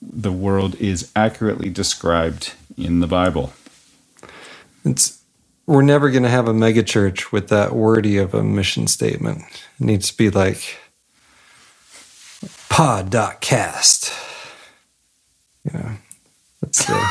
the 0.00 0.32
world 0.32 0.74
is 0.76 1.10
accurately 1.16 1.70
described 1.70 2.54
in 2.76 3.00
the 3.00 3.06
Bible. 3.06 3.52
It's 4.84 5.22
we're 5.66 5.82
never 5.82 6.10
going 6.10 6.22
to 6.22 6.28
have 6.28 6.46
a 6.46 6.52
megachurch 6.52 7.32
with 7.32 7.48
that 7.48 7.74
wordy 7.74 8.18
of 8.18 8.34
a 8.34 8.44
mission 8.44 8.86
statement. 8.86 9.42
It 9.80 9.84
needs 9.84 10.10
to 10.10 10.16
be 10.16 10.30
like 10.30 10.78
pod.cast. 12.68 14.12
You 15.64 15.78
know, 15.78 15.90
that's 16.60 16.88
uh, 16.88 17.08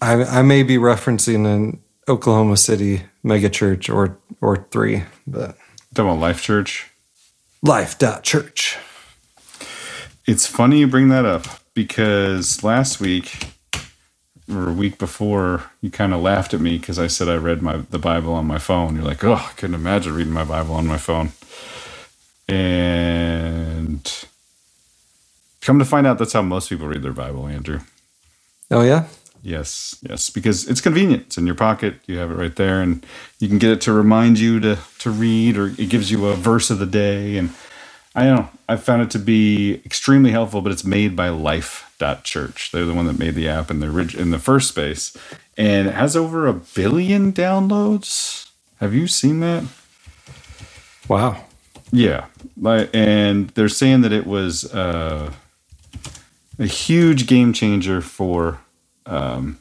I, 0.00 0.38
I 0.38 0.42
may 0.42 0.62
be 0.62 0.76
referencing 0.78 1.46
an 1.46 1.82
Oklahoma 2.08 2.56
City 2.56 3.02
megachurch 3.24 3.94
or 3.94 4.16
or 4.40 4.66
three, 4.70 5.04
but 5.26 5.58
talking 5.94 6.10
about 6.10 6.20
Life 6.20 6.42
Church. 6.42 6.90
Life.church. 7.62 8.78
It's 10.28 10.46
funny 10.46 10.80
you 10.80 10.86
bring 10.86 11.08
that 11.08 11.24
up 11.24 11.46
because 11.72 12.62
last 12.62 13.00
week 13.00 13.46
or 14.52 14.68
a 14.68 14.74
week 14.74 14.98
before, 14.98 15.70
you 15.80 15.90
kind 15.90 16.12
of 16.12 16.20
laughed 16.20 16.52
at 16.52 16.60
me 16.60 16.76
because 16.76 16.98
I 16.98 17.06
said 17.06 17.30
I 17.30 17.36
read 17.36 17.62
my 17.62 17.78
the 17.78 17.98
Bible 17.98 18.34
on 18.34 18.44
my 18.46 18.58
phone. 18.58 18.96
You're 18.96 19.06
like, 19.06 19.24
oh, 19.24 19.32
I 19.36 19.52
couldn't 19.56 19.74
imagine 19.74 20.14
reading 20.14 20.34
my 20.34 20.44
Bible 20.44 20.74
on 20.74 20.86
my 20.86 20.98
phone. 20.98 21.30
And 22.46 24.26
come 25.62 25.78
to 25.78 25.86
find 25.86 26.06
out, 26.06 26.18
that's 26.18 26.34
how 26.34 26.42
most 26.42 26.68
people 26.68 26.88
read 26.88 27.02
their 27.02 27.12
Bible, 27.14 27.46
Andrew. 27.46 27.80
Oh 28.70 28.82
yeah. 28.82 29.06
Yes, 29.42 29.96
yes, 30.02 30.28
because 30.28 30.68
it's 30.68 30.82
convenient. 30.82 31.22
It's 31.22 31.38
in 31.38 31.46
your 31.46 31.54
pocket. 31.54 32.00
You 32.06 32.18
have 32.18 32.30
it 32.30 32.34
right 32.34 32.54
there, 32.54 32.82
and 32.82 33.06
you 33.38 33.48
can 33.48 33.56
get 33.56 33.70
it 33.70 33.80
to 33.82 33.94
remind 33.94 34.38
you 34.38 34.60
to 34.60 34.78
to 34.98 35.10
read, 35.10 35.56
or 35.56 35.68
it 35.68 35.88
gives 35.88 36.10
you 36.10 36.26
a 36.26 36.34
verse 36.34 36.68
of 36.68 36.80
the 36.80 36.86
day. 36.86 37.38
And 37.38 37.54
I 38.14 38.24
don't 38.24 38.36
know. 38.36 38.50
I 38.68 38.76
found 38.76 39.02
it 39.02 39.10
to 39.12 39.18
be 39.18 39.80
extremely 39.84 40.30
helpful. 40.30 40.60
But 40.60 40.72
it's 40.72 40.84
made 40.84 41.14
by 41.14 41.28
Life.Church. 41.28 42.70
They're 42.72 42.86
the 42.86 42.94
one 42.94 43.06
that 43.06 43.18
made 43.18 43.34
the 43.34 43.48
app 43.48 43.70
in 43.70 43.80
the 43.80 44.16
in 44.18 44.30
the 44.30 44.38
first 44.38 44.68
space, 44.68 45.16
and 45.56 45.88
it 45.88 45.94
has 45.94 46.16
over 46.16 46.46
a 46.46 46.52
billion 46.54 47.32
downloads. 47.32 48.50
Have 48.80 48.94
you 48.94 49.06
seen 49.06 49.40
that? 49.40 49.64
Wow. 51.08 51.44
Yeah, 51.90 52.26
like, 52.60 52.90
and 52.92 53.48
they're 53.50 53.70
saying 53.70 54.02
that 54.02 54.12
it 54.12 54.26
was 54.26 54.72
uh, 54.74 55.32
a 56.58 56.66
huge 56.66 57.26
game 57.26 57.54
changer 57.54 58.02
for 58.02 58.60
um, 59.06 59.58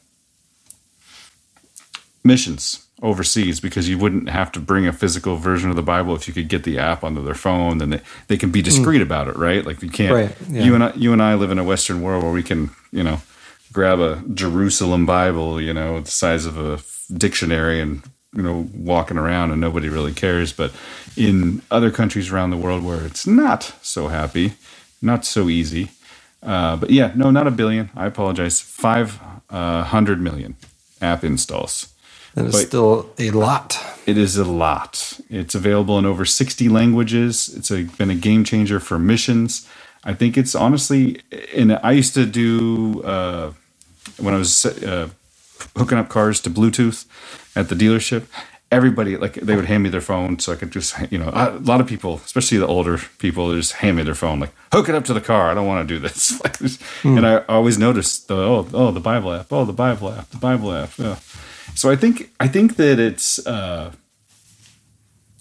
missions 2.23 2.86
overseas 3.01 3.59
because 3.59 3.87
you 3.87 3.97
wouldn't 3.97 4.29
have 4.29 4.51
to 4.51 4.59
bring 4.59 4.87
a 4.87 4.93
physical 4.93 5.35
version 5.35 5.69
of 5.69 5.75
the 5.75 5.83
Bible 5.83 6.15
if 6.15 6.27
you 6.27 6.33
could 6.33 6.47
get 6.47 6.63
the 6.63 6.79
app 6.79 7.03
onto 7.03 7.23
their 7.23 7.35
phone. 7.35 7.77
Then 7.77 7.91
they, 7.91 8.01
they 8.27 8.37
can 8.37 8.51
be 8.51 8.61
discreet 8.61 9.01
about 9.01 9.27
it, 9.27 9.35
right? 9.35 9.65
Like 9.65 9.81
you 9.83 9.89
can't. 9.89 10.13
Right, 10.13 10.35
yeah. 10.49 10.63
You 10.63 10.75
and 10.75 10.83
I, 10.83 10.93
you 10.93 11.13
and 11.13 11.21
I 11.21 11.35
live 11.35 11.51
in 11.51 11.59
a 11.59 11.63
Western 11.63 12.01
world 12.01 12.23
where 12.23 12.31
we 12.31 12.43
can, 12.43 12.71
you 12.91 13.03
know, 13.03 13.21
grab 13.71 13.99
a 13.99 14.23
Jerusalem 14.33 15.05
Bible, 15.05 15.61
you 15.61 15.73
know, 15.73 16.01
the 16.01 16.11
size 16.11 16.45
of 16.45 16.57
a 16.57 16.79
dictionary 17.15 17.79
and 17.79 18.03
you 18.35 18.43
know 18.43 18.69
walking 18.73 19.17
around 19.17 19.51
and 19.51 19.61
nobody 19.61 19.87
really 19.89 20.13
cares 20.13 20.51
but 20.51 20.71
in 21.15 21.61
other 21.71 21.89
countries 21.89 22.31
around 22.31 22.49
the 22.51 22.57
world 22.57 22.83
where 22.83 23.05
it's 23.05 23.25
not 23.25 23.73
so 23.81 24.09
happy 24.09 24.53
not 25.01 25.23
so 25.23 25.47
easy 25.47 25.89
uh, 26.43 26.75
but 26.75 26.89
yeah 26.89 27.11
no 27.15 27.31
not 27.31 27.47
a 27.47 27.51
billion 27.51 27.89
i 27.95 28.05
apologize 28.05 28.59
500 28.59 30.21
million 30.21 30.55
app 31.01 31.23
installs 31.23 31.93
That 32.37 32.45
is 32.45 32.51
But- 32.51 32.67
still 32.67 33.09
a 33.17 33.31
lot. 33.31 33.79
it 34.05 34.15
is 34.15 34.37
a 34.37 34.43
lot. 34.45 35.19
It's 35.27 35.55
available 35.55 35.97
in 35.97 36.05
over 36.05 36.23
60 36.23 36.69
languages. 36.69 37.49
It's 37.57 37.71
a, 37.71 37.83
been 37.97 38.11
a 38.11 38.15
game 38.15 38.43
changer 38.43 38.79
for 38.79 38.99
missions. 38.99 39.65
I 40.03 40.13
think 40.13 40.37
it's 40.37 40.53
honestly, 40.53 41.19
and 41.55 41.79
I 41.81 41.93
used 41.93 42.13
to 42.13 42.27
do, 42.27 43.01
uh, 43.03 43.53
when 44.19 44.35
I 44.35 44.37
was 44.37 44.65
uh, 44.67 45.09
hooking 45.75 45.97
up 45.97 46.09
cars 46.09 46.39
to 46.41 46.49
Bluetooth 46.51 47.05
at 47.55 47.69
the 47.69 47.75
dealership, 47.75 48.25
everybody, 48.71 49.17
like, 49.17 49.33
they 49.33 49.55
would 49.55 49.65
hand 49.65 49.81
me 49.81 49.89
their 49.89 49.99
phone 50.11 50.37
so 50.37 50.53
I 50.53 50.57
could 50.57 50.71
just, 50.71 50.93
you 51.11 51.17
know, 51.17 51.31
a 51.33 51.57
lot 51.71 51.81
of 51.81 51.87
people, 51.87 52.21
especially 52.23 52.59
the 52.59 52.67
older 52.67 52.99
people, 53.17 53.51
just 53.55 53.73
hand 53.81 53.97
me 53.97 54.03
their 54.03 54.13
phone, 54.15 54.39
like, 54.39 54.53
hook 54.71 54.87
it 54.89 54.93
up 54.95 55.05
to 55.05 55.13
the 55.15 55.21
car. 55.21 55.49
I 55.49 55.55
don't 55.55 55.65
want 55.65 55.87
to 55.89 55.93
do 55.95 55.99
this. 55.99 56.39
Like. 56.43 56.57
Hmm. 57.01 57.17
And 57.17 57.25
I 57.25 57.37
always 57.49 57.79
noticed, 57.79 58.27
the, 58.27 58.35
oh, 58.35 58.67
oh, 58.73 58.91
the 58.91 58.99
Bible 58.99 59.33
app. 59.33 59.47
Oh, 59.51 59.65
the 59.65 59.73
Bible 59.73 60.11
app. 60.13 60.29
The 60.29 60.37
Bible 60.37 60.71
app. 60.71 60.91
Yeah. 60.99 61.15
So 61.77 61.91
I 61.91 61.95
think 61.95 62.31
I 62.39 62.47
think 62.47 62.77
that 62.77 62.97
it's 62.97 63.45
uh, 63.45 63.91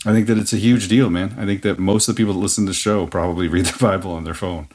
I 0.04 0.12
think 0.12 0.26
that 0.26 0.36
it's 0.36 0.52
a 0.52 0.58
huge 0.58 0.86
deal, 0.86 1.08
man. 1.08 1.34
I 1.38 1.46
think 1.46 1.62
that 1.62 1.78
most 1.78 2.08
of 2.08 2.14
the 2.14 2.20
people 2.20 2.34
that 2.34 2.40
listen 2.40 2.66
to 2.66 2.70
the 2.70 2.74
show 2.74 3.06
probably 3.06 3.48
read 3.56 3.64
the 3.64 3.78
Bible 3.78 4.12
on 4.12 4.24
their 4.24 4.34
phone. 4.34 4.68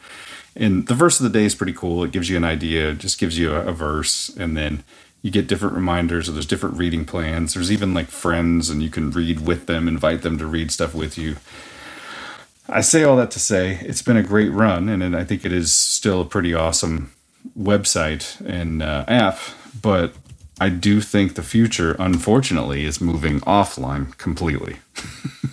And 0.55 0.87
the 0.87 0.95
verse 0.95 1.19
of 1.19 1.23
the 1.23 1.39
day 1.39 1.45
is 1.45 1.53
pretty 1.53 1.73
cool. 1.73 2.03
It 2.03 2.11
gives 2.11 2.31
you 2.31 2.35
an 2.35 2.43
idea, 2.43 2.95
just 2.95 3.19
gives 3.19 3.37
you 3.37 3.53
a, 3.53 3.67
a 3.67 3.73
verse, 3.73 4.29
and 4.35 4.57
then 4.57 4.83
you 5.21 5.29
get 5.29 5.45
different 5.45 5.75
reminders. 5.75 6.27
Or 6.27 6.31
there's 6.31 6.47
different 6.47 6.77
reading 6.77 7.05
plans. 7.05 7.53
There's 7.53 7.71
even 7.71 7.93
like 7.93 8.07
friends, 8.07 8.71
and 8.71 8.81
you 8.81 8.89
can 8.89 9.11
read 9.11 9.41
with 9.45 9.67
them, 9.67 9.87
invite 9.87 10.23
them 10.23 10.39
to 10.39 10.47
read 10.47 10.71
stuff 10.71 10.95
with 10.95 11.15
you. 11.15 11.35
I 12.67 12.81
say 12.81 13.03
all 13.03 13.17
that 13.17 13.29
to 13.31 13.39
say 13.39 13.77
it's 13.83 14.01
been 14.01 14.17
a 14.17 14.23
great 14.23 14.51
run, 14.51 14.89
and 14.89 15.15
I 15.15 15.23
think 15.25 15.45
it 15.45 15.53
is 15.53 15.71
still 15.71 16.21
a 16.21 16.25
pretty 16.25 16.55
awesome 16.55 17.11
website 17.55 18.43
and 18.47 18.81
uh, 18.81 19.05
app. 19.07 19.37
But 19.79 20.15
I 20.61 20.69
do 20.69 21.01
think 21.01 21.33
the 21.33 21.41
future, 21.41 21.95
unfortunately, 21.97 22.85
is 22.85 23.01
moving 23.01 23.39
offline 23.41 24.15
completely. 24.19 24.77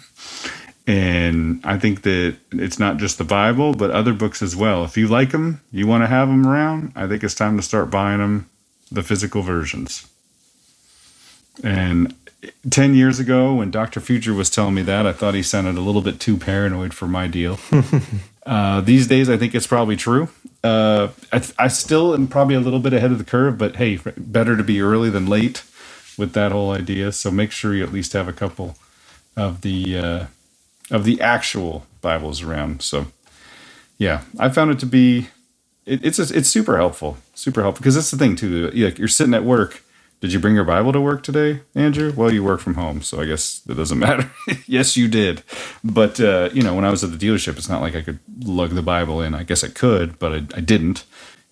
and 0.86 1.62
I 1.64 1.78
think 1.78 2.02
that 2.02 2.36
it's 2.52 2.78
not 2.78 2.98
just 2.98 3.16
the 3.16 3.24
Bible, 3.24 3.72
but 3.72 3.90
other 3.90 4.12
books 4.12 4.42
as 4.42 4.54
well. 4.54 4.84
If 4.84 4.98
you 4.98 5.08
like 5.08 5.30
them, 5.30 5.62
you 5.72 5.86
want 5.86 6.02
to 6.02 6.08
have 6.08 6.28
them 6.28 6.46
around, 6.46 6.92
I 6.94 7.06
think 7.06 7.24
it's 7.24 7.34
time 7.34 7.56
to 7.56 7.62
start 7.62 7.90
buying 7.90 8.18
them, 8.18 8.50
the 8.92 9.02
physical 9.02 9.40
versions. 9.40 10.06
And 11.64 12.14
10 12.68 12.94
years 12.94 13.18
ago, 13.18 13.54
when 13.54 13.70
Dr. 13.70 14.00
Future 14.00 14.34
was 14.34 14.50
telling 14.50 14.74
me 14.74 14.82
that, 14.82 15.06
I 15.06 15.14
thought 15.14 15.32
he 15.32 15.42
sounded 15.42 15.78
a 15.78 15.80
little 15.80 16.02
bit 16.02 16.20
too 16.20 16.36
paranoid 16.36 16.92
for 16.92 17.08
my 17.08 17.28
deal. 17.28 17.58
uh, 18.48 18.80
these 18.80 19.06
days, 19.06 19.28
I 19.28 19.36
think 19.36 19.54
it's 19.54 19.66
probably 19.66 19.94
true. 19.94 20.30
Uh, 20.64 21.08
I, 21.30 21.42
I 21.58 21.68
still 21.68 22.14
am 22.14 22.26
probably 22.26 22.54
a 22.54 22.60
little 22.60 22.80
bit 22.80 22.94
ahead 22.94 23.12
of 23.12 23.18
the 23.18 23.24
curve, 23.24 23.58
but 23.58 23.76
hey, 23.76 24.00
better 24.16 24.56
to 24.56 24.64
be 24.64 24.80
early 24.80 25.10
than 25.10 25.26
late 25.26 25.62
with 26.16 26.32
that 26.32 26.50
whole 26.50 26.72
idea. 26.72 27.12
So 27.12 27.30
make 27.30 27.52
sure 27.52 27.74
you 27.74 27.84
at 27.84 27.92
least 27.92 28.14
have 28.14 28.26
a 28.26 28.32
couple 28.32 28.78
of 29.36 29.60
the 29.60 29.98
uh, 29.98 30.26
of 30.90 31.04
the 31.04 31.20
actual 31.20 31.86
Bibles 32.00 32.42
around. 32.42 32.80
So 32.80 33.08
yeah, 33.98 34.22
I 34.38 34.48
found 34.48 34.70
it 34.70 34.78
to 34.78 34.86
be 34.86 35.28
it, 35.84 36.02
it's 36.02 36.18
it's 36.18 36.48
super 36.48 36.78
helpful, 36.78 37.18
super 37.34 37.60
helpful 37.60 37.82
because 37.82 37.96
that's 37.96 38.10
the 38.10 38.16
thing 38.16 38.34
too. 38.34 38.70
Like 38.70 38.98
you're 38.98 39.08
sitting 39.08 39.34
at 39.34 39.44
work. 39.44 39.82
Did 40.20 40.32
you 40.32 40.40
bring 40.40 40.56
your 40.56 40.64
Bible 40.64 40.92
to 40.92 41.00
work 41.00 41.22
today, 41.22 41.60
Andrew? 41.76 42.12
Well, 42.16 42.32
you 42.32 42.42
work 42.42 42.58
from 42.60 42.74
home, 42.74 43.02
so 43.02 43.20
I 43.20 43.24
guess 43.26 43.62
it 43.68 43.74
doesn't 43.74 43.98
matter. 44.06 44.30
yes, 44.66 44.96
you 44.96 45.06
did. 45.06 45.42
But, 45.84 46.18
uh, 46.18 46.50
you 46.52 46.62
know, 46.62 46.74
when 46.74 46.84
I 46.84 46.90
was 46.90 47.04
at 47.04 47.16
the 47.16 47.16
dealership, 47.26 47.56
it's 47.56 47.68
not 47.68 47.80
like 47.80 47.94
I 47.94 48.02
could 48.02 48.18
lug 48.44 48.70
the 48.70 48.82
Bible 48.82 49.22
in. 49.22 49.32
I 49.34 49.44
guess 49.44 49.62
I 49.62 49.68
could, 49.68 50.18
but 50.18 50.32
I, 50.32 50.36
I 50.56 50.60
didn't. 50.60 51.04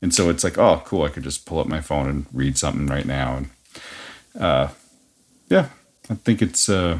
And 0.03 0.13
so 0.13 0.29
it's 0.31 0.43
like, 0.43 0.59
oh, 0.59 0.83
cool. 0.85 1.05
I 1.05 1.11
could 1.11 1.23
just 1.23 1.47
pull 1.47 1.61
up 1.61 1.69
my 1.69 1.81
phone 1.81 2.09
and 2.09 2.27
read 2.33 2.59
something 2.59 2.87
right 2.89 3.07
now. 3.07 3.37
And, 3.37 3.51
uh, 4.43 4.69
yeah, 5.49 5.69
I 6.11 6.15
think 6.17 6.43
it's, 6.43 6.69
uh, 6.69 6.99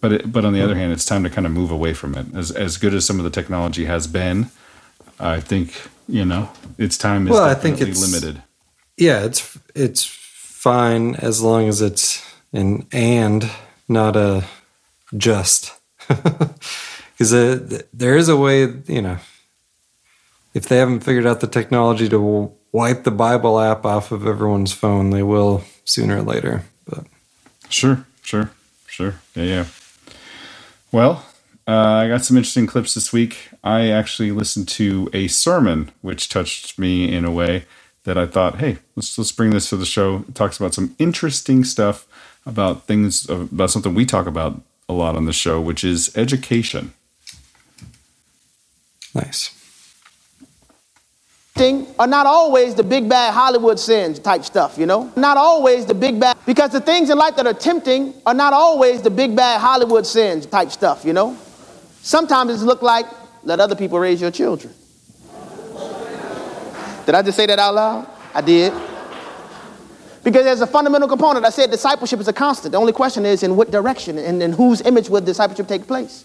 but, 0.00 0.12
it, 0.12 0.32
but 0.32 0.44
on 0.44 0.52
the 0.52 0.62
other 0.62 0.76
hand, 0.76 0.92
it's 0.92 1.04
time 1.04 1.24
to 1.24 1.30
kind 1.30 1.46
of 1.46 1.52
move 1.52 1.70
away 1.72 1.94
from 1.94 2.14
it. 2.14 2.26
As, 2.34 2.52
as 2.52 2.76
good 2.76 2.94
as 2.94 3.04
some 3.04 3.18
of 3.18 3.24
the 3.24 3.30
technology 3.30 3.86
has 3.86 4.06
been, 4.06 4.50
I 5.18 5.40
think, 5.40 5.88
you 6.08 6.24
know, 6.24 6.48
its 6.78 6.96
time 6.96 7.26
is 7.26 7.32
Well, 7.32 7.42
I 7.44 7.54
think 7.54 7.80
it's- 7.80 8.00
limited. 8.00 8.40
Yeah, 9.02 9.24
it's 9.24 9.58
it's 9.74 10.04
fine 10.04 11.16
as 11.16 11.42
long 11.42 11.66
as 11.66 11.82
it's 11.82 12.24
an 12.52 12.86
and 12.92 13.50
not 13.88 14.16
a 14.16 14.44
just. 15.16 15.72
Because 17.18 17.84
there 17.92 18.16
is 18.16 18.28
a 18.28 18.36
way, 18.36 18.62
you 18.88 19.00
know, 19.00 19.18
if 20.54 20.66
they 20.66 20.78
haven't 20.78 21.04
figured 21.04 21.24
out 21.26 21.38
the 21.38 21.46
technology 21.46 22.08
to 22.08 22.52
wipe 22.72 23.04
the 23.04 23.12
Bible 23.12 23.60
app 23.60 23.84
off 23.84 24.10
of 24.10 24.26
everyone's 24.26 24.72
phone, 24.72 25.10
they 25.10 25.22
will 25.22 25.62
sooner 25.84 26.16
or 26.16 26.22
later. 26.22 26.64
But 26.84 27.06
Sure, 27.68 28.04
sure, 28.22 28.50
sure. 28.88 29.14
Yeah, 29.36 29.44
yeah. 29.44 29.64
Well, 30.90 31.24
uh, 31.68 32.02
I 32.02 32.08
got 32.08 32.24
some 32.24 32.36
interesting 32.36 32.66
clips 32.66 32.94
this 32.94 33.12
week. 33.12 33.50
I 33.62 33.90
actually 33.90 34.32
listened 34.32 34.66
to 34.70 35.08
a 35.12 35.28
sermon 35.28 35.92
which 36.00 36.28
touched 36.28 36.76
me 36.76 37.14
in 37.14 37.24
a 37.24 37.30
way 37.30 37.66
that 38.04 38.18
I 38.18 38.26
thought, 38.26 38.58
hey, 38.58 38.78
let's 38.96 39.16
let's 39.16 39.32
bring 39.32 39.50
this 39.50 39.68
to 39.70 39.76
the 39.76 39.86
show. 39.86 40.24
It 40.28 40.34
talks 40.34 40.58
about 40.58 40.74
some 40.74 40.94
interesting 40.98 41.64
stuff 41.64 42.06
about 42.44 42.86
things 42.86 43.28
uh, 43.30 43.42
about 43.42 43.70
something 43.70 43.94
we 43.94 44.06
talk 44.06 44.26
about 44.26 44.60
a 44.88 44.92
lot 44.92 45.16
on 45.16 45.26
the 45.26 45.32
show, 45.32 45.60
which 45.60 45.84
is 45.84 46.14
education. 46.16 46.92
Nice. 49.14 49.58
Thing 51.54 51.86
Are 51.98 52.06
not 52.06 52.24
always 52.24 52.74
the 52.74 52.82
big 52.82 53.10
bad 53.10 53.34
Hollywood 53.34 53.78
sins 53.78 54.18
type 54.18 54.42
stuff, 54.42 54.78
you 54.78 54.86
know? 54.86 55.12
Not 55.16 55.36
always 55.36 55.84
the 55.84 55.92
big 55.94 56.18
bad, 56.18 56.38
because 56.46 56.70
the 56.70 56.80
things 56.80 57.10
in 57.10 57.18
life 57.18 57.36
that 57.36 57.46
are 57.46 57.52
tempting 57.52 58.14
are 58.24 58.32
not 58.32 58.54
always 58.54 59.02
the 59.02 59.10
big 59.10 59.36
bad 59.36 59.60
Hollywood 59.60 60.06
sins 60.06 60.46
type 60.46 60.70
stuff, 60.70 61.04
you 61.04 61.12
know? 61.12 61.36
Sometimes 62.00 62.50
it's 62.52 62.62
look 62.62 62.80
like 62.80 63.04
let 63.44 63.60
other 63.60 63.76
people 63.76 63.98
raise 63.98 64.18
your 64.18 64.30
children. 64.30 64.72
Did 67.06 67.14
I 67.14 67.22
just 67.22 67.36
say 67.36 67.46
that 67.46 67.58
out 67.58 67.74
loud? 67.74 68.06
I 68.34 68.40
did. 68.40 68.72
Because 70.24 70.44
there's 70.44 70.60
a 70.60 70.66
fundamental 70.66 71.08
component. 71.08 71.44
I 71.44 71.50
said 71.50 71.70
discipleship 71.70 72.20
is 72.20 72.28
a 72.28 72.32
constant. 72.32 72.72
The 72.72 72.78
only 72.78 72.92
question 72.92 73.26
is 73.26 73.42
in 73.42 73.56
what 73.56 73.70
direction 73.70 74.18
and 74.18 74.42
in 74.42 74.52
whose 74.52 74.80
image 74.82 75.08
will 75.08 75.20
discipleship 75.20 75.66
take 75.66 75.86
place. 75.86 76.24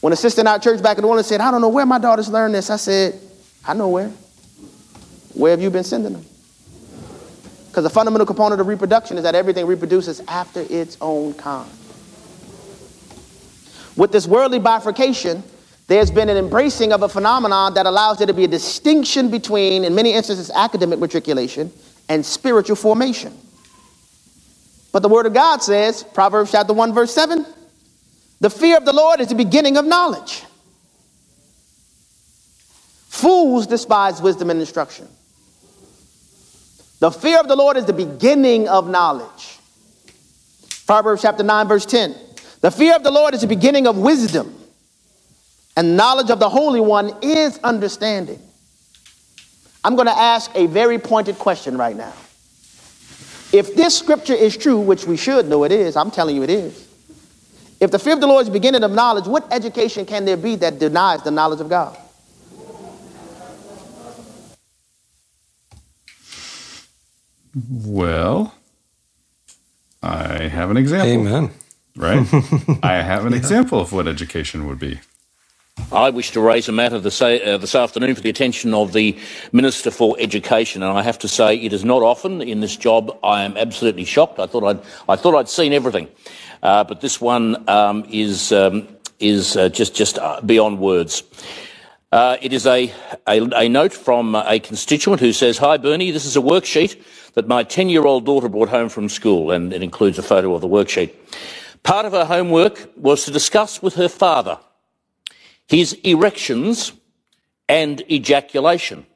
When 0.00 0.12
a 0.12 0.16
sister 0.16 0.42
in 0.42 0.46
our 0.46 0.58
church 0.58 0.82
back 0.82 0.98
in 0.98 1.02
the 1.02 1.08
morning 1.08 1.24
said, 1.24 1.40
I 1.40 1.50
don't 1.50 1.60
know 1.60 1.68
where 1.68 1.86
my 1.86 1.98
daughters 1.98 2.28
learn 2.28 2.52
this, 2.52 2.70
I 2.70 2.76
said, 2.76 3.18
I 3.64 3.74
know 3.74 3.88
where. 3.88 4.12
Where 5.34 5.50
have 5.50 5.60
you 5.60 5.70
been 5.70 5.82
sending 5.82 6.12
them? 6.12 6.24
Because 7.68 7.82
the 7.82 7.90
fundamental 7.90 8.26
component 8.26 8.60
of 8.60 8.68
reproduction 8.68 9.16
is 9.16 9.24
that 9.24 9.34
everything 9.34 9.66
reproduces 9.66 10.20
after 10.28 10.64
its 10.70 10.96
own 11.00 11.34
kind. 11.34 11.68
With 13.96 14.12
this 14.12 14.28
worldly 14.28 14.60
bifurcation, 14.60 15.42
there's 15.86 16.10
been 16.10 16.28
an 16.28 16.36
embracing 16.36 16.92
of 16.92 17.02
a 17.02 17.08
phenomenon 17.08 17.74
that 17.74 17.86
allows 17.86 18.18
there 18.18 18.26
to 18.26 18.32
be 18.32 18.44
a 18.44 18.48
distinction 18.48 19.30
between, 19.30 19.84
in 19.84 19.94
many 19.94 20.12
instances, 20.12 20.50
academic 20.50 20.98
matriculation 20.98 21.70
and 22.08 22.24
spiritual 22.24 22.76
formation. 22.76 23.36
But 24.92 25.00
the 25.00 25.08
Word 25.08 25.26
of 25.26 25.34
God 25.34 25.62
says, 25.62 26.02
Proverbs 26.02 26.52
chapter 26.52 26.72
1, 26.72 26.94
verse 26.94 27.12
7, 27.12 27.44
the 28.40 28.50
fear 28.50 28.76
of 28.76 28.84
the 28.84 28.92
Lord 28.92 29.20
is 29.20 29.28
the 29.28 29.34
beginning 29.34 29.76
of 29.76 29.84
knowledge. 29.84 30.44
Fools 33.08 33.66
despise 33.66 34.20
wisdom 34.20 34.50
and 34.50 34.60
instruction. 34.60 35.08
The 37.00 37.10
fear 37.10 37.38
of 37.40 37.48
the 37.48 37.56
Lord 37.56 37.76
is 37.76 37.84
the 37.84 37.92
beginning 37.92 38.68
of 38.68 38.88
knowledge. 38.88 39.58
Proverbs 40.86 41.22
chapter 41.22 41.42
9, 41.42 41.68
verse 41.68 41.86
10. 41.86 42.14
The 42.60 42.70
fear 42.70 42.96
of 42.96 43.02
the 43.02 43.10
Lord 43.10 43.34
is 43.34 43.42
the 43.42 43.46
beginning 43.46 43.86
of 43.86 43.98
wisdom, 43.98 44.54
and 45.76 45.96
knowledge 45.96 46.30
of 46.30 46.38
the 46.38 46.48
Holy 46.48 46.80
One 46.80 47.12
is 47.22 47.58
understanding. 47.64 48.40
I'm 49.82 49.96
going 49.96 50.06
to 50.06 50.18
ask 50.18 50.50
a 50.54 50.66
very 50.66 50.98
pointed 50.98 51.38
question 51.38 51.76
right 51.76 51.96
now. 51.96 52.12
If 53.52 53.76
this 53.76 53.96
scripture 53.96 54.34
is 54.34 54.56
true, 54.56 54.78
which 54.78 55.06
we 55.06 55.16
should 55.16 55.46
know 55.46 55.64
it 55.64 55.72
is, 55.72 55.96
I'm 55.96 56.10
telling 56.10 56.36
you 56.36 56.42
it 56.42 56.50
is. 56.50 56.88
If 57.80 57.90
the 57.90 57.98
fear 57.98 58.14
of 58.14 58.20
the 58.20 58.26
Lord 58.26 58.42
is 58.42 58.46
the 58.46 58.52
beginning 58.52 58.82
of 58.82 58.92
knowledge, 58.92 59.26
what 59.26 59.46
education 59.52 60.06
can 60.06 60.24
there 60.24 60.36
be 60.36 60.56
that 60.56 60.78
denies 60.78 61.22
the 61.22 61.30
knowledge 61.30 61.60
of 61.60 61.68
God? 61.68 61.96
Well, 67.70 68.54
I 70.02 70.48
have 70.48 70.70
an 70.70 70.76
example. 70.76 71.08
Amen. 71.08 71.50
Right? 71.96 72.26
I 72.82 73.02
have 73.02 73.26
an 73.26 73.32
yeah. 73.32 73.38
example 73.38 73.80
of 73.80 73.92
what 73.92 74.08
education 74.08 74.66
would 74.66 74.78
be. 74.80 74.98
I 75.94 76.10
wish 76.10 76.32
to 76.32 76.40
raise 76.40 76.68
a 76.68 76.72
matter 76.72 76.98
this, 76.98 77.22
uh, 77.22 77.56
this, 77.60 77.76
afternoon 77.76 78.16
for 78.16 78.20
the 78.20 78.28
attention 78.28 78.74
of 78.74 78.92
the 78.92 79.16
Minister 79.52 79.92
for 79.92 80.16
Education, 80.18 80.82
and 80.82 80.98
I 80.98 81.02
have 81.02 81.20
to 81.20 81.28
say 81.28 81.54
it 81.54 81.72
is 81.72 81.84
not 81.84 82.02
often 82.02 82.42
in 82.42 82.58
this 82.60 82.76
job. 82.76 83.16
I 83.22 83.44
am 83.44 83.56
absolutely 83.56 84.04
shocked. 84.04 84.40
I 84.40 84.46
thought 84.46 84.64
I'd, 84.64 84.80
I 85.08 85.14
thought 85.14 85.36
I'd 85.36 85.48
seen 85.48 85.72
everything, 85.72 86.08
uh, 86.64 86.82
but 86.82 87.00
this 87.00 87.20
one 87.20 87.68
um, 87.68 88.04
is 88.10 88.50
um, 88.50 88.88
is 89.20 89.56
uh, 89.56 89.68
just 89.68 89.94
just 89.94 90.18
uh, 90.18 90.40
beyond 90.40 90.80
words. 90.80 91.22
Uh, 92.10 92.38
it 92.42 92.52
is 92.52 92.66
a, 92.66 92.92
a, 93.28 93.40
a 93.54 93.68
note 93.68 93.92
from 93.92 94.34
a 94.34 94.58
constituent 94.58 95.20
who 95.20 95.32
says, 95.32 95.58
"Hi 95.58 95.76
Bernie, 95.76 96.10
this 96.10 96.24
is 96.24 96.36
a 96.36 96.40
worksheet 96.40 97.00
that 97.34 97.46
my 97.46 97.62
10-year-old 97.62 98.26
daughter 98.26 98.48
brought 98.48 98.68
home 98.68 98.88
from 98.88 99.08
school, 99.08 99.52
and 99.52 99.72
it 99.72 99.82
includes 99.82 100.18
a 100.18 100.24
photo 100.24 100.54
of 100.54 100.60
the 100.60 100.68
worksheet." 100.68 101.12
Part 101.84 102.04
of 102.04 102.12
her 102.12 102.24
homework 102.24 102.90
was 102.96 103.24
to 103.26 103.30
discuss 103.30 103.80
with 103.80 103.94
her 103.94 104.08
father 104.08 104.58
his 105.68 105.94
erections 106.04 106.92
and 107.68 108.02
ejaculation. 108.10 109.06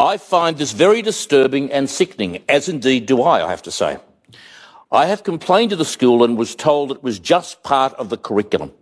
I 0.00 0.16
find 0.16 0.56
this 0.58 0.72
very 0.72 1.02
disturbing 1.02 1.70
and 1.70 1.88
sickening, 1.88 2.42
as 2.48 2.68
indeed 2.68 3.06
do 3.06 3.22
I, 3.22 3.46
I 3.46 3.50
have 3.50 3.62
to 3.62 3.70
say. 3.70 3.98
I 4.90 5.06
have 5.06 5.22
complained 5.22 5.70
to 5.70 5.76
the 5.76 5.84
school 5.84 6.24
and 6.24 6.36
was 6.36 6.54
told 6.54 6.90
it 6.90 7.02
was 7.02 7.18
just 7.18 7.62
part 7.62 7.94
of 7.94 8.08
the 8.10 8.16
curriculum. 8.16 8.72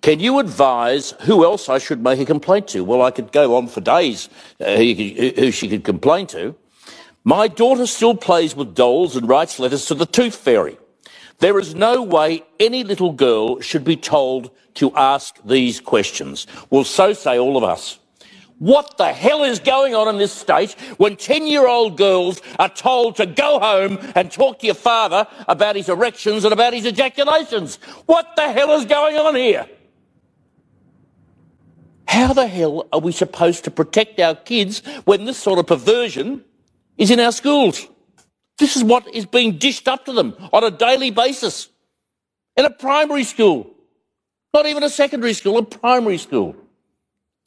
Can 0.00 0.20
you 0.20 0.38
advise 0.38 1.12
who 1.22 1.44
else 1.44 1.68
I 1.68 1.78
should 1.78 2.02
make 2.02 2.18
a 2.18 2.24
complaint 2.24 2.68
to? 2.68 2.82
Well, 2.82 3.02
I 3.02 3.10
could 3.10 3.30
go 3.30 3.56
on 3.56 3.68
for 3.68 3.80
days 3.80 4.28
uh, 4.60 4.76
who, 4.76 5.32
who 5.36 5.50
she 5.50 5.68
could 5.68 5.84
complain 5.84 6.26
to. 6.28 6.56
My 7.24 7.46
daughter 7.46 7.86
still 7.86 8.16
plays 8.16 8.56
with 8.56 8.74
dolls 8.74 9.14
and 9.14 9.28
writes 9.28 9.58
letters 9.58 9.86
to 9.86 9.94
the 9.94 10.06
tooth 10.06 10.34
fairy. 10.34 10.76
There 11.42 11.58
is 11.58 11.74
no 11.74 12.02
way 12.04 12.44
any 12.60 12.84
little 12.84 13.10
girl 13.10 13.58
should 13.58 13.82
be 13.82 13.96
told 13.96 14.52
to 14.74 14.94
ask 14.94 15.38
these 15.44 15.80
questions. 15.80 16.46
Well, 16.70 16.84
so 16.84 17.14
say 17.14 17.36
all 17.36 17.56
of 17.56 17.64
us. 17.64 17.98
What 18.60 18.96
the 18.96 19.12
hell 19.12 19.42
is 19.42 19.58
going 19.58 19.92
on 19.92 20.06
in 20.06 20.18
this 20.18 20.30
state 20.30 20.76
when 20.98 21.16
10 21.16 21.48
year 21.48 21.66
old 21.66 21.98
girls 21.98 22.40
are 22.60 22.68
told 22.68 23.16
to 23.16 23.26
go 23.26 23.58
home 23.58 23.98
and 24.14 24.30
talk 24.30 24.60
to 24.60 24.66
your 24.66 24.76
father 24.76 25.26
about 25.48 25.74
his 25.74 25.88
erections 25.88 26.44
and 26.44 26.52
about 26.52 26.74
his 26.74 26.86
ejaculations? 26.86 27.80
What 28.06 28.36
the 28.36 28.52
hell 28.52 28.70
is 28.78 28.84
going 28.84 29.16
on 29.16 29.34
here? 29.34 29.66
How 32.06 32.34
the 32.34 32.46
hell 32.46 32.86
are 32.92 33.00
we 33.00 33.10
supposed 33.10 33.64
to 33.64 33.72
protect 33.72 34.20
our 34.20 34.36
kids 34.36 34.78
when 35.06 35.24
this 35.24 35.38
sort 35.38 35.58
of 35.58 35.66
perversion 35.66 36.44
is 36.96 37.10
in 37.10 37.18
our 37.18 37.32
schools? 37.32 37.88
This 38.58 38.76
is 38.76 38.84
what 38.84 39.12
is 39.12 39.26
being 39.26 39.58
dished 39.58 39.88
up 39.88 40.04
to 40.06 40.12
them 40.12 40.34
on 40.52 40.64
a 40.64 40.70
daily 40.70 41.10
basis 41.10 41.68
in 42.56 42.64
a 42.64 42.70
primary 42.70 43.24
school, 43.24 43.70
not 44.52 44.66
even 44.66 44.82
a 44.82 44.90
secondary 44.90 45.32
school, 45.32 45.58
a 45.58 45.64
primary 45.64 46.18
school. 46.18 46.54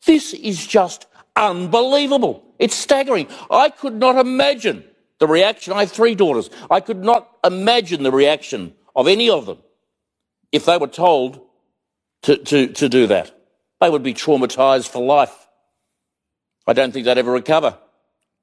This 0.05 0.33
is 0.33 0.65
just 0.65 1.07
unbelievable. 1.35 2.43
It's 2.59 2.75
staggering. 2.75 3.27
I 3.49 3.69
could 3.69 3.95
not 3.95 4.17
imagine 4.17 4.83
the 5.19 5.27
reaction. 5.27 5.73
I 5.73 5.81
have 5.81 5.91
three 5.91 6.15
daughters. 6.15 6.49
I 6.69 6.79
could 6.79 7.03
not 7.03 7.29
imagine 7.43 8.03
the 8.03 8.11
reaction 8.11 8.73
of 8.95 9.07
any 9.07 9.29
of 9.29 9.45
them 9.45 9.59
if 10.51 10.65
they 10.65 10.77
were 10.77 10.87
told 10.87 11.41
to, 12.23 12.37
to, 12.37 12.67
to 12.67 12.89
do 12.89 13.07
that. 13.07 13.31
They 13.81 13.89
would 13.89 14.03
be 14.03 14.13
traumatized 14.13 14.89
for 14.89 15.03
life. 15.03 15.47
I 16.65 16.73
don't 16.73 16.91
think 16.91 17.05
they'd 17.05 17.17
ever 17.17 17.31
recover. 17.31 17.77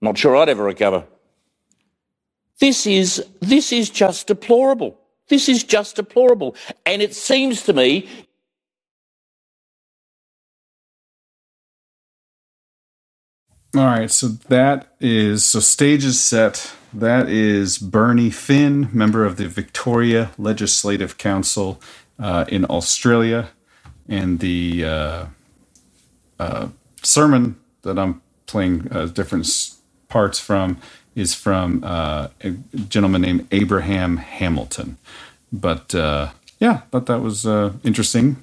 Not 0.01 0.19
sure 0.19 0.37
I'd 0.37 0.49
ever 0.49 0.65
recover. 0.65 1.07
This 2.63 2.87
is, 2.87 3.27
this 3.41 3.73
is 3.73 3.91
just 3.91 4.29
deplorable. 4.29 4.97
This 5.27 5.49
is 5.49 5.65
just 5.65 5.97
deplorable. 5.97 6.55
And 6.87 7.03
it 7.03 7.13
seems 7.13 7.63
to 7.65 7.73
me 7.73 8.09
All 13.75 13.87
right, 13.87 14.09
so 14.09 14.29
that 14.29 14.95
is 15.01 15.45
so 15.45 15.59
stage 15.59 16.05
is 16.05 16.21
set. 16.21 16.73
That 16.93 17.29
is 17.29 17.79
Bernie 17.79 18.31
Finn, 18.31 18.89
member 18.93 19.25
of 19.25 19.39
the 19.39 19.49
Victoria 19.49 20.31
Legislative 20.39 21.19
Council 21.19 21.81
uh, 22.17 22.45
in 22.47 22.65
Australia, 22.67 23.49
and 24.09 24.39
the 24.39 24.85
uh, 24.85 25.27
uh, 26.39 26.69
sermon 27.03 27.57
that 27.81 27.99
I'm 27.99 28.23
playing 28.47 28.87
uh, 28.93 29.07
different 29.07 29.49
parts 30.09 30.39
from 30.39 30.77
is 31.15 31.35
from 31.35 31.83
uh, 31.85 32.29
a 32.43 32.51
gentleman 32.89 33.23
named 33.23 33.47
Abraham 33.51 34.17
Hamilton. 34.17 34.97
But 35.53 35.95
uh, 35.95 36.31
yeah, 36.59 36.79
thought 36.91 37.07
that 37.07 37.21
was 37.21 37.47
uh, 37.47 37.73
interesting. 37.83 38.43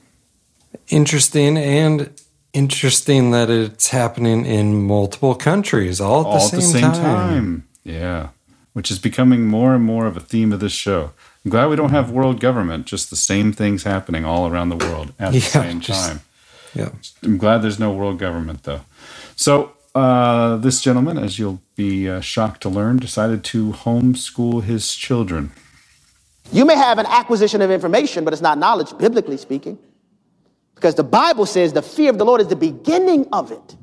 Interesting 0.90 1.58
and 1.58 2.10
interesting 2.54 3.32
that 3.32 3.50
it's 3.50 3.90
happening 3.90 4.46
in 4.46 4.84
multiple 4.84 5.36
countries 5.36 6.02
all 6.02 6.22
at 6.22 6.28
all 6.28 6.34
the 6.34 6.40
same, 6.40 6.60
the 6.60 6.66
same 6.66 6.82
time. 6.82 7.04
time. 7.04 7.68
Yeah, 7.84 8.30
which 8.74 8.92
is 8.92 9.00
becoming 9.00 9.48
more 9.48 9.74
and 9.74 9.84
more 9.84 10.06
of 10.06 10.18
a 10.18 10.20
theme 10.20 10.54
of 10.54 10.60
this 10.60 10.74
show. 10.74 11.12
I'm 11.46 11.52
glad 11.52 11.70
we 11.70 11.76
don't 11.76 11.92
have 11.92 12.12
world 12.12 12.40
government, 12.40 12.86
just 12.86 13.10
the 13.10 13.16
same 13.16 13.54
things 13.54 13.84
happening 13.84 14.26
all 14.26 14.48
around 14.52 14.70
the 14.70 14.76
world 14.76 15.14
at 15.18 15.32
the 15.32 15.38
yeah, 15.40 15.46
same 15.46 15.80
just, 15.80 16.10
time. 16.10 16.22
Yeah. 16.76 16.90
I'm 17.24 17.38
glad 17.38 17.60
there's 17.60 17.80
no 17.80 17.92
world 17.92 18.20
government 18.20 18.64
though. 18.64 18.82
So 19.36 19.72
uh, 19.96 20.58
this 20.58 20.82
gentleman, 20.82 21.18
as 21.18 21.40
you'll 21.40 21.62
be 21.76 22.10
uh, 22.10 22.22
shocked 22.22 22.62
to 22.62 22.70
learn, 22.70 22.98
decided 22.98 23.44
to 23.46 23.72
homeschool 23.72 24.64
his 24.64 24.96
children. 24.96 25.52
You 26.52 26.66
may 26.66 26.76
have 26.76 26.98
an 26.98 27.06
acquisition 27.06 27.62
of 27.62 27.72
information, 27.72 28.24
but 28.24 28.34
it's 28.34 28.42
not 28.42 28.58
knowledge, 28.58 28.98
biblically 28.98 29.38
speaking. 29.38 29.78
Because 30.76 30.96
the 30.96 31.04
Bible 31.04 31.46
says 31.46 31.74
the 31.74 31.82
fear 31.82 32.10
of 32.10 32.18
the 32.18 32.26
Lord 32.26 32.42
is 32.42 32.48
the 32.48 32.56
beginning 32.56 33.28
of 33.34 33.52
it. 33.52 33.76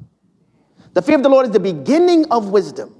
The 0.95 1.03
fear 1.03 1.17
of 1.17 1.23
the 1.23 1.29
Lord 1.29 1.47
is 1.47 1.53
the 1.53 1.61
beginning 1.61 2.25
of 2.31 2.49
wisdom. 2.51 2.95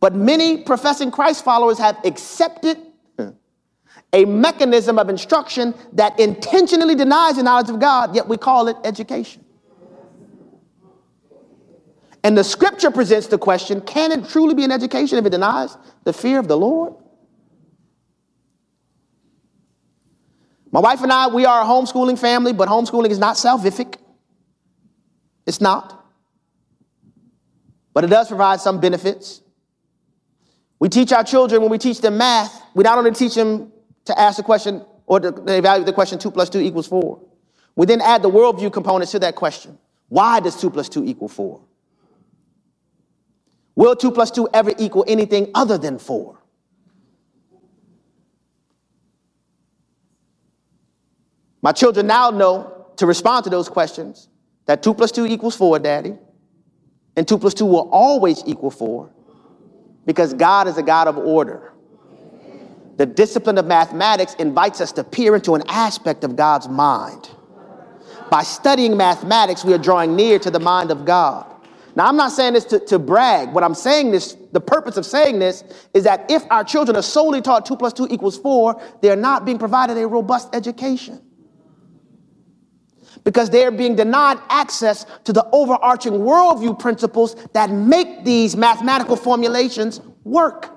But 0.00 0.14
many 0.14 0.62
professing 0.62 1.10
Christ 1.10 1.44
followers 1.44 1.78
have 1.78 1.98
accepted 2.04 2.78
a 4.12 4.24
mechanism 4.24 4.98
of 4.98 5.08
instruction 5.08 5.74
that 5.92 6.18
intentionally 6.20 6.94
denies 6.94 7.36
the 7.36 7.42
knowledge 7.42 7.68
of 7.68 7.80
God, 7.80 8.14
yet 8.14 8.28
we 8.28 8.36
call 8.36 8.68
it 8.68 8.76
education. 8.84 9.43
And 12.24 12.38
the 12.38 12.42
scripture 12.42 12.90
presents 12.90 13.26
the 13.26 13.36
question 13.36 13.82
can 13.82 14.10
it 14.10 14.28
truly 14.30 14.54
be 14.54 14.64
an 14.64 14.72
education 14.72 15.18
if 15.18 15.26
it 15.26 15.30
denies 15.30 15.76
the 16.04 16.12
fear 16.12 16.38
of 16.38 16.48
the 16.48 16.56
Lord? 16.56 16.94
My 20.72 20.80
wife 20.80 21.02
and 21.02 21.12
I, 21.12 21.28
we 21.28 21.44
are 21.44 21.62
a 21.62 21.64
homeschooling 21.64 22.18
family, 22.18 22.52
but 22.52 22.68
homeschooling 22.68 23.10
is 23.10 23.18
not 23.18 23.36
salvific. 23.36 23.98
It's 25.46 25.60
not. 25.60 26.04
But 27.92 28.02
it 28.02 28.08
does 28.08 28.26
provide 28.26 28.60
some 28.60 28.80
benefits. 28.80 29.40
We 30.80 30.88
teach 30.88 31.12
our 31.12 31.22
children, 31.22 31.60
when 31.60 31.70
we 31.70 31.78
teach 31.78 32.00
them 32.00 32.18
math, 32.18 32.60
we 32.74 32.82
not 32.82 32.98
only 32.98 33.12
teach 33.12 33.36
them 33.36 33.70
to 34.06 34.18
ask 34.18 34.38
the 34.38 34.42
question 34.42 34.84
or 35.06 35.20
to 35.20 35.28
evaluate 35.28 35.86
the 35.86 35.92
question 35.92 36.18
2 36.18 36.30
plus 36.32 36.50
2 36.50 36.60
equals 36.60 36.88
4, 36.88 37.20
we 37.76 37.86
then 37.86 38.00
add 38.00 38.22
the 38.22 38.30
worldview 38.30 38.72
components 38.72 39.12
to 39.12 39.20
that 39.20 39.36
question. 39.36 39.78
Why 40.08 40.40
does 40.40 40.60
2 40.60 40.70
plus 40.70 40.88
2 40.88 41.04
equal 41.04 41.28
4? 41.28 41.60
Will 43.76 43.96
2 43.96 44.12
plus 44.12 44.30
2 44.30 44.48
ever 44.54 44.72
equal 44.78 45.04
anything 45.08 45.50
other 45.54 45.78
than 45.78 45.98
4? 45.98 46.38
My 51.62 51.72
children 51.72 52.06
now 52.06 52.30
know 52.30 52.86
to 52.96 53.06
respond 53.06 53.44
to 53.44 53.50
those 53.50 53.68
questions 53.68 54.28
that 54.66 54.82
2 54.82 54.94
plus 54.94 55.10
2 55.12 55.26
equals 55.26 55.56
4, 55.56 55.78
Daddy, 55.78 56.14
and 57.16 57.26
2 57.26 57.38
plus 57.38 57.54
2 57.54 57.64
will 57.64 57.88
always 57.90 58.42
equal 58.46 58.70
4 58.70 59.10
because 60.04 60.34
God 60.34 60.68
is 60.68 60.76
a 60.76 60.82
God 60.82 61.08
of 61.08 61.16
order. 61.16 61.72
The 62.96 63.06
discipline 63.06 63.58
of 63.58 63.66
mathematics 63.66 64.34
invites 64.34 64.80
us 64.80 64.92
to 64.92 65.04
peer 65.04 65.34
into 65.34 65.54
an 65.54 65.62
aspect 65.68 66.22
of 66.22 66.36
God's 66.36 66.68
mind. 66.68 67.30
By 68.30 68.42
studying 68.42 68.96
mathematics, 68.96 69.64
we 69.64 69.74
are 69.74 69.78
drawing 69.78 70.14
near 70.14 70.38
to 70.38 70.50
the 70.50 70.60
mind 70.60 70.90
of 70.90 71.04
God. 71.04 71.53
Now, 71.96 72.06
I'm 72.06 72.16
not 72.16 72.32
saying 72.32 72.54
this 72.54 72.64
to, 72.66 72.80
to 72.80 72.98
brag. 72.98 73.52
What 73.52 73.62
I'm 73.62 73.74
saying 73.74 74.10
this, 74.10 74.36
the 74.52 74.60
purpose 74.60 74.96
of 74.96 75.06
saying 75.06 75.38
this 75.38 75.62
is 75.94 76.04
that 76.04 76.28
if 76.28 76.42
our 76.50 76.64
children 76.64 76.96
are 76.96 77.02
solely 77.02 77.40
taught 77.40 77.66
2 77.66 77.76
plus 77.76 77.92
2 77.92 78.08
equals 78.10 78.36
4, 78.38 78.80
they're 79.00 79.14
not 79.16 79.44
being 79.44 79.58
provided 79.58 79.96
a 79.96 80.06
robust 80.06 80.54
education 80.54 81.20
because 83.22 83.48
they 83.48 83.64
are 83.64 83.70
being 83.70 83.94
denied 83.96 84.38
access 84.50 85.06
to 85.24 85.32
the 85.32 85.44
overarching 85.52 86.12
worldview 86.12 86.78
principles 86.78 87.34
that 87.52 87.70
make 87.70 88.24
these 88.24 88.56
mathematical 88.56 89.16
formulations 89.16 90.00
work. 90.24 90.70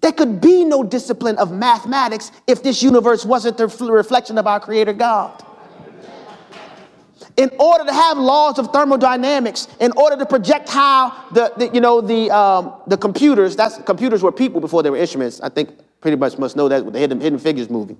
There 0.00 0.12
could 0.12 0.40
be 0.40 0.64
no 0.64 0.82
discipline 0.82 1.38
of 1.38 1.52
mathematics 1.52 2.32
if 2.48 2.62
this 2.62 2.82
universe 2.82 3.24
wasn't 3.24 3.56
the 3.58 3.68
reflection 3.68 4.36
of 4.36 4.48
our 4.48 4.58
Creator 4.58 4.94
God. 4.94 5.44
In 7.36 7.50
order 7.58 7.84
to 7.84 7.92
have 7.92 8.18
laws 8.18 8.58
of 8.58 8.72
thermodynamics, 8.72 9.68
in 9.80 9.90
order 9.92 10.16
to 10.16 10.26
project 10.26 10.68
how 10.68 11.28
the, 11.32 11.52
the 11.56 11.68
you 11.72 11.80
know 11.80 12.00
the 12.00 12.30
um, 12.30 12.74
the 12.86 12.96
computers 12.96 13.56
that's 13.56 13.78
computers 13.82 14.22
were 14.22 14.32
people 14.32 14.60
before 14.60 14.82
they 14.82 14.90
were 14.90 14.98
instruments. 14.98 15.40
I 15.40 15.48
think 15.48 15.70
pretty 16.00 16.16
much 16.16 16.36
must 16.36 16.56
know 16.56 16.68
that 16.68 16.84
with 16.84 16.92
the 16.94 17.00
Hidden, 17.00 17.20
Hidden 17.20 17.38
Figures 17.38 17.70
movie. 17.70 17.96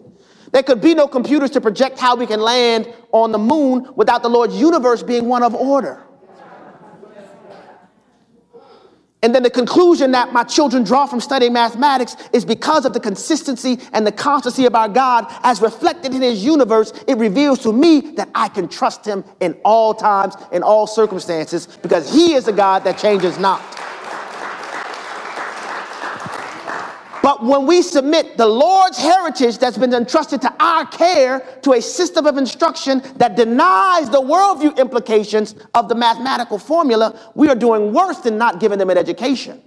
There 0.50 0.62
could 0.62 0.82
be 0.82 0.94
no 0.94 1.08
computers 1.08 1.50
to 1.52 1.60
project 1.62 1.98
how 1.98 2.14
we 2.14 2.26
can 2.26 2.40
land 2.40 2.92
on 3.10 3.32
the 3.32 3.38
moon 3.38 3.88
without 3.96 4.22
the 4.22 4.28
Lord's 4.28 4.54
universe 4.54 5.02
being 5.02 5.26
one 5.26 5.42
of 5.42 5.54
order. 5.54 6.04
And 9.22 9.32
then 9.32 9.44
the 9.44 9.50
conclusion 9.50 10.10
that 10.12 10.32
my 10.32 10.42
children 10.42 10.82
draw 10.82 11.06
from 11.06 11.20
studying 11.20 11.52
mathematics 11.52 12.16
is 12.32 12.44
because 12.44 12.84
of 12.84 12.92
the 12.92 12.98
consistency 12.98 13.78
and 13.92 14.04
the 14.04 14.10
constancy 14.10 14.66
of 14.66 14.74
our 14.74 14.88
God 14.88 15.26
as 15.44 15.62
reflected 15.62 16.12
in 16.12 16.22
his 16.22 16.44
universe, 16.44 16.92
it 17.06 17.18
reveals 17.18 17.60
to 17.60 17.72
me 17.72 18.00
that 18.16 18.28
I 18.34 18.48
can 18.48 18.68
trust 18.68 19.06
him 19.06 19.24
in 19.38 19.56
all 19.64 19.94
times, 19.94 20.34
in 20.50 20.64
all 20.64 20.88
circumstances, 20.88 21.66
because 21.82 22.12
he 22.12 22.34
is 22.34 22.48
a 22.48 22.52
God 22.52 22.82
that 22.82 22.98
changes 22.98 23.38
not. 23.38 23.62
But 27.22 27.44
when 27.44 27.66
we 27.66 27.82
submit 27.82 28.36
the 28.36 28.46
Lord's 28.46 28.98
heritage 28.98 29.58
that's 29.58 29.78
been 29.78 29.94
entrusted 29.94 30.42
to 30.42 30.52
our 30.58 30.84
care 30.86 31.40
to 31.62 31.74
a 31.74 31.80
system 31.80 32.26
of 32.26 32.36
instruction 32.36 33.00
that 33.16 33.36
denies 33.36 34.10
the 34.10 34.20
worldview 34.20 34.76
implications 34.76 35.54
of 35.74 35.88
the 35.88 35.94
mathematical 35.94 36.58
formula, 36.58 37.18
we 37.36 37.48
are 37.48 37.54
doing 37.54 37.92
worse 37.92 38.18
than 38.18 38.38
not 38.38 38.58
giving 38.58 38.78
them 38.78 38.90
an 38.90 38.98
education. 38.98 39.62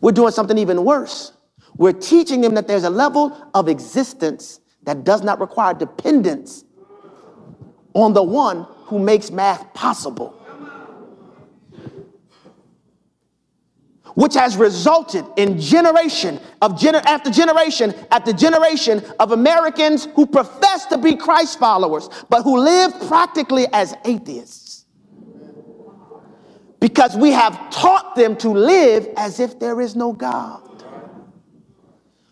We're 0.00 0.12
doing 0.12 0.30
something 0.30 0.56
even 0.56 0.84
worse. 0.84 1.32
We're 1.76 1.92
teaching 1.92 2.42
them 2.42 2.54
that 2.54 2.68
there's 2.68 2.84
a 2.84 2.90
level 2.90 3.36
of 3.52 3.68
existence 3.68 4.60
that 4.84 5.02
does 5.02 5.22
not 5.22 5.40
require 5.40 5.74
dependence 5.74 6.64
on 7.92 8.12
the 8.12 8.22
one 8.22 8.66
who 8.84 9.00
makes 9.00 9.32
math 9.32 9.74
possible. 9.74 10.40
Which 14.16 14.34
has 14.34 14.56
resulted 14.56 15.24
in 15.36 15.60
generation 15.60 16.40
of 16.62 16.72
gener- 16.72 17.04
after 17.04 17.30
generation 17.30 17.94
after 18.10 18.32
generation 18.32 19.04
of 19.20 19.32
Americans 19.32 20.08
who 20.16 20.26
profess 20.26 20.86
to 20.86 20.96
be 20.98 21.14
Christ 21.14 21.58
followers, 21.58 22.08
but 22.30 22.42
who 22.42 22.58
live 22.58 22.92
practically 23.08 23.66
as 23.72 23.94
atheists. 24.06 24.86
Because 26.80 27.14
we 27.14 27.30
have 27.30 27.70
taught 27.70 28.16
them 28.16 28.36
to 28.36 28.48
live 28.48 29.06
as 29.18 29.38
if 29.38 29.58
there 29.58 29.82
is 29.82 29.94
no 29.94 30.12
God. 30.14 30.62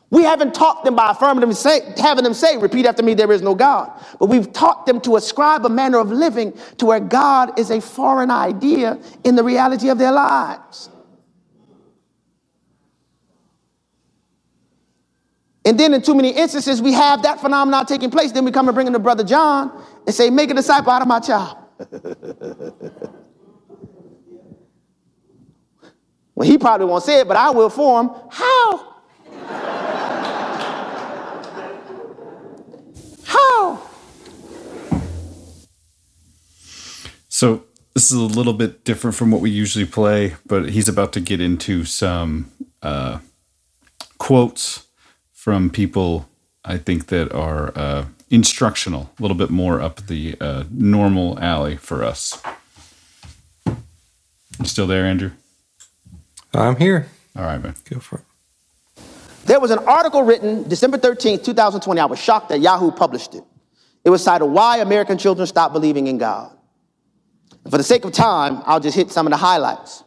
We 0.09 0.23
haven't 0.23 0.55
taught 0.55 0.85
them 0.85 0.97
by 0.97 1.11
affirmative 1.11 1.55
say, 1.55 1.81
having 1.99 2.25
them 2.25 2.35
say, 2.35 2.57
repeat 2.57 2.87
after 2.87 3.03
me, 3.03 3.13
there 3.13 3.33
is 3.33 3.43
no 3.43 3.55
God. 3.55 3.93
But 4.19 4.27
we've 4.27 4.51
taught 4.53 4.87
them 4.87 5.01
to 5.03 5.17
ascribe 5.17 5.67
a 5.67 5.69
manner 5.69 5.99
of 5.99 6.11
living 6.11 6.57
to 6.79 6.87
where 6.87 7.01
God 7.01 7.59
is 7.59 7.71
a 7.71 7.81
foreign 7.81 8.31
idea 8.31 8.99
in 9.25 9.35
the 9.35 9.45
reality 9.45 9.91
of 9.91 9.99
their 9.99 10.13
lives. 10.13 10.89
And 15.67 15.81
then 15.81 15.95
in 15.95 16.03
too 16.03 16.15
many 16.15 16.31
instances, 16.31 16.83
we 16.83 16.93
have 16.93 17.23
that 17.23 17.41
phenomenon 17.41 17.87
taking 17.87 18.11
place. 18.11 18.33
Then 18.33 18.45
we 18.45 18.51
come 18.51 18.69
and 18.69 18.75
bring 18.75 18.87
in 18.87 18.93
the 18.93 18.99
brother 18.99 19.25
John 19.25 19.83
and 20.07 20.15
say, 20.15 20.29
make 20.29 20.51
a 20.51 20.55
disciple 20.55 20.93
out 20.93 21.01
of 21.01 21.09
my 21.09 21.21
child. 21.21 21.57
well, 26.35 26.47
he 26.47 26.59
probably 26.59 26.87
won't 26.87 27.03
say 27.03 27.21
it, 27.21 27.29
but 27.29 27.39
I 27.39 27.51
will 27.51 27.71
for 27.71 28.03
him. 28.03 28.11
How? 28.31 28.95
How? 33.25 33.89
So 37.29 37.65
this 37.95 38.11
is 38.11 38.19
a 38.19 38.21
little 38.21 38.53
bit 38.53 38.85
different 38.85 39.17
from 39.17 39.31
what 39.31 39.41
we 39.41 39.49
usually 39.49 39.87
play, 39.87 40.35
but 40.47 40.69
he's 40.69 40.89
about 40.89 41.15
to 41.15 41.21
get 41.21 41.41
into 41.41 41.85
some 41.85 42.53
uh, 42.83 43.21
quotes 44.19 44.84
from 45.45 45.69
people 45.69 46.27
I 46.65 46.79
think 46.79 47.09
that 47.09 47.31
are 47.35 47.71
uh, 47.77 48.07
instructional, 48.31 49.11
a 49.19 49.23
little 49.23 49.37
bit 49.37 49.51
more 49.51 49.79
up 49.79 50.07
the 50.07 50.37
uh, 50.41 50.65
normal 50.71 51.39
alley 51.39 51.77
for 51.77 52.03
us. 52.03 52.43
You 53.67 54.65
still 54.65 54.87
there, 54.87 55.05
Andrew? 55.05 55.33
I'm 56.55 56.77
here. 56.77 57.09
All 57.37 57.45
right, 57.45 57.63
man. 57.63 57.75
Go 57.91 57.99
for 57.99 58.21
it. 58.21 59.05
There 59.45 59.61
was 59.61 59.71
an 59.71 59.81
article 59.81 60.23
written 60.23 60.67
December 60.67 60.97
13th, 60.97 61.45
2020. 61.45 62.01
I 62.01 62.07
was 62.07 62.19
shocked 62.19 62.49
that 62.49 62.61
Yahoo 62.61 62.91
published 62.91 63.35
it. 63.35 63.45
It 64.03 64.09
was 64.09 64.25
titled 64.25 64.51
Why 64.51 64.79
American 64.79 65.19
Children 65.19 65.47
Stop 65.47 65.75
Believing 65.75 66.07
in 66.07 66.17
God. 66.17 66.57
And 67.65 67.71
for 67.71 67.77
the 67.77 67.85
sake 67.85 68.07
of 68.07 68.13
time, 68.13 68.63
I'll 68.65 68.81
just 68.81 68.97
hit 68.97 69.11
some 69.11 69.27
of 69.27 69.31
the 69.31 69.37
highlights. 69.37 70.05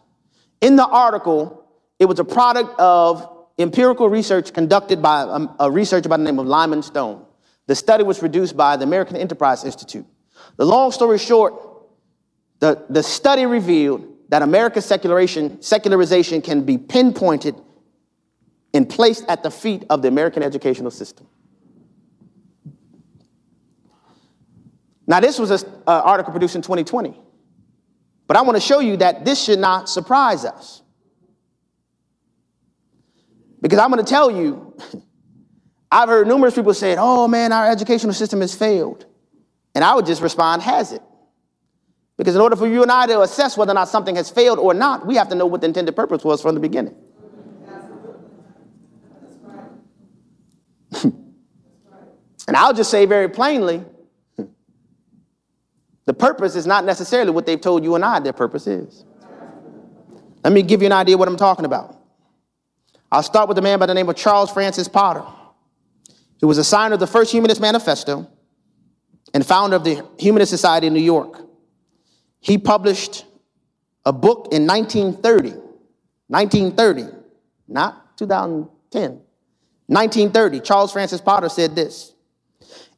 In 0.61 0.77
the 0.77 0.87
article, 0.87 1.63
it 1.99 2.05
was 2.05 2.17
a 2.17 2.25
product 2.25 2.79
of 2.79 3.36
empirical 3.57 4.09
research 4.09 4.53
conducted 4.53 5.01
by 5.01 5.21
a, 5.21 5.27
um, 5.27 5.55
a 5.59 5.71
researcher 5.71 6.09
by 6.09 6.17
the 6.17 6.23
name 6.23 6.39
of 6.39 6.47
Lyman 6.47 6.81
Stone. 6.83 7.25
The 7.67 7.75
study 7.75 8.03
was 8.03 8.19
produced 8.19 8.55
by 8.55 8.77
the 8.77 8.83
American 8.83 9.15
Enterprise 9.17 9.63
Institute. 9.63 10.05
The 10.57 10.65
long 10.65 10.91
story 10.91 11.17
short, 11.17 11.53
the, 12.59 12.85
the 12.89 13.03
study 13.03 13.45
revealed 13.45 14.07
that 14.29 14.41
America's 14.41 14.85
secularization, 14.85 15.61
secularization 15.61 16.41
can 16.41 16.63
be 16.63 16.77
pinpointed 16.77 17.55
and 18.73 18.89
placed 18.89 19.25
at 19.27 19.43
the 19.43 19.51
feet 19.51 19.85
of 19.89 20.01
the 20.01 20.07
American 20.07 20.43
educational 20.43 20.91
system. 20.91 21.27
Now, 25.07 25.21
this 25.21 25.39
was 25.39 25.51
an 25.51 25.69
uh, 25.87 26.01
article 26.03 26.31
produced 26.31 26.55
in 26.55 26.61
2020. 26.61 27.17
But 28.27 28.35
I 28.35 28.41
want 28.41 28.57
to 28.57 28.61
show 28.61 28.79
you 28.79 28.97
that 28.97 29.23
this 29.23 29.41
should 29.41 29.59
not 29.59 29.87
surprise 29.87 30.43
us. 30.43 30.81
Because 33.61 33.79
I'm 33.79 33.91
going 33.91 34.03
to 34.03 34.09
tell 34.09 34.29
you, 34.29 34.77
I've 35.91 36.09
heard 36.09 36.27
numerous 36.27 36.53
people 36.53 36.73
say, 36.73 36.95
oh 36.97 37.27
man, 37.27 37.51
our 37.51 37.69
educational 37.69 38.13
system 38.13 38.41
has 38.41 38.53
failed. 38.53 39.05
And 39.73 39.83
I 39.83 39.95
would 39.95 40.05
just 40.05 40.21
respond, 40.21 40.61
has 40.63 40.91
it? 40.91 41.01
Because 42.17 42.35
in 42.35 42.41
order 42.41 42.55
for 42.55 42.67
you 42.67 42.81
and 42.81 42.91
I 42.91 43.05
to 43.07 43.21
assess 43.21 43.55
whether 43.57 43.71
or 43.71 43.75
not 43.75 43.89
something 43.89 44.15
has 44.15 44.29
failed 44.29 44.57
or 44.59 44.73
not, 44.73 45.05
we 45.05 45.15
have 45.15 45.29
to 45.29 45.35
know 45.35 45.45
what 45.45 45.61
the 45.61 45.67
intended 45.67 45.95
purpose 45.95 46.23
was 46.23 46.41
from 46.41 46.55
the 46.55 46.61
beginning. 46.61 46.95
and 51.03 52.55
I'll 52.55 52.73
just 52.73 52.89
say 52.89 53.05
very 53.05 53.29
plainly 53.29 53.83
the 56.05 56.13
purpose 56.13 56.55
is 56.55 56.65
not 56.65 56.85
necessarily 56.85 57.29
what 57.29 57.45
they've 57.45 57.61
told 57.61 57.83
you 57.83 57.93
and 57.93 58.03
I 58.03 58.19
their 58.19 58.33
purpose 58.33 58.65
is. 58.65 59.05
Let 60.43 60.53
me 60.53 60.63
give 60.63 60.81
you 60.81 60.87
an 60.87 60.93
idea 60.93 61.17
what 61.17 61.27
I'm 61.27 61.37
talking 61.37 61.65
about. 61.65 61.96
I'll 63.11 63.23
start 63.23 63.47
with 63.47 63.57
a 63.57 63.61
man 63.61 63.79
by 63.79 63.85
the 63.85 63.93
name 63.93 64.09
of 64.09 64.15
Charles 64.15 64.51
Francis 64.51 64.87
Potter. 64.87 65.23
who 66.39 66.47
was 66.47 66.59
a 66.59 66.63
signer 66.63 66.93
of 66.93 66.99
the 66.99 67.07
first 67.07 67.31
Humanist 67.31 67.59
Manifesto 67.59 68.29
and 69.33 69.45
founder 69.45 69.75
of 69.75 69.83
the 69.83 70.05
Humanist 70.19 70.51
Society 70.51 70.85
in 70.87 70.93
New 70.93 71.01
York. 71.01 71.41
He 72.39 72.57
published 72.57 73.25
a 74.05 74.13
book 74.13 74.49
in 74.51 74.67
1930, 74.67 75.49
1930, 76.27 77.07
not 77.67 78.17
2010. 78.17 79.21
1930, 79.87 80.59
Charles 80.59 80.91
Francis 80.91 81.21
Potter 81.21 81.49
said 81.49 81.75
this 81.75 82.13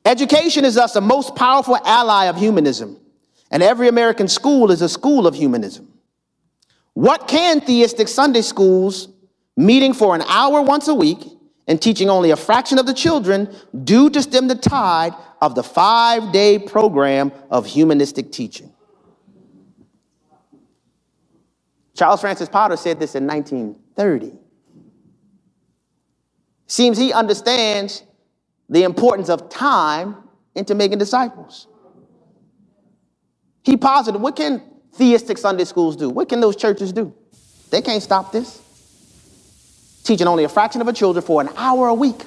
Education 0.05 0.65
is 0.65 0.75
thus 0.75 0.93
the 0.93 1.01
most 1.01 1.35
powerful 1.35 1.77
ally 1.85 2.25
of 2.25 2.35
humanism, 2.35 2.99
and 3.51 3.63
every 3.63 3.87
American 3.87 4.27
school 4.27 4.71
is 4.71 4.81
a 4.81 4.89
school 4.89 5.27
of 5.27 5.35
humanism. 5.35 5.87
What 6.93 7.27
can 7.27 7.61
theistic 7.61 8.07
Sunday 8.07 8.41
schools, 8.41 9.07
meeting 9.59 9.93
for 9.93 10.15
an 10.15 10.21
hour 10.21 10.61
once 10.61 10.87
a 10.87 10.95
week 10.95 11.19
and 11.67 11.81
teaching 11.81 12.09
only 12.09 12.31
a 12.31 12.37
fraction 12.37 12.79
of 12.79 12.85
the 12.85 12.93
children, 12.93 13.53
do 13.83 14.09
to 14.09 14.21
stem 14.21 14.47
the 14.47 14.55
tide 14.55 15.13
of 15.41 15.53
the 15.53 15.61
five 15.61 16.31
day 16.31 16.57
program 16.57 17.31
of 17.51 17.65
humanistic 17.65 18.31
teaching? 18.31 18.73
Charles 21.93 22.21
Francis 22.21 22.47
Potter 22.47 22.77
said 22.77 22.99
this 22.99 23.15
in 23.15 23.27
1930. 23.27 24.31
Seems 26.65 26.97
he 26.97 27.11
understands 27.11 28.03
the 28.69 28.83
importance 28.83 29.27
of 29.27 29.49
time 29.49 30.15
into 30.55 30.73
making 30.73 30.99
disciples. 30.99 31.67
He 33.63 33.75
posited, 33.75 34.21
what 34.21 34.37
can 34.37 34.63
theistic 34.93 35.37
Sunday 35.37 35.65
schools 35.65 35.97
do? 35.97 36.09
What 36.09 36.29
can 36.29 36.39
those 36.39 36.55
churches 36.55 36.93
do? 36.93 37.13
They 37.71 37.81
can't 37.81 38.01
stop 38.01 38.31
this. 38.31 38.61
Teaching 40.03 40.27
only 40.27 40.43
a 40.43 40.49
fraction 40.49 40.81
of 40.81 40.87
a 40.87 40.93
children 40.93 41.23
for 41.23 41.41
an 41.41 41.49
hour 41.55 41.87
a 41.87 41.93
week. 41.93 42.23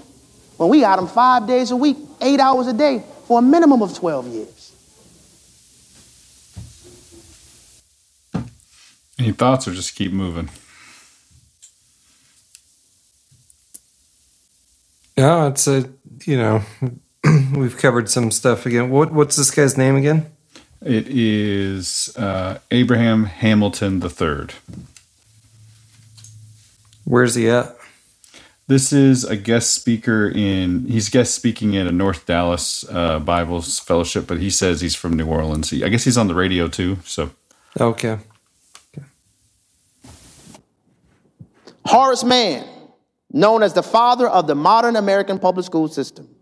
When 0.57 0.69
we 0.69 0.81
got 0.81 0.97
them 0.97 1.09
five 1.09 1.47
days 1.47 1.71
a 1.71 1.77
week, 1.77 1.97
eight 2.21 2.39
hours 2.39 2.67
a 2.67 2.73
day, 2.73 3.03
for 3.27 3.39
a 3.39 3.43
minimum 3.43 3.83
of 3.83 3.97
12 3.97 4.27
years. 4.29 4.73
Any 9.19 9.33
thoughts 9.33 9.69
or 9.69 9.73
just 9.73 9.95
keep 9.95 10.13
moving? 10.13 10.51
Yeah, 15.17 15.49
it's 15.49 15.69
a 15.69 15.89
you 16.25 16.37
know 16.37 16.63
we've 17.55 17.77
covered 17.77 18.11
some 18.11 18.31
stuff 18.31 18.67
again. 18.67 18.91
What 18.91 19.13
what's 19.13 19.37
this 19.37 19.51
guy's 19.51 19.77
name 19.77 19.95
again? 19.97 20.27
It 20.85 21.07
is 21.09 22.13
uh, 22.17 22.59
Abraham 22.71 23.25
Hamilton 23.27 24.03
III. 24.03 24.49
Where's 27.13 27.35
he 27.35 27.51
at? 27.51 27.77
This 28.69 28.91
is 28.91 29.23
a 29.25 29.37
guest 29.37 29.75
speaker 29.75 30.33
in. 30.35 30.87
He's 30.87 31.11
guest 31.11 31.35
speaking 31.35 31.77
at 31.77 31.87
a 31.87 31.93
North 31.93 32.25
Dallas 32.25 32.87
uh, 32.89 33.19
Bibles 33.19 33.79
Fellowship, 33.79 34.27
but 34.27 34.39
he 34.39 34.49
says 34.49 34.81
he's 34.81 34.95
from 34.95 35.13
New 35.13 35.27
Orleans. 35.27 35.69
He, 35.69 35.85
I 35.85 35.91
guess 35.91 36.05
he's 36.05 36.17
on 36.17 36.27
the 36.27 36.35
radio 36.35 36.69
too. 36.69 36.97
So 37.05 37.31
okay. 37.79 38.17
Horace 41.85 42.25
Mann, 42.25 42.67
known 43.31 43.63
as 43.63 43.75
the 43.75 43.83
father 43.83 44.27
of 44.27 44.47
the 44.47 44.55
modern 44.55 44.97
American 44.97 45.39
public 45.39 45.67
school 45.67 45.89
system. 45.89 46.35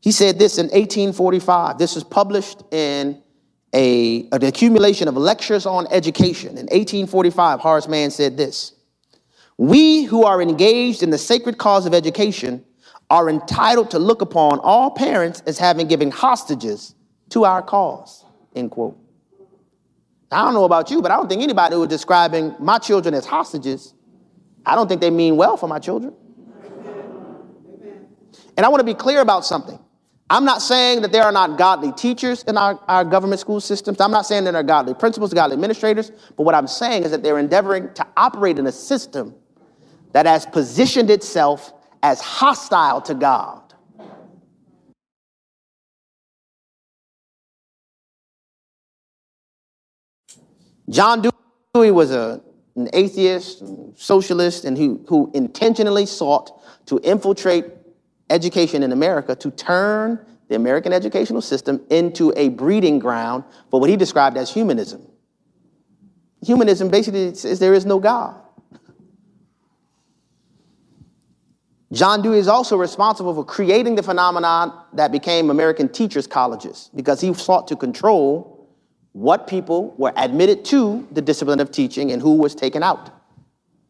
He 0.00 0.12
said 0.12 0.38
this 0.38 0.58
in 0.58 0.66
1845. 0.66 1.76
This 1.76 1.96
was 1.96 2.04
published 2.04 2.62
in 2.70 3.20
a, 3.74 4.28
an 4.30 4.44
accumulation 4.44 5.08
of 5.08 5.16
lectures 5.16 5.66
on 5.66 5.88
education. 5.90 6.50
In 6.50 6.66
1845, 6.66 7.58
Horace 7.58 7.88
Mann 7.88 8.12
said 8.12 8.36
this 8.36 8.74
We 9.58 10.04
who 10.04 10.24
are 10.24 10.40
engaged 10.40 11.02
in 11.02 11.10
the 11.10 11.18
sacred 11.18 11.58
cause 11.58 11.86
of 11.86 11.94
education 11.94 12.64
are 13.10 13.28
entitled 13.28 13.90
to 13.90 13.98
look 13.98 14.22
upon 14.22 14.58
all 14.60 14.90
parents 14.90 15.42
as 15.46 15.58
having 15.58 15.86
given 15.86 16.10
hostages 16.10 16.94
to 17.28 17.44
our 17.44 17.62
cause. 17.62 18.24
End 18.54 18.70
quote. 18.70 18.98
I 20.30 20.42
don't 20.42 20.54
know 20.54 20.64
about 20.64 20.90
you, 20.90 21.02
but 21.02 21.10
I 21.10 21.16
don't 21.16 21.28
think 21.28 21.42
anybody 21.42 21.74
who 21.74 21.82
is 21.82 21.88
describing 21.88 22.54
my 22.58 22.78
children 22.78 23.12
as 23.14 23.26
hostages, 23.26 23.92
I 24.64 24.74
don't 24.74 24.88
think 24.88 25.02
they 25.02 25.10
mean 25.10 25.36
well 25.36 25.58
for 25.58 25.68
my 25.68 25.78
children. 25.78 26.14
And 28.56 28.66
I 28.66 28.68
want 28.68 28.80
to 28.80 28.84
be 28.84 28.94
clear 28.94 29.20
about 29.20 29.44
something. 29.44 29.78
I'm 30.30 30.46
not 30.46 30.62
saying 30.62 31.02
that 31.02 31.12
there 31.12 31.24
are 31.24 31.32
not 31.32 31.58
godly 31.58 31.92
teachers 31.92 32.42
in 32.44 32.56
our, 32.56 32.80
our 32.88 33.04
government 33.04 33.40
school 33.40 33.60
systems. 33.60 34.00
I'm 34.00 34.10
not 34.10 34.24
saying 34.24 34.44
that 34.44 34.52
there 34.52 34.60
are 34.60 34.64
godly 34.64 34.94
principals, 34.94 35.34
godly 35.34 35.54
administrators. 35.54 36.10
But 36.36 36.44
what 36.44 36.54
I'm 36.54 36.66
saying 36.66 37.02
is 37.02 37.10
that 37.10 37.22
they're 37.22 37.38
endeavoring 37.38 37.92
to 37.94 38.06
operate 38.16 38.58
in 38.58 38.66
a 38.66 38.72
system 38.72 39.34
that 40.12 40.26
has 40.26 40.46
positioned 40.46 41.10
itself 41.10 41.72
as 42.02 42.20
hostile 42.20 43.00
to 43.02 43.14
God. 43.14 43.62
John 50.90 51.22
Dewey 51.74 51.90
was 51.90 52.10
a, 52.10 52.42
an 52.76 52.90
atheist, 52.92 53.62
socialist, 53.94 54.64
and 54.64 54.76
who, 54.76 55.02
who 55.08 55.30
intentionally 55.32 56.04
sought 56.04 56.60
to 56.86 56.98
infiltrate 57.02 57.64
education 58.28 58.82
in 58.82 58.92
America 58.92 59.34
to 59.36 59.50
turn 59.50 60.24
the 60.48 60.56
American 60.56 60.92
educational 60.92 61.40
system 61.40 61.80
into 61.88 62.32
a 62.36 62.50
breeding 62.50 62.98
ground 62.98 63.44
for 63.70 63.80
what 63.80 63.88
he 63.88 63.96
described 63.96 64.36
as 64.36 64.52
humanism. 64.52 65.06
Humanism 66.44 66.90
basically 66.90 67.34
says 67.34 67.58
there 67.58 67.72
is 67.72 67.86
no 67.86 67.98
God. 67.98 68.38
John 71.92 72.22
Dewey 72.22 72.38
is 72.38 72.48
also 72.48 72.78
responsible 72.78 73.34
for 73.34 73.44
creating 73.44 73.96
the 73.96 74.02
phenomenon 74.02 74.72
that 74.94 75.12
became 75.12 75.50
American 75.50 75.90
teachers' 75.90 76.26
colleges 76.26 76.90
because 76.94 77.20
he 77.20 77.34
sought 77.34 77.68
to 77.68 77.76
control 77.76 78.66
what 79.12 79.46
people 79.46 79.94
were 79.98 80.12
admitted 80.16 80.64
to 80.66 81.06
the 81.12 81.20
discipline 81.20 81.60
of 81.60 81.70
teaching 81.70 82.10
and 82.10 82.22
who 82.22 82.36
was 82.36 82.54
taken 82.54 82.82
out 82.82 83.10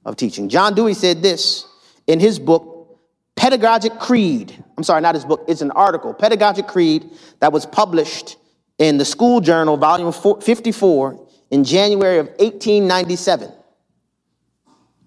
of 0.04 0.16
teaching. 0.16 0.48
John 0.48 0.74
Dewey 0.74 0.94
said 0.94 1.22
this 1.22 1.64
in 2.08 2.18
his 2.18 2.40
book, 2.40 2.98
Pedagogic 3.36 4.00
Creed. 4.00 4.64
I'm 4.76 4.82
sorry, 4.82 5.00
not 5.00 5.14
his 5.14 5.24
book, 5.24 5.44
it's 5.46 5.60
an 5.60 5.70
article, 5.70 6.12
Pedagogic 6.12 6.66
Creed, 6.66 7.08
that 7.38 7.52
was 7.52 7.66
published 7.66 8.36
in 8.78 8.98
the 8.98 9.04
School 9.04 9.40
Journal, 9.40 9.76
volume 9.76 10.12
54, 10.12 11.28
in 11.52 11.62
January 11.62 12.18
of 12.18 12.26
1897. 12.26 13.52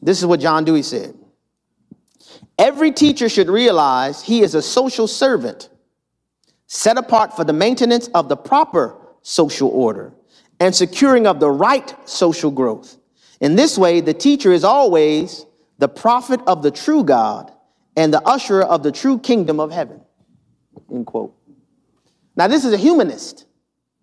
This 0.01 0.19
is 0.19 0.25
what 0.25 0.39
John 0.39 0.63
Dewey 0.63 0.81
said. 0.81 1.13
Every 2.57 2.91
teacher 2.91 3.27
should 3.27 3.49
realize 3.49 4.21
he 4.21 4.41
is 4.41 4.55
a 4.55 4.61
social 4.61 5.07
servant 5.07 5.69
set 6.67 6.97
apart 6.97 7.35
for 7.35 7.43
the 7.43 7.53
maintenance 7.53 8.07
of 8.13 8.29
the 8.29 8.37
proper 8.37 8.97
social 9.21 9.69
order 9.69 10.13
and 10.59 10.73
securing 10.73 11.27
of 11.27 11.39
the 11.39 11.49
right 11.49 11.93
social 12.07 12.51
growth. 12.51 12.97
In 13.41 13.55
this 13.55 13.77
way, 13.77 13.99
the 13.99 14.13
teacher 14.13 14.53
is 14.53 14.63
always 14.63 15.45
the 15.79 15.89
prophet 15.89 16.39
of 16.47 16.63
the 16.63 16.71
true 16.71 17.03
God 17.03 17.51
and 17.97 18.13
the 18.13 18.21
usher 18.21 18.61
of 18.61 18.83
the 18.83 18.91
true 18.91 19.19
kingdom 19.19 19.59
of 19.59 19.71
heaven. 19.71 20.01
End 20.91 21.05
quote. 21.05 21.35
Now, 22.37 22.47
this 22.47 22.65
is 22.65 22.73
a 22.73 22.77
humanist 22.77 23.45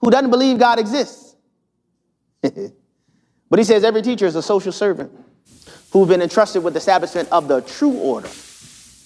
who 0.00 0.10
doesn't 0.10 0.30
believe 0.30 0.58
God 0.58 0.78
exists. 0.78 1.36
but 2.42 3.58
he 3.58 3.64
says 3.64 3.84
every 3.84 4.02
teacher 4.02 4.26
is 4.26 4.36
a 4.36 4.42
social 4.42 4.72
servant 4.72 5.12
who've 5.92 6.08
been 6.08 6.22
entrusted 6.22 6.64
with 6.64 6.74
the 6.74 6.78
establishment 6.78 7.28
of 7.30 7.48
the 7.48 7.60
true 7.60 7.92
order. 7.92 8.28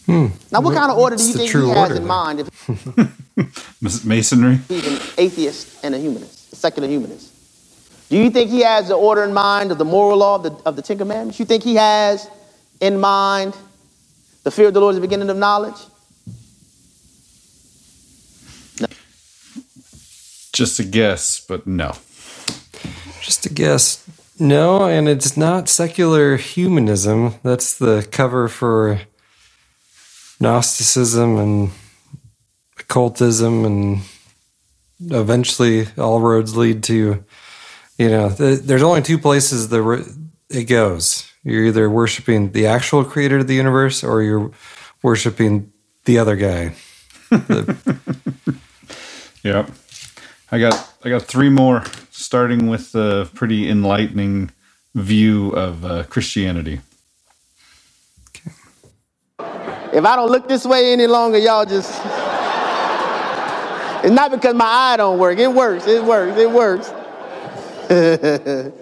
Hmm. 0.06 0.26
Now, 0.52 0.60
what 0.60 0.74
kind 0.74 0.90
of 0.90 0.98
order 0.98 1.16
do 1.16 1.24
you 1.24 1.32
think 1.32 1.50
he 1.50 1.58
has 1.58 1.76
order, 1.76 1.94
in 1.96 2.02
then? 2.02 2.06
mind 2.06 2.40
if 2.40 4.04
Masonry. 4.04 4.56
he's 4.68 4.86
an 4.86 5.00
atheist 5.18 5.84
and 5.84 5.94
a 5.94 5.98
humanist, 5.98 6.52
a 6.52 6.56
secular 6.56 6.88
humanist? 6.88 7.32
Do 8.08 8.16
you 8.16 8.30
think 8.30 8.50
he 8.50 8.60
has 8.60 8.86
the 8.88 8.94
order 8.94 9.24
in 9.24 9.34
mind 9.34 9.72
of 9.72 9.78
the 9.78 9.84
moral 9.84 10.18
law 10.18 10.36
of 10.36 10.44
the, 10.44 10.52
of 10.64 10.76
the 10.76 10.82
Ten 10.82 10.96
Commandments? 10.96 11.40
You 11.40 11.44
think 11.44 11.64
he 11.64 11.74
has 11.74 12.28
in 12.80 13.00
mind 13.00 13.56
the 14.44 14.52
fear 14.52 14.68
of 14.68 14.74
the 14.74 14.80
Lord 14.80 14.92
is 14.92 14.98
the 14.98 15.00
beginning 15.00 15.28
of 15.28 15.36
knowledge? 15.36 15.74
Just 20.52 20.78
a 20.80 20.84
guess, 20.84 21.40
but 21.40 21.66
no. 21.66 21.96
Just 23.20 23.44
a 23.44 23.52
guess. 23.52 24.02
No, 24.38 24.86
and 24.86 25.08
it's 25.08 25.36
not 25.36 25.68
secular 25.68 26.36
humanism. 26.36 27.34
That's 27.42 27.78
the 27.78 28.06
cover 28.12 28.48
for 28.48 29.00
Gnosticism 30.40 31.38
and 31.38 31.70
occultism, 32.78 33.64
and 33.64 34.02
eventually 35.00 35.88
all 35.98 36.20
roads 36.20 36.56
lead 36.56 36.82
to, 36.84 37.24
you 37.98 38.08
know, 38.10 38.30
th- 38.30 38.60
there's 38.60 38.82
only 38.82 39.02
two 39.02 39.18
places 39.18 39.68
the 39.68 39.82
ro- 39.82 40.04
it 40.50 40.64
goes. 40.64 41.30
You're 41.44 41.66
either 41.66 41.90
worshiping 41.90 42.52
the 42.52 42.66
actual 42.66 43.04
creator 43.04 43.38
of 43.38 43.46
the 43.48 43.54
universe 43.54 44.04
or 44.04 44.22
you're 44.22 44.50
worshiping 45.02 45.72
the 46.04 46.18
other 46.18 46.36
guy. 46.36 46.74
Yep. 49.44 49.70
I 50.50 50.58
got 50.58 50.94
I 51.04 51.08
got 51.08 51.22
three 51.22 51.48
more, 51.50 51.84
starting 52.16 52.66
with 52.66 52.94
a 52.94 53.28
pretty 53.34 53.68
enlightening 53.68 54.51
view 54.94 55.51
of 55.51 55.84
uh, 55.84 56.05
Christianity. 56.05 56.80
If 59.38 60.05
I 60.05 60.16
don't 60.16 60.30
look 60.30 60.48
this 60.48 60.64
way 60.64 60.93
any 60.93 61.06
longer, 61.06 61.38
y'all 61.38 61.64
just. 61.64 61.90
it's 64.05 64.14
not 64.14 64.30
because 64.30 64.55
my 64.55 64.64
eye 64.64 64.97
don't 64.97 65.18
work. 65.18 65.38
It 65.38 65.52
works. 65.52 65.86
It 65.86 66.02
works. 66.02 66.38
It 66.38 66.51
works. 66.51 66.88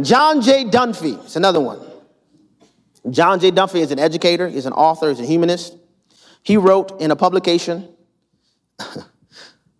John 0.00 0.40
J. 0.40 0.64
Dunphy 0.64 1.24
is 1.24 1.36
another 1.36 1.60
one. 1.60 1.80
John 3.10 3.40
J. 3.40 3.50
Dunphy 3.50 3.80
is 3.80 3.90
an 3.90 3.98
educator, 3.98 4.48
he's 4.48 4.66
an 4.66 4.72
author, 4.74 5.08
he's 5.08 5.20
a 5.20 5.24
humanist. 5.24 5.76
He 6.42 6.56
wrote 6.56 7.00
in 7.00 7.10
a 7.10 7.16
publication 7.16 7.88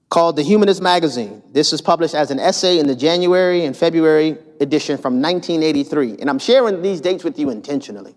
called 0.08 0.36
The 0.36 0.42
Humanist 0.42 0.80
Magazine. 0.80 1.42
This 1.52 1.72
is 1.72 1.80
published 1.80 2.14
as 2.14 2.30
an 2.30 2.40
essay 2.40 2.78
in 2.78 2.86
the 2.86 2.96
January 2.96 3.64
and 3.64 3.76
February 3.76 4.38
edition 4.60 4.96
from 4.96 5.20
1983. 5.20 6.16
And 6.20 6.30
I'm 6.30 6.38
sharing 6.38 6.80
these 6.82 7.00
dates 7.00 7.24
with 7.24 7.38
you 7.38 7.50
intentionally 7.50 8.14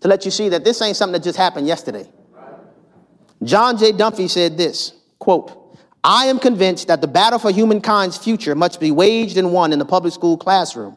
to 0.00 0.08
let 0.08 0.24
you 0.24 0.30
see 0.30 0.48
that 0.50 0.64
this 0.64 0.80
ain't 0.80 0.96
something 0.96 1.14
that 1.14 1.24
just 1.24 1.36
happened 1.36 1.66
yesterday. 1.66 2.08
John 3.42 3.76
J. 3.78 3.92
Dunphy 3.92 4.28
said 4.28 4.56
this 4.56 4.92
quote, 5.18 5.56
I 6.02 6.26
am 6.26 6.38
convinced 6.38 6.88
that 6.88 7.00
the 7.00 7.08
battle 7.08 7.38
for 7.38 7.50
humankind's 7.50 8.16
future 8.16 8.54
must 8.54 8.80
be 8.80 8.90
waged 8.90 9.36
and 9.36 9.52
won 9.52 9.72
in 9.72 9.78
the 9.78 9.84
public 9.84 10.14
school 10.14 10.36
classroom 10.36 10.96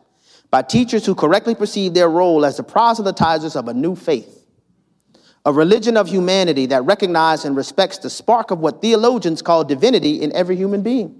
by 0.49 0.61
teachers 0.61 1.06
who 1.06 1.15
correctly 1.15 1.56
perceive 1.56 1.94
their 1.94 2.10
role 2.10 2.45
as 2.45 2.57
the 2.57 2.64
proselytizers 2.64 3.56
of 3.56 3.68
a 3.68 3.73
new 3.73 3.95
faith, 3.95 4.43
a 5.45 5.52
religion 5.52 5.98
of 5.98 6.07
humanity 6.07 6.65
that 6.68 6.86
recognizes 6.86 7.45
and 7.45 7.56
respects 7.56 7.98
the 7.98 8.10
spark 8.10 8.52
of 8.52 8.60
what 8.60 8.82
theologians 8.82 9.41
call 9.41 9.64
divinity 9.64 10.22
in 10.22 10.34
every 10.34 10.56
human 10.56 10.82
being. 10.82 11.20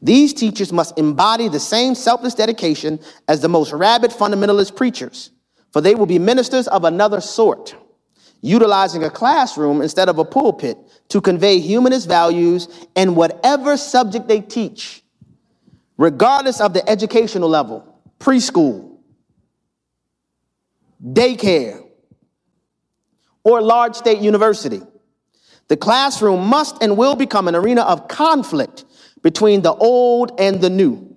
These 0.00 0.34
teachers 0.34 0.72
must 0.72 0.96
embody 0.98 1.48
the 1.48 1.58
same 1.58 1.94
selfless 1.94 2.34
dedication 2.34 3.00
as 3.26 3.40
the 3.40 3.48
most 3.48 3.72
rabid 3.72 4.12
fundamentalist 4.12 4.76
preachers, 4.76 5.30
for 5.72 5.80
they 5.80 5.96
will 5.96 6.06
be 6.06 6.20
ministers 6.20 6.68
of 6.68 6.84
another 6.84 7.20
sort, 7.20 7.74
utilizing 8.40 9.02
a 9.02 9.10
classroom 9.10 9.82
instead 9.82 10.08
of 10.08 10.18
a 10.18 10.24
pulpit 10.24 10.78
to 11.08 11.20
convey 11.20 11.58
humanist 11.58 12.06
values 12.06 12.68
in 12.94 13.16
whatever 13.16 13.76
subject 13.76 14.28
they 14.28 14.40
teach, 14.40 15.02
regardless 15.96 16.60
of 16.60 16.72
the 16.72 16.88
educational 16.88 17.48
level 17.48 17.90
preschool, 18.20 18.96
daycare, 21.04 21.83
or 23.44 23.60
large 23.60 23.94
state 23.94 24.18
university. 24.18 24.80
The 25.68 25.76
classroom 25.76 26.46
must 26.46 26.82
and 26.82 26.96
will 26.96 27.14
become 27.14 27.48
an 27.48 27.54
arena 27.54 27.82
of 27.82 28.08
conflict 28.08 28.84
between 29.22 29.62
the 29.62 29.72
old 29.72 30.38
and 30.38 30.60
the 30.60 30.70
new. 30.70 31.14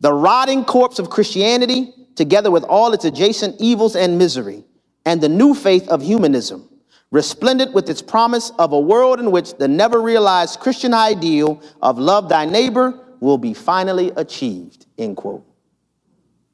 The 0.00 0.12
rotting 0.12 0.64
corpse 0.64 0.98
of 0.98 1.10
Christianity, 1.10 1.92
together 2.14 2.50
with 2.50 2.64
all 2.64 2.92
its 2.92 3.04
adjacent 3.04 3.56
evils 3.60 3.94
and 3.94 4.18
misery, 4.18 4.64
and 5.06 5.20
the 5.20 5.28
new 5.28 5.54
faith 5.54 5.88
of 5.88 6.02
humanism, 6.02 6.68
resplendent 7.10 7.72
with 7.72 7.88
its 7.88 8.02
promise 8.02 8.50
of 8.58 8.72
a 8.72 8.80
world 8.80 9.20
in 9.20 9.30
which 9.30 9.54
the 9.54 9.68
never 9.68 10.02
realized 10.02 10.58
Christian 10.58 10.92
ideal 10.92 11.62
of 11.80 11.98
love 11.98 12.28
thy 12.28 12.44
neighbor 12.44 13.00
will 13.20 13.38
be 13.38 13.54
finally 13.54 14.10
achieved. 14.16 14.86
End 14.98 15.16
quote. 15.16 15.44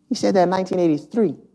He 0.08 0.14
said 0.14 0.34
that 0.34 0.44
in 0.44 0.50
1983. 0.50 1.49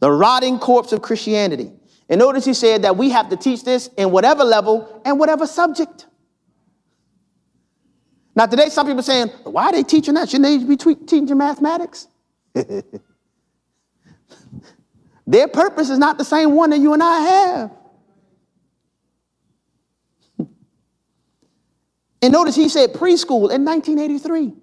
The 0.00 0.10
rotting 0.10 0.58
corpse 0.58 0.92
of 0.92 1.02
Christianity. 1.02 1.70
And 2.08 2.18
notice 2.18 2.44
he 2.44 2.54
said 2.54 2.82
that 2.82 2.96
we 2.96 3.10
have 3.10 3.28
to 3.28 3.36
teach 3.36 3.62
this 3.62 3.88
in 3.96 4.10
whatever 4.10 4.42
level 4.42 5.00
and 5.04 5.18
whatever 5.18 5.46
subject. 5.46 6.06
Now, 8.34 8.46
today, 8.46 8.68
some 8.68 8.86
people 8.86 9.00
are 9.00 9.04
saying, 9.04 9.28
why 9.44 9.66
are 9.66 9.72
they 9.72 9.82
teaching 9.82 10.14
that? 10.14 10.28
Shouldn't 10.28 10.60
they 10.60 10.66
be 10.66 10.76
teaching 10.76 11.38
mathematics? 11.38 12.08
Their 15.26 15.46
purpose 15.46 15.90
is 15.90 15.98
not 15.98 16.18
the 16.18 16.24
same 16.24 16.54
one 16.56 16.70
that 16.70 16.78
you 16.78 16.92
and 16.92 17.02
I 17.02 17.20
have. 17.20 17.70
and 22.22 22.32
notice 22.32 22.56
he 22.56 22.68
said 22.68 22.92
preschool 22.92 23.52
in 23.52 23.64
1983. 23.64 24.54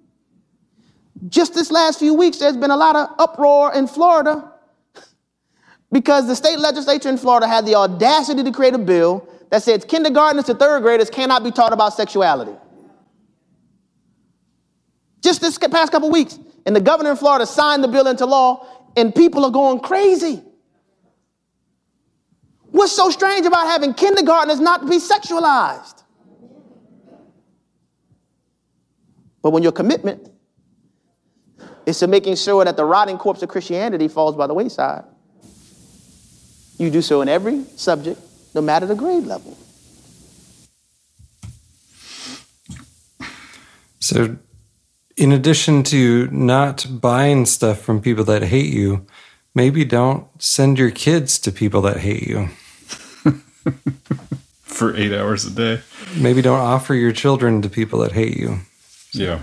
Just 1.28 1.54
this 1.54 1.70
last 1.70 1.98
few 1.98 2.12
weeks, 2.12 2.38
there's 2.38 2.56
been 2.56 2.70
a 2.70 2.76
lot 2.76 2.96
of 2.96 3.08
uproar 3.18 3.72
in 3.74 3.86
Florida 3.86 4.52
because 5.90 6.26
the 6.26 6.36
state 6.36 6.58
legislature 6.58 7.08
in 7.08 7.16
Florida 7.16 7.48
had 7.48 7.64
the 7.64 7.74
audacity 7.74 8.42
to 8.42 8.52
create 8.52 8.74
a 8.74 8.78
bill 8.78 9.26
that 9.50 9.62
says 9.62 9.84
kindergartners 9.84 10.44
to 10.46 10.54
third 10.54 10.82
graders 10.82 11.08
cannot 11.08 11.42
be 11.42 11.50
taught 11.50 11.72
about 11.72 11.94
sexuality. 11.94 12.52
Just 15.22 15.40
this 15.40 15.58
past 15.58 15.90
couple 15.90 16.10
weeks, 16.10 16.38
and 16.66 16.76
the 16.76 16.80
governor 16.80 17.10
in 17.10 17.16
Florida 17.16 17.46
signed 17.46 17.82
the 17.82 17.88
bill 17.88 18.06
into 18.06 18.26
law, 18.26 18.66
and 18.96 19.14
people 19.14 19.44
are 19.44 19.50
going 19.50 19.80
crazy. 19.80 20.42
What's 22.70 22.92
so 22.92 23.10
strange 23.10 23.46
about 23.46 23.66
having 23.66 23.94
kindergartners 23.94 24.60
not 24.60 24.88
be 24.88 24.98
sexualized? 24.98 26.02
But 29.40 29.52
when 29.52 29.62
your 29.62 29.72
commitment 29.72 30.30
is 31.86 31.98
to 32.00 32.06
making 32.06 32.36
sure 32.36 32.64
that 32.64 32.76
the 32.76 32.84
rotting 32.84 33.16
corpse 33.16 33.42
of 33.42 33.48
Christianity 33.48 34.08
falls 34.08 34.36
by 34.36 34.46
the 34.46 34.52
wayside, 34.52 35.04
you 36.78 36.90
do 36.90 37.02
so 37.02 37.20
in 37.20 37.28
every 37.28 37.64
subject, 37.76 38.20
no 38.54 38.60
matter 38.60 38.86
the 38.86 38.94
grade 38.94 39.24
level. 39.24 39.56
So, 44.00 44.36
in 45.16 45.32
addition 45.32 45.82
to 45.84 46.28
not 46.28 46.86
buying 46.88 47.44
stuff 47.44 47.80
from 47.80 48.00
people 48.00 48.24
that 48.24 48.42
hate 48.42 48.72
you, 48.72 49.06
maybe 49.54 49.84
don't 49.84 50.26
send 50.40 50.78
your 50.78 50.90
kids 50.90 51.38
to 51.40 51.52
people 51.52 51.82
that 51.82 51.98
hate 51.98 52.22
you. 52.26 52.48
For 54.62 54.96
eight 54.96 55.12
hours 55.12 55.44
a 55.44 55.50
day. 55.50 55.82
Maybe 56.16 56.40
don't 56.40 56.60
offer 56.60 56.94
your 56.94 57.12
children 57.12 57.60
to 57.62 57.68
people 57.68 57.98
that 58.00 58.12
hate 58.12 58.36
you. 58.36 58.60
Yeah, 59.12 59.42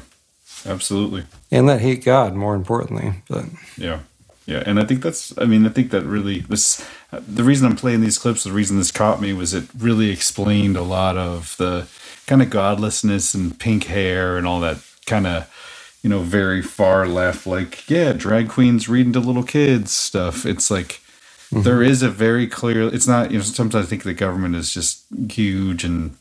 absolutely. 0.65 1.25
And 1.51 1.67
that 1.67 1.81
hate 1.81 2.05
God, 2.05 2.33
more 2.35 2.55
importantly. 2.55 3.21
But 3.27 3.45
Yeah. 3.77 3.99
Yeah, 4.45 4.61
and 4.65 4.79
I 4.79 4.85
think 4.85 5.01
that's. 5.01 5.35
I 5.39 5.45
mean, 5.45 5.65
I 5.65 5.69
think 5.69 5.91
that 5.91 6.03
really 6.03 6.41
this. 6.41 6.85
The 7.11 7.43
reason 7.43 7.65
I'm 7.65 7.75
playing 7.75 8.01
these 8.01 8.19
clips, 8.19 8.43
the 8.43 8.51
reason 8.51 8.77
this 8.77 8.91
caught 8.91 9.21
me 9.21 9.33
was 9.33 9.53
it 9.53 9.65
really 9.77 10.11
explained 10.11 10.77
a 10.77 10.83
lot 10.83 11.17
of 11.17 11.55
the 11.57 11.87
kind 12.27 12.41
of 12.41 12.49
godlessness 12.49 13.33
and 13.33 13.57
pink 13.59 13.85
hair 13.85 14.37
and 14.37 14.45
all 14.45 14.59
that 14.59 14.77
kind 15.05 15.25
of, 15.25 15.99
you 16.03 16.09
know, 16.09 16.19
very 16.19 16.61
far 16.61 17.07
left, 17.07 17.47
like 17.47 17.89
yeah, 17.89 18.13
drag 18.13 18.49
queens 18.49 18.87
reading 18.87 19.13
to 19.13 19.19
little 19.19 19.43
kids 19.43 19.91
stuff. 19.91 20.45
It's 20.45 20.69
like 20.69 21.01
mm-hmm. 21.49 21.63
there 21.63 21.81
is 21.81 22.03
a 22.03 22.09
very 22.09 22.45
clear. 22.45 22.83
It's 22.93 23.07
not. 23.07 23.31
You 23.31 23.39
know, 23.39 23.43
sometimes 23.43 23.83
I 23.83 23.89
think 23.89 24.03
the 24.03 24.13
government 24.13 24.55
is 24.55 24.71
just 24.71 25.05
huge 25.27 25.83
and 25.83 26.15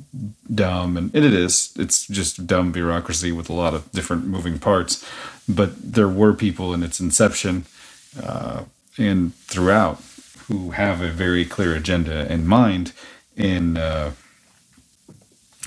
dumb, 0.55 0.97
and 0.97 1.15
it 1.15 1.25
is. 1.25 1.75
It's 1.77 2.07
just 2.07 2.47
dumb 2.47 2.73
bureaucracy 2.73 3.33
with 3.33 3.51
a 3.51 3.55
lot 3.55 3.75
of 3.75 3.93
different 3.93 4.25
moving 4.27 4.59
parts. 4.59 5.05
But 5.47 5.93
there 5.93 6.09
were 6.09 6.33
people 6.33 6.73
in 6.73 6.83
its 6.83 7.01
inception 7.01 7.67
uh, 8.23 8.65
and 8.99 9.35
throughout 9.37 10.03
who 10.47 10.71
have 10.71 11.01
a 11.01 11.09
very 11.09 11.45
clear 11.45 11.75
agenda 11.75 12.31
in 12.31 12.47
mind. 12.47 12.93
And, 13.37 13.79
uh, 13.79 14.11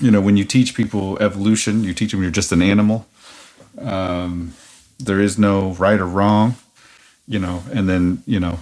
you 0.00 0.10
know, 0.10 0.20
when 0.20 0.36
you 0.36 0.44
teach 0.44 0.74
people 0.74 1.18
evolution, 1.18 1.84
you 1.84 1.92
teach 1.92 2.12
them 2.12 2.22
you're 2.22 2.30
just 2.30 2.52
an 2.52 2.62
animal. 2.62 3.06
Um, 3.80 4.54
there 4.98 5.20
is 5.20 5.38
no 5.38 5.72
right 5.72 6.00
or 6.00 6.06
wrong, 6.06 6.56
you 7.26 7.38
know, 7.38 7.62
and 7.72 7.88
then, 7.88 8.22
you 8.26 8.40
know, 8.40 8.60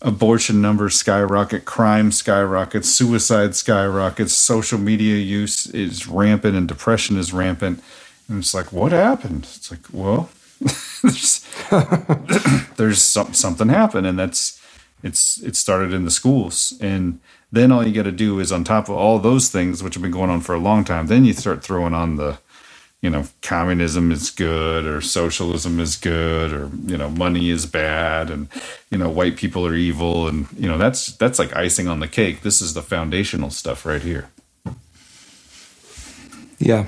abortion 0.00 0.60
numbers 0.60 0.96
skyrocket, 0.96 1.64
crime 1.64 2.12
skyrockets, 2.12 2.88
suicide 2.88 3.54
skyrockets, 3.54 4.32
social 4.32 4.78
media 4.78 5.16
use 5.16 5.66
is 5.66 6.06
rampant, 6.06 6.56
and 6.56 6.68
depression 6.68 7.16
is 7.16 7.32
rampant. 7.32 7.82
And 8.28 8.38
it's 8.38 8.54
like, 8.54 8.72
what 8.72 8.92
happened? 8.92 9.44
It's 9.54 9.70
like, 9.70 9.86
well, 9.92 10.30
there's, 11.02 11.46
there's 12.76 13.02
some, 13.02 13.34
something 13.34 13.68
happened, 13.68 14.06
and 14.06 14.18
that's 14.18 14.60
it's 15.02 15.40
it 15.42 15.56
started 15.56 15.92
in 15.92 16.04
the 16.04 16.10
schools, 16.10 16.74
and 16.80 17.20
then 17.52 17.72
all 17.72 17.86
you 17.86 17.94
got 17.94 18.02
to 18.02 18.12
do 18.12 18.40
is 18.40 18.52
on 18.52 18.64
top 18.64 18.88
of 18.88 18.96
all 18.96 19.18
those 19.18 19.48
things, 19.48 19.82
which 19.82 19.94
have 19.94 20.02
been 20.02 20.12
going 20.12 20.30
on 20.30 20.40
for 20.40 20.54
a 20.54 20.58
long 20.58 20.84
time, 20.84 21.06
then 21.06 21.24
you 21.24 21.32
start 21.32 21.62
throwing 21.62 21.94
on 21.94 22.16
the 22.16 22.38
you 23.00 23.10
know, 23.10 23.24
communism 23.42 24.10
is 24.10 24.30
good 24.30 24.84
or 24.84 25.00
socialism 25.00 25.78
is 25.78 25.94
good 25.94 26.52
or, 26.52 26.68
you 26.84 26.96
know, 26.96 27.08
money 27.08 27.48
is 27.48 27.64
bad 27.64 28.28
and, 28.28 28.48
you 28.90 28.98
know, 28.98 29.08
white 29.08 29.36
people 29.36 29.64
are 29.64 29.74
evil. 29.74 30.26
And, 30.26 30.48
you 30.56 30.68
know, 30.68 30.78
that's, 30.78 31.06
that's 31.16 31.38
like 31.38 31.54
icing 31.54 31.86
on 31.86 32.00
the 32.00 32.08
cake. 32.08 32.42
This 32.42 32.60
is 32.60 32.74
the 32.74 32.82
foundational 32.82 33.50
stuff 33.50 33.86
right 33.86 34.02
here. 34.02 34.28
Yeah. 36.58 36.86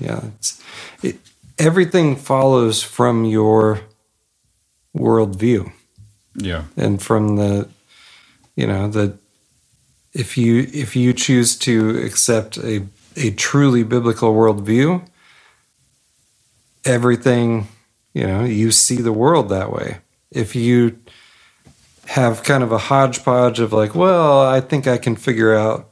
Yeah. 0.00 0.24
It's, 0.36 0.60
it, 1.04 1.18
everything 1.58 2.16
follows 2.16 2.82
from 2.82 3.24
your 3.24 3.80
worldview. 4.96 5.72
Yeah. 6.34 6.64
And 6.76 7.00
from 7.00 7.36
the, 7.36 7.68
you 8.56 8.66
know, 8.66 8.88
the, 8.88 9.18
if 10.12 10.36
you, 10.36 10.68
if 10.72 10.94
you 10.96 11.12
choose 11.12 11.56
to 11.58 11.98
accept 11.98 12.58
a, 12.58 12.86
a 13.16 13.30
truly 13.30 13.82
biblical 13.82 14.34
worldview, 14.34 15.06
everything, 16.84 17.68
you 18.12 18.26
know, 18.26 18.44
you 18.44 18.70
see 18.70 18.96
the 18.96 19.12
world 19.12 19.48
that 19.48 19.72
way. 19.72 19.98
If 20.30 20.54
you 20.54 20.98
have 22.06 22.42
kind 22.42 22.62
of 22.62 22.70
a 22.70 22.78
hodgepodge 22.78 23.60
of 23.60 23.72
like, 23.72 23.94
well, 23.94 24.40
I 24.40 24.60
think 24.60 24.86
I 24.86 24.98
can 24.98 25.16
figure 25.16 25.54
out 25.54 25.90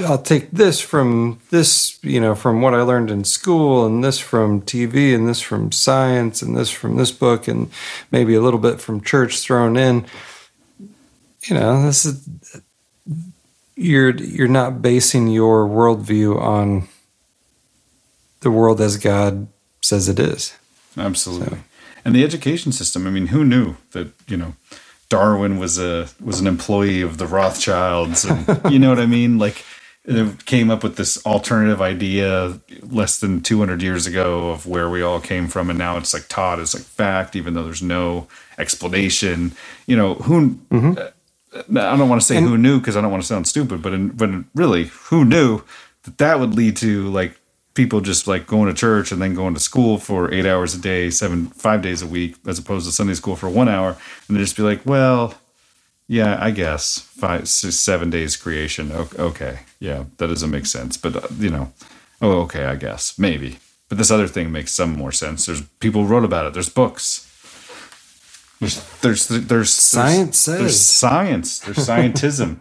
I'll 0.00 0.22
take 0.22 0.50
this 0.50 0.80
from 0.80 1.40
this, 1.50 1.98
you 2.02 2.20
know, 2.20 2.34
from 2.34 2.60
what 2.60 2.74
I 2.74 2.82
learned 2.82 3.10
in 3.10 3.24
school, 3.24 3.86
and 3.86 4.02
this 4.02 4.18
from 4.18 4.62
TV, 4.62 5.14
and 5.14 5.28
this 5.28 5.40
from 5.40 5.72
science, 5.72 6.42
and 6.42 6.56
this 6.56 6.70
from 6.70 6.96
this 6.96 7.12
book, 7.12 7.48
and 7.48 7.70
maybe 8.10 8.34
a 8.34 8.40
little 8.40 8.60
bit 8.60 8.80
from 8.80 9.00
church 9.00 9.40
thrown 9.40 9.76
in. 9.76 10.06
You 11.48 11.54
know, 11.54 11.82
this 11.82 12.04
is 12.04 12.28
you're 13.76 14.14
you're 14.16 14.48
not 14.48 14.82
basing 14.82 15.28
your 15.28 15.66
worldview 15.66 16.40
on 16.40 16.88
the 18.40 18.50
world 18.50 18.80
as 18.80 18.96
God 18.96 19.48
says 19.82 20.08
it 20.08 20.18
is. 20.18 20.54
Absolutely. 20.96 21.58
So. 21.58 21.64
And 22.04 22.14
the 22.14 22.24
education 22.24 22.72
system, 22.72 23.06
I 23.06 23.10
mean, 23.10 23.28
who 23.28 23.44
knew 23.44 23.76
that, 23.90 24.08
you 24.28 24.36
know, 24.36 24.54
Darwin 25.08 25.58
was 25.58 25.78
a 25.78 26.08
was 26.20 26.40
an 26.40 26.46
employee 26.46 27.02
of 27.02 27.18
the 27.18 27.26
Rothschilds 27.26 28.24
and 28.24 28.60
you 28.70 28.78
know 28.78 28.88
what 28.88 28.98
I 28.98 29.06
mean? 29.06 29.38
Like 29.38 29.64
came 30.44 30.70
up 30.70 30.84
with 30.84 30.96
this 30.96 31.24
alternative 31.26 31.82
idea 31.82 32.60
less 32.82 33.18
than 33.18 33.42
200 33.42 33.82
years 33.82 34.06
ago 34.06 34.50
of 34.50 34.64
where 34.66 34.88
we 34.88 35.02
all 35.02 35.20
came 35.20 35.48
from 35.48 35.68
and 35.68 35.78
now 35.78 35.96
it's 35.96 36.14
like 36.14 36.28
taught 36.28 36.60
as 36.60 36.74
like 36.74 36.84
fact 36.84 37.34
even 37.34 37.54
though 37.54 37.64
there's 37.64 37.82
no 37.82 38.28
explanation 38.56 39.52
you 39.86 39.96
know 39.96 40.14
who 40.14 40.50
mm-hmm. 40.70 41.76
i 41.76 41.96
don't 41.96 42.08
want 42.08 42.20
to 42.20 42.26
say 42.26 42.36
and, 42.36 42.46
who 42.46 42.56
knew 42.56 42.78
because 42.78 42.96
i 42.96 43.00
don't 43.00 43.10
want 43.10 43.22
to 43.22 43.26
sound 43.26 43.48
stupid 43.48 43.82
but 43.82 43.92
in, 43.92 44.08
but 44.10 44.30
really 44.54 44.84
who 44.84 45.24
knew 45.24 45.60
that 46.04 46.18
that 46.18 46.38
would 46.38 46.54
lead 46.54 46.76
to 46.76 47.08
like 47.08 47.40
people 47.74 48.00
just 48.00 48.28
like 48.28 48.46
going 48.46 48.68
to 48.68 48.74
church 48.74 49.10
and 49.10 49.20
then 49.20 49.34
going 49.34 49.54
to 49.54 49.60
school 49.60 49.98
for 49.98 50.32
eight 50.32 50.46
hours 50.46 50.72
a 50.72 50.78
day 50.78 51.10
seven 51.10 51.46
five 51.48 51.82
days 51.82 52.00
a 52.00 52.06
week 52.06 52.36
as 52.46 52.60
opposed 52.60 52.86
to 52.86 52.92
sunday 52.92 53.14
school 53.14 53.34
for 53.34 53.50
one 53.50 53.68
hour 53.68 53.96
and 54.28 54.36
they 54.36 54.40
just 54.40 54.56
be 54.56 54.62
like 54.62 54.86
well 54.86 55.34
yeah, 56.08 56.38
I 56.40 56.50
guess 56.52 56.98
five, 56.98 57.48
six, 57.48 57.76
seven 57.76 58.10
days 58.10 58.36
creation. 58.36 58.92
Okay, 58.92 59.60
yeah, 59.80 60.04
that 60.18 60.28
doesn't 60.28 60.50
make 60.50 60.66
sense. 60.66 60.96
But 60.96 61.16
uh, 61.16 61.28
you 61.38 61.50
know, 61.50 61.72
oh, 62.22 62.42
okay, 62.42 62.64
I 62.64 62.76
guess 62.76 63.18
maybe. 63.18 63.58
But 63.88 63.98
this 63.98 64.10
other 64.10 64.28
thing 64.28 64.52
makes 64.52 64.72
some 64.72 64.92
more 64.96 65.12
sense. 65.12 65.46
There's 65.46 65.62
people 65.80 66.04
wrote 66.04 66.24
about 66.24 66.46
it. 66.46 66.52
There's 66.52 66.68
books. 66.68 67.22
There's 68.60 69.00
there's 69.00 69.28
there's 69.28 69.70
science 69.70 70.44
there's, 70.44 70.58
says 70.58 70.58
there's 70.58 70.80
science. 70.80 71.58
There's 71.60 71.76
scientism. 71.88 72.58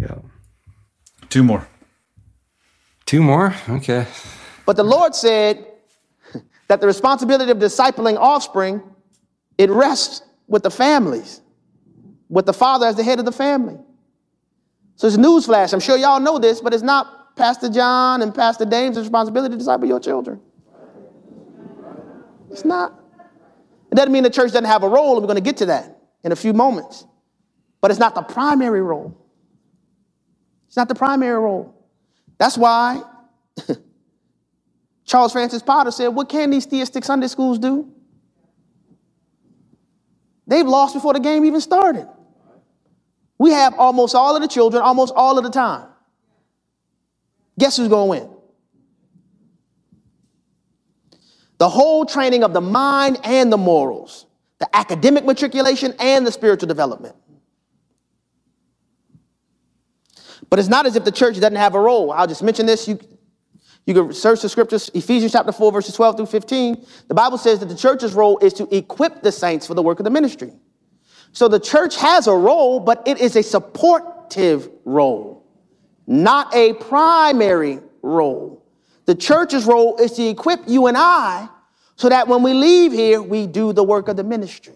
yeah. 0.00 0.16
Two 1.28 1.42
more. 1.42 1.68
Two 3.06 3.22
more. 3.22 3.54
Okay. 3.68 4.06
But 4.64 4.76
the 4.76 4.84
Lord 4.84 5.14
said 5.14 5.66
that 6.68 6.80
the 6.80 6.86
responsibility 6.86 7.50
of 7.50 7.58
discipling 7.58 8.16
offspring 8.18 8.82
it 9.58 9.70
rests 9.70 10.22
with 10.48 10.62
the 10.62 10.70
families 10.70 11.40
with 12.34 12.46
the 12.46 12.52
father 12.52 12.86
as 12.86 12.96
the 12.96 13.04
head 13.04 13.20
of 13.20 13.24
the 13.24 13.32
family. 13.32 13.78
So 14.96 15.06
it's 15.06 15.16
newsflash. 15.16 15.72
I'm 15.72 15.78
sure 15.78 15.96
y'all 15.96 16.18
know 16.18 16.40
this, 16.40 16.60
but 16.60 16.74
it's 16.74 16.82
not 16.82 17.36
Pastor 17.36 17.68
John 17.68 18.22
and 18.22 18.34
Pastor 18.34 18.64
Dame's 18.64 18.98
responsibility 18.98 19.52
to 19.52 19.58
disciple 19.58 19.86
your 19.86 20.00
children. 20.00 20.40
It's 22.50 22.64
not. 22.64 23.00
It 23.92 23.94
doesn't 23.94 24.12
mean 24.12 24.24
the 24.24 24.30
church 24.30 24.48
doesn't 24.48 24.64
have 24.64 24.82
a 24.82 24.88
role, 24.88 25.12
and 25.12 25.22
we're 25.22 25.28
going 25.28 25.36
to 25.36 25.48
get 25.48 25.58
to 25.58 25.66
that 25.66 25.96
in 26.24 26.32
a 26.32 26.36
few 26.36 26.52
moments. 26.52 27.06
But 27.80 27.92
it's 27.92 28.00
not 28.00 28.16
the 28.16 28.22
primary 28.22 28.82
role. 28.82 29.16
It's 30.66 30.76
not 30.76 30.88
the 30.88 30.94
primary 30.96 31.38
role. 31.38 31.72
That's 32.38 32.58
why 32.58 33.00
Charles 35.04 35.30
Francis 35.30 35.62
Potter 35.62 35.92
said, 35.92 36.08
What 36.08 36.28
can 36.28 36.50
these 36.50 36.66
theistic 36.66 37.04
Sunday 37.04 37.28
schools 37.28 37.60
do? 37.60 37.92
They've 40.48 40.66
lost 40.66 40.94
before 40.94 41.12
the 41.12 41.20
game 41.20 41.44
even 41.44 41.60
started. 41.60 42.08
We 43.38 43.50
have 43.50 43.74
almost 43.78 44.14
all 44.14 44.36
of 44.36 44.42
the 44.42 44.48
children 44.48 44.82
almost 44.82 45.12
all 45.14 45.38
of 45.38 45.44
the 45.44 45.50
time. 45.50 45.88
Guess 47.58 47.76
who's 47.76 47.88
going 47.88 48.20
to 48.20 48.26
win? 48.26 48.34
The 51.58 51.68
whole 51.68 52.04
training 52.04 52.42
of 52.42 52.52
the 52.52 52.60
mind 52.60 53.18
and 53.24 53.52
the 53.52 53.56
morals, 53.56 54.26
the 54.58 54.76
academic 54.76 55.24
matriculation 55.24 55.94
and 55.98 56.26
the 56.26 56.32
spiritual 56.32 56.68
development. 56.68 57.14
But 60.50 60.58
it's 60.58 60.68
not 60.68 60.86
as 60.86 60.96
if 60.96 61.04
the 61.04 61.12
church 61.12 61.36
doesn't 61.36 61.56
have 61.56 61.74
a 61.74 61.80
role. 61.80 62.12
I'll 62.12 62.26
just 62.26 62.42
mention 62.42 62.66
this. 62.66 62.86
You, 62.86 62.98
you 63.86 63.94
can 63.94 64.12
search 64.12 64.42
the 64.42 64.48
scriptures, 64.48 64.90
Ephesians 64.94 65.32
chapter 65.32 65.52
4, 65.52 65.72
verses 65.72 65.94
12 65.94 66.16
through 66.16 66.26
15. 66.26 66.86
The 67.08 67.14
Bible 67.14 67.38
says 67.38 67.60
that 67.60 67.66
the 67.66 67.76
church's 67.76 68.14
role 68.14 68.38
is 68.38 68.52
to 68.54 68.74
equip 68.74 69.22
the 69.22 69.32
saints 69.32 69.66
for 69.66 69.74
the 69.74 69.82
work 69.82 70.00
of 70.00 70.04
the 70.04 70.10
ministry. 70.10 70.52
So 71.34 71.48
the 71.48 71.58
church 71.58 71.96
has 71.96 72.28
a 72.28 72.32
role, 72.32 72.78
but 72.78 73.06
it 73.06 73.20
is 73.20 73.34
a 73.34 73.42
supportive 73.42 74.70
role, 74.84 75.44
not 76.06 76.54
a 76.54 76.74
primary 76.74 77.80
role. 78.02 78.64
The 79.06 79.16
church's 79.16 79.66
role 79.66 79.96
is 79.96 80.12
to 80.12 80.22
equip 80.22 80.60
you 80.68 80.86
and 80.86 80.96
I 80.96 81.48
so 81.96 82.08
that 82.08 82.28
when 82.28 82.44
we 82.44 82.54
leave 82.54 82.92
here, 82.92 83.20
we 83.20 83.48
do 83.48 83.72
the 83.72 83.82
work 83.82 84.06
of 84.06 84.16
the 84.16 84.22
ministry. 84.22 84.74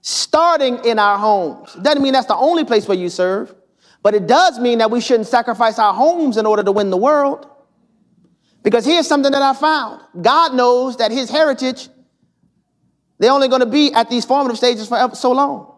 Starting 0.00 0.78
in 0.84 1.00
our 1.00 1.18
homes. 1.18 1.74
Doesn't 1.74 2.02
mean 2.02 2.12
that's 2.12 2.28
the 2.28 2.36
only 2.36 2.64
place 2.64 2.86
where 2.86 2.96
you 2.96 3.08
serve, 3.08 3.52
but 4.02 4.14
it 4.14 4.28
does 4.28 4.60
mean 4.60 4.78
that 4.78 4.92
we 4.92 5.00
shouldn't 5.00 5.28
sacrifice 5.28 5.80
our 5.80 5.92
homes 5.92 6.36
in 6.36 6.46
order 6.46 6.62
to 6.62 6.70
win 6.70 6.90
the 6.90 6.96
world. 6.96 7.48
Because 8.62 8.84
here's 8.84 9.08
something 9.08 9.32
that 9.32 9.42
I 9.42 9.54
found 9.54 10.02
God 10.22 10.54
knows 10.54 10.98
that 10.98 11.10
his 11.10 11.30
heritage 11.30 11.88
they're 13.20 13.32
only 13.32 13.48
going 13.48 13.60
to 13.60 13.66
be 13.66 13.92
at 13.92 14.08
these 14.08 14.24
formative 14.24 14.56
stages 14.56 14.88
for 14.88 15.10
so 15.12 15.32
long. 15.32 15.74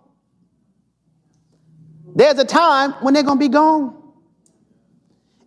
There's 2.14 2.38
a 2.38 2.44
time 2.44 2.92
when 3.02 3.14
they're 3.14 3.24
going 3.24 3.38
to 3.38 3.44
be 3.44 3.48
gone. 3.48 4.00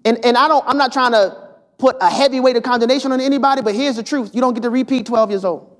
And, 0.04 0.24
and 0.26 0.38
I 0.38 0.50
don't, 0.50 0.64
I'm 0.68 0.78
not 0.78 0.92
trying 0.92 1.14
to 1.14 1.38
put 1.78 1.96
a 2.02 2.10
heavy 2.10 2.42
weight 2.42 2.58
of 2.58 2.64
condemnation 2.64 3.14
on 3.14 3.22
anybody, 3.22 3.62
but 3.62 3.76
here's 3.76 3.96
the 3.96 4.04
truth. 4.04 4.36
You 4.36 4.42
don't 4.42 4.54
get 4.54 4.64
to 4.64 4.70
repeat 4.70 5.06
12 5.06 5.30
years 5.30 5.46
old. 5.46 5.72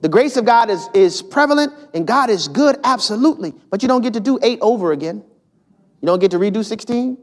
The 0.00 0.08
grace 0.08 0.38
of 0.38 0.46
God 0.46 0.70
is, 0.70 0.88
is 0.94 1.20
prevalent 1.20 1.74
and 1.92 2.06
God 2.06 2.30
is 2.30 2.48
good, 2.48 2.78
absolutely. 2.84 3.52
But 3.70 3.82
you 3.82 3.88
don't 3.88 4.02
get 4.02 4.14
to 4.14 4.20
do 4.20 4.38
eight 4.42 4.58
over 4.62 4.92
again. 4.92 5.22
You 6.00 6.06
don't 6.06 6.20
get 6.20 6.30
to 6.30 6.38
redo 6.38 6.64
16. 6.64 7.18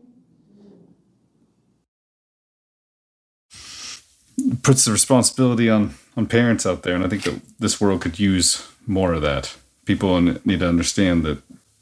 Puts 4.62 4.86
the 4.86 4.92
responsibility 4.92 5.70
on 5.70 5.96
on 6.16 6.28
parents 6.28 6.66
out 6.66 6.84
there, 6.84 6.96
and 6.96 7.04
I 7.04 7.10
think 7.10 7.24
that 7.24 7.42
this 7.60 7.82
world 7.82 8.02
could 8.02 8.20
use 8.20 8.68
more 8.86 9.14
of 9.14 9.22
that. 9.22 9.56
People 9.86 10.20
need 10.22 10.60
to 10.60 10.68
understand 10.68 11.24
that 11.24 11.42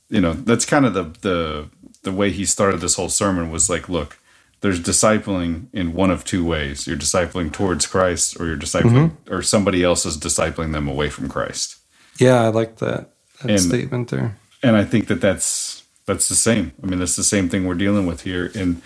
you 0.10 0.22
know 0.22 0.34
that's 0.34 0.66
kind 0.66 0.86
of 0.86 0.94
the 0.94 1.04
the 1.22 1.70
the 2.04 2.12
way 2.12 2.32
he 2.32 2.46
started 2.46 2.82
this 2.82 2.96
whole 2.96 3.10
sermon 3.10 3.52
was 3.52 3.70
like, 3.70 3.88
look, 3.88 4.18
there's 4.62 4.80
discipling 4.80 5.68
in 5.74 5.94
one 5.94 6.12
of 6.12 6.24
two 6.24 6.46
ways. 6.46 6.88
You're 6.88 6.98
discipling 6.98 7.52
towards 7.52 7.86
Christ, 7.86 8.40
or 8.40 8.48
you're 8.48 8.58
discipling, 8.58 9.12
mm-hmm. 9.12 9.34
or 9.34 9.42
somebody 9.42 9.84
else 9.84 10.06
is 10.06 10.18
discipling 10.18 10.72
them 10.72 10.88
away 10.88 11.10
from 11.10 11.30
Christ. 11.30 11.78
Yeah, 12.18 12.44
I 12.44 12.48
like 12.48 12.78
that, 12.78 13.12
that 13.42 13.52
and, 13.52 13.60
statement 13.60 14.10
there. 14.10 14.38
And 14.64 14.76
I 14.76 14.84
think 14.84 15.08
that 15.08 15.22
that's 15.22 15.84
that's 16.06 16.30
the 16.30 16.36
same. 16.36 16.74
I 16.84 16.88
mean, 16.88 17.00
that's 17.00 17.16
the 17.16 17.24
same 17.24 17.50
thing 17.50 17.66
we're 17.66 17.76
dealing 17.76 18.06
with 18.06 18.22
here. 18.22 18.52
And 18.56 18.82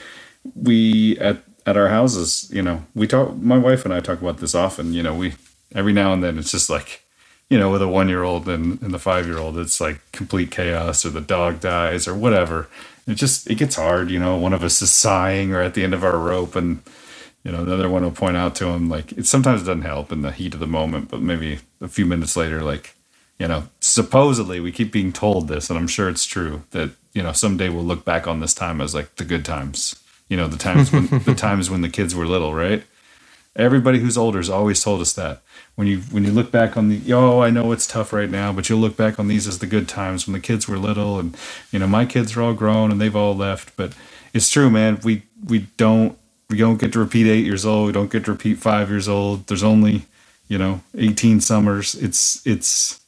we 0.56 1.18
at 1.20 1.44
at 1.66 1.78
our 1.78 1.88
houses, 1.88 2.50
you 2.54 2.62
know, 2.62 2.86
we 2.94 3.08
talk. 3.08 3.36
My 3.38 3.58
wife 3.58 3.86
and 3.86 3.94
I 3.94 4.00
talk 4.00 4.22
about 4.22 4.38
this 4.38 4.56
often. 4.56 4.94
You 4.94 5.04
know, 5.04 5.16
we 5.16 5.34
every 5.74 5.94
now 5.94 6.14
and 6.14 6.24
then 6.24 6.38
it's 6.38 6.52
just 6.52 6.70
like, 6.70 7.04
you 7.50 7.58
know, 7.58 7.72
with 7.72 7.82
a 7.82 7.88
one 7.88 8.08
year 8.08 8.24
old 8.24 8.48
and, 8.48 8.82
and 8.82 8.94
the 8.94 9.00
five 9.00 9.26
year 9.26 9.38
old, 9.38 9.58
it's 9.58 9.82
like 9.82 10.00
complete 10.12 10.52
chaos, 10.52 11.06
or 11.06 11.10
the 11.10 11.22
dog 11.22 11.60
dies, 11.60 12.08
or 12.08 12.14
whatever. 12.16 12.68
It 13.08 13.16
just 13.16 13.50
it 13.50 13.56
gets 13.56 13.76
hard. 13.76 14.12
You 14.12 14.20
know, 14.20 14.38
one 14.38 14.54
of 14.54 14.64
us 14.64 14.82
is 14.82 14.92
sighing 14.92 15.54
or 15.54 15.62
at 15.62 15.74
the 15.74 15.84
end 15.84 15.94
of 15.94 16.04
our 16.04 16.18
rope, 16.18 16.56
and 16.56 16.82
you 17.44 17.52
know, 17.52 17.62
another 17.62 17.90
one 17.90 18.04
will 18.04 18.12
point 18.12 18.38
out 18.38 18.56
to 18.56 18.68
him 18.68 18.90
like 18.90 19.12
it 19.14 19.26
sometimes 19.26 19.62
doesn't 19.62 19.82
help 19.82 20.12
in 20.12 20.22
the 20.22 20.32
heat 20.32 20.54
of 20.54 20.60
the 20.60 20.68
moment, 20.68 21.10
but 21.10 21.22
maybe 21.22 21.60
a 21.82 21.88
few 21.88 22.06
minutes 22.06 22.38
later, 22.38 22.62
like 22.62 22.96
you 23.40 23.48
know, 23.48 23.68
supposedly 23.82 24.60
we 24.60 24.72
keep 24.72 24.92
being 24.92 25.12
told 25.12 25.48
this, 25.48 25.70
and 25.70 25.80
I'm 25.80 25.88
sure 25.88 26.10
it's 26.10 26.26
true 26.26 26.64
that 26.72 26.92
you 27.14 27.24
know 27.24 27.32
someday 27.32 27.70
we'll 27.70 27.84
look 27.84 28.06
back 28.06 28.28
on 28.28 28.40
this 28.40 28.54
time 28.54 28.82
as 28.82 28.94
like 28.94 29.16
the 29.16 29.26
good 29.26 29.44
times 29.46 29.96
You 30.30 30.38
know, 30.38 30.48
the 30.48 30.58
times 30.58 30.92
when 30.92 31.08
the 31.08 31.36
times 31.38 31.70
when 31.70 31.82
the 31.82 31.90
kids 31.90 32.16
were 32.16 32.28
little, 32.28 32.54
right? 32.56 32.84
Everybody 33.56 34.00
who's 34.00 34.18
older 34.18 34.40
has 34.40 34.50
always 34.50 34.84
told 34.84 35.02
us 35.02 35.14
that. 35.14 35.42
When 35.76 35.88
you 35.88 36.00
when 36.12 36.26
you 36.26 36.32
look 36.32 36.52
back 36.52 36.78
on 36.78 36.90
the 36.90 37.14
oh, 37.14 37.42
I 37.42 37.50
know 37.52 37.72
it's 37.72 37.88
tough 37.88 38.14
right 38.14 38.30
now, 38.30 38.54
but 38.54 38.70
you'll 38.70 38.80
look 38.80 38.98
back 38.98 39.20
on 39.20 39.28
these 39.30 39.48
as 39.48 39.60
the 39.60 39.68
good 39.68 39.90
times 39.90 40.28
when 40.28 40.34
the 40.34 40.40
kids 40.42 40.68
were 40.68 40.78
little 40.78 41.20
and 41.20 41.38
you 41.72 41.80
know, 41.80 41.88
my 41.88 42.06
kids 42.06 42.38
are 42.38 42.42
all 42.44 42.54
grown 42.54 42.92
and 42.92 43.02
they've 43.02 43.16
all 43.16 43.36
left, 43.36 43.76
but 43.78 43.94
it's 44.34 44.50
true, 44.50 44.70
man. 44.70 45.00
We 45.04 45.24
we 45.46 45.68
don't 45.78 46.18
we 46.50 46.58
don't 46.58 46.80
get 46.80 46.94
to 46.94 47.00
repeat 47.00 47.28
8 47.28 47.46
years 47.46 47.66
old, 47.66 47.88
we 47.88 47.94
don't 47.94 48.12
get 48.12 48.26
to 48.26 48.32
repeat 48.32 48.60
5 48.60 48.90
years 48.90 49.10
old. 49.10 49.48
There's 49.48 49.64
only, 49.64 50.06
you 50.48 50.58
know, 50.60 50.82
18 50.98 51.42
summers. 51.42 51.96
It's 51.96 52.46
it's 52.48 53.00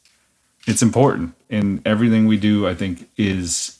it's 0.66 0.82
important 0.82 1.34
and 1.50 1.86
everything 1.86 2.26
we 2.26 2.38
do 2.38 2.68
i 2.68 2.74
think 2.74 3.08
is 3.18 3.77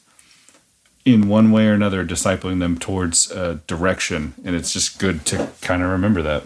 in 1.15 1.29
one 1.29 1.51
way 1.51 1.67
or 1.67 1.73
another 1.73 2.05
discipling 2.05 2.59
them 2.61 2.79
towards 2.79 3.31
a 3.31 3.57
direction 3.67 4.35
and 4.45 4.55
it's 4.57 4.73
just 4.73 4.99
good 4.99 5.25
to 5.27 5.49
kind 5.61 5.83
of 5.83 5.91
remember 5.91 6.23
that 6.23 6.43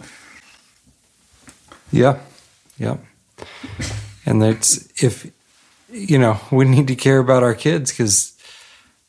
Yeah. 1.91 2.19
Yeah. 2.79 2.97
And 4.25 4.41
that's 4.41 4.89
if, 5.03 5.31
you 5.91 6.19
know, 6.19 6.41
we 6.51 6.65
need 6.65 6.87
to 6.89 6.95
care 6.95 7.19
about 7.19 7.43
our 7.43 7.55
kids 7.55 7.91
because 7.91 8.33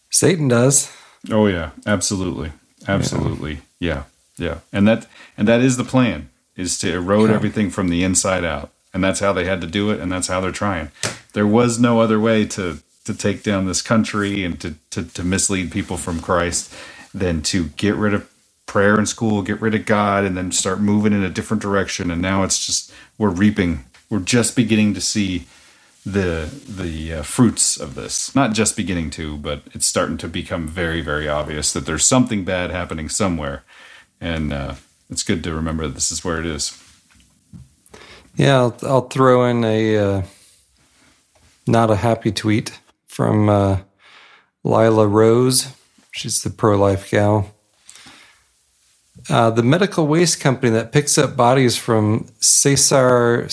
Satan 0.09 0.47
does. 0.47 0.91
oh 1.31 1.47
yeah 1.47 1.69
absolutely 1.85 2.51
absolutely 2.87 3.59
yeah 3.79 4.03
yeah 4.37 4.57
and 4.73 4.85
that 4.87 5.07
and 5.37 5.47
that 5.47 5.61
is 5.61 5.77
the 5.77 5.83
plan 5.85 6.29
is 6.57 6.77
to 6.79 6.91
erode 6.93 7.29
Yeah. 7.29 7.35
everything 7.37 7.69
from 7.69 7.87
the 7.89 8.03
inside 8.03 8.43
out 8.43 8.71
and 8.93 9.01
that's 9.03 9.21
how 9.21 9.31
they 9.33 9.45
had 9.45 9.61
to 9.61 9.67
do 9.67 9.89
it 9.89 10.01
and 10.01 10.11
that's 10.11 10.27
how 10.27 10.41
they're 10.41 10.51
trying 10.51 10.91
there 11.31 11.47
was 11.47 11.79
no 11.79 12.01
other 12.01 12.19
way 12.19 12.45
to 12.47 12.79
to 13.05 13.13
take 13.13 13.43
down 13.43 13.65
this 13.65 13.81
country 13.81 14.43
and 14.43 14.59
to 14.61 14.75
to, 14.91 15.03
to 15.03 15.23
mislead 15.23 15.71
people 15.71 15.97
from 15.97 16.19
christ 16.19 16.73
than 17.13 17.41
to 17.41 17.65
get 17.69 17.95
rid 17.95 18.13
of 18.13 18.29
prayer 18.65 18.97
in 18.97 19.05
school 19.05 19.41
get 19.41 19.61
rid 19.61 19.75
of 19.75 19.85
god 19.85 20.23
and 20.23 20.35
then 20.37 20.51
start 20.51 20.79
moving 20.79 21.13
in 21.13 21.23
a 21.23 21.29
different 21.29 21.61
direction. 21.61 22.09
And 22.09 22.21
now 22.21 22.43
it's 22.43 22.65
just 22.65 22.91
we're 23.17 23.29
reaping 23.29 23.85
we're 24.09 24.19
just 24.19 24.55
beginning 24.55 24.93
to 24.93 25.01
see 25.01 25.45
the 26.05 26.49
the 26.67 27.13
uh, 27.13 27.23
fruits 27.23 27.79
of 27.79 27.95
this. 27.95 28.33
Not 28.35 28.53
just 28.53 28.75
beginning 28.75 29.09
to 29.11 29.37
but 29.37 29.63
it's 29.73 29.85
starting 29.85 30.17
to 30.17 30.27
become 30.27 30.67
very 30.67 31.01
very 31.01 31.27
obvious 31.27 31.73
that 31.73 31.85
there's 31.85 32.05
something 32.05 32.43
bad 32.43 32.71
happening 32.71 33.09
somewhere. 33.09 33.63
And 34.19 34.53
uh, 34.53 34.75
it's 35.09 35.23
good 35.23 35.43
to 35.43 35.53
remember 35.53 35.87
this 35.87 36.11
is 36.11 36.23
where 36.23 36.39
it 36.39 36.45
is. 36.45 36.79
Yeah, 38.35 38.57
I'll, 38.57 38.77
I'll 38.81 39.07
throw 39.09 39.45
in 39.45 39.63
a 39.63 39.97
uh, 39.97 40.21
not 41.67 41.91
a 41.91 41.97
happy 41.97 42.31
tweet 42.31 42.79
from 43.13 43.47
uh, 43.47 43.77
Lila 44.63 45.07
Rose. 45.07 45.67
She's 46.11 46.41
the 46.41 46.49
pro 46.49 46.77
life 46.77 47.11
gal. 47.11 47.53
Uh, 49.29 49.51
the 49.51 49.63
medical 49.63 50.07
waste 50.07 50.39
company 50.39 50.71
that 50.71 50.91
picks 50.91 51.17
up 51.17 51.37
bodies 51.37 51.77
from 51.77 52.27
Cesar 52.39 53.47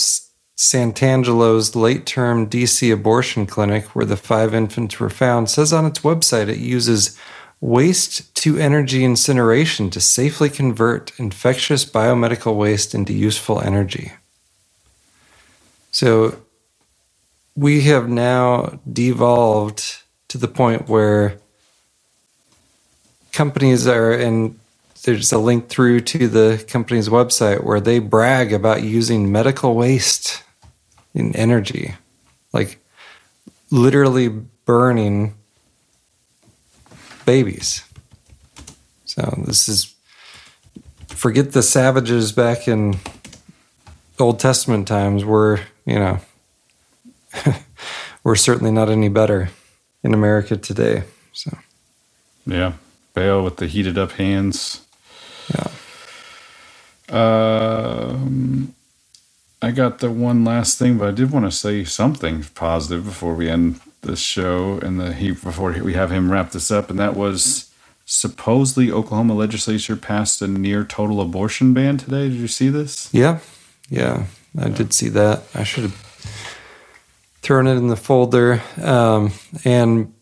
Santangelo's 0.56 1.76
late 1.76 2.06
term 2.06 2.48
DC 2.48 2.92
abortion 2.92 3.46
clinic, 3.46 3.94
where 3.94 4.04
the 4.04 4.16
five 4.16 4.54
infants 4.54 4.98
were 4.98 5.10
found, 5.10 5.48
says 5.48 5.72
on 5.72 5.84
its 5.84 6.00
website 6.00 6.48
it 6.48 6.58
uses 6.58 7.16
waste 7.60 8.34
to 8.34 8.56
energy 8.56 9.04
incineration 9.04 9.90
to 9.90 10.00
safely 10.00 10.48
convert 10.48 11.18
infectious 11.18 11.84
biomedical 11.84 12.56
waste 12.56 12.94
into 12.94 13.12
useful 13.12 13.60
energy. 13.60 14.12
So 15.92 16.38
we 17.56 17.82
have 17.82 18.08
now 18.08 18.80
devolved 18.90 20.02
to 20.28 20.38
the 20.38 20.48
point 20.48 20.88
where 20.88 21.38
companies 23.32 23.86
are, 23.86 24.12
and 24.12 24.58
there's 25.02 25.32
a 25.32 25.38
link 25.38 25.68
through 25.68 26.00
to 26.00 26.28
the 26.28 26.64
company's 26.68 27.08
website 27.08 27.64
where 27.64 27.80
they 27.80 27.98
brag 27.98 28.52
about 28.52 28.82
using 28.82 29.32
medical 29.32 29.74
waste 29.74 30.42
in 31.14 31.34
energy, 31.34 31.94
like 32.52 32.78
literally 33.70 34.28
burning 34.28 35.34
babies. 37.24 37.84
So 39.04 39.42
this 39.46 39.68
is 39.68 39.94
forget 41.08 41.52
the 41.52 41.62
savages 41.62 42.32
back 42.32 42.68
in 42.68 42.96
Old 44.18 44.38
Testament 44.38 44.86
times. 44.86 45.24
We're 45.24 45.60
you 45.84 45.98
know 45.98 46.20
we're 48.24 48.36
certainly 48.36 48.72
not 48.72 48.88
any 48.88 49.08
better 49.08 49.50
in 50.02 50.14
America 50.14 50.56
today. 50.56 51.04
So. 51.32 51.56
Yeah 52.46 52.72
bail 53.14 53.42
with 53.42 53.56
the 53.56 53.66
heated 53.66 53.98
up 53.98 54.12
hands. 54.12 54.86
Yeah. 55.54 55.68
Um 57.08 58.74
i 59.62 59.70
got 59.70 59.98
the 59.98 60.10
one 60.10 60.42
last 60.42 60.78
thing 60.78 60.96
but 60.96 61.06
i 61.06 61.10
did 61.10 61.30
want 61.30 61.44
to 61.44 61.50
say 61.50 61.84
something 61.84 62.44
positive 62.54 63.04
before 63.04 63.34
we 63.34 63.46
end 63.46 63.78
this 64.00 64.18
show 64.18 64.78
and 64.78 64.98
the 64.98 65.12
he 65.12 65.32
before 65.32 65.72
we 65.72 65.92
have 65.92 66.10
him 66.10 66.32
wrap 66.32 66.52
this 66.52 66.70
up 66.70 66.88
and 66.88 66.98
that 66.98 67.14
was 67.14 67.70
supposedly 68.06 68.90
oklahoma 68.90 69.34
legislature 69.34 69.96
passed 69.96 70.40
a 70.40 70.46
near 70.46 70.82
total 70.82 71.20
abortion 71.20 71.74
ban 71.74 71.98
today. 71.98 72.30
Did 72.30 72.38
you 72.38 72.48
see 72.48 72.70
this? 72.70 73.12
Yeah 73.12 73.40
yeah 73.90 74.24
I 74.58 74.68
did 74.70 74.94
see 74.94 75.08
that. 75.10 75.42
I 75.54 75.64
should 75.64 75.84
have 75.84 76.09
thrown 77.42 77.66
it 77.66 77.76
in 77.76 77.88
the 77.88 77.96
folder. 77.96 78.62
Um, 78.80 79.32
and 79.64 80.14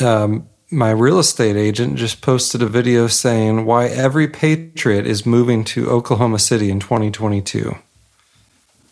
um, 0.00 0.48
my 0.70 0.90
real 0.90 1.18
estate 1.18 1.56
agent 1.56 1.96
just 1.96 2.20
posted 2.20 2.62
a 2.62 2.66
video 2.66 3.06
saying 3.06 3.64
why 3.64 3.86
every 3.86 4.28
patriot 4.28 5.06
is 5.06 5.24
moving 5.24 5.64
to 5.64 5.88
Oklahoma 5.88 6.38
City 6.38 6.70
in 6.70 6.80
2022. 6.80 7.76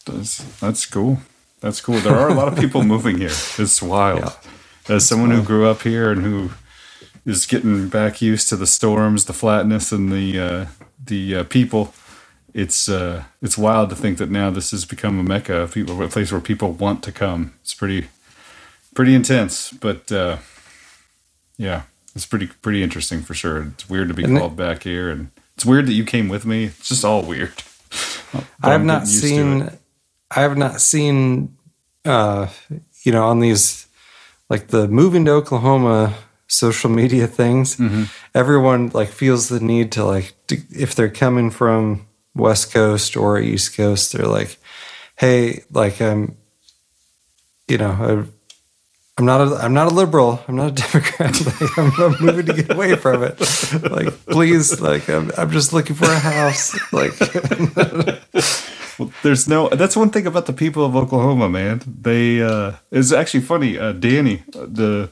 That's 0.05 0.39
that's 0.61 0.87
cool. 0.87 1.19
That's 1.61 1.81
cool. 1.81 1.99
There 1.99 2.17
are 2.17 2.29
a 2.29 2.35
lot 2.35 2.49
of 2.49 2.59
people 2.59 2.83
moving 2.95 3.19
here. 3.19 3.29
It's 3.29 3.81
wild. 3.81 4.37
As 4.89 5.07
someone 5.07 5.31
who 5.31 5.43
grew 5.43 5.69
up 5.69 5.83
here 5.83 6.11
and 6.11 6.23
who 6.23 6.51
is 7.25 7.47
getting 7.47 7.89
back 7.89 8.21
used 8.21 8.49
to 8.49 8.57
the 8.57 8.67
storms, 8.67 9.27
the 9.27 9.33
flatness, 9.33 9.93
and 9.93 10.11
the 10.11 10.41
uh, 10.41 10.67
the 11.05 11.37
uh, 11.37 11.45
people, 11.45 11.95
it's 12.55 12.89
uh, 12.89 13.25
it's 13.41 13.57
wild 13.59 13.91
to 13.91 13.97
think 13.97 14.19
that 14.19 14.31
now 14.31 14.51
this 14.51 14.71
has 14.73 14.85
become 14.85 15.19
a 15.19 15.23
mecca, 15.23 15.57
of 15.63 15.75
people, 15.75 16.03
a 16.03 16.09
place 16.09 16.31
where 16.33 16.41
people 16.41 16.73
want 16.73 17.03
to 17.05 17.13
come. 17.13 17.55
It's 17.63 17.75
pretty 17.75 18.09
pretty 18.95 19.15
intense, 19.15 19.71
but 19.73 20.11
uh, 20.13 20.37
yeah, 21.57 21.83
it's 22.15 22.27
pretty 22.27 22.47
pretty 22.47 22.83
interesting 22.83 23.23
for 23.23 23.35
sure. 23.35 23.63
It's 23.75 23.89
weird 23.89 24.09
to 24.09 24.15
be 24.15 24.23
Isn't 24.25 24.37
it- 24.37 24.41
called 24.41 24.57
back 24.57 24.83
here, 24.83 25.11
and 25.11 25.31
it's 25.55 25.65
weird 25.65 25.87
that 25.87 25.93
you 25.95 26.05
came 26.05 26.29
with 26.29 26.45
me. 26.47 26.65
It's 26.67 26.89
just 26.89 27.05
all 27.05 27.23
weird. 27.23 27.53
I 28.63 28.73
have 28.73 28.85
not 28.85 29.05
getting 29.05 29.13
used 29.13 29.23
to 29.23 29.29
seen. 29.29 29.71
I 30.31 30.41
have 30.41 30.57
not 30.57 30.81
seen. 30.81 31.57
Uh, 32.05 32.49
you 33.05 33.13
know, 33.13 33.25
on 33.27 33.39
these 33.41 33.87
like 34.49 34.69
the 34.69 34.89
moving 34.89 35.25
to 35.27 35.31
Oklahoma 35.33 36.15
social 36.49 36.91
media 36.91 37.27
things, 37.27 37.77
Mm-hmm. 37.77 38.05
everyone 38.35 38.91
like 38.93 39.09
feels 39.09 39.49
the 39.49 39.61
need 39.61 39.93
to 39.93 40.05
like 40.05 40.35
to, 40.49 40.57
if 40.77 40.95
they're 40.95 41.09
coming 41.09 41.51
from 41.51 42.07
West 42.35 42.73
Coast 42.73 43.17
or 43.17 43.39
East 43.39 43.77
Coast, 43.77 44.13
they're 44.13 44.27
like, 44.27 44.57
"Hey, 45.17 45.65
like 45.71 46.01
I'm, 46.01 46.37
you 47.69 47.79
know, 47.79 47.91
I, 47.91 48.25
I'm 49.19 49.27
not 49.27 49.41
a 49.41 49.57
I'm 49.57 49.75
not 49.75 49.93
a 49.93 49.95
liberal. 49.95 50.43
I'm 50.49 50.57
not 50.57 50.69
a 50.73 50.75
Democrat. 50.83 51.47
like, 51.47 51.79
I'm, 51.79 51.93
I'm 52.01 52.17
moving 52.25 52.47
to 52.47 52.55
get 52.55 52.73
away 52.73 52.97
from 52.97 53.23
it. 53.23 53.39
Like, 53.91 54.27
please, 54.27 54.81
like 54.81 55.09
I'm 55.09 55.31
I'm 55.37 55.51
just 55.51 55.73
looking 55.73 55.97
for 55.97 56.07
a 56.11 56.19
house. 56.19 56.75
Like, 56.93 57.13
Well, 58.99 59.11
there's 59.23 59.49
no. 59.49 59.69
That's 59.71 59.97
one 59.97 60.11
thing 60.11 60.27
about 60.27 60.45
the 60.45 60.53
people 60.53 60.85
of 60.85 60.95
Oklahoma, 60.95 61.49
man. 61.49 61.81
They 61.87 62.43
uh 62.43 62.73
it's 62.91 63.11
actually 63.13 63.41
funny. 63.41 63.79
Uh, 63.79 63.93
Danny, 63.93 64.43
uh, 64.55 64.67
the 64.69 65.11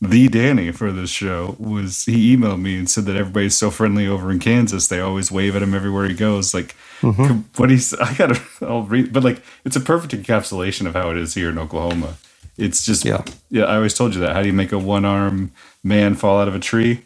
the 0.00 0.28
Danny 0.28 0.70
for 0.72 0.92
this 0.92 1.10
show 1.10 1.56
was 1.58 2.04
he 2.04 2.36
emailed 2.36 2.60
me 2.60 2.76
and 2.76 2.90
said 2.90 3.04
that 3.06 3.16
everybody's 3.16 3.56
so 3.56 3.70
friendly 3.70 4.06
over 4.06 4.30
in 4.30 4.38
Kansas. 4.38 4.86
They 4.88 5.00
always 5.00 5.30
wave 5.32 5.56
at 5.56 5.62
him 5.62 5.74
everywhere 5.74 6.06
he 6.08 6.14
goes. 6.14 6.52
Like 6.52 6.74
Mhm. 7.00 7.44
what 7.56 7.70
he's. 7.70 7.94
I 8.00 8.14
gotta. 8.14 8.40
I'll 8.60 8.82
read, 8.82 9.12
but 9.12 9.24
like 9.24 9.42
it's 9.64 9.76
a 9.76 9.80
perfect 9.80 10.12
encapsulation 10.14 10.86
of 10.86 10.94
how 10.94 11.10
it 11.10 11.16
is 11.16 11.34
here 11.34 11.48
in 11.50 11.58
Oklahoma. 11.58 12.14
It's 12.56 12.84
just 12.84 13.04
yeah. 13.04 13.22
Yeah, 13.50 13.64
I 13.64 13.76
always 13.76 13.94
told 13.94 14.14
you 14.14 14.20
that. 14.20 14.32
How 14.34 14.42
do 14.42 14.46
you 14.48 14.52
make 14.54 14.72
a 14.72 14.78
one 14.78 15.04
arm 15.04 15.52
man 15.82 16.14
fall 16.14 16.38
out 16.40 16.48
of 16.48 16.54
a 16.54 16.60
tree? 16.60 17.02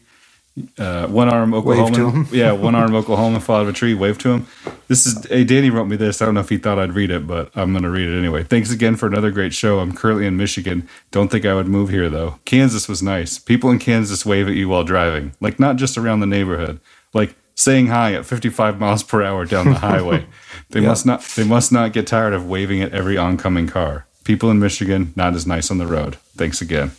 Uh, 0.79 1.07
one 1.09 1.29
arm 1.29 1.55
Oklahoma. 1.55 2.27
yeah, 2.33 2.53
one 2.53 2.75
arm 2.75 2.95
Oklahoma 2.95 3.41
fall 3.41 3.57
out 3.57 3.63
of 3.63 3.69
a 3.69 3.73
tree. 3.73 3.95
Wave 3.95 4.19
to 4.19 4.31
him. 4.31 4.47
This 4.89 5.07
is. 5.07 5.25
Hey, 5.27 5.45
Danny 5.45 5.71
wrote 5.71 5.87
me 5.87 5.97
this. 5.97 6.21
I 6.23 6.25
don't 6.25 6.35
know 6.35 6.41
if 6.41 6.49
he 6.49 6.59
thought 6.59 6.79
I'd 6.79 6.93
read 6.95 7.11
it, 7.11 7.27
but 7.27 7.51
I'm 7.57 7.73
going 7.73 7.83
to 7.85 7.91
read 7.91 8.09
it 8.09 8.19
anyway. 8.19 8.45
Thanks 8.45 8.71
again 8.73 8.97
for 8.97 9.07
another 9.07 9.31
great 9.31 9.53
show. 9.55 9.79
I'm 9.81 9.93
currently 9.93 10.27
in 10.27 10.37
Michigan. 10.37 10.89
Don't 11.11 11.31
think 11.31 11.45
I 11.45 11.55
would 11.55 11.69
move 11.69 11.91
here 11.91 12.09
though. 12.09 12.39
Kansas 12.45 12.89
was 12.89 13.03
nice. 13.03 13.39
People 13.39 13.71
in 13.71 13.79
Kansas 13.79 14.25
wave 14.27 14.49
at 14.49 14.55
you 14.55 14.69
while 14.69 14.85
driving, 14.85 15.33
like 15.41 15.59
not 15.59 15.77
just 15.77 15.99
around 15.99 16.21
the 16.21 16.27
neighborhood, 16.27 16.81
like 17.13 17.35
saying 17.55 17.89
hi 17.89 18.15
at 18.15 18.25
55 18.25 18.79
miles 18.79 19.03
per 19.03 19.23
hour 19.23 19.45
down 19.45 19.67
the 19.67 19.75
highway. 19.79 20.27
they 20.71 20.81
Yeah. 20.81 20.89
must 20.89 21.05
not. 21.07 21.23
They 21.23 21.45
must 21.45 21.73
not 21.73 21.93
get 21.93 22.07
tired 22.07 22.33
of 22.33 22.49
waving 22.49 22.81
at 22.83 22.93
every 22.93 23.17
oncoming 23.19 23.67
car. 23.67 24.07
People 24.25 24.51
in 24.51 24.59
Michigan 24.59 25.13
not 25.17 25.35
as 25.35 25.47
nice 25.47 25.71
on 25.71 25.79
the 25.79 25.87
road. 25.87 26.17
Thanks 26.37 26.61
again. 26.61 26.93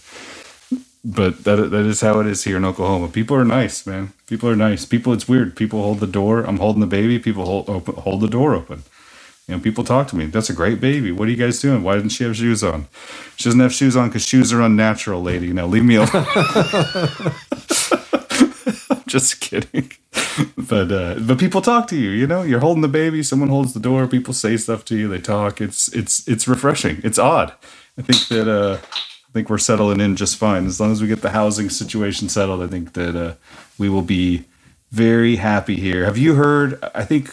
But 1.06 1.44
that 1.46 1.58
that 1.58 1.86
is 1.86 2.02
how 2.02 2.20
it 2.22 2.28
is 2.28 2.44
here 2.46 2.58
in 2.58 2.66
Oklahoma. 2.66 3.10
People 3.10 3.38
are 3.38 3.46
nice, 3.46 3.86
man. 3.88 4.14
People 4.28 4.50
are 4.50 4.56
nice. 4.56 4.86
People, 4.86 5.14
it's 5.14 5.28
weird. 5.30 5.56
People 5.56 5.82
hold 5.84 6.00
the 6.00 6.08
door. 6.08 6.42
I'm 6.44 6.58
holding 6.60 6.82
the 6.82 6.88
baby. 6.88 7.20
People 7.20 7.46
hold 7.46 7.70
open, 7.70 7.96
hold 7.96 8.22
the 8.22 8.30
door 8.30 8.56
open. 8.56 8.84
You 9.48 9.56
know, 9.58 9.62
people 9.62 9.84
talk 9.84 10.08
to 10.10 10.18
me. 10.18 10.28
That's 10.28 10.50
a 10.50 10.54
great 10.54 10.82
baby. 10.82 11.12
What 11.12 11.28
are 11.28 11.32
you 11.32 11.38
guys 11.38 11.62
doing? 11.62 11.84
Why 11.84 11.96
didn't 11.96 12.12
she 12.12 12.24
have 12.26 12.36
shoes 12.38 12.64
on? 12.64 12.88
She 13.38 13.46
doesn't 13.46 13.60
have 13.62 13.74
shoes 13.74 13.96
on 13.98 14.10
because 14.10 14.26
shoes 14.28 14.54
are 14.54 14.62
unnatural, 14.62 15.22
lady. 15.22 15.54
Now 15.54 15.68
leave 15.68 15.86
me 15.86 15.96
alone. 15.96 16.26
Just 19.08 19.42
kidding. 19.42 19.92
But 20.58 20.92
uh, 20.92 21.16
but 21.22 21.40
people 21.40 21.62
talk 21.62 21.88
to 21.90 21.98
you. 21.98 22.12
You 22.12 22.28
know, 22.28 22.44
you're 22.44 22.62
holding 22.62 22.82
the 22.84 22.90
baby. 22.90 23.24
Someone 23.24 23.50
holds 23.50 23.74
the 23.74 23.80
door. 23.82 24.08
People 24.08 24.34
say 24.34 24.58
stuff 24.58 24.86
to 24.86 24.98
you. 24.98 25.08
They 25.10 25.20
talk. 25.22 25.62
It's 25.62 25.90
it's 25.94 26.28
it's 26.28 26.48
refreshing. 26.48 27.02
It's 27.04 27.20
odd. 27.20 27.54
I 27.98 28.04
think 28.04 28.28
that 28.30 28.50
uh, 28.50 28.78
I 29.30 29.32
think 29.32 29.50
we're 29.50 29.60
settling 29.60 30.00
in 30.00 30.16
just 30.16 30.38
fine 30.38 30.66
as 30.66 30.80
long 30.80 30.92
as 30.92 31.04
we 31.04 31.08
get 31.08 31.22
the 31.22 31.30
housing 31.30 31.70
situation 31.70 32.30
settled. 32.30 32.64
I 32.64 32.68
think 32.68 32.94
that 32.94 33.16
uh, 33.16 33.36
we 33.78 33.88
will 33.88 34.02
be 34.02 34.46
very 34.92 35.36
happy 35.36 35.76
here. 35.76 36.06
Have 36.06 36.18
you 36.18 36.34
heard? 36.34 36.84
I 36.96 37.06
think 37.06 37.28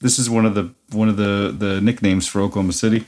this 0.00 0.18
is 0.18 0.30
one 0.30 0.46
of 0.46 0.54
the 0.54 0.72
one 0.92 1.10
of 1.10 1.18
the 1.18 1.54
the 1.56 1.78
nicknames 1.82 2.26
for 2.26 2.40
Oklahoma 2.40 2.72
City. 2.72 3.04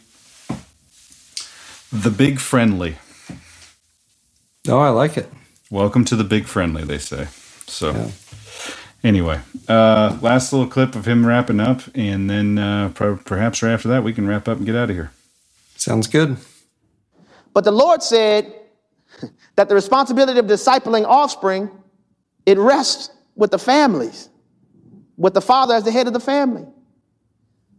The 1.90 2.10
Big 2.10 2.38
Friendly. 2.38 2.96
Oh, 4.68 4.78
I 4.78 4.90
like 4.90 5.16
it. 5.16 5.30
Welcome 5.70 6.04
to 6.06 6.16
the 6.16 6.24
Big 6.24 6.44
Friendly, 6.44 6.84
they 6.84 6.98
say. 6.98 7.28
So, 7.66 8.10
anyway, 9.02 9.40
uh, 9.68 10.18
last 10.20 10.52
little 10.52 10.68
clip 10.68 10.94
of 10.94 11.08
him 11.08 11.24
wrapping 11.24 11.60
up, 11.60 11.80
and 11.94 12.28
then 12.28 12.58
uh, 12.58 12.90
perhaps 12.94 13.62
right 13.62 13.72
after 13.72 13.88
that, 13.88 14.04
we 14.04 14.12
can 14.12 14.28
wrap 14.28 14.48
up 14.48 14.58
and 14.58 14.66
get 14.66 14.76
out 14.76 14.90
of 14.90 14.96
here. 14.96 15.12
Sounds 15.76 16.06
good. 16.06 16.36
But 17.54 17.64
the 17.64 17.72
Lord 17.72 18.02
said 18.02 18.52
that 19.56 19.68
the 19.68 19.74
responsibility 19.74 20.38
of 20.38 20.46
discipling 20.46 21.04
offspring, 21.04 21.70
it 22.46 22.58
rests 22.58 23.10
with 23.34 23.50
the 23.50 23.58
families, 23.58 24.28
with 25.16 25.34
the 25.34 25.40
father 25.40 25.74
as 25.74 25.84
the 25.84 25.92
head 25.92 26.06
of 26.06 26.12
the 26.12 26.20
family. 26.20 26.66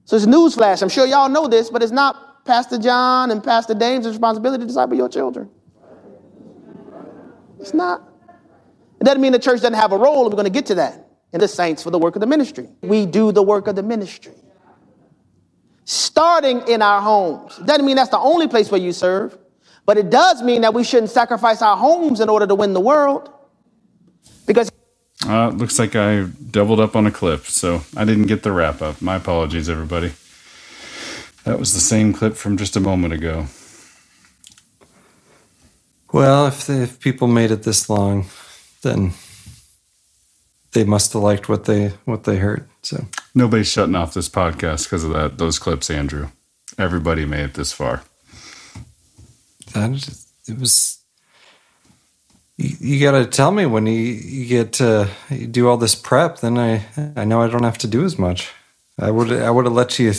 So 0.06 0.16
it's 0.16 0.26
newsflash. 0.26 0.82
I'm 0.82 0.90
sure 0.90 1.06
y'all 1.06 1.30
know 1.30 1.48
this, 1.48 1.70
but 1.70 1.82
it's 1.82 1.91
not 1.91 2.45
Pastor 2.45 2.78
John 2.78 3.32
and 3.32 3.44
Pastor 3.44 3.74
Dame's 3.74 4.08
responsibility 4.08 4.64
to 4.64 4.68
disciple 4.68 4.98
your 4.98 5.10
children. 5.10 5.50
It's 7.60 7.74
not. 7.74 8.10
It 9.00 9.06
doesn't 9.06 9.22
mean 9.22 9.32
the 9.32 9.40
church 9.40 9.62
doesn't 9.62 9.74
have 9.74 9.94
a 9.94 9.98
role, 9.98 10.26
we're 10.26 10.32
going 10.32 10.44
to 10.45 10.50
get 10.50 10.66
to 10.68 10.76
that. 10.76 11.08
And 11.32 11.41
the 11.41 11.48
saints 11.48 11.82
for 11.82 11.90
the 11.90 11.98
work 11.98 12.16
of 12.16 12.20
the 12.20 12.28
ministry. 12.28 12.70
We 12.82 13.06
do 13.06 13.32
the 13.32 13.41
work 13.41 13.68
of 13.68 13.76
the 13.76 13.84
ministry. 13.84 14.36
Starting 15.86 16.68
in 16.68 16.82
our 16.82 17.02
homes. 17.02 17.58
Doesn't 17.58 17.86
mean 17.86 17.95
that's 17.95 18.12
the 18.12 18.20
only 18.20 18.48
place 18.48 18.70
where 18.70 18.80
you 18.80 18.94
serve, 18.94 19.38
but 19.85 19.97
it 19.97 20.10
does 20.10 20.41
mean 20.41 20.61
that 20.61 20.73
we 20.73 20.84
shouldn't 20.84 21.11
sacrifice 21.11 21.61
our 21.61 21.77
homes 21.77 22.19
in 22.19 22.30
order 22.30 22.47
to 22.47 22.55
win 22.55 22.73
the 22.73 22.81
world. 22.81 23.30
Because 24.45 24.69
Uh, 25.27 25.49
looks 25.49 25.80
like 25.80 25.95
I 25.95 26.23
doubled 26.51 26.80
up 26.80 26.95
on 26.95 27.07
a 27.07 27.11
clip, 27.11 27.45
so 27.45 27.81
I 27.95 28.05
didn't 28.05 28.27
get 28.27 28.43
the 28.43 28.51
wrap 28.51 28.81
up. 28.81 29.01
My 29.01 29.15
apologies, 29.15 29.69
everybody. 29.69 30.14
That 31.45 31.60
was 31.60 31.73
the 31.73 31.80
same 31.80 32.14
clip 32.14 32.35
from 32.35 32.57
just 32.57 32.76
a 32.76 32.80
moment 32.80 33.14
ago. 33.14 33.47
Well, 36.11 36.47
if 36.47 36.65
the, 36.68 36.84
if 36.84 36.99
people 36.99 37.27
made 37.27 37.51
it 37.51 37.64
this 37.64 37.89
long, 37.89 38.26
then 38.84 39.14
they 40.73 40.84
must 40.84 41.14
have 41.14 41.23
liked 41.23 41.49
what 41.49 41.65
they 41.65 41.89
what 42.05 42.23
they 42.23 42.38
heard. 42.38 42.68
So 42.81 43.05
Nobody's 43.35 43.68
shutting 43.72 43.95
off 43.95 44.14
this 44.14 44.30
podcast 44.30 44.85
because 44.85 45.03
of 45.03 45.14
that 45.14 45.38
those 45.38 45.60
clips, 45.60 45.89
Andrew. 45.89 46.30
Everybody 46.77 47.26
made 47.26 47.45
it 47.45 47.53
this 47.55 47.72
far. 47.72 48.03
It 49.76 50.60
was. 50.60 51.00
You, 52.58 52.76
you 52.80 53.00
got 53.00 53.18
to 53.18 53.26
tell 53.26 53.52
me 53.52 53.66
when 53.66 53.88
you, 53.88 53.94
you 53.94 54.45
get 54.45 54.74
to 54.74 55.10
you 55.30 55.48
do 55.48 55.68
all 55.68 55.78
this 55.78 55.95
prep. 55.95 56.40
Then 56.40 56.58
I 56.58 56.86
I 57.16 57.26
know 57.26 57.41
I 57.41 57.48
don't 57.48 57.64
have 57.64 57.80
to 57.80 57.88
do 57.88 58.04
as 58.04 58.20
much. 58.20 58.52
I 59.00 59.12
would 59.12 59.32
I 59.32 59.50
would 59.50 59.66
have 59.66 59.74
let 59.74 59.98
you 60.00 60.14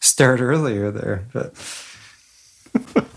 start 0.00 0.40
earlier 0.40 0.90
there, 0.90 1.26
but 1.32 1.54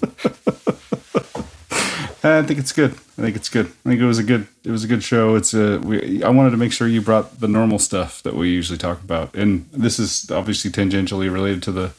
I 2.26 2.42
think 2.42 2.60
it's 2.60 2.72
good. 2.72 2.92
I 2.92 3.22
think 3.22 3.36
it's 3.36 3.50
good. 3.50 3.68
I 3.68 3.90
think 3.90 4.02
it 4.02 4.06
was 4.06 4.18
a 4.18 4.24
good. 4.24 4.48
It 4.64 4.72
was 4.72 4.84
a 4.84 4.88
good 4.88 5.04
show. 5.04 5.36
It's 5.36 5.54
a. 5.54 5.80
We, 5.80 6.24
I 6.24 6.30
wanted 6.30 6.52
to 6.52 6.58
make 6.58 6.72
sure 6.72 6.88
you 6.88 7.02
brought 7.02 7.40
the 7.40 7.48
normal 7.48 7.78
stuff 7.80 8.24
that 8.24 8.36
we 8.36 8.50
usually 8.50 8.78
talk 8.78 9.02
about, 9.02 9.36
and 9.36 9.70
this 9.72 10.00
is 10.00 10.32
obviously 10.32 10.72
tangentially 10.72 11.32
related 11.32 11.62
to 11.64 11.72
the 11.72 11.92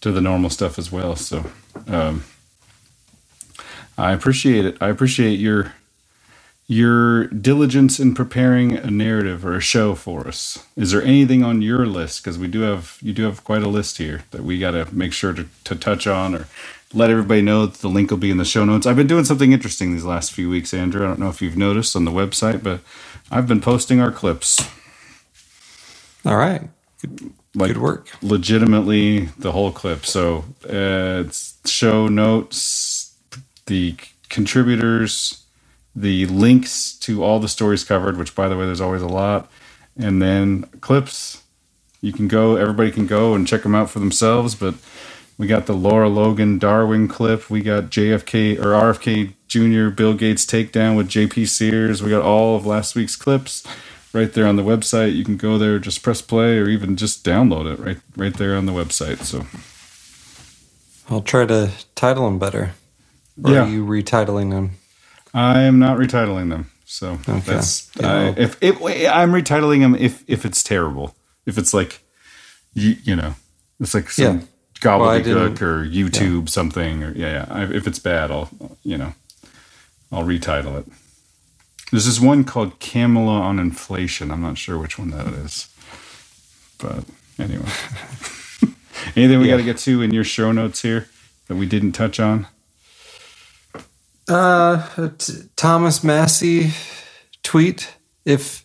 to 0.00 0.12
the 0.12 0.20
normal 0.20 0.50
stuff 0.50 0.78
as 0.78 0.90
well. 0.90 1.14
So, 1.16 1.44
um, 1.88 2.24
I 3.98 4.12
appreciate 4.12 4.64
it. 4.66 4.78
I 4.80 4.88
appreciate 4.88 5.38
your 5.40 5.74
your 6.68 7.26
diligence 7.28 8.00
in 8.00 8.14
preparing 8.14 8.76
a 8.76 8.90
narrative 8.90 9.46
or 9.46 9.56
a 9.56 9.60
show 9.60 9.94
for 9.94 10.26
us. 10.28 10.64
Is 10.76 10.92
there 10.92 11.02
anything 11.02 11.44
on 11.44 11.62
your 11.62 11.86
list? 11.86 12.22
Because 12.24 12.38
we 12.38 12.48
do 12.48 12.62
have 12.62 12.98
you 13.02 13.12
do 13.12 13.24
have 13.24 13.44
quite 13.44 13.62
a 13.62 13.68
list 13.68 13.98
here 13.98 14.24
that 14.32 14.44
we 14.44 14.58
got 14.58 14.72
to 14.72 14.92
make 14.94 15.12
sure 15.12 15.32
to, 15.34 15.46
to 15.64 15.76
touch 15.76 16.06
on 16.06 16.34
or 16.34 16.46
let 16.94 17.10
everybody 17.10 17.42
know 17.42 17.66
that 17.66 17.80
the 17.80 17.88
link 17.88 18.10
will 18.10 18.18
be 18.18 18.30
in 18.30 18.38
the 18.38 18.44
show 18.46 18.64
notes. 18.64 18.86
I've 18.86 18.96
been 18.96 19.06
doing 19.08 19.24
something 19.26 19.52
interesting 19.52 19.92
these 19.92 20.04
last 20.04 20.32
few 20.32 20.50
weeks, 20.50 20.74
Andrew. 20.74 21.04
I 21.04 21.08
don't 21.08 21.20
know 21.20 21.28
if 21.30 21.42
you've 21.42 21.56
noticed 21.56 21.96
on 21.96 22.04
the 22.06 22.12
website, 22.12 22.62
but 22.62 22.80
I've 23.30 23.48
been 23.48 23.60
posting 23.62 24.00
our 24.00 24.12
clips. 24.12 24.60
all 26.26 26.36
right. 26.36 26.62
Like 27.54 27.68
Good 27.68 27.78
work. 27.78 28.08
legitimately 28.22 29.26
the 29.38 29.52
whole 29.52 29.72
clip. 29.72 30.06
So 30.06 30.44
uh, 30.66 31.24
it's 31.26 31.58
show 31.66 32.08
notes, 32.08 32.95
the 33.66 33.96
contributors, 34.28 35.44
the 35.94 36.26
links 36.26 36.92
to 36.98 37.22
all 37.22 37.38
the 37.40 37.48
stories 37.48 37.84
covered, 37.84 38.16
which 38.16 38.34
by 38.34 38.48
the 38.48 38.56
way, 38.56 38.66
there's 38.66 38.80
always 38.80 39.02
a 39.02 39.08
lot, 39.08 39.50
and 39.96 40.20
then 40.20 40.64
clips. 40.80 41.42
You 42.00 42.12
can 42.12 42.28
go, 42.28 42.56
everybody 42.56 42.90
can 42.90 43.06
go 43.06 43.34
and 43.34 43.46
check 43.46 43.62
them 43.62 43.74
out 43.74 43.90
for 43.90 43.98
themselves. 43.98 44.54
But 44.54 44.74
we 45.38 45.46
got 45.46 45.66
the 45.66 45.74
Lara 45.74 46.08
Logan 46.08 46.58
Darwin 46.58 47.08
clip. 47.08 47.50
We 47.50 47.62
got 47.62 47.84
JFK 47.84 48.58
or 48.58 48.72
RFK 48.72 49.34
Jr. 49.48 49.88
Bill 49.94 50.14
Gates 50.14 50.44
takedown 50.46 50.96
with 50.96 51.08
JP 51.08 51.48
Sears. 51.48 52.02
We 52.02 52.10
got 52.10 52.22
all 52.22 52.56
of 52.56 52.66
last 52.66 52.94
week's 52.94 53.16
clips 53.16 53.66
right 54.12 54.32
there 54.32 54.46
on 54.46 54.56
the 54.56 54.62
website. 54.62 55.14
You 55.14 55.24
can 55.24 55.36
go 55.36 55.58
there, 55.58 55.78
just 55.78 56.02
press 56.02 56.22
play, 56.22 56.58
or 56.58 56.68
even 56.68 56.96
just 56.96 57.24
download 57.24 57.72
it 57.72 57.78
right 57.78 57.98
right 58.16 58.34
there 58.34 58.56
on 58.56 58.66
the 58.66 58.72
website. 58.72 59.24
So 59.24 59.46
I'll 61.08 61.22
try 61.22 61.46
to 61.46 61.70
title 61.94 62.24
them 62.24 62.38
better. 62.38 62.74
Or 63.44 63.52
Yeah. 63.52 63.64
are 63.64 63.68
you 63.68 63.84
retitling 63.84 64.50
them? 64.50 64.72
I 65.34 65.62
am 65.62 65.78
not 65.78 65.98
retitling 65.98 66.50
them. 66.50 66.70
So 66.84 67.18
Okay. 67.28 67.40
that's 67.40 67.90
Yeah, 68.00 68.12
I, 68.12 68.24
if 68.36 68.56
if 68.62 68.80
I'm 68.82 69.32
retitling 69.32 69.80
them 69.80 69.94
if 69.96 70.22
if 70.26 70.44
it's 70.44 70.62
terrible. 70.62 71.14
If 71.46 71.58
it's 71.58 71.74
like 71.74 72.00
you, 72.74 72.96
you 73.04 73.16
know, 73.16 73.34
it's 73.80 73.94
like 73.94 74.10
some 74.10 74.24
Yeah. 74.24 74.40
Well, 74.84 75.00
gobbledygook 75.00 75.24
didn't- 75.58 75.62
or 75.62 75.84
YouTube 75.86 76.48
something 76.48 77.02
or 77.02 77.12
yeah, 77.16 77.32
yeah. 77.32 77.46
I, 77.50 77.62
if 77.64 77.86
it's 77.86 77.98
bad, 77.98 78.30
I'll 78.30 78.50
you 78.84 78.96
know, 78.98 79.14
I'll 80.12 80.24
retitle 80.24 80.78
it. 80.78 80.86
There's 81.90 82.06
this 82.06 82.20
one 82.20 82.44
called 82.44 82.78
Kamala 82.80 83.40
on 83.40 83.58
inflation. 83.58 84.30
I'm 84.30 84.42
not 84.42 84.58
sure 84.58 84.78
which 84.78 84.98
one 84.98 85.10
that 85.10 85.28
is, 85.28 85.68
but 86.78 87.04
anyway. 87.38 87.68
Anything 89.16 89.38
we 89.40 89.46
Yeah. 89.46 89.52
got 89.52 89.56
to 89.58 89.62
get 89.62 89.78
to 89.78 90.02
in 90.02 90.12
your 90.12 90.24
show 90.24 90.52
notes 90.52 90.82
here 90.82 91.08
that 91.48 91.56
we 91.56 91.66
didn't 91.66 91.92
touch 91.92 92.18
on? 92.20 92.46
Uh, 94.28 95.08
t- 95.18 95.34
Thomas 95.54 96.02
Massie 96.02 96.72
tweet 97.42 97.94
if 98.24 98.64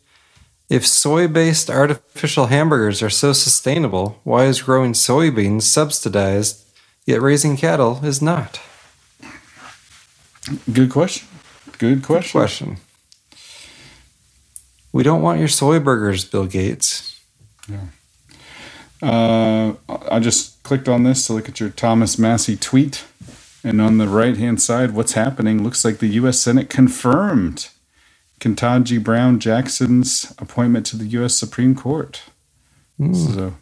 if 0.70 0.88
soy-based 0.88 1.70
artificial 1.70 2.48
hamburgers 2.48 3.04
are 3.04 3.10
so 3.10 3.34
sustainable, 3.34 4.20
why 4.24 4.46
is 4.46 4.62
growing 4.62 4.94
soybeans 4.94 5.64
subsidized 5.64 6.66
yet 7.06 7.22
raising 7.22 7.58
cattle 7.58 8.00
is 8.04 8.22
not? 8.22 8.62
Good 10.72 10.90
question. 10.90 11.28
Good 11.78 12.04
question. 12.04 12.40
Question. 12.40 12.78
We 14.94 15.04
don't 15.04 15.22
want 15.22 15.40
your 15.40 15.48
soy 15.48 15.80
burgers, 15.80 16.26
Bill 16.26 16.46
Gates. 16.46 17.20
Yeah. 17.68 17.86
Uh, 19.02 19.74
I 20.10 20.20
just 20.20 20.62
clicked 20.64 20.88
on 20.88 21.04
this 21.04 21.28
to 21.28 21.34
look 21.34 21.50
at 21.50 21.60
your 21.60 21.70
Thomas 21.70 22.18
Massie 22.20 22.58
tweet. 22.58 23.04
And 23.64 23.80
on 23.80 23.98
the 23.98 24.08
right 24.08 24.38
hand 24.38 24.62
side, 24.62 24.92
what's 24.92 25.14
happening 25.14 25.64
looks 25.64 25.86
like 25.86 26.00
the 26.00 26.08
U.S. 26.08 26.40
Senate 26.40 26.70
confirmed 26.70 27.70
Ketanji 28.40 29.02
Brown 29.04 29.40
Jackson's 29.40 30.34
appointment 30.40 30.86
to 30.88 30.98
the 30.98 31.06
U.S. 31.06 31.36
Supreme 31.36 31.76
Court. 31.76 32.24
So, 33.00 33.56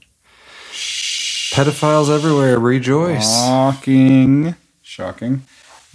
Pedophiles 1.53 2.09
everywhere, 2.13 2.59
rejoice. 2.59 3.29
shocking. 3.29 4.55
Shocking. 4.81 5.43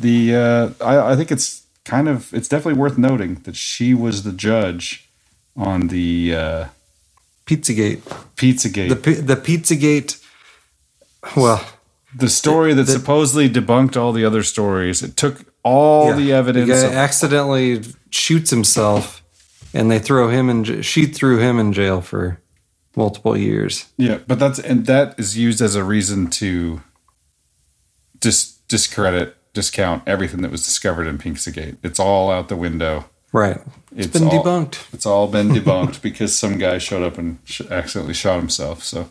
The 0.01 0.35
uh, 0.35 0.71
I, 0.81 1.13
I 1.13 1.17
think 1.17 1.31
it's 1.31 1.67
kind 1.85 2.09
of 2.09 2.33
it's 2.33 2.49
definitely 2.49 2.81
worth 2.81 2.97
noting 2.99 3.37
that 3.45 3.57
she 3.57 3.95
was 3.95 4.23
the 4.23 4.33
judge 4.33 5.09
on 5.57 5.89
the 5.89 6.35
uh, 6.35 6.65
Pizzagate. 7.47 8.01
Pizzagate. 8.37 8.89
The 8.89 9.23
the 9.23 9.37
Pizzagate. 9.37 10.23
Well, 11.37 11.65
the 12.17 12.29
story 12.29 12.75
that 12.75 12.87
supposedly 12.87 13.49
debunked 13.51 13.97
all 13.97 14.13
the 14.13 14.25
other 14.25 14.43
stories. 14.43 15.03
It 15.03 15.17
took 15.17 15.45
all 15.63 16.11
Yeah. 16.11 16.17
the 16.17 16.33
evidence. 16.33 16.69
The 16.69 16.75
guy 16.75 16.81
of- 16.89 16.93
accidentally 16.93 17.83
shoots 18.11 18.51
himself, 18.51 19.23
and 19.73 19.91
they 19.91 19.99
throw 19.99 20.29
him 20.29 20.49
in. 20.49 20.83
She 20.83 21.07
threw 21.07 21.39
him 21.39 21.59
in 21.59 21.73
jail 21.73 22.01
for 22.01 22.39
multiple 22.97 23.37
years. 23.37 23.87
Yeah, 23.97 24.19
but 24.27 24.39
that's 24.39 24.59
and 24.59 24.87
that 24.87 25.15
is 25.19 25.37
used 25.37 25.61
as 25.61 25.75
a 25.75 25.83
reason 25.85 26.29
to 26.31 26.83
dis 28.21 28.59
discredit, 28.69 29.37
discount 29.53 30.03
everything 30.07 30.43
that 30.43 30.51
was 30.51 30.65
discovered 30.65 31.07
in 31.07 31.19
Pizzagate. 31.19 31.77
It's 31.83 31.99
all 32.01 32.31
out 32.31 32.49
the 32.49 32.57
window. 32.57 33.07
Right. 33.33 33.61
It's 33.97 34.07
been 34.09 34.29
all- 34.29 34.45
debunked. 34.45 34.77
It's 34.93 35.07
all 35.07 35.27
been 35.29 35.49
debunked 35.55 36.01
because 36.03 36.37
some 36.37 36.57
guy 36.59 36.79
showed 36.79 37.03
up 37.03 37.19
and 37.19 37.39
sh- 37.45 37.63
accidentally 37.71 38.15
shot 38.15 38.39
himself. 38.39 38.83
So, 38.85 39.11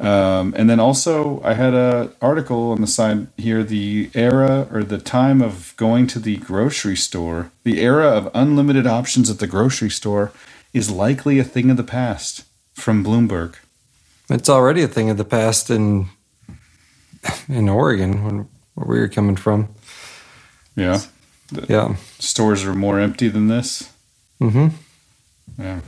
um, 0.00 0.54
and 0.58 0.70
then 0.70 0.80
also 0.80 1.42
I 1.44 1.54
had 1.54 1.74
a 1.74 2.12
article 2.22 2.72
on 2.72 2.82
the 2.82 2.88
side 2.88 3.28
here: 3.38 3.64
the 3.64 4.10
era 4.14 4.68
or 4.72 4.84
the 4.84 4.98
time 4.98 5.42
of 5.42 5.74
going 5.78 6.08
to 6.08 6.20
the 6.20 6.38
grocery 6.38 6.96
store, 6.96 7.52
the 7.64 7.80
era 7.80 8.08
of 8.08 8.30
unlimited 8.34 8.86
options 8.86 9.30
at 9.30 9.40
the 9.40 9.48
grocery 9.48 9.90
store, 9.90 10.32
is 10.74 10.90
likely 10.90 11.38
a 11.40 11.44
thing 11.44 11.70
of 11.70 11.78
the 11.78 11.84
past. 11.84 12.44
From 12.74 13.04
Bloomberg. 13.04 13.56
It's 14.30 14.48
already 14.50 14.82
a 14.82 14.88
thing 14.88 15.10
of 15.10 15.18
the 15.18 15.24
past 15.24 15.70
in 15.70 16.08
in 17.48 17.68
Oregon, 17.68 18.24
when, 18.24 18.48
where 18.74 18.88
we 18.88 19.00
were 19.00 19.08
coming 19.08 19.36
from. 19.36 19.68
Yeah. 20.76 21.00
The 21.52 21.68
Yeah. 21.68 21.96
Stores 22.18 22.64
are 22.64 22.74
more 22.74 23.00
empty 23.00 23.28
than 23.28 23.48
this. 23.48 23.90
Mm-hmm. 24.40 24.68
Yeah. 25.58 25.80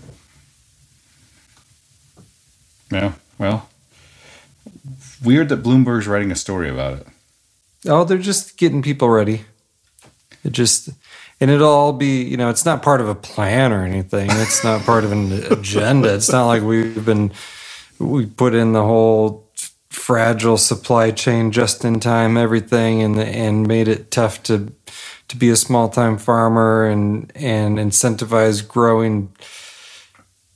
Yeah. 2.92 3.12
Well, 3.38 3.68
weird 5.24 5.48
that 5.50 5.62
Bloomberg's 5.62 6.08
writing 6.08 6.32
a 6.32 6.36
story 6.36 6.70
about 6.70 6.98
it. 7.00 7.06
Oh, 7.88 8.04
they're 8.04 8.18
just 8.18 8.58
getting 8.58 8.82
people 8.82 9.08
ready. 9.10 9.44
It 10.44 10.52
just, 10.52 10.90
and 11.40 11.50
it'll 11.50 11.68
all 11.70 11.92
be, 11.92 12.22
you 12.24 12.36
know, 12.36 12.50
it's 12.50 12.64
not 12.64 12.82
part 12.82 13.00
of 13.00 13.08
a 13.08 13.14
plan 13.14 13.72
or 13.72 13.84
anything. 13.84 14.30
It's 14.30 14.64
not 14.64 14.82
part 14.82 15.04
of 15.04 15.12
an 15.12 15.32
agenda. 15.52 16.14
It's 16.14 16.32
not 16.32 16.46
like 16.46 16.62
we've 16.62 17.04
been, 17.04 17.32
we 17.98 18.26
put 18.26 18.54
in 18.54 18.72
the 18.72 18.82
whole 18.84 19.52
fragile 19.90 20.58
supply 20.58 21.10
chain, 21.12 21.52
just 21.52 21.84
in 21.84 22.00
time, 22.00 22.36
everything, 22.36 23.02
and 23.02 23.18
and 23.18 23.66
made 23.68 23.88
it 23.88 24.10
tough 24.10 24.42
to 24.44 24.72
to 25.28 25.36
be 25.36 25.50
a 25.50 25.56
small 25.56 25.88
time 25.88 26.18
farmer 26.18 26.86
and 26.86 27.32
and 27.36 27.78
incentivize 27.78 28.66
growing 28.66 29.34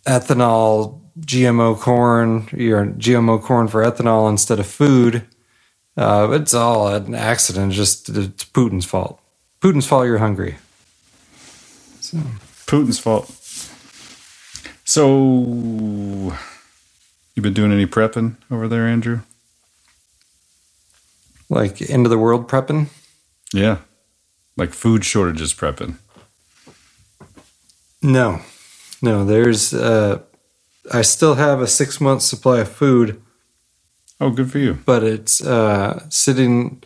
ethanol, 0.07 1.01
GMO 1.21 1.79
corn, 1.79 2.49
your 2.53 2.87
GMO 2.87 3.43
corn 3.43 3.69
for 3.69 3.83
ethanol 3.83 4.29
instead 4.29 4.61
of 4.61 4.67
food. 4.67 5.27
Uh, 5.97 6.29
it's 6.33 6.53
all 6.55 6.89
an 6.89 7.15
accident. 7.15 7.73
Just 7.73 8.09
it's 8.09 8.45
Putin's 8.45 8.85
fault. 8.85 9.21
Putin's 9.61 9.87
fault. 9.87 10.07
You're 10.07 10.19
hungry. 10.19 10.57
So 12.01 12.19
Putin's 12.67 12.99
fault. 12.99 13.31
So, 14.85 16.33
you 17.35 17.43
been 17.43 17.55
doing 17.55 17.73
any 17.73 17.87
prepping 17.87 18.37
over 18.51 18.69
there, 18.69 18.87
Andrew? 18.87 19.21
like 21.49 21.89
end 21.91 22.07
of 22.07 22.11
the 22.11 22.19
world 22.19 22.49
prepping. 22.49 22.89
Yeah. 23.53 23.79
Like 24.57 24.73
food 24.73 25.05
shortages 25.05 25.55
prepping. 25.55 25.97
No, 28.03 28.41
no. 29.03 29.25
There's. 29.25 29.75
Uh, 29.75 30.21
I 30.93 31.03
still 31.03 31.35
have 31.35 31.61
a 31.61 31.67
six 31.67 32.01
month 32.01 32.23
supply 32.23 32.61
of 32.61 32.69
food. 32.69 33.21
Oh, 34.21 34.31
good 34.31 34.51
for 34.51 34.59
you. 34.59 34.75
But 34.87 35.03
it's 35.05 35.43
uh, 35.45 36.05
sitting 36.09 36.83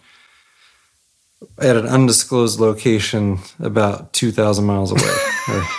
at 1.58 1.76
an 1.76 1.86
undisclosed 1.86 2.58
location 2.60 3.38
about 3.60 4.12
two 4.12 4.32
thousand 4.32 4.64
miles 4.66 4.90
away. 4.92 5.16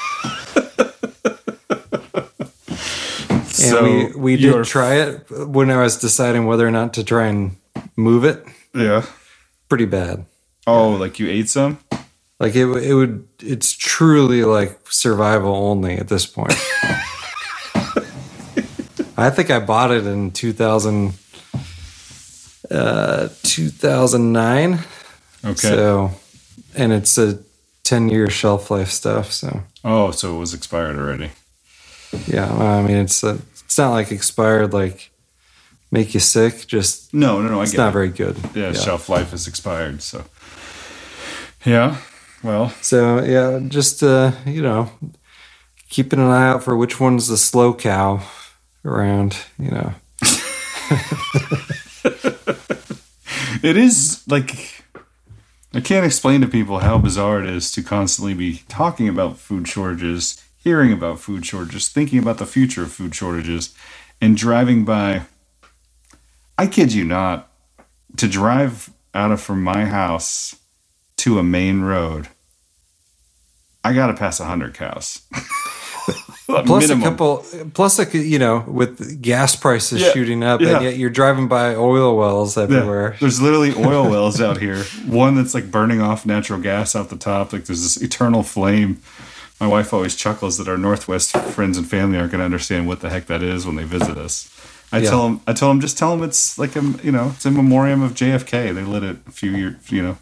and 3.29 3.47
So 3.47 3.83
we 3.83 4.11
we 4.15 4.31
did 4.37 4.41
you're- 4.53 4.63
try 4.65 4.95
it 4.95 5.29
when 5.29 5.69
I 5.71 5.81
was 5.81 5.97
deciding 5.97 6.45
whether 6.45 6.65
or 6.67 6.71
not 6.71 6.93
to 6.95 7.03
try 7.03 7.27
and 7.27 7.55
move 7.95 8.23
it. 8.25 8.45
Yeah. 8.73 9.05
Pretty 9.69 9.85
bad. 9.85 10.25
Oh, 10.67 10.91
like 10.91 11.19
you 11.19 11.27
ate 11.29 11.49
some? 11.49 11.79
Like 12.39 12.55
it, 12.55 12.65
it 12.65 12.93
would. 12.93 13.27
It's 13.39 13.71
truly 13.71 14.43
like 14.43 14.79
survival 14.89 15.53
only 15.55 15.97
at 15.97 16.07
this 16.07 16.25
point. 16.25 16.53
I 19.17 19.29
think 19.29 19.49
I 19.51 19.59
bought 19.59 19.91
it 19.91 20.05
in 20.07 20.31
2000, 20.31 21.13
uh, 22.69 23.27
2009. 23.43 24.79
Okay. 25.43 25.53
So, 25.55 26.11
and 26.75 26.91
it's 26.93 27.17
a 27.17 27.39
10 27.83 28.09
year 28.09 28.29
shelf 28.29 28.71
life 28.71 28.89
stuff. 28.89 29.31
So, 29.31 29.61
Oh, 29.83 30.11
so 30.11 30.35
it 30.35 30.39
was 30.39 30.53
expired 30.53 30.97
already. 30.97 31.31
yeah, 32.27 32.51
I 32.51 32.81
mean, 32.83 32.97
it's 32.97 33.23
a, 33.23 33.39
it's 33.63 33.77
not 33.77 33.91
like 33.91 34.11
expired, 34.11 34.73
like 34.73 35.09
make 35.91 36.13
you 36.13 36.19
sick. 36.19 36.67
Just 36.67 37.13
No, 37.13 37.41
no, 37.41 37.49
no. 37.49 37.59
I 37.59 37.63
it's 37.63 37.73
not 37.73 37.89
it. 37.89 37.93
very 37.93 38.09
good. 38.09 38.37
Yeah, 38.53 38.73
shelf 38.73 39.09
life 39.09 39.33
is 39.33 39.47
expired. 39.47 40.01
So, 40.01 40.23
yeah. 41.65 41.97
Well, 42.43 42.69
So 42.81 43.23
yeah, 43.23 43.59
just 43.67 44.01
uh, 44.03 44.31
you 44.45 44.61
know, 44.61 44.89
keeping 45.89 46.19
an 46.19 46.25
eye 46.27 46.47
out 46.49 46.63
for 46.63 46.75
which 46.75 46.99
one's 46.99 47.27
the 47.27 47.37
slow 47.37 47.73
cow 47.73 48.21
around. 48.85 49.37
You 49.57 49.71
know, 49.71 49.93
it 53.63 53.77
is 53.77 54.23
like 54.27 54.83
I 55.73 55.79
can't 55.79 56.05
explain 56.05 56.41
to 56.41 56.47
people 56.47 56.79
how 56.79 56.97
bizarre 56.97 57.41
it 57.41 57.49
is 57.49 57.71
to 57.71 57.83
constantly 57.83 58.33
be 58.33 58.63
talking 58.67 59.07
about 59.07 59.37
food 59.37 59.67
shortages, 59.67 60.43
hearing 60.57 60.91
about 60.91 61.19
food 61.19 61.45
shortages, 61.45 61.87
thinking 61.87 62.19
about 62.19 62.39
the 62.39 62.45
future 62.45 62.83
of 62.83 62.91
food 62.91 63.15
shortages, 63.15 63.73
and 64.19 64.35
driving 64.35 64.83
by. 64.83 65.23
I 66.57 66.67
kid 66.67 66.93
you 66.93 67.05
not, 67.05 67.49
to 68.17 68.27
drive 68.27 68.91
out 69.13 69.31
of 69.31 69.41
from 69.41 69.63
my 69.63 69.85
house 69.85 70.55
to 71.17 71.39
a 71.39 71.43
main 71.43 71.81
road, 71.81 72.27
I 73.83 73.93
got 73.93 74.07
to 74.07 74.13
pass 74.13 74.39
a 74.39 74.45
hundred 74.45 74.73
plus 76.65 76.87
Minimum. 76.87 77.01
a 77.01 77.09
couple, 77.11 77.45
plus 77.73 77.99
a 77.99 78.17
you 78.17 78.39
know, 78.39 78.63
with 78.67 79.21
gas 79.21 79.55
prices 79.55 80.01
Yeah, 80.01 80.11
shooting 80.11 80.43
up, 80.43 80.61
yeah. 80.61 80.75
and 80.75 80.83
yet 80.85 80.97
you're 80.97 81.09
driving 81.09 81.47
by 81.47 81.75
oil 81.75 82.17
wells 82.17 82.57
Yeah, 82.57 82.63
everywhere. 82.63 83.15
There's 83.19 83.41
literally 83.41 83.73
oil 83.85 84.09
wells 84.09 84.39
out 84.41 84.57
here. 84.59 84.83
One 85.05 85.35
that's 85.35 85.53
like 85.53 85.69
burning 85.71 86.01
off 86.01 86.25
natural 86.25 86.59
gas 86.59 86.95
out 86.95 87.09
the 87.09 87.15
top. 87.17 87.53
Like 87.53 87.65
there's 87.65 87.81
this 87.83 87.97
eternal 88.01 88.43
flame. 88.43 89.01
My 89.59 89.67
wife 89.67 89.93
always 89.93 90.15
chuckles 90.15 90.57
that 90.57 90.67
our 90.67 90.77
Northwest 90.77 91.37
friends 91.37 91.77
and 91.77 91.87
family 91.87 92.17
aren't 92.17 92.31
going 92.31 92.39
to 92.39 92.45
understand 92.45 92.87
what 92.87 93.01
the 93.01 93.09
heck 93.11 93.27
that 93.27 93.43
is 93.43 93.65
when 93.65 93.75
they 93.75 93.83
visit 93.83 94.17
us. 94.17 94.49
I 94.91 94.97
Yeah. 94.99 95.09
tell 95.11 95.23
them, 95.23 95.41
I 95.47 95.53
tell 95.53 95.69
them, 95.69 95.79
just 95.79 95.97
tell 95.97 96.15
them 96.15 96.27
it's 96.27 96.57
like 96.57 96.75
a, 96.75 96.81
you 97.03 97.11
know, 97.11 97.31
it's 97.35 97.45
in 97.45 97.53
memoriam 97.55 98.01
of 98.01 98.13
JFK. 98.13 98.73
They 98.73 98.83
lit 98.83 99.03
it 99.03 99.17
a 99.27 99.31
few 99.31 99.51
years, 99.51 99.75
you 99.91 100.01
know, 100.01 100.17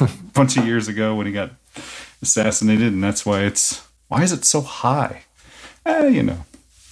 a 0.00 0.08
bunch 0.34 0.56
of 0.58 0.66
years 0.66 0.86
ago 0.86 1.14
when 1.14 1.26
he 1.26 1.32
got 1.32 1.50
assassinated, 2.22 2.92
and 2.92 3.02
that's 3.02 3.24
why 3.26 3.40
it's. 3.42 3.82
Why 4.08 4.22
is 4.22 4.32
it 4.32 4.44
so 4.44 4.60
high? 4.60 5.22
Eh, 5.88 6.08
you 6.08 6.24
know. 6.24 6.38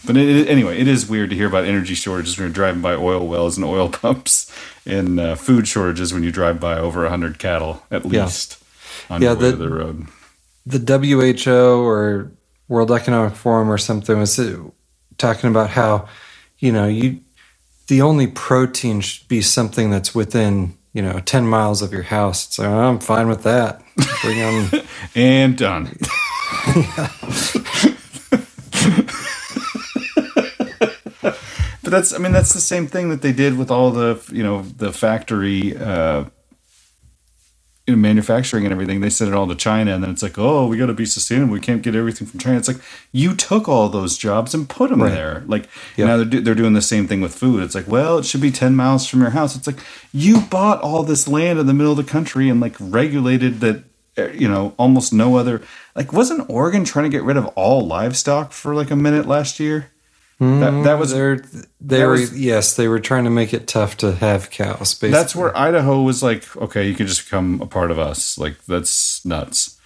But 0.07 0.19
it, 0.19 0.49
anyway, 0.49 0.79
it 0.81 0.89
is 0.89 1.09
weird 1.09 1.31
to 1.31 1.37
hear 1.37 1.49
about 1.49 1.65
energy 1.67 1.95
shortages 1.95 2.39
when 2.39 2.47
you're 2.49 2.55
driving 2.55 2.83
by 2.83 2.95
oil 2.95 3.27
wells 3.29 3.57
and 3.59 3.67
oil 3.67 3.91
pumps, 4.03 4.53
and 4.87 5.21
uh, 5.21 5.37
food 5.37 5.69
shortages 5.69 6.15
when 6.15 6.25
you 6.25 6.33
drive 6.33 6.61
by 6.61 6.79
over 6.79 7.03
100 7.03 7.39
cattle 7.41 7.83
at 7.93 8.05
Yeah. 8.07 8.25
least 8.25 8.59
on 9.11 9.23
Yeah, 9.23 9.33
your 9.33 9.39
way 9.41 9.51
the- 9.53 9.57
the 9.59 9.71
road. 9.71 10.09
the 10.67 10.81
WHO 10.81 11.85
or 11.85 12.33
World 12.69 12.93
Economic 12.93 13.35
Forum 13.37 13.71
or 13.71 13.79
something 13.79 14.19
was 14.19 14.39
uh, 14.39 14.59
talking 15.19 15.51
about 15.51 15.71
how, 15.71 16.09
you 16.59 16.73
know, 16.73 16.87
you 16.89 17.21
the 17.89 18.03
only 18.03 18.27
protein 18.29 19.01
should 19.03 19.29
be 19.29 19.43
something 19.43 19.91
that's 19.91 20.15
within, 20.15 20.75
you 20.95 21.03
know, 21.03 21.21
10 21.21 21.47
miles 21.47 21.83
of 21.83 21.93
your 21.93 22.03
house. 22.05 22.55
So 22.55 22.65
I'm 22.81 22.99
fine 23.01 23.29
with 23.29 23.45
that. 23.45 23.83
Bring 24.23 24.43
on 24.43 24.71
and 25.17 25.57
done. 25.59 25.97
But 26.75 27.15
that's, 31.97 32.13
I 32.15 32.19
mean, 32.19 32.33
that's 32.33 32.53
the 32.53 32.61
same 32.61 32.87
thing 32.87 33.09
that 33.11 33.23
they 33.23 33.33
did 33.33 33.59
with 33.59 33.71
all 33.71 33.91
the, 33.91 34.23
you 34.33 34.43
know, 34.43 34.63
the 34.63 34.93
factory, 34.93 35.77
uh, 35.77 36.25
you 37.87 37.95
know, 37.95 38.01
manufacturing 38.01 38.65
and 38.65 38.73
everything. 38.73 39.01
They 39.01 39.11
sent 39.11 39.31
it 39.31 39.35
all 39.35 39.47
to 39.47 39.55
China, 39.55 39.95
and 39.95 40.03
then 40.03 40.11
it's 40.11 40.23
like, 40.23 40.39
oh, 40.39 40.67
we 40.67 40.77
got 40.77 40.87
to 40.87 40.93
be 40.95 41.07
sustainable. 41.07 41.53
We 41.53 41.61
can't 41.61 41.83
get 41.83 41.95
everything 41.95 42.27
from 42.27 42.41
China. 42.41 42.57
It's 42.59 42.67
like 42.69 42.81
you 43.13 43.35
took 43.35 43.69
all 43.69 43.89
those 43.89 44.17
jobs 44.19 44.55
and 44.55 44.69
put 44.69 44.91
them 44.91 45.03
Right. 45.03 45.13
there. 45.13 45.45
Like 45.47 45.69
now 45.97 46.17
they're 46.17 46.25
do, 46.27 46.41
they're 46.41 46.55
doing 46.57 46.73
the 46.73 46.83
same 46.83 47.07
thing 47.07 47.21
with 47.21 47.35
food. 47.35 47.63
It's 47.63 47.75
like, 47.77 47.87
well, 47.87 48.19
it 48.19 48.25
should 48.25 48.41
be 48.41 48.51
ten 48.51 48.75
miles 48.75 49.07
from 49.07 49.21
your 49.21 49.31
house. 49.31 49.55
It's 49.57 49.67
like 49.69 49.79
you 50.13 50.41
bought 50.41 50.81
all 50.83 51.03
this 51.05 51.29
land 51.29 51.59
in 51.61 51.67
the 51.67 51.75
middle 51.75 51.93
of 51.93 51.99
the 51.99 52.05
country 52.13 52.49
and 52.49 52.61
like 52.61 52.75
regulated 52.81 53.61
that. 53.61 53.85
uh, 54.19 54.31
You 54.31 54.49
know, 54.49 54.75
almost 54.79 55.13
no 55.13 55.37
other. 55.37 55.63
Like, 55.95 56.13
wasn't 56.13 56.49
Oregon 56.51 56.85
trying 56.85 57.05
to 57.11 57.17
get 57.17 57.23
rid 57.23 57.37
of 57.37 57.47
all 57.55 57.87
livestock 57.87 58.53
for 58.53 58.75
like 58.75 58.91
a 58.91 58.97
minute 58.97 59.27
last 59.29 59.61
year? 59.61 59.91
Hmm. 60.39 60.61
That, 60.61 60.85
that 60.85 60.99
was 60.99 61.13
They're, 61.13 61.41
they 61.81 62.05
were 62.05 62.11
was- 62.13 62.39
yes, 62.39 62.77
they 62.77 62.89
were 62.89 63.01
trying 63.01 63.25
to 63.25 63.31
make 63.31 63.55
it 63.55 63.67
tough 63.67 63.97
to 63.99 64.13
have 64.17 64.51
cows. 64.51 64.93
Basically. 64.93 65.11
That's 65.11 65.35
where 65.35 65.57
Idaho 65.57 66.03
was 66.03 66.23
like, 66.23 66.55
okay, 66.59 66.87
you 66.87 66.95
can 66.95 67.07
just 67.07 67.25
become 67.25 67.61
a 67.63 67.67
part 67.67 67.91
of 67.91 67.99
us. 67.99 68.37
Like 68.37 68.63
that's 68.67 69.25
nuts. 69.25 69.81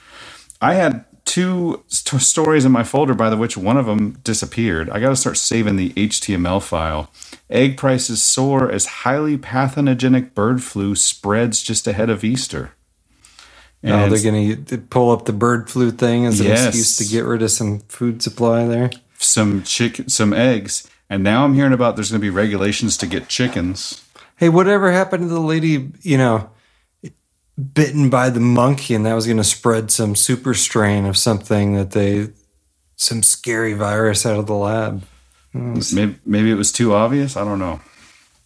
I 0.61 0.75
had 0.75 1.05
two 1.25 1.85
st- 1.87 2.21
stories 2.21 2.65
in 2.65 2.73
my 2.73 2.83
folder, 2.83 3.15
by 3.15 3.31
the 3.31 3.37
which 3.37 3.57
one 3.57 3.77
of 3.77 3.87
them 3.87 4.19
disappeared. 4.25 4.91
I 4.91 4.99
got 4.99 5.11
to 5.11 5.17
start 5.17 5.37
saving 5.37 5.77
the 5.77 5.91
HTML 5.91 6.61
file. 6.61 7.11
Egg 7.49 7.77
prices 7.77 8.21
soar 8.21 8.69
as 8.71 8.87
highly 8.87 9.39
pathogenic 9.39 10.35
bird 10.35 10.65
flu 10.65 10.97
spreads 10.97 11.63
just 11.63 11.87
ahead 11.87 12.11
of 12.11 12.25
Easter. 12.25 12.73
Oh, 13.85 13.89
And 13.89 14.13
they're 14.13 14.23
going 14.33 14.65
to 14.65 14.79
pull 14.79 15.11
up 15.13 15.25
the 15.27 15.33
bird 15.33 15.71
flu 15.71 15.91
thing 15.93 16.27
as 16.27 16.41
an 16.41 16.47
Yes. 16.47 16.67
excuse 16.67 16.97
to 16.97 17.05
get 17.05 17.25
rid 17.25 17.41
of 17.43 17.51
some 17.53 17.79
food 17.89 18.21
supply 18.23 18.67
there. 18.67 18.91
Some 19.21 19.63
chicken, 19.63 20.09
some 20.09 20.33
eggs, 20.33 20.89
and 21.09 21.23
now 21.23 21.45
I'm 21.45 21.55
hearing 21.55 21.73
about 21.73 21.97
there's 21.97 22.11
going 22.11 22.21
to 22.21 22.25
be 22.25 22.31
regulations 22.31 22.97
to 22.99 23.07
get 23.07 23.29
chickens. 23.29 24.05
Hey, 24.37 24.49
whatever 24.49 24.91
happened 24.91 25.25
to 25.25 25.29
the 25.29 25.41
lady, 25.41 25.93
you 26.01 26.17
know, 26.17 26.51
bitten 27.75 28.09
by 28.09 28.31
the 28.31 28.41
monkey 28.41 28.95
and 28.95 29.05
that 29.05 29.15
was 29.15 29.27
going 29.27 29.37
to 29.37 29.45
spread 29.45 29.91
some 29.91 30.17
super 30.17 30.55
strain 30.55 31.05
of 31.05 31.19
something 31.19 31.75
that 31.75 31.91
they, 31.91 32.29
some 32.97 33.23
scary 33.23 33.75
virus 33.75 34.25
out 34.25 34.39
of 34.39 34.47
the 34.47 34.55
lab? 34.55 35.05
Hmm. 35.53 35.79
Maybe, 35.93 36.17
maybe 36.25 36.51
it 36.51 36.55
was 36.55 36.73
too 36.73 36.95
obvious. 36.95 37.37
I 37.37 37.45
don't 37.45 37.59
know. 37.59 37.81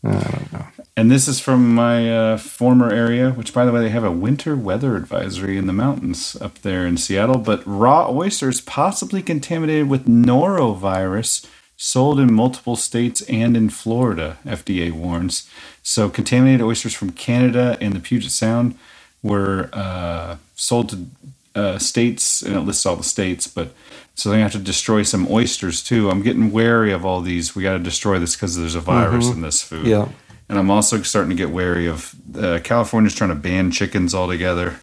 I 0.02 0.12
don't 0.12 0.52
know. 0.52 0.66
And 0.96 1.10
this 1.10 1.26
is 1.26 1.40
from 1.40 1.74
my 1.74 2.08
uh, 2.16 2.36
former 2.38 2.88
area, 2.92 3.30
which, 3.30 3.52
by 3.52 3.64
the 3.64 3.72
way, 3.72 3.80
they 3.80 3.88
have 3.88 4.04
a 4.04 4.12
winter 4.12 4.54
weather 4.54 4.94
advisory 4.94 5.58
in 5.58 5.66
the 5.66 5.72
mountains 5.72 6.36
up 6.40 6.60
there 6.60 6.86
in 6.86 6.96
Seattle. 6.96 7.38
But 7.38 7.62
raw 7.66 8.08
oysters 8.10 8.60
possibly 8.60 9.20
contaminated 9.20 9.88
with 9.88 10.06
norovirus 10.06 11.46
sold 11.76 12.20
in 12.20 12.32
multiple 12.32 12.76
states 12.76 13.22
and 13.22 13.56
in 13.56 13.70
Florida, 13.70 14.38
FDA 14.46 14.92
warns. 14.92 15.48
So, 15.82 16.08
contaminated 16.08 16.62
oysters 16.62 16.94
from 16.94 17.10
Canada 17.10 17.76
and 17.80 17.92
the 17.92 18.00
Puget 18.00 18.30
Sound 18.30 18.78
were 19.20 19.70
uh, 19.72 20.36
sold 20.54 20.90
to 20.90 21.06
uh, 21.56 21.78
states, 21.78 22.42
and 22.42 22.54
it 22.56 22.60
lists 22.60 22.84
all 22.86 22.96
the 22.96 23.04
states, 23.04 23.46
but 23.46 23.72
so 24.16 24.30
they're 24.30 24.40
have 24.40 24.52
to 24.52 24.58
destroy 24.58 25.02
some 25.02 25.26
oysters 25.30 25.82
too. 25.82 26.10
I'm 26.10 26.22
getting 26.22 26.52
wary 26.52 26.92
of 26.92 27.04
all 27.04 27.20
these. 27.20 27.54
We 27.56 27.62
got 27.62 27.72
to 27.72 27.78
destroy 27.80 28.18
this 28.18 28.36
because 28.36 28.56
there's 28.56 28.74
a 28.76 28.80
virus 28.80 29.26
Mhm. 29.26 29.32
in 29.34 29.40
this 29.42 29.62
food. 29.62 29.86
Yeah. 29.86 30.08
And 30.48 30.58
I'm 30.58 30.70
also 30.70 31.00
starting 31.02 31.30
to 31.30 31.36
get 31.36 31.50
wary 31.50 31.86
of 31.86 32.14
uh, 32.36 32.60
California's 32.62 33.14
trying 33.14 33.30
to 33.30 33.34
ban 33.36 33.70
chickens 33.70 34.14
altogether. 34.14 34.80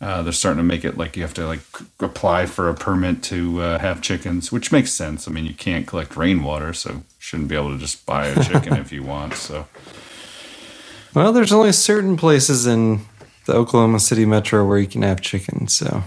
Uh, 0.00 0.22
they're 0.22 0.32
starting 0.32 0.58
to 0.58 0.62
make 0.62 0.84
it 0.84 0.96
like 0.98 1.16
you 1.16 1.22
have 1.22 1.34
to 1.34 1.46
like 1.46 1.60
apply 2.00 2.46
for 2.46 2.68
a 2.68 2.74
permit 2.74 3.22
to 3.24 3.60
uh, 3.62 3.78
have 3.78 4.00
chickens, 4.02 4.50
which 4.52 4.70
makes 4.72 4.92
sense. 4.92 5.26
I 5.28 5.30
mean, 5.30 5.46
you 5.46 5.54
can't 5.54 5.86
collect 5.86 6.16
rainwater, 6.16 6.72
so 6.72 7.02
shouldn't 7.18 7.48
be 7.48 7.54
able 7.56 7.72
to 7.72 7.78
just 7.78 8.04
buy 8.06 8.26
a 8.26 8.44
chicken 8.44 8.74
if 8.76 8.92
you 8.92 9.02
want. 9.02 9.34
So 9.34 9.66
Well, 11.14 11.32
there's 11.32 11.52
only 11.52 11.72
certain 11.72 12.16
places 12.16 12.66
in 12.66 13.00
the 13.46 13.54
Oklahoma 13.54 14.00
City 14.00 14.26
metro 14.26 14.66
where 14.66 14.78
you 14.78 14.86
can 14.86 15.02
have 15.02 15.20
chickens. 15.22 15.72
So, 15.74 16.04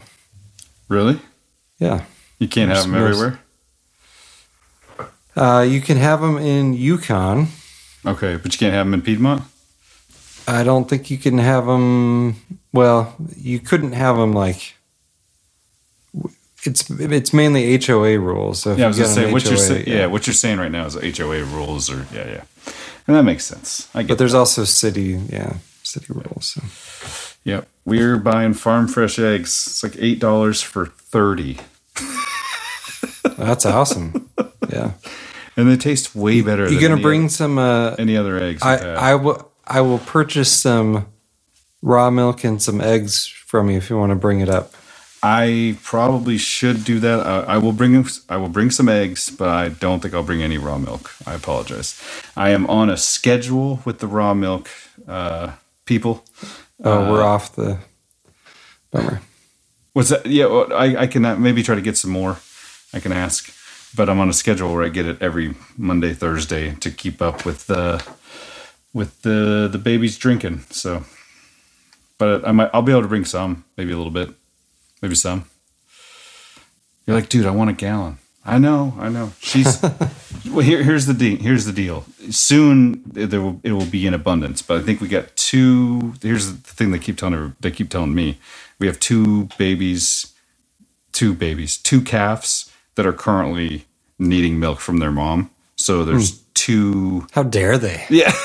really, 0.87 1.19
yeah, 1.79 2.03
you 2.37 2.47
can't 2.47 2.69
have 2.71 2.83
them 2.83 2.91
Most- 2.91 3.15
everywhere. 3.17 3.39
uh, 5.35 5.61
you 5.61 5.81
can 5.81 5.97
have 5.97 6.21
them 6.21 6.37
in 6.37 6.73
Yukon. 6.73 7.47
Okay, 8.09 8.37
but 8.37 8.53
you 8.53 8.59
can't 8.59 8.73
have 8.73 8.85
them 8.85 8.93
in 8.93 9.01
Piedmont. 9.01 9.43
I 10.47 10.63
don't 10.63 10.89
think 10.89 11.11
you 11.11 11.17
can 11.17 11.37
have 11.37 11.67
them. 11.67 12.35
Well, 12.73 13.15
you 13.37 13.59
couldn't 13.59 13.91
have 13.91 14.17
them 14.17 14.33
like. 14.33 14.75
It's 16.63 16.89
it's 16.89 17.33
mainly 17.33 17.77
HOA 17.77 18.19
rules. 18.19 18.63
So 18.63 18.75
yeah, 18.75 18.85
I 18.85 18.87
was 18.87 18.97
gonna 18.97 19.09
say 19.09 19.31
what 19.31 19.43
you're 19.43 19.53
HOA, 19.53 19.59
saying. 19.59 19.87
Yeah. 19.87 20.07
what 20.07 20.27
you're 20.27 20.33
saying 20.33 20.57
right 20.57 20.71
now 20.71 20.87
is 20.87 20.95
HOA 20.95 21.45
rules, 21.45 21.89
or 21.89 22.05
yeah, 22.13 22.27
yeah, 22.27 22.43
and 23.07 23.15
that 23.15 23.23
makes 23.23 23.45
sense. 23.45 23.87
I 23.93 24.01
get. 24.01 24.09
but 24.09 24.17
there's 24.17 24.33
also 24.33 24.63
city, 24.65 25.21
yeah, 25.29 25.57
city 25.83 26.07
rules. 26.09 26.47
So. 26.47 27.35
Yep, 27.45 27.67
we're 27.85 28.17
buying 28.17 28.53
farm 28.53 28.87
fresh 28.87 29.17
eggs. 29.19 29.67
It's 29.67 29.83
like 29.83 29.95
eight 29.99 30.19
dollars 30.19 30.61
for 30.61 30.87
thirty. 30.87 31.59
That's 33.37 33.65
awesome. 33.65 34.29
Yeah, 34.69 34.91
and 35.59 35.69
they 35.69 35.77
taste 35.77 36.15
way 36.15 36.41
better. 36.41 36.65
You 36.71 36.79
than 36.79 36.89
gonna 36.89 37.01
bring 37.01 37.21
other- 37.25 37.29
some 37.29 37.57
uh, 37.59 37.95
any 37.99 38.17
other 38.17 38.37
eggs? 38.37 38.63
I. 38.63 38.77
I 38.77 39.15
will 39.15 39.51
I 39.67 39.81
will 39.81 39.99
purchase 39.99 40.51
some 40.51 41.07
raw 41.81 42.09
milk 42.09 42.43
and 42.43 42.61
some 42.61 42.81
eggs 42.81 43.27
from 43.27 43.69
you 43.69 43.77
if 43.77 43.89
you 43.89 43.97
want 43.97 44.11
to 44.11 44.15
bring 44.15 44.41
it 44.41 44.49
up. 44.49 44.73
I 45.23 45.77
probably 45.83 46.37
should 46.37 46.85
do 46.85 46.99
that. 47.01 47.19
Uh, 47.19 47.45
I 47.47 47.57
will 47.57 47.73
bring 47.73 48.05
I 48.29 48.37
will 48.37 48.49
bring 48.49 48.71
some 48.71 48.89
eggs, 48.89 49.29
but 49.29 49.49
I 49.49 49.69
don't 49.69 50.01
think 50.01 50.13
I'll 50.13 50.23
bring 50.23 50.41
any 50.41 50.57
raw 50.57 50.77
milk. 50.77 51.11
I 51.27 51.33
apologize. 51.35 52.01
I 52.37 52.51
am 52.51 52.67
on 52.67 52.89
a 52.89 52.97
schedule 52.97 53.81
with 53.85 53.99
the 53.99 54.07
raw 54.07 54.33
milk 54.33 54.69
uh, 55.07 55.53
people. 55.85 56.23
Oh, 56.83 57.11
we're 57.11 57.21
Uh, 57.23 57.27
off 57.27 57.55
the 57.55 57.79
bummer. 58.91 59.21
What's 59.93 60.09
that? 60.09 60.25
Yeah, 60.25 60.45
I, 60.47 61.01
I 61.03 61.07
can 61.07 61.23
maybe 61.41 61.63
try 61.63 61.75
to 61.75 61.81
get 61.81 61.97
some 61.97 62.11
more. 62.11 62.37
I 62.93 62.99
can 62.99 63.11
ask, 63.11 63.53
but 63.95 64.09
I'm 64.09 64.19
on 64.19 64.29
a 64.29 64.33
schedule 64.33 64.73
where 64.73 64.83
I 64.83 64.89
get 64.89 65.07
it 65.07 65.21
every 65.21 65.55
Monday, 65.77 66.13
Thursday 66.13 66.75
to 66.75 66.91
keep 66.91 67.21
up 67.21 67.45
with 67.45 67.67
the 67.67 68.05
with 68.93 69.21
the 69.21 69.67
the 69.71 69.77
babies 69.77 70.17
drinking. 70.17 70.65
So, 70.69 71.03
but 72.17 72.47
I 72.47 72.51
might 72.51 72.69
I'll 72.73 72.81
be 72.81 72.91
able 72.91 73.03
to 73.03 73.07
bring 73.07 73.25
some, 73.25 73.65
maybe 73.77 73.91
a 73.91 73.97
little 73.97 74.11
bit, 74.11 74.29
maybe 75.01 75.15
some. 75.15 75.45
You're 77.05 77.15
like, 77.15 77.29
dude, 77.29 77.45
I 77.45 77.51
want 77.51 77.71
a 77.71 77.73
gallon. 77.73 78.17
I 78.45 78.57
know, 78.57 78.95
I 78.99 79.09
know. 79.09 79.33
She's 79.39 79.81
well. 80.45 80.59
Here, 80.59 80.83
here's 80.83 81.05
the 81.05 81.13
deal. 81.13 81.37
Here's 81.37 81.65
the 81.65 81.73
deal. 81.73 82.05
Soon 82.29 83.01
there 83.05 83.41
will 83.41 83.59
it 83.63 83.73
will 83.73 83.85
be 83.85 84.07
in 84.07 84.13
abundance, 84.13 84.61
but 84.61 84.77
I 84.77 84.83
think 84.83 85.01
we 85.01 85.07
got 85.07 85.35
two. 85.35 86.13
Here's 86.21 86.51
the 86.51 86.57
thing 86.57 86.91
they 86.91 86.99
keep 86.99 87.17
telling 87.17 87.33
her. 87.33 87.53
They 87.59 87.71
keep 87.71 87.89
telling 87.89 88.13
me 88.13 88.39
we 88.79 88.87
have 88.87 88.99
two 88.99 89.49
babies, 89.57 90.33
two 91.11 91.33
babies, 91.33 91.77
two 91.77 92.01
calves 92.01 92.68
that 92.95 93.05
are 93.05 93.13
currently 93.13 93.85
needing 94.17 94.59
milk 94.59 94.79
from 94.79 94.97
their 94.99 95.11
mom. 95.11 95.49
So 95.75 96.03
there's 96.03 96.31
hmm. 96.31 96.43
two. 96.53 97.27
How 97.31 97.43
dare 97.43 97.77
they? 97.77 98.05
Yeah. 98.09 98.31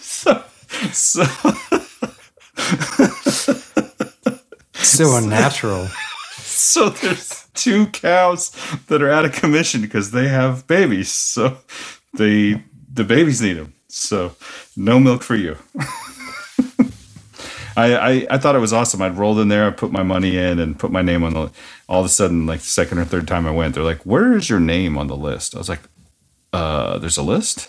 so, 0.00 0.44
so 0.92 1.24
So 4.98 5.16
unnatural. 5.16 5.86
so 6.38 6.88
there's 6.88 7.46
two 7.54 7.86
cows 7.86 8.50
that 8.88 9.00
are 9.00 9.10
out 9.10 9.24
of 9.24 9.32
commission 9.32 9.80
because 9.80 10.10
they 10.10 10.26
have 10.26 10.66
babies. 10.66 11.08
So 11.10 11.58
they 12.14 12.64
the 12.92 13.04
babies 13.04 13.40
need 13.40 13.54
them. 13.54 13.74
So 13.88 14.34
no 14.76 14.98
milk 14.98 15.22
for 15.22 15.36
you. 15.36 15.56
I, 17.78 17.94
I 18.10 18.26
I 18.30 18.38
thought 18.38 18.56
it 18.56 18.60
was 18.60 18.72
awesome. 18.72 19.00
I'd 19.02 19.16
rolled 19.16 19.38
in 19.38 19.48
there, 19.48 19.66
I 19.66 19.70
put 19.70 19.92
my 19.92 20.02
money 20.02 20.36
in, 20.36 20.58
and 20.58 20.78
put 20.78 20.90
my 20.90 21.02
name 21.02 21.22
on 21.22 21.34
the. 21.34 21.50
All 21.88 22.00
of 22.00 22.06
a 22.06 22.08
sudden, 22.08 22.44
like 22.46 22.60
the 22.60 22.66
second 22.66 22.98
or 22.98 23.04
third 23.04 23.28
time 23.28 23.46
I 23.46 23.52
went, 23.52 23.74
they're 23.74 23.84
like, 23.84 24.04
"Where 24.04 24.36
is 24.36 24.50
your 24.50 24.60
name 24.60 24.98
on 24.98 25.06
the 25.06 25.16
list?" 25.16 25.54
I 25.54 25.58
was 25.58 25.68
like, 25.68 25.82
"Uh, 26.52 26.98
there's 26.98 27.16
a 27.16 27.22
list." 27.22 27.68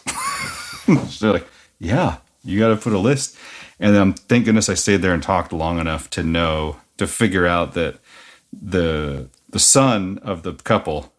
they're 1.19 1.33
like, 1.33 1.47
"Yeah, 1.77 2.17
you 2.43 2.57
got 2.59 2.69
to 2.69 2.75
put 2.77 2.93
a 2.93 2.99
list." 2.99 3.37
And 3.79 3.95
then 3.95 4.13
thank 4.13 4.45
goodness 4.45 4.67
I 4.67 4.73
stayed 4.73 5.01
there 5.03 5.13
and 5.13 5.23
talked 5.23 5.53
long 5.53 5.79
enough 5.79 6.09
to 6.11 6.23
know 6.23 6.77
to 6.97 7.05
figure 7.07 7.45
out 7.45 7.73
that 7.75 7.99
the 8.51 9.29
the 9.47 9.59
son 9.59 10.19
of 10.23 10.41
the 10.41 10.53
couple 10.53 11.13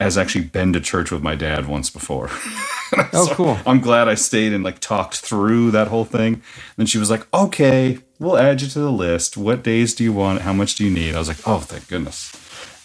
has 0.00 0.18
actually 0.18 0.44
been 0.44 0.72
to 0.72 0.80
church 0.80 1.10
with 1.10 1.22
my 1.22 1.34
dad 1.34 1.66
once 1.66 1.90
before. 1.90 2.30
Oh, 3.12 3.28
cool. 3.32 3.58
I'm 3.66 3.80
glad 3.80 4.06
I 4.06 4.14
stayed 4.14 4.52
and 4.52 4.62
like 4.62 4.78
talked 4.78 5.16
through 5.16 5.72
that 5.72 5.88
whole 5.88 6.04
thing. 6.04 6.42
then 6.76 6.86
she 6.86 6.98
was 6.98 7.10
like, 7.10 7.26
"Okay, 7.34 7.98
we'll 8.20 8.36
add 8.36 8.62
you 8.62 8.68
to 8.68 8.78
the 8.78 8.92
list. 8.92 9.36
What 9.36 9.64
days 9.64 9.94
do 9.96 10.04
you 10.04 10.12
want? 10.12 10.42
How 10.42 10.52
much 10.52 10.76
do 10.76 10.84
you 10.84 10.90
need?" 10.92 11.16
I 11.16 11.18
was 11.18 11.26
like, 11.26 11.38
"Oh, 11.44 11.58
thank 11.58 11.88
goodness." 11.88 12.30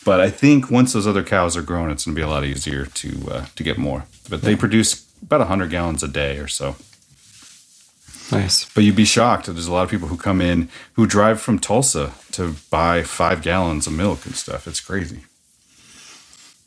But 0.03 0.19
I 0.19 0.31
think 0.31 0.72
once 0.72 0.94
those 0.94 1.06
other 1.06 1.22
cows 1.22 1.56
are 1.56 1.61
grown, 1.61 1.91
it's 1.91 2.06
going 2.06 2.15
to 2.15 2.19
be 2.19 2.23
a 2.23 2.30
lot 2.30 2.44
easier 2.44 2.86
to 2.88 3.30
uh, 3.30 3.45
to 3.56 3.64
get 3.64 3.77
more. 3.77 4.06
But 4.30 4.41
they 4.41 4.56
produce 4.56 5.06
about 5.22 5.41
100 5.41 5.69
gallons 5.69 6.02
a 6.02 6.07
day 6.07 6.40
or 6.40 6.48
so. 6.48 6.76
Nice. 8.31 8.65
But 8.73 8.84
you'd 8.84 8.95
be 8.95 9.06
shocked. 9.06 9.45
There's 9.45 9.68
a 9.68 9.73
lot 9.73 9.84
of 9.84 9.90
people 9.90 10.07
who 10.07 10.18
come 10.18 10.41
in 10.41 10.69
who 10.94 11.06
drive 11.06 11.40
from 11.41 11.60
Tulsa 11.60 12.14
to 12.31 12.56
buy 12.72 13.03
five 13.03 13.41
gallons 13.44 13.86
of 13.86 13.94
milk 13.94 14.26
and 14.26 14.36
stuff. 14.36 14.65
It's 14.68 14.80
crazy. 14.80 15.22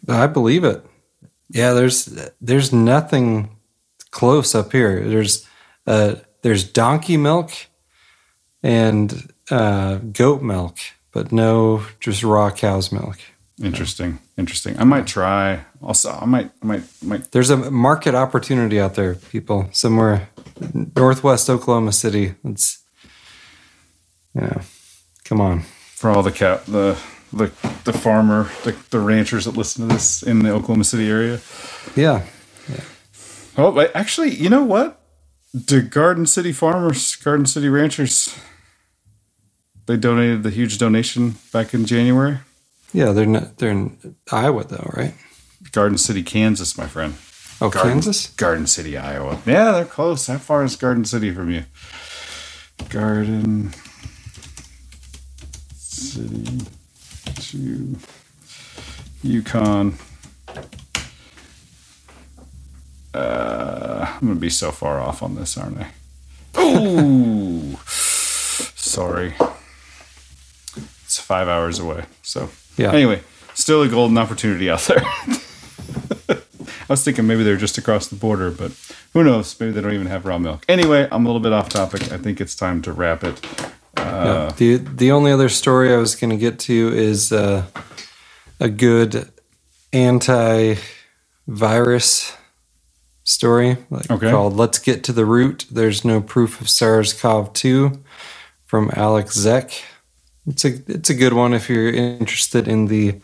I 0.09 0.27
believe 0.27 0.65
it. 0.65 0.85
Yeah, 1.51 1.73
there's 1.73 2.19
there's 2.41 2.73
nothing 2.73 3.57
close 4.11 4.55
up 4.55 4.73
here. 4.73 5.07
There's 5.09 5.47
uh 5.87 6.17
there's 6.43 6.65
donkey 6.65 7.17
milk 7.17 7.51
and 8.63 9.33
uh 9.51 9.97
goat 9.97 10.43
milk, 10.43 10.79
but 11.13 11.33
no 11.33 11.85
just 12.01 12.23
raw 12.23 12.51
cow's 12.51 12.91
milk. 12.91 13.19
Interesting. 13.63 14.19
Interesting. 14.37 14.79
I 14.79 14.85
might 14.85 15.07
try. 15.07 15.65
Also, 15.83 16.11
I 16.11 16.25
might. 16.25 16.51
I 16.63 16.67
might. 16.67 16.83
Might. 17.03 17.31
There's 17.33 17.51
a 17.51 17.71
market 17.71 18.15
opportunity 18.15 18.81
out 18.81 18.95
there, 18.95 19.15
people, 19.15 19.69
somewhere 19.73 20.31
northwest 20.97 21.51
Oklahoma 21.51 21.93
City. 21.93 22.35
It's 22.45 22.83
you 24.35 24.41
know, 24.41 24.61
come 25.25 25.41
on. 25.41 25.61
for 25.95 26.11
all 26.11 26.23
the 26.23 26.33
cow, 26.33 26.61
the 26.67 26.99
the 27.33 27.51
the 27.85 27.93
farmer, 27.93 28.51
the, 28.65 28.77
the 28.91 29.01
ranchers 29.01 29.45
that 29.47 29.57
listen 29.57 29.89
to 29.89 29.95
this 29.95 30.23
in 30.23 30.41
the 30.41 30.51
Oklahoma 30.51 30.85
City 30.85 31.09
area. 31.09 31.41
Yeah. 31.97 32.25
Oh, 33.57 33.87
actually, 33.95 34.31
you 34.35 34.49
know 34.49 34.65
what? 34.65 35.01
The 35.53 35.83
Garden 35.83 36.27
City 36.27 36.53
farmers, 36.53 37.17
Garden 37.17 37.45
City 37.45 37.69
ranchers, 37.69 38.35
they 39.87 39.97
donated 39.97 40.43
the 40.43 40.51
huge 40.51 40.79
donation 40.79 41.35
back 41.53 41.75
in 41.75 41.85
January. 41.85 42.39
Yeah, 42.93 43.13
they're 43.13 43.27
not. 43.27 43.59
They're 43.59 43.71
in 43.71 44.17
Iowa 44.31 44.65
though, 44.65 44.91
right? 44.97 45.15
Garden 45.73 45.99
City, 45.99 46.23
Kansas, 46.23 46.79
my 46.79 46.87
friend. 46.87 47.15
Oh, 47.61 47.69
Garden, 47.71 47.93
Kansas. 47.93 48.29
Garden 48.29 48.67
City, 48.67 48.97
Iowa. 48.97 49.41
Yeah, 49.47 49.73
they're 49.73 49.85
close. 49.85 50.27
How 50.27 50.39
far 50.39 50.65
is 50.65 50.77
Garden 50.77 51.05
City 51.05 51.33
from 51.33 51.51
you? 51.51 51.65
Garden 52.89 53.73
City 55.75 56.61
to 57.37 57.97
Yukon. 59.23 59.95
Uh, 63.15 64.07
I'm 64.21 64.29
gonna 64.29 64.41
be 64.41 64.51
so 64.51 64.71
far 64.71 65.01
off 65.01 65.23
on 65.23 65.35
this, 65.35 65.57
aren't 65.59 65.79
I? 65.79 65.91
Oh, 66.55 67.81
sorry. 67.87 69.35
It's 71.05 71.19
five 71.19 71.49
hours 71.49 71.79
away. 71.79 72.05
So 72.23 72.49
Yeah. 72.77 72.93
Anyway, 72.93 73.21
still 73.55 73.83
a 73.83 73.89
golden 73.89 74.17
opportunity 74.17 74.71
out 74.71 74.81
there. 74.81 75.03
I 76.89 76.93
was 76.93 77.05
thinking 77.05 77.27
maybe 77.27 77.43
they're 77.43 77.57
just 77.57 77.79
across 77.79 78.09
the 78.09 78.17
border, 78.17 78.51
but 78.51 78.73
who 79.13 79.23
knows? 79.25 79.59
Maybe 79.59 79.73
they 79.73 79.81
don't 79.81 79.95
even 79.95 80.07
have 80.09 80.27
raw 80.27 80.39
milk. 80.39 80.65
Anyway, 80.69 81.07
I'm 81.11 81.25
a 81.25 81.29
little 81.29 81.41
bit 81.41 81.53
off 81.53 81.69
topic. 81.69 82.13
I 82.13 82.19
think 82.19 82.41
it's 82.41 82.55
time 82.55 82.83
to 82.83 82.93
wrap 82.93 83.25
it. 83.25 83.41
Yeah. 84.25 84.53
The 84.57 84.77
the 84.77 85.13
only 85.13 85.33
other 85.33 85.49
story 85.49 85.93
I 85.93 85.97
was 85.99 86.15
going 86.15 86.31
to 86.31 86.37
get 86.37 86.59
to 86.61 86.93
is 86.95 87.33
uh, 87.33 87.65
a 88.61 88.69
good 88.69 89.29
anti-virus 89.93 90.77
story 93.25 93.77
like 93.91 94.11
Okay. 94.11 94.31
called 94.31 94.57
"Let's 94.57 94.79
Get 94.79 95.05
to 95.05 95.13
the 95.13 95.25
Root." 95.25 95.67
There's 95.71 96.05
no 96.05 96.21
proof 96.21 96.61
of 96.61 96.69
SARS-CoV-2 96.69 97.99
from 98.67 98.91
Alec 98.95 99.27
Zeck. 99.27 99.83
It's 100.47 100.65
a 100.65 100.75
it's 100.89 101.11
a 101.11 101.15
good 101.15 101.33
one 101.33 101.55
if 101.55 101.69
you're 101.69 101.93
interested 101.93 102.67
in 102.69 102.87
the 102.87 103.21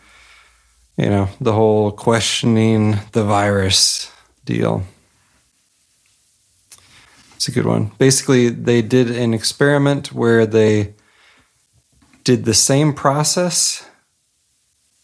you 0.97 1.09
know 1.09 1.29
the 1.41 1.53
whole 1.53 1.91
questioning 1.91 2.97
the 3.11 3.23
virus 3.23 4.11
deal. 4.45 4.83
It's 7.39 7.47
a 7.47 7.51
good 7.51 7.65
one. 7.65 7.93
Basically, 7.97 8.49
they 8.49 8.81
did 8.81 9.09
an 9.09 9.33
experiment 9.33 10.11
where 10.11 10.45
they 10.45 10.93
did 12.25 12.43
the 12.43 12.53
same 12.53 12.91
process 12.91 13.87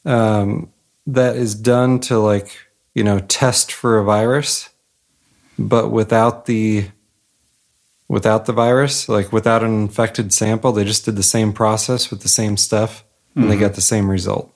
um, 0.03 0.69
that 1.07 1.37
is 1.37 1.55
done 1.55 2.01
to 2.01 2.19
like 2.19 2.57
you 2.93 3.05
know 3.05 3.19
test 3.19 3.71
for 3.71 3.97
a 3.99 4.03
virus, 4.03 4.67
but 5.57 5.91
without 5.91 6.45
the 6.45 6.89
without 8.09 8.47
the 8.47 8.51
virus, 8.53 9.07
like 9.07 9.31
without 9.31 9.63
an 9.63 9.73
infected 9.83 10.33
sample. 10.33 10.73
They 10.73 10.83
just 10.83 11.05
did 11.05 11.15
the 11.15 11.23
same 11.23 11.53
process 11.53 12.11
with 12.11 12.19
the 12.21 12.27
same 12.27 12.57
stuff, 12.57 13.05
and 13.33 13.49
they 13.49 13.55
Mhm. 13.55 13.61
got 13.61 13.75
the 13.75 13.81
same 13.81 14.09
result. 14.11 14.51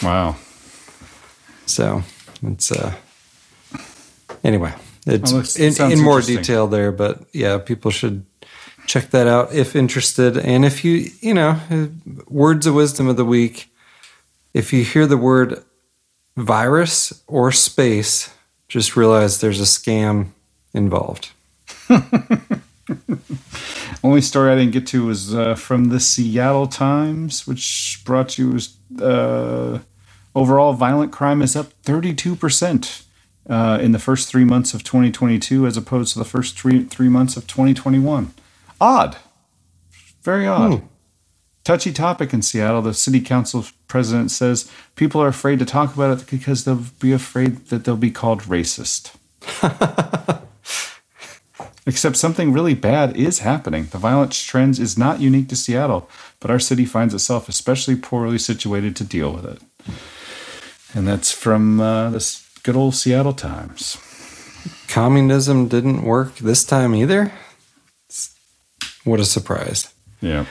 wow. 0.00 0.36
So 1.66 2.04
it's 2.44 2.70
uh 2.70 2.94
anyway, 4.44 4.72
it's 5.06 5.32
Well, 5.32 5.44
in, 5.56 5.92
in 5.92 6.00
more 6.00 6.20
detail 6.20 6.66
there, 6.66 6.92
but 6.92 7.22
yeah, 7.32 7.58
people 7.58 7.90
should 7.90 8.26
check 8.86 9.10
that 9.10 9.26
out 9.26 9.52
if 9.52 9.76
interested. 9.76 10.36
And 10.36 10.64
if 10.64 10.84
you, 10.84 11.10
you 11.20 11.34
know, 11.34 11.58
words 12.26 12.66
of 12.66 12.74
wisdom 12.74 13.08
of 13.08 13.16
the 13.16 13.24
week, 13.24 13.70
if 14.52 14.72
you 14.72 14.84
hear 14.84 15.06
the 15.06 15.16
word 15.16 15.62
virus 16.36 17.22
or 17.26 17.52
space, 17.52 18.34
just 18.68 18.96
realize 18.96 19.40
there's 19.40 19.60
a 19.60 19.64
scam 19.64 20.28
involved. 20.74 21.30
Only 24.04 24.20
story 24.20 24.52
I 24.52 24.56
didn't 24.56 24.72
get 24.72 24.86
to 24.88 25.06
was 25.06 25.34
uh, 25.34 25.54
from 25.54 25.86
the 25.86 26.00
Seattle 26.00 26.66
Times, 26.66 27.46
which 27.46 28.02
brought 28.04 28.38
you 28.38 28.50
was 28.50 28.76
uh, 29.00 29.80
overall 30.34 30.74
violent 30.74 31.12
crime 31.12 31.42
is 31.42 31.56
up 31.56 31.72
32% 31.82 33.05
uh, 33.48 33.78
in 33.80 33.92
the 33.92 33.98
first 33.98 34.28
three 34.28 34.44
months 34.44 34.74
of 34.74 34.82
2022 34.82 35.66
as 35.66 35.76
opposed 35.76 36.12
to 36.12 36.18
the 36.18 36.24
first 36.24 36.58
three, 36.58 36.84
three 36.84 37.08
months 37.08 37.36
of 37.36 37.46
2021. 37.46 38.32
Odd. 38.80 39.16
Very 40.22 40.46
odd. 40.46 40.82
Touchy 41.64 41.92
topic 41.92 42.32
in 42.32 42.42
Seattle. 42.42 42.82
The 42.82 42.94
city 42.94 43.20
council 43.20 43.64
president 43.88 44.30
says 44.30 44.70
people 44.94 45.20
are 45.20 45.28
afraid 45.28 45.58
to 45.58 45.64
talk 45.64 45.94
about 45.94 46.18
it 46.18 46.26
because 46.30 46.64
they'll 46.64 46.84
be 47.00 47.12
afraid 47.12 47.66
that 47.66 47.84
they'll 47.84 47.96
be 47.96 48.10
called 48.10 48.42
racist. 48.42 49.14
Except 51.86 52.16
something 52.16 52.52
really 52.52 52.74
bad 52.74 53.16
is 53.16 53.40
happening. 53.40 53.86
The 53.86 53.98
violence 53.98 54.42
trends 54.42 54.80
is 54.80 54.98
not 54.98 55.20
unique 55.20 55.48
to 55.48 55.56
Seattle, 55.56 56.10
but 56.40 56.50
our 56.50 56.58
city 56.58 56.84
finds 56.84 57.14
itself 57.14 57.48
especially 57.48 57.94
poorly 57.96 58.38
situated 58.38 58.96
to 58.96 59.04
deal 59.04 59.32
with 59.32 59.44
it. 59.44 59.62
And 60.94 61.06
that's 61.06 61.30
from 61.30 61.80
uh, 61.80 62.10
this 62.10 62.45
good 62.66 62.74
old 62.74 62.96
Seattle 62.96 63.32
Times. 63.32 63.96
Communism 64.88 65.68
didn't 65.68 66.02
work 66.02 66.34
this 66.38 66.64
time 66.64 66.96
either. 66.96 67.30
What 69.04 69.20
a 69.20 69.24
surprise. 69.24 69.94
Yeah, 70.20 70.46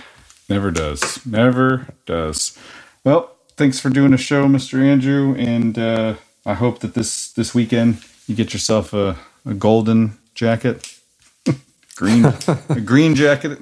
never 0.47 0.71
does. 0.71 1.25
Never 1.25 1.87
does. 2.05 2.57
Well, 3.03 3.35
thanks 3.57 3.81
for 3.81 3.89
doing 3.89 4.13
a 4.13 4.17
show, 4.17 4.45
Mr. 4.45 4.81
Andrew, 4.81 5.35
and 5.37 5.77
uh, 5.77 6.15
I 6.45 6.53
hope 6.53 6.79
that 6.79 6.93
this 6.93 7.33
this 7.33 7.53
weekend 7.53 7.97
you 8.27 8.35
get 8.35 8.53
yourself 8.53 8.93
a, 8.93 9.17
a 9.45 9.53
golden 9.53 10.17
jacket, 10.35 10.97
green 11.97 12.23
a 12.69 12.79
green 12.79 13.15
jacket, 13.15 13.59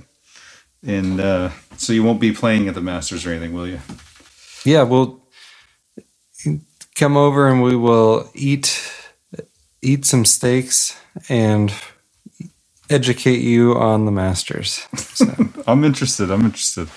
and 0.85 1.19
uh, 1.19 1.49
so 1.77 1.91
you 1.91 2.03
won't 2.03 2.21
be 2.21 2.31
playing 2.31 2.67
at 2.67 2.75
the 2.75 2.81
Masters 2.81 3.25
or 3.25 3.31
anything, 3.31 3.53
will 3.53 3.67
you? 3.67 3.79
Yeah, 4.63 4.83
we'll 4.83 5.23
come 6.95 7.17
over 7.17 7.47
and 7.47 7.61
we 7.61 7.75
will 7.75 8.29
eat 8.33 8.91
eat 9.81 10.05
some 10.05 10.25
steaks 10.25 10.97
and 11.29 11.73
educate 12.89 13.41
you 13.41 13.75
on 13.75 14.05
the 14.05 14.11
Masters. 14.11 14.87
I'm 15.67 15.83
interested. 15.83 16.31
I'm 16.31 16.45
interested. 16.45 16.89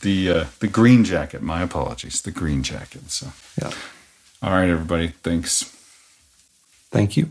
The 0.00 0.30
uh, 0.30 0.44
the 0.60 0.68
green 0.68 1.04
jacket. 1.04 1.42
My 1.42 1.62
apologies. 1.62 2.22
The 2.22 2.30
green 2.30 2.62
jacket. 2.62 3.10
So 3.10 3.32
yeah. 3.60 3.72
All 4.42 4.52
right, 4.52 4.68
everybody. 4.68 5.08
Thanks. 5.22 5.64
Thank 6.90 7.16
you. 7.16 7.30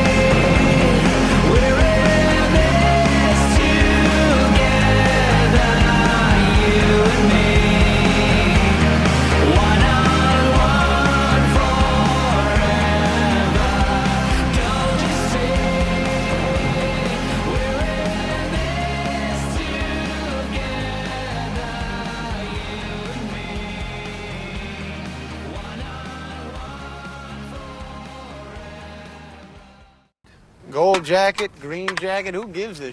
Gold 30.81 31.05
jacket, 31.05 31.51
green 31.59 31.95
jacket, 31.97 32.33
who 32.33 32.47
gives 32.47 32.81
a 32.81 32.91